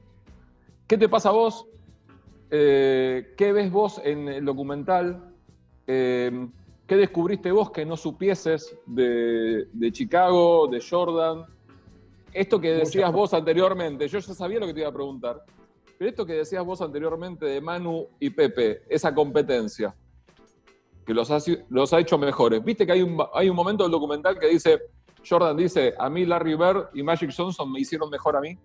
¿Qué 0.87 0.97
te 0.97 1.09
pasa 1.09 1.31
vos? 1.31 1.65
Eh, 2.51 3.33
¿Qué 3.35 3.51
ves 3.51 3.71
vos 3.71 3.99
en 4.03 4.29
el 4.29 4.45
documental? 4.45 5.33
Eh, 5.87 6.47
¿Qué 6.87 6.95
descubriste 6.95 7.51
vos 7.51 7.71
que 7.71 7.85
no 7.85 7.97
supieses 7.97 8.77
de 8.85 9.91
Chicago, 9.91 10.67
de 10.67 10.81
Jordan? 10.81 11.45
Esto 12.33 12.59
que 12.59 12.71
decías 12.71 13.11
vos 13.11 13.33
anteriormente, 13.33 14.07
yo 14.07 14.19
ya 14.19 14.33
sabía 14.33 14.59
lo 14.59 14.65
que 14.65 14.73
te 14.73 14.79
iba 14.79 14.89
a 14.89 14.93
preguntar, 14.93 15.41
pero 15.97 16.09
esto 16.09 16.25
que 16.25 16.33
decías 16.33 16.65
vos 16.65 16.81
anteriormente 16.81 17.45
de 17.45 17.61
Manu 17.61 18.07
y 18.19 18.29
Pepe, 18.31 18.81
esa 18.89 19.13
competencia, 19.13 19.95
que 21.05 21.13
los 21.13 21.29
ha, 21.29 21.37
los 21.69 21.93
ha 21.93 21.99
hecho 21.99 22.17
mejores. 22.17 22.63
Viste 22.63 22.85
que 22.85 22.93
hay 22.93 23.01
un, 23.01 23.21
hay 23.33 23.49
un 23.49 23.55
momento 23.55 23.83
del 23.83 23.91
documental 23.91 24.39
que 24.39 24.47
dice, 24.47 24.79
Jordan 25.27 25.55
dice, 25.55 25.93
a 25.97 26.09
mí 26.09 26.25
Larry 26.25 26.55
Bird 26.55 26.89
y 26.93 27.03
Magic 27.03 27.31
Johnson 27.35 27.71
me 27.71 27.79
hicieron 27.79 28.09
mejor 28.09 28.35
a 28.35 28.41
mí. 28.41 28.57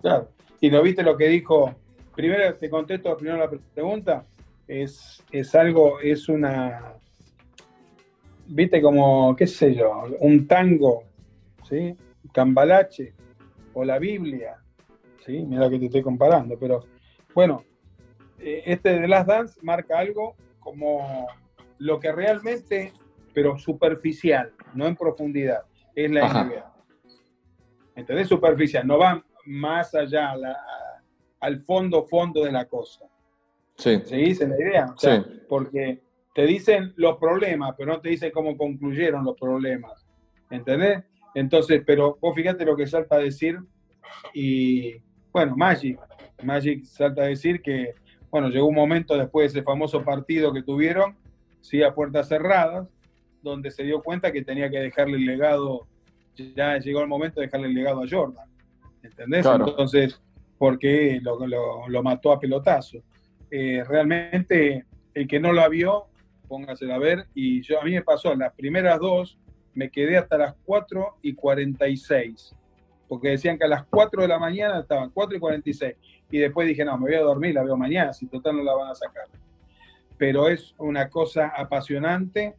Claro. 0.00 0.28
Y 0.60 0.70
no 0.70 0.82
viste 0.82 1.02
lo 1.02 1.16
que 1.16 1.28
dijo. 1.28 1.74
Primero 2.14 2.54
te 2.56 2.70
contesto 2.70 3.16
primero 3.16 3.38
la 3.38 3.50
pregunta. 3.74 4.26
Es, 4.68 5.22
es 5.30 5.54
algo, 5.54 6.00
es 6.00 6.28
una. 6.28 6.94
Viste 8.46 8.80
como, 8.82 9.34
qué 9.36 9.46
sé 9.46 9.74
yo, 9.74 10.04
un 10.20 10.46
tango, 10.46 11.04
¿sí? 11.68 11.96
Cambalache 12.32 13.14
o 13.72 13.84
la 13.84 13.98
Biblia, 13.98 14.56
¿sí? 15.24 15.44
Mira 15.44 15.68
que 15.70 15.78
te 15.78 15.86
estoy 15.86 16.02
comparando, 16.02 16.58
pero 16.58 16.80
bueno, 17.34 17.64
eh, 18.38 18.62
este 18.66 19.00
de 19.00 19.08
Last 19.08 19.28
Dance 19.28 19.58
marca 19.62 19.98
algo 19.98 20.36
como 20.60 21.26
lo 21.78 21.98
que 22.00 22.12
realmente, 22.12 22.92
pero 23.32 23.58
superficial, 23.58 24.52
no 24.74 24.86
en 24.86 24.96
profundidad, 24.96 25.62
es 25.94 26.10
la 26.10 26.26
Ajá. 26.26 26.44
NBA. 26.44 26.74
¿Entendés? 27.96 28.28
Superficial, 28.28 28.86
no 28.86 28.98
va 28.98 29.24
más 29.46 29.94
allá 29.94 30.34
la- 30.36 30.56
al 31.40 31.60
fondo, 31.60 32.04
fondo 32.04 32.42
de 32.44 32.52
la 32.52 32.64
cosa. 32.66 33.04
Sí. 33.76 34.00
¿Seguís 34.04 34.40
en 34.40 34.50
la 34.50 34.56
idea? 34.60 34.86
O 34.94 34.98
sea, 34.98 35.22
Sí. 35.22 35.40
porque 35.48 36.00
te 36.34 36.46
dicen 36.46 36.92
los 36.96 37.18
problemas, 37.18 37.74
pero 37.76 37.92
no 37.92 38.00
te 38.00 38.08
dicen 38.08 38.30
cómo 38.32 38.56
concluyeron 38.56 39.24
los 39.24 39.36
problemas. 39.38 40.06
¿Entendés? 40.50 41.04
Entonces, 41.34 41.82
pero 41.86 42.16
vos 42.20 42.34
fíjate 42.34 42.64
lo 42.64 42.76
que 42.76 42.86
salta 42.86 43.16
a 43.16 43.20
decir 43.20 43.58
y, 44.32 44.94
bueno, 45.32 45.56
Magic. 45.56 45.98
Magic 46.42 46.84
salta 46.84 47.22
a 47.22 47.26
decir 47.26 47.60
que, 47.62 47.94
bueno, 48.30 48.48
llegó 48.48 48.66
un 48.66 48.74
momento 48.74 49.16
después 49.16 49.52
de 49.52 49.60
ese 49.60 49.64
famoso 49.64 50.02
partido 50.04 50.52
que 50.52 50.62
tuvieron, 50.62 51.16
sí, 51.60 51.82
a 51.82 51.94
puertas 51.94 52.28
cerradas, 52.28 52.88
donde 53.42 53.70
se 53.70 53.82
dio 53.84 54.02
cuenta 54.02 54.32
que 54.32 54.42
tenía 54.42 54.70
que 54.70 54.78
dejarle 54.78 55.16
el 55.16 55.26
legado, 55.26 55.86
ya 56.36 56.78
llegó 56.78 57.00
el 57.00 57.08
momento 57.08 57.40
de 57.40 57.46
dejarle 57.46 57.68
el 57.68 57.74
legado 57.74 58.02
a 58.02 58.06
Jordan. 58.08 58.48
¿Entendés? 59.02 59.42
Claro. 59.42 59.68
Entonces, 59.68 60.20
porque 60.58 61.20
lo, 61.22 61.46
lo- 61.46 61.88
lo 61.88 62.02
mató 62.02 62.32
a 62.32 62.40
pelotazo. 62.40 62.98
Eh, 63.50 63.84
realmente, 63.86 64.84
el 65.12 65.28
que 65.28 65.38
no 65.38 65.52
la 65.52 65.68
vio, 65.68 66.06
póngasela 66.48 66.94
a 66.96 66.98
ver. 66.98 67.26
Y 67.34 67.60
yo 67.62 67.80
a 67.80 67.84
mí 67.84 67.92
me 67.92 68.02
pasó, 68.02 68.34
las 68.34 68.52
primeras 68.54 68.98
dos, 68.98 69.38
me 69.74 69.90
quedé 69.90 70.16
hasta 70.16 70.38
las 70.38 70.54
4 70.64 71.18
y 71.22 71.34
46. 71.34 72.54
Porque 73.08 73.28
decían 73.28 73.58
que 73.58 73.64
a 73.64 73.68
las 73.68 73.84
4 73.84 74.22
de 74.22 74.28
la 74.28 74.38
mañana 74.38 74.80
estaban 74.80 75.10
4 75.10 75.36
y 75.36 75.40
46. 75.40 75.94
Y 76.30 76.38
después 76.38 76.66
dije, 76.66 76.84
no, 76.84 76.96
me 76.96 77.06
voy 77.06 77.14
a 77.14 77.20
dormir, 77.20 77.54
la 77.54 77.62
veo 77.62 77.76
mañana, 77.76 78.12
si 78.12 78.26
total 78.26 78.56
no 78.56 78.62
la 78.62 78.74
van 78.74 78.90
a 78.90 78.94
sacar. 78.94 79.26
Pero 80.16 80.48
es 80.48 80.74
una 80.78 81.08
cosa 81.08 81.48
apasionante, 81.48 82.54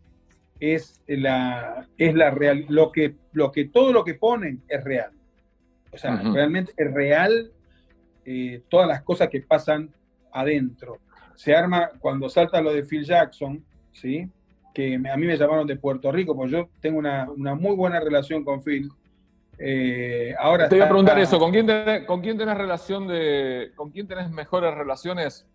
es 0.60 1.02
la, 1.08 1.88
es 1.98 2.14
la 2.14 2.32
real, 2.32 2.66
lo 2.70 2.92
que, 2.92 3.16
lo 3.34 3.52
que 3.52 3.66
todo 3.66 3.92
lo 3.92 4.04
que 4.04 4.14
ponen 4.14 4.62
es 4.68 4.84
real. 4.84 5.12
O 5.92 5.98
sea, 5.98 6.16
realmente 6.18 6.74
es 6.76 6.94
real 6.94 7.52
eh, 8.26 8.62
todas 8.70 8.88
las 8.88 9.02
cosas 9.02 9.30
que 9.30 9.42
pasan 9.42 9.94
adentro. 10.32 11.00
Se 11.36 11.56
arma 11.56 11.92
cuando 12.00 12.30
salta 12.30 12.62
lo 12.62 12.74
de 12.74 12.84
Phil 12.84 13.04
Jackson, 13.04 13.64
¿sí? 13.94 14.30
Que 14.76 15.00
me- 15.00 15.10
a 15.10 15.18
mí 15.18 15.26
me 15.26 15.38
llamaron 15.38 15.66
de 15.66 15.78
Puerto 15.78 16.12
Rico, 16.12 16.36
porque 16.36 16.52
yo 16.52 16.70
tengo 16.82 17.00
una, 17.00 17.28
una 17.32 17.56
muy 17.56 17.76
buena 17.76 18.00
relación 18.00 18.44
con 18.44 18.62
Phil. 18.62 18.92
Eh, 19.58 20.36
ahora 20.38 20.68
Te 20.68 20.76
iba 20.76 20.86
a 20.86 20.90
preguntar 20.90 21.18
eso, 21.18 21.40
¿con 21.40 21.50
quién, 21.52 21.66
tenés, 21.66 22.06
¿con 22.06 22.20
quién 22.22 22.38
tenés 22.38 22.58
relación 22.58 23.08
de. 23.08 23.72
¿Con 23.76 23.90
quién 23.90 24.06
tenés 24.06 24.30
mejores 24.30 24.74
relaciones 24.76 25.48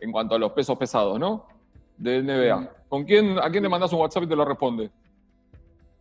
en 0.00 0.12
cuanto 0.12 0.34
a 0.34 0.38
los 0.38 0.52
pesos 0.52 0.76
pesados, 0.78 1.18
¿no? 1.18 1.46
De 1.96 2.22
NBA. 2.22 2.70
¿Con 2.88 3.04
quién, 3.04 3.38
¿A 3.38 3.50
quién 3.50 3.62
le 3.62 3.68
mandás 3.70 3.92
un 3.94 4.00
WhatsApp 4.00 4.24
y 4.24 4.28
te 4.28 4.36
lo 4.36 4.44
responde? 4.44 4.90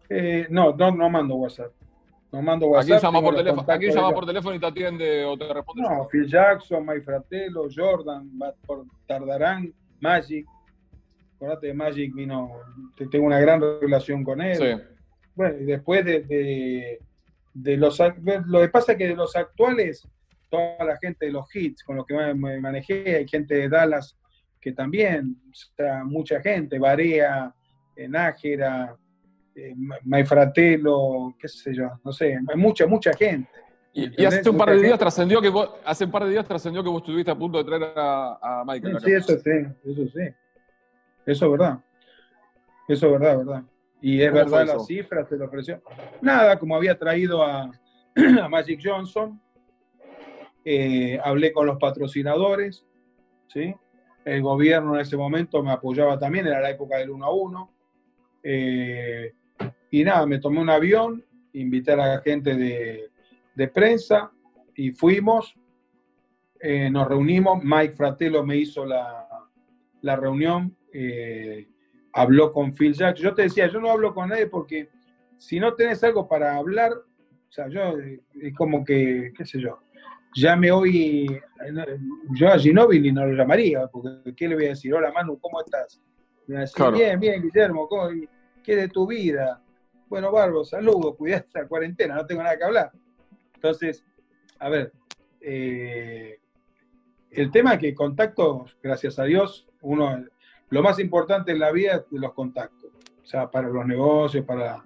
Eh, 0.09 0.47
no, 0.49 0.75
no, 0.75 0.91
no 0.91 1.09
mando 1.09 1.35
WhatsApp. 1.35 1.71
No 2.31 2.41
mando 2.41 2.65
¿A 2.65 2.69
WhatsApp. 2.69 2.87
quién 2.87 2.99
llama 2.99 3.21
por 3.21 3.35
teléfono? 3.35 3.61
¿A 3.61 3.65
quién 3.65 3.77
contactos 3.79 3.95
llama 3.95 4.13
por 4.13 4.25
teléfono 4.25 4.55
y 4.55 4.59
te 4.59 4.65
atiende 4.65 5.25
o 5.25 5.37
te 5.37 5.53
responde? 5.53 5.81
No, 5.83 6.07
Phil 6.11 6.27
Jackson, 6.27 6.85
Mike 6.85 7.01
Fratello, 7.01 7.67
Jordan, 7.73 8.29
tardarán, 9.07 9.73
Magic. 10.01 10.45
Acordate 11.39 11.67
de 11.67 11.73
Magic, 11.73 12.13
vino, 12.13 12.51
te- 12.97 13.07
tengo 13.07 13.25
una 13.25 13.39
gran 13.39 13.61
relación 13.81 14.23
con 14.25 14.41
él. 14.41 14.55
Sí. 14.57 14.83
Bueno, 15.35 15.57
y 15.61 15.63
después 15.65 16.03
de, 16.03 16.21
de, 16.21 16.99
de 17.53 17.77
los 17.77 17.97
lo 18.45 18.59
que 18.61 18.67
pasa 18.69 18.91
es 18.91 18.97
que 18.97 19.07
de 19.07 19.15
los 19.15 19.35
actuales, 19.37 20.05
toda 20.49 20.83
la 20.83 20.97
gente 20.97 21.27
de 21.27 21.31
los 21.31 21.45
hits 21.55 21.83
con 21.83 21.95
los 21.95 22.05
que 22.05 22.13
me, 22.33 22.59
manejé, 22.59 23.15
hay 23.15 23.27
gente 23.27 23.55
de 23.55 23.69
Dallas 23.69 24.17
que 24.59 24.73
también, 24.73 25.37
o 25.49 25.55
sea, 25.77 26.03
mucha 26.03 26.41
gente, 26.41 26.77
Barea, 26.77 27.53
eh, 27.95 28.09
Nájera, 28.09 28.97
eh, 29.55 29.73
Ma- 29.77 29.97
Mike 30.03 30.25
Fratello, 30.25 31.33
qué 31.39 31.47
sé 31.47 31.73
yo, 31.73 31.89
no 32.03 32.11
sé, 32.11 32.37
mucha, 32.55 32.85
mucha 32.85 33.13
gente. 33.13 33.49
Y, 33.93 34.25
hace 34.25 34.49
un 34.49 34.57
par 34.57 34.71
de 34.71 34.81
días 34.81 34.99
trascendió 34.99 35.41
que 35.41 35.49
vos, 35.49 35.71
hace 35.85 36.03
un 36.05 36.11
par 36.11 36.25
de 36.25 36.31
días 36.31 36.45
trascendió 36.45 36.83
que 36.83 36.89
vos 36.89 37.01
estuviste 37.01 37.31
a 37.31 37.35
punto 37.35 37.57
de 37.57 37.63
traer 37.63 37.93
a, 37.95 38.59
a 38.61 38.63
Michael. 38.65 38.97
acá. 38.97 39.05
Sí, 39.05 39.11
eso 39.13 39.37
sí, 39.39 39.49
eso 39.85 40.07
sí. 40.13 40.23
Eso 41.29 41.45
es 41.45 41.51
verdad. 41.51 41.79
Eso 42.87 43.05
es 43.05 43.11
verdad, 43.11 43.37
verdad. 43.37 43.63
Y 44.01 44.19
es 44.19 44.31
¿Cómo 44.31 44.43
verdad 44.43 44.65
las 44.65 44.87
cifras, 44.87 45.29
te 45.29 45.37
lo 45.37 45.45
ofreció. 45.45 45.79
Nada, 46.21 46.57
como 46.57 46.75
había 46.75 46.97
traído 46.97 47.43
a, 47.43 47.69
a 48.41 48.49
Magic 48.49 48.79
Johnson, 48.83 49.39
eh, 50.65 51.19
hablé 51.23 51.53
con 51.53 51.67
los 51.67 51.77
patrocinadores, 51.77 52.83
¿sí? 53.47 53.75
El 54.25 54.41
gobierno 54.41 54.95
en 54.95 55.01
ese 55.01 55.17
momento 55.17 55.61
me 55.61 55.71
apoyaba 55.71 56.17
también, 56.17 56.47
era 56.47 56.61
la 56.61 56.71
época 56.71 56.97
del 56.97 57.11
1 57.11 57.25
a 57.25 57.31
1. 57.31 57.73
Eh, 58.41 59.33
y 59.91 60.03
nada, 60.03 60.25
me 60.25 60.39
tomé 60.39 60.61
un 60.61 60.69
avión, 60.71 61.23
invité 61.53 61.91
a 61.91 61.97
la 61.97 62.21
gente 62.21 62.55
de, 62.55 63.11
de 63.53 63.67
prensa 63.67 64.31
y 64.73 64.93
fuimos. 64.93 65.53
Eh, 66.59 66.89
nos 66.89 67.07
reunimos, 67.07 67.63
Mike 67.63 67.93
Fratello 67.93 68.43
me 68.43 68.57
hizo 68.57 68.83
la, 68.83 69.27
la 70.01 70.15
reunión, 70.15 70.75
eh, 70.93 71.67
habló 72.13 72.51
con 72.51 72.73
Phil 72.73 72.93
Jackson. 72.93 73.23
Yo 73.23 73.33
te 73.33 73.43
decía, 73.43 73.67
yo 73.67 73.79
no 73.79 73.91
hablo 73.91 74.13
con 74.13 74.29
nadie 74.29 74.47
porque 74.47 74.89
si 75.37 75.59
no 75.59 75.73
tenés 75.75 76.03
algo 76.03 76.27
para 76.27 76.55
hablar, 76.55 76.91
o 76.93 77.51
sea, 77.51 77.67
yo 77.69 77.97
eh, 77.99 78.21
es 78.41 78.53
como 78.55 78.83
que, 78.83 79.31
qué 79.35 79.45
sé 79.45 79.59
yo, 79.61 79.79
llame 80.35 80.71
hoy, 80.71 81.25
eh, 81.65 81.97
yo 82.31 82.49
a 82.49 82.59
Ginóbili 82.59 83.11
no 83.11 83.25
lo 83.25 83.33
llamaría, 83.35 83.87
porque 83.87 84.33
¿qué 84.35 84.47
le 84.47 84.55
voy 84.55 84.65
a 84.65 84.69
decir? 84.69 84.93
Hola 84.93 85.11
Manu, 85.11 85.39
¿cómo 85.39 85.61
estás? 85.61 86.01
Me 86.47 86.55
va 86.55 86.59
a 86.59 86.61
decir, 86.61 86.75
Claro. 86.75 86.97
bien, 86.97 87.19
bien, 87.19 87.41
Guillermo, 87.41 87.87
¿cómo- 87.87 88.09
¿qué 88.63 88.75
de 88.75 88.87
tu 88.89 89.07
vida? 89.07 89.61
Bueno, 90.07 90.31
Barbo, 90.31 90.63
saludos, 90.65 91.15
cuidate 91.15 91.47
la 91.53 91.67
cuarentena, 91.67 92.15
no 92.15 92.25
tengo 92.25 92.41
nada 92.43 92.57
que 92.57 92.63
hablar. 92.63 92.91
Entonces, 93.55 94.03
a 94.57 94.69
ver, 94.69 94.91
eh, 95.41 96.39
el 97.31 97.51
tema 97.51 97.73
es 97.73 97.79
que 97.79 97.93
contactos, 97.93 98.75
gracias 98.81 99.19
a 99.19 99.23
Dios, 99.25 99.67
uno, 99.81 100.25
lo 100.69 100.81
más 100.83 100.99
importante 100.99 101.51
en 101.51 101.59
la 101.59 101.71
vida 101.71 101.95
es 101.95 102.09
de 102.09 102.19
los 102.19 102.33
contactos. 102.33 102.91
O 103.21 103.25
sea, 103.25 103.49
para 103.49 103.67
los 103.69 103.85
negocios, 103.85 104.45
para, 104.45 104.83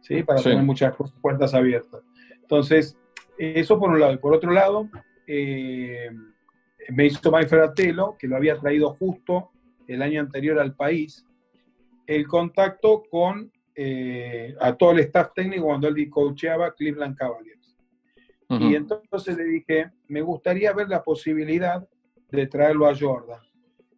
¿sí? 0.00 0.22
para 0.22 0.38
Sí. 0.38 0.50
tener 0.50 0.64
muchas 0.64 0.94
puertas 1.20 1.54
abiertas. 1.54 2.02
Entonces, 2.42 2.96
Eso 3.42 3.78
por 3.78 3.88
un 3.88 3.98
lado. 3.98 4.12
Y 4.12 4.18
por 4.18 4.34
otro 4.34 4.52
lado, 4.52 4.86
eh, 5.26 6.10
me 6.90 7.06
hizo 7.06 7.32
Mike 7.32 7.46
Fratello, 7.46 8.14
que 8.18 8.28
lo 8.28 8.36
había 8.36 8.58
traído 8.58 8.90
justo 8.96 9.50
el 9.88 10.02
año 10.02 10.20
anterior 10.20 10.58
al 10.58 10.74
país, 10.74 11.26
el 12.06 12.26
contacto 12.28 13.02
con 13.10 13.50
eh, 13.74 14.54
a 14.60 14.74
todo 14.76 14.90
el 14.90 14.98
staff 14.98 15.30
técnico 15.34 15.64
cuando 15.64 15.88
él 15.88 16.10
coacheaba 16.10 16.74
Cleveland 16.74 17.16
Cavaliers. 17.16 17.78
Y 18.50 18.74
entonces 18.74 19.36
le 19.38 19.44
dije, 19.44 19.90
me 20.08 20.20
gustaría 20.20 20.72
ver 20.74 20.88
la 20.90 21.02
posibilidad 21.02 21.88
de 22.30 22.46
traerlo 22.46 22.86
a 22.88 22.94
Jordan. 22.94 23.40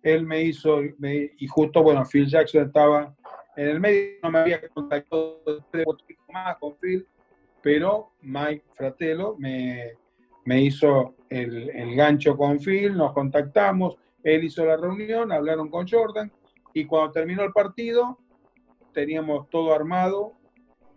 Él 0.03 0.27
me 0.27 0.43
hizo, 0.43 0.81
y 0.83 1.47
justo, 1.47 1.83
bueno, 1.83 2.05
Phil 2.05 2.27
Jackson 2.27 2.67
estaba 2.67 3.15
en 3.57 3.69
el 3.69 3.81
medio, 3.81 4.19
no 4.23 4.31
me 4.31 4.39
había 4.41 4.69
contactado 4.69 5.43
más 6.29 6.57
con 6.59 6.77
Phil, 6.79 7.07
pero 7.63 8.13
Mike 8.21 8.65
Fratello 8.75 9.37
me, 9.39 9.93
me 10.45 10.63
hizo 10.63 11.15
el, 11.29 11.71
el, 11.71 11.95
gancho 11.95 12.37
con 12.37 12.59
Phil, 12.59 12.97
nos 12.97 13.13
contactamos, 13.13 13.97
él 14.25 14.45
hizo 14.45 14.65
la 14.65 14.77
reunión, 14.77 15.31
hablaron 15.31 15.71
con 15.71 15.87
Jordan, 15.87 16.33
y 16.75 16.85
cuando 16.87 17.13
terminó 17.13 17.45
el 17.45 17.53
partido, 17.53 18.19
teníamos 18.93 19.49
todo 19.51 19.73
armado. 19.73 20.33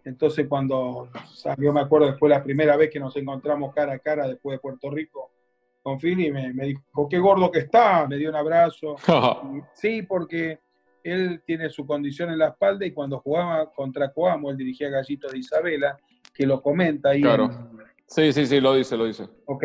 Entonces, 0.04 0.48
cuando 0.48 1.10
salió, 1.34 1.74
me 1.74 1.82
acuerdo 1.82 2.08
después 2.08 2.30
la 2.30 2.44
primera 2.44 2.78
vez 2.78 2.90
que 2.92 3.00
nos 3.00 3.16
encontramos 3.18 3.74
cara 3.74 3.94
a 3.94 4.00
cara 4.00 4.28
después 4.28 4.56
de 4.56 4.60
Puerto 4.60 4.90
Rico 4.90 5.32
con 5.86 6.00
Phil, 6.00 6.20
y 6.20 6.32
me, 6.32 6.52
me 6.52 6.66
dijo, 6.66 7.08
qué 7.08 7.20
gordo 7.20 7.52
que 7.52 7.60
está, 7.60 8.08
me 8.08 8.18
dio 8.18 8.32
un 8.32 8.36
abrazo. 8.36 8.96
sí, 9.76 10.02
porque 10.02 10.58
él 11.04 11.44
tiene 11.46 11.70
su 11.70 11.86
condición 11.86 12.32
en 12.32 12.40
la 12.40 12.48
espalda 12.48 12.88
y 12.88 12.92
cuando 12.92 13.20
jugaba 13.20 13.72
contra 13.72 14.12
Coamo, 14.12 14.50
él 14.50 14.58
dirigía 14.58 14.90
Gallito 14.90 15.28
de 15.28 15.38
Isabela, 15.38 15.96
que 16.34 16.48
lo 16.48 16.60
comenta 16.60 17.10
ahí. 17.10 17.22
Claro. 17.22 17.52
Sí, 18.08 18.34
sí, 18.34 18.48
sí, 18.48 18.60
lo 18.60 18.74
dice, 18.74 18.98
lo 18.98 19.06
dice. 19.06 19.28
Ok, 19.46 19.64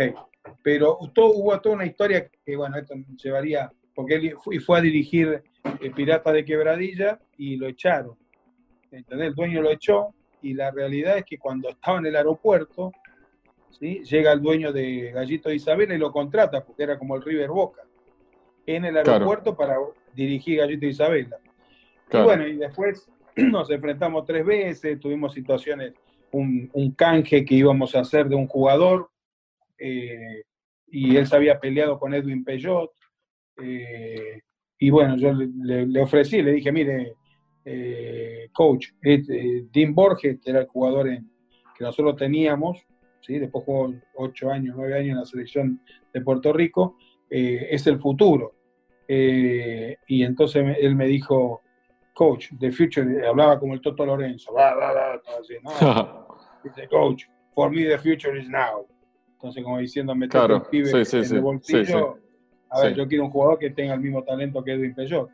pero 0.62 0.98
hubo 0.98 1.58
toda 1.58 1.74
una 1.74 1.86
historia 1.86 2.30
que, 2.44 2.54
bueno, 2.54 2.76
esto 2.76 2.94
llevaría, 3.16 3.72
porque 3.94 4.16
él 4.16 4.34
fue, 4.44 4.60
fue 4.60 4.78
a 4.78 4.82
dirigir 4.82 5.42
eh, 5.80 5.90
Pirata 5.90 6.32
de 6.32 6.44
Quebradilla 6.44 7.18
y 7.38 7.56
lo 7.56 7.66
echaron. 7.66 8.18
¿Entendés? 8.90 9.28
El 9.28 9.34
dueño 9.34 9.62
lo 9.62 9.70
echó 9.70 10.12
y 10.42 10.52
la 10.52 10.70
realidad 10.70 11.16
es 11.16 11.24
que 11.24 11.38
cuando 11.38 11.70
estaba 11.70 11.96
en 11.96 12.04
el 12.04 12.16
aeropuerto, 12.16 12.92
¿sí? 13.70 14.02
llega 14.04 14.32
el 14.32 14.40
dueño 14.40 14.72
de 14.72 15.10
Gallito 15.12 15.48
de 15.48 15.56
Isabela 15.56 15.94
y 15.94 15.98
lo 15.98 16.12
contrata, 16.12 16.64
porque 16.64 16.82
era 16.82 16.98
como 16.98 17.16
el 17.16 17.22
River 17.22 17.48
Boca, 17.48 17.82
en 18.66 18.84
el 18.84 18.96
aeropuerto 18.96 19.56
para 19.56 19.76
dirigí 20.14 20.56
Gallito 20.56 20.86
Isabela. 20.86 21.38
Y 22.12 22.18
bueno, 22.18 22.46
y 22.46 22.56
después 22.56 23.08
nos 23.36 23.70
enfrentamos 23.70 24.24
tres 24.24 24.44
veces, 24.44 24.98
tuvimos 25.00 25.32
situaciones, 25.32 25.94
un, 26.32 26.94
canje 26.96 27.44
que 27.44 27.54
íbamos 27.54 27.94
a 27.94 28.00
hacer 28.00 28.28
de 28.28 28.36
un 28.36 28.46
jugador, 28.46 29.10
eh, 29.78 30.42
y 30.88 31.16
él 31.16 31.26
se 31.26 31.36
había 31.36 31.58
peleado 31.58 31.98
con 31.98 32.14
Edwin 32.14 32.44
Peyot. 32.44 32.92
Eh, 33.62 34.40
y 34.78 34.90
bueno, 34.90 35.16
yo 35.16 35.32
le, 35.32 36.00
ofrecí, 36.00 36.42
le 36.42 36.52
dije, 36.52 36.72
mire, 36.72 37.14
eh, 37.64 38.48
coach, 38.52 38.88
Dean 39.02 39.94
Borges, 39.94 40.40
que 40.40 40.50
era 40.50 40.60
el 40.60 40.66
jugador 40.66 41.08
que 41.08 41.84
nosotros 41.84 42.16
teníamos, 42.16 42.84
¿sí? 43.20 43.38
después 43.38 43.64
jugó 43.64 43.92
ocho 44.14 44.50
años, 44.50 44.74
nueve 44.76 44.94
años 44.94 45.10
en 45.10 45.16
la 45.16 45.24
selección 45.24 45.80
de 46.12 46.20
Puerto 46.20 46.52
Rico, 46.52 46.96
es 47.28 47.86
el 47.86 47.98
futuro. 47.98 48.54
Eh, 49.12 49.96
y 50.06 50.22
entonces 50.22 50.76
él 50.78 50.94
me 50.94 51.06
dijo, 51.06 51.62
coach, 52.14 52.50
the 52.60 52.70
future, 52.70 53.26
hablaba 53.26 53.58
como 53.58 53.74
el 53.74 53.80
Toto 53.80 54.06
Lorenzo, 54.06 54.54
dice, 56.64 56.88
coach, 56.88 57.24
for 57.52 57.70
me 57.70 57.86
the 57.86 57.98
future 57.98 58.38
is 58.38 58.48
now. 58.48 58.86
Entonces, 59.32 59.64
como 59.64 59.78
diciendo, 59.78 60.14
me 60.14 60.28
claro, 60.28 60.56
el 60.56 60.62
pibe 60.62 60.90
en 60.90 61.24
el 61.24 61.40
bolsillo, 61.40 62.18
a 62.68 62.82
ver, 62.82 62.94
yo 62.94 63.08
quiero 63.08 63.24
un 63.24 63.30
jugador 63.30 63.58
que 63.58 63.70
tenga 63.70 63.94
el 63.94 64.00
mismo 64.00 64.22
talento 64.22 64.62
que 64.62 64.74
Edwin 64.74 64.94
Peyot. 64.94 65.28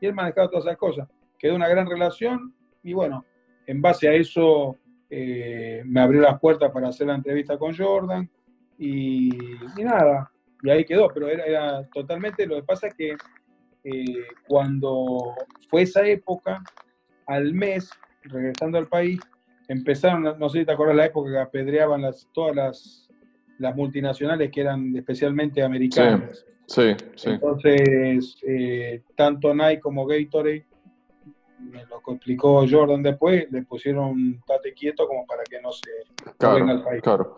Y 0.00 0.06
él 0.06 0.14
manejaba 0.14 0.48
todas 0.48 0.64
esas 0.64 0.76
cosas. 0.76 1.08
Quedó 1.38 1.54
una 1.54 1.68
gran 1.68 1.86
relación 1.86 2.52
y 2.82 2.94
bueno, 2.94 3.24
en 3.66 3.80
base 3.80 4.08
a 4.08 4.14
eso 4.14 4.76
eh, 5.10 5.82
me 5.84 6.00
abrió 6.00 6.20
las 6.20 6.38
puertas 6.38 6.70
para 6.70 6.88
hacer 6.88 7.08
la 7.08 7.16
entrevista 7.16 7.58
con 7.58 7.76
Jordan 7.76 8.28
y 8.78 9.30
nada, 9.76 10.30
y 10.62 10.70
ahí 10.70 10.84
quedó, 10.84 11.08
pero 11.08 11.28
era, 11.28 11.84
totalmente, 11.92 12.46
lo 12.46 12.56
que 12.56 12.62
pasa 12.62 12.88
es 12.88 12.94
que 12.94 13.16
eh, 13.84 14.24
cuando 14.46 15.34
fue 15.68 15.82
esa 15.82 16.06
época, 16.06 16.62
al 17.26 17.54
mes, 17.54 17.90
regresando 18.22 18.78
al 18.78 18.88
país, 18.88 19.20
empezaron, 19.68 20.38
no 20.38 20.48
sé 20.48 20.60
si 20.60 20.64
te 20.66 20.72
acuerdas 20.72 20.96
la 20.96 21.06
época 21.06 21.30
que 21.30 21.38
apedreaban 21.38 22.02
las, 22.02 22.28
todas 22.32 22.54
las, 22.54 23.08
las 23.58 23.74
multinacionales 23.74 24.50
que 24.50 24.60
eran 24.60 24.94
especialmente 24.96 25.62
americanas. 25.62 26.44
Sí, 26.66 26.94
sí. 27.16 27.30
Entonces, 27.30 28.36
eh, 28.46 29.02
tanto 29.16 29.54
Nike 29.54 29.80
como 29.80 30.06
Gatorade 30.06 30.66
me 31.60 31.84
lo 31.86 32.00
explicó 32.06 32.64
Jordan 32.68 33.02
después, 33.02 33.50
le 33.50 33.62
pusieron 33.62 34.10
un 34.10 34.42
tate 34.46 34.72
quieto 34.72 35.06
como 35.06 35.26
para 35.26 35.42
que 35.44 35.60
no 35.60 35.70
se 35.72 35.90
venga 36.38 36.72
al 36.72 36.82
país. 36.82 37.02
Claro. 37.02 37.36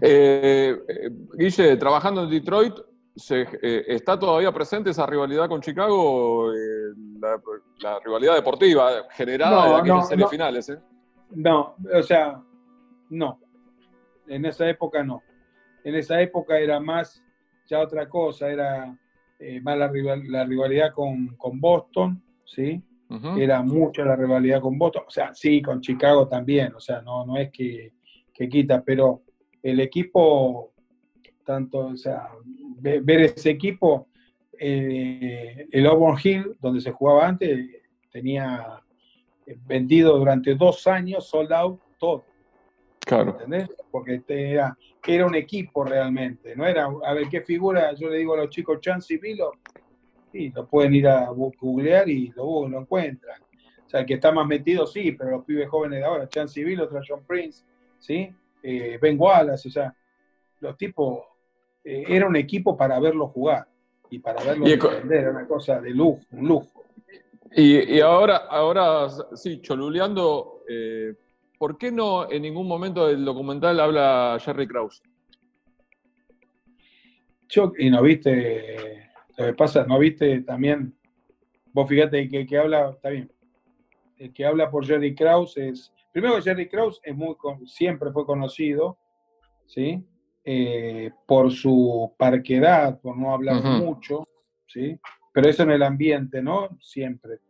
Eh, 0.00 0.76
eh, 0.88 1.10
Guille, 1.34 1.76
trabajando 1.76 2.24
en 2.24 2.30
Detroit, 2.30 2.74
eh, 3.30 3.84
¿está 3.88 4.18
todavía 4.18 4.52
presente 4.52 4.90
esa 4.90 5.06
rivalidad 5.06 5.48
con 5.48 5.60
Chicago? 5.60 6.52
La, 7.80 7.98
rivalidad 8.04 8.34
deportiva 8.34 9.06
generada 9.10 9.68
de 9.68 9.74
aquellas 9.76 10.08
semifinales. 10.08 10.78
No, 11.30 11.74
o 11.94 12.02
sea, 12.02 12.42
no. 13.10 13.40
En 14.28 14.44
esa 14.44 14.68
época 14.68 15.02
no. 15.02 15.22
En 15.84 15.94
esa 15.94 16.20
época 16.20 16.58
era 16.58 16.80
más 16.80 17.22
ya 17.66 17.80
otra 17.80 18.08
cosa, 18.08 18.48
era 18.48 18.96
más 19.62 19.78
la, 19.78 19.90
la 20.28 20.44
rivalidad 20.44 20.92
con, 20.92 21.28
con 21.36 21.60
Boston, 21.60 22.22
¿sí? 22.44 22.82
Era 23.08 23.62
mucha 23.62 24.04
la 24.04 24.16
rivalidad 24.16 24.60
con 24.60 24.76
Boston, 24.76 25.04
o 25.06 25.10
sea, 25.10 25.32
sí, 25.32 25.62
con 25.62 25.80
Chicago 25.80 26.26
también, 26.26 26.74
o 26.74 26.80
sea, 26.80 27.00
no, 27.02 27.24
no 27.24 27.36
es 27.36 27.50
que, 27.50 27.92
quita, 28.32 28.82
pero 28.82 29.22
el 29.62 29.80
equipo, 29.80 30.72
tanto, 31.44 31.86
o 31.86 31.96
sea, 31.96 32.28
ver, 32.80 33.20
ese 33.20 33.50
equipo, 33.50 34.08
eh, 34.58 35.68
el 35.70 35.86
Auburn 35.86 36.18
Hill, 36.22 36.56
donde 36.60 36.80
se 36.80 36.90
jugaba 36.90 37.28
antes, 37.28 37.64
tenía 38.10 38.82
vendido 39.66 40.18
durante 40.18 40.54
dos 40.56 40.86
años, 40.86 41.28
sold 41.28 41.52
out, 41.52 41.80
todo. 41.98 42.24
Claro. 42.98 43.32
¿Entendés? 43.32 43.68
Porque 43.90 44.20
era, 44.26 44.76
era 45.06 45.26
un 45.26 45.36
equipo 45.36 45.84
realmente, 45.84 46.56
no 46.56 46.66
era, 46.66 46.86
a 47.04 47.14
ver 47.14 47.28
qué 47.28 47.40
figura, 47.40 47.94
yo 47.94 48.08
le 48.08 48.18
digo 48.18 48.34
a 48.34 48.38
los 48.38 48.50
chicos, 48.50 48.80
Chance 48.80 49.14
y 49.14 49.18
Vilo, 49.18 49.52
sí, 50.36 50.52
lo 50.54 50.66
pueden 50.66 50.94
ir 50.94 51.08
a 51.08 51.28
googlear 51.30 52.08
y 52.08 52.32
lo, 52.36 52.68
lo 52.68 52.80
encuentran. 52.80 53.40
O 53.84 53.88
sea, 53.88 54.00
el 54.00 54.06
que 54.06 54.14
está 54.14 54.32
más 54.32 54.46
metido, 54.46 54.86
sí, 54.86 55.12
pero 55.12 55.30
los 55.30 55.44
pibes 55.44 55.68
jóvenes 55.68 56.00
de 56.00 56.04
ahora, 56.04 56.28
Chan 56.28 56.48
Civil, 56.48 56.80
otra 56.80 57.00
John 57.06 57.24
Prince, 57.26 57.64
¿sí? 57.98 58.28
Eh, 58.62 58.98
ben 59.00 59.16
Wallace, 59.18 59.68
o 59.68 59.70
sea, 59.70 59.94
los 60.60 60.76
tipos, 60.76 61.20
eh, 61.84 62.04
era 62.08 62.26
un 62.26 62.36
equipo 62.36 62.76
para 62.76 62.98
verlo 62.98 63.28
jugar 63.28 63.66
y 64.10 64.18
para 64.18 64.42
verlo 64.42 64.66
defender, 64.66 65.20
era 65.20 65.30
una 65.30 65.46
cosa 65.46 65.80
de 65.80 65.90
lujo, 65.90 66.20
un 66.32 66.48
lujo. 66.48 66.84
Y, 67.54 68.00
ahora, 68.00 68.36
ahora, 68.50 69.08
sí, 69.34 69.60
choluleando, 69.62 70.62
eh, 70.68 71.14
¿por 71.58 71.78
qué 71.78 71.90
no 71.90 72.30
en 72.30 72.42
ningún 72.42 72.66
momento 72.66 73.06
del 73.06 73.24
documental 73.24 73.78
habla 73.80 74.36
Jerry 74.40 74.66
Krause? 74.66 75.02
Yo, 77.48 77.72
y 77.78 77.88
no 77.88 78.02
viste 78.02 78.95
lo 79.36 79.46
que 79.46 79.54
pasa, 79.54 79.84
¿no 79.86 79.98
viste 79.98 80.40
también? 80.42 80.94
Vos 81.72 81.88
fíjate 81.88 82.28
que 82.28 82.40
el 82.40 82.46
que 82.46 82.58
habla, 82.58 82.90
está 82.90 83.10
bien, 83.10 83.30
el 84.18 84.32
que 84.32 84.44
habla 84.46 84.70
por 84.70 84.86
Jerry 84.86 85.14
Krause 85.14 85.58
es, 85.58 85.92
primero 86.12 86.40
Jerry 86.40 86.68
Krause 86.68 87.00
es 87.02 87.14
muy, 87.14 87.36
siempre 87.66 88.10
fue 88.12 88.24
conocido, 88.24 88.98
¿sí? 89.66 90.02
Eh, 90.44 91.10
por 91.26 91.50
su 91.50 92.14
parquedad, 92.16 93.00
por 93.00 93.16
no 93.16 93.34
hablar 93.34 93.62
mucho, 93.62 94.26
¿sí? 94.66 94.98
Pero 95.32 95.50
eso 95.50 95.64
en 95.64 95.72
el 95.72 95.82
ambiente, 95.82 96.40
¿no? 96.40 96.78
Siempre. 96.80 97.40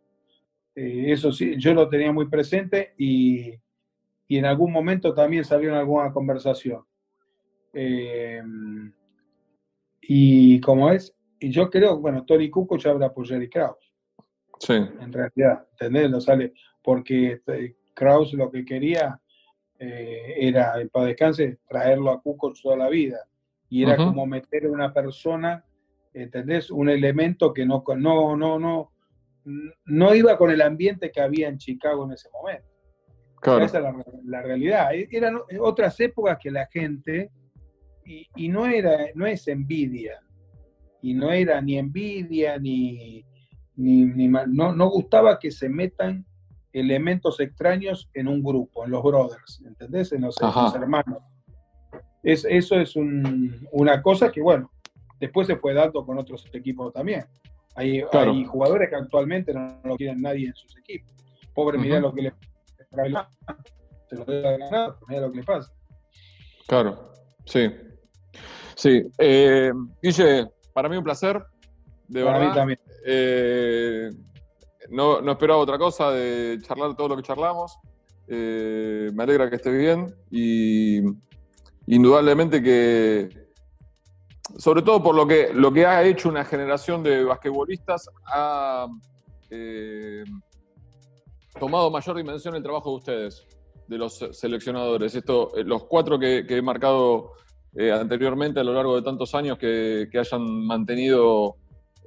Eh, 0.75 1.11
eso 1.11 1.31
sí, 1.31 1.55
yo 1.57 1.73
lo 1.73 1.87
tenía 1.87 2.11
muy 2.11 2.27
presente 2.27 2.93
y, 2.97 3.53
y, 4.27 4.37
en 4.37 4.45
algún 4.45 4.71
momento 4.71 5.13
también 5.13 5.45
salió 5.45 5.69
en 5.69 5.75
alguna 5.75 6.11
conversación. 6.11 6.83
Eh, 7.73 8.41
y 10.01 10.59
como 10.61 10.91
es, 10.91 11.16
y 11.39 11.49
yo 11.49 11.69
creo, 11.69 11.99
bueno, 11.99 12.25
Tony 12.25 12.49
Kukoc 12.49 12.85
habla 12.85 13.13
por 13.13 13.27
Jerry 13.27 13.49
Krause. 13.49 13.91
Sí. 14.59 14.73
En 14.73 15.13
realidad, 15.13 15.67
¿entendés? 15.71 16.09
No 16.09 16.19
sale, 16.19 16.53
porque 16.83 17.33
este, 17.33 17.77
Krause 17.93 18.33
lo 18.33 18.49
que 18.51 18.65
quería 18.65 19.19
eh, 19.79 20.35
era, 20.37 20.75
para 20.91 21.05
descanse, 21.05 21.59
traerlo 21.67 22.11
a 22.11 22.21
Kukoc 22.21 22.55
toda 22.61 22.77
la 22.77 22.89
vida. 22.89 23.19
Y 23.69 23.83
era 23.83 23.97
como 23.97 24.25
meter 24.25 24.65
a 24.65 24.69
una 24.69 24.93
persona, 24.93 25.63
¿entendés? 26.13 26.71
Un 26.71 26.89
elemento 26.89 27.53
que 27.53 27.65
no, 27.65 27.83
no, 27.97 28.35
no, 28.37 28.57
no, 28.57 28.91
no 29.85 30.15
iba 30.15 30.37
con 30.37 30.51
el 30.51 30.61
ambiente 30.61 31.11
que 31.11 31.19
había 31.19 31.49
en 31.49 31.57
Chicago 31.57 32.05
en 32.05 32.13
ese 32.13 32.29
momento. 32.31 32.67
Claro. 33.41 33.65
Esa 33.65 33.79
es 33.79 33.83
la, 34.23 34.41
realidad. 34.41 34.93
E, 34.93 35.07
eran 35.11 35.39
otras 35.59 35.99
épocas 35.99 36.37
que 36.41 36.49
la 36.49 36.65
gente 36.67 37.29
y, 38.35 38.47
no, 38.47 38.65
era, 38.65 39.07
no 39.15 39.25
es 39.25 39.47
envidia, 39.47 40.21
y 41.01 41.13
no 41.13 41.31
era 41.31 41.61
ni 41.61 41.77
envidia, 41.77 42.57
ni, 42.57 43.25
ni, 43.75 44.27
no, 44.27 44.73
no 44.73 44.89
gustaba 44.89 45.39
que 45.39 45.51
se 45.51 45.69
metan 45.69 46.25
elementos 46.73 47.39
extraños 47.39 48.09
en 48.13 48.27
un 48.27 48.43
grupo, 48.43 48.85
en 48.85 48.91
los 48.91 49.03
brothers, 49.03 49.61
¿entendés? 49.65 50.11
En 50.11 50.21
los, 50.21 50.35
hermanos. 50.75 51.23
Es, 52.23 52.45
eso 52.49 52.75
es 52.75 52.95
una 52.95 54.01
cosa 54.01 54.31
que, 54.31 54.41
bueno, 54.41 54.71
después 55.19 55.47
se 55.47 55.55
fue 55.55 55.73
dando 55.73 56.05
con 56.05 56.17
otros 56.17 56.45
equipos 56.53 56.93
también. 56.93 57.25
Hay, 57.75 58.03
hay 58.11 58.43
jugadores 58.45 58.89
que 58.89 58.95
actualmente 58.95 59.53
no 59.53 59.79
lo 59.83 59.95
quieren 59.95 60.21
nadie 60.21 60.47
en 60.47 60.55
sus 60.55 60.75
equipos. 60.77 61.13
Pobre, 61.53 61.77
mira 61.77 61.99
lo 61.99 62.13
que 62.13 62.23
le 62.23 62.33
se 64.09 64.15
lo 64.15 64.25
debe 64.25 64.57
ganar, 64.57 64.95
mira 65.07 65.21
lo 65.21 65.31
que 65.31 65.37
le 65.37 65.43
pasa. 65.43 65.71
Claro, 66.67 67.11
sí. 67.45 67.69
Sí. 68.75 69.03
Eh, 69.17 69.71
Guille, 70.01 70.47
para 70.77 70.89
mí 70.89 70.95
un 70.95 71.03
placer. 71.03 71.43
De 72.07 72.23
para 72.23 72.37
verdad. 72.37 72.49
mí 72.51 72.55
también. 72.55 72.79
Eh, 73.03 74.11
no, 74.91 75.21
no, 75.21 75.31
esperaba 75.31 75.59
otra 75.59 75.79
cosa 75.79 76.11
de 76.11 76.59
charlar 76.61 76.95
todo 76.95 77.07
lo 77.07 77.17
que 77.17 77.23
charlamos. 77.23 77.79
Eh, 78.27 79.09
me 79.11 79.23
alegra 79.23 79.49
que 79.49 79.55
estés 79.55 79.75
bien 79.75 80.13
y 80.29 81.01
indudablemente 81.87 82.61
que, 82.61 83.47
sobre 84.59 84.83
todo 84.83 85.01
por 85.01 85.15
lo 85.15 85.25
que, 85.25 85.49
lo 85.51 85.73
que 85.73 85.83
ha 85.87 86.03
hecho 86.03 86.29
una 86.29 86.45
generación 86.45 87.01
de 87.01 87.23
basquetbolistas, 87.23 88.07
ha 88.27 88.85
eh, 89.49 90.23
tomado 91.59 91.89
mayor 91.89 92.15
dimensión 92.17 92.53
el 92.53 92.61
trabajo 92.61 92.91
de 92.91 92.95
ustedes, 92.97 93.47
de 93.87 93.97
los 93.97 94.13
seleccionadores. 94.31 95.15
Esto, 95.15 95.53
los 95.55 95.85
cuatro 95.85 96.19
que 96.19 96.45
he 96.47 96.61
marcado 96.61 97.31
eh, 97.79 97.91
anteriormente 97.91 98.59
a 98.59 98.63
lo 98.63 98.73
largo 98.73 98.95
de 98.95 99.03
tantos 99.03 99.35
años 99.35 99.59
que, 99.59 100.09
hayan 100.11 100.65
mantenido 100.65 101.57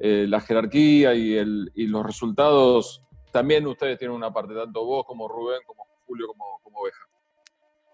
eh, 0.01 0.27
la 0.29 0.41
jerarquía 0.41 1.15
y, 1.15 1.37
el, 1.37 1.71
los 1.77 2.05
resultados, 2.05 3.05
también 3.31 3.65
ustedes 3.69 3.97
tienen 3.97 4.17
una 4.17 4.33
parte, 4.33 4.53
tanto 4.53 4.85
vos 4.85 5.07
como 5.07 5.29
Rubén, 5.29 5.61
como 5.65 5.87
Julio, 6.05 6.27
como, 6.27 6.59
como 6.65 6.81
Oveja. 6.81 7.07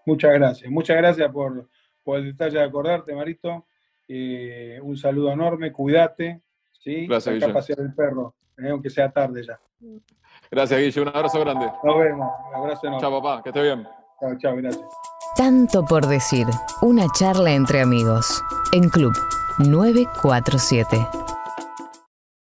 Muchas 0.07 0.33
gracias, 0.33 0.71
muchas 0.71 0.97
gracias 0.97 1.31
por, 1.31 1.69
el 2.15 2.25
detalle 2.25 2.57
de 2.57 2.63
acordarte, 2.63 3.13
Marito. 3.13 3.67
Eh, 4.07 4.79
un 4.81 4.97
saludo 4.97 5.31
enorme, 5.31 5.71
cuídate, 5.71 6.41
¿sí? 6.71 7.05
Gracias, 7.05 7.35
Guille. 7.35 7.53
pasear 7.53 7.79
el 7.81 7.93
perro, 7.93 8.33
aunque 8.71 8.89
sea 8.89 9.11
tarde 9.11 9.45
ya. 9.45 9.59
Gracias, 10.49 10.79
Guille, 10.79 11.01
un 11.01 11.09
abrazo 11.09 11.39
grande. 11.41 11.67
Nos 11.83 11.99
vemos, 11.99 12.31
un 12.49 12.55
abrazo 12.55 12.87
enorme. 12.87 13.01
Chao, 13.01 13.21
papá, 13.21 13.43
que 13.43 13.49
esté 13.49 13.61
bien. 13.61 13.87
Chao, 14.19 14.37
chao, 14.39 14.55
gracias. 14.55 14.87
Tanto 15.37 15.85
por 15.85 16.07
decir, 16.07 16.47
una 16.81 17.05
charla 17.13 17.51
entre 17.51 17.79
amigos 17.79 18.43
en 18.71 18.89
Club 18.89 19.13
947. 19.59 21.36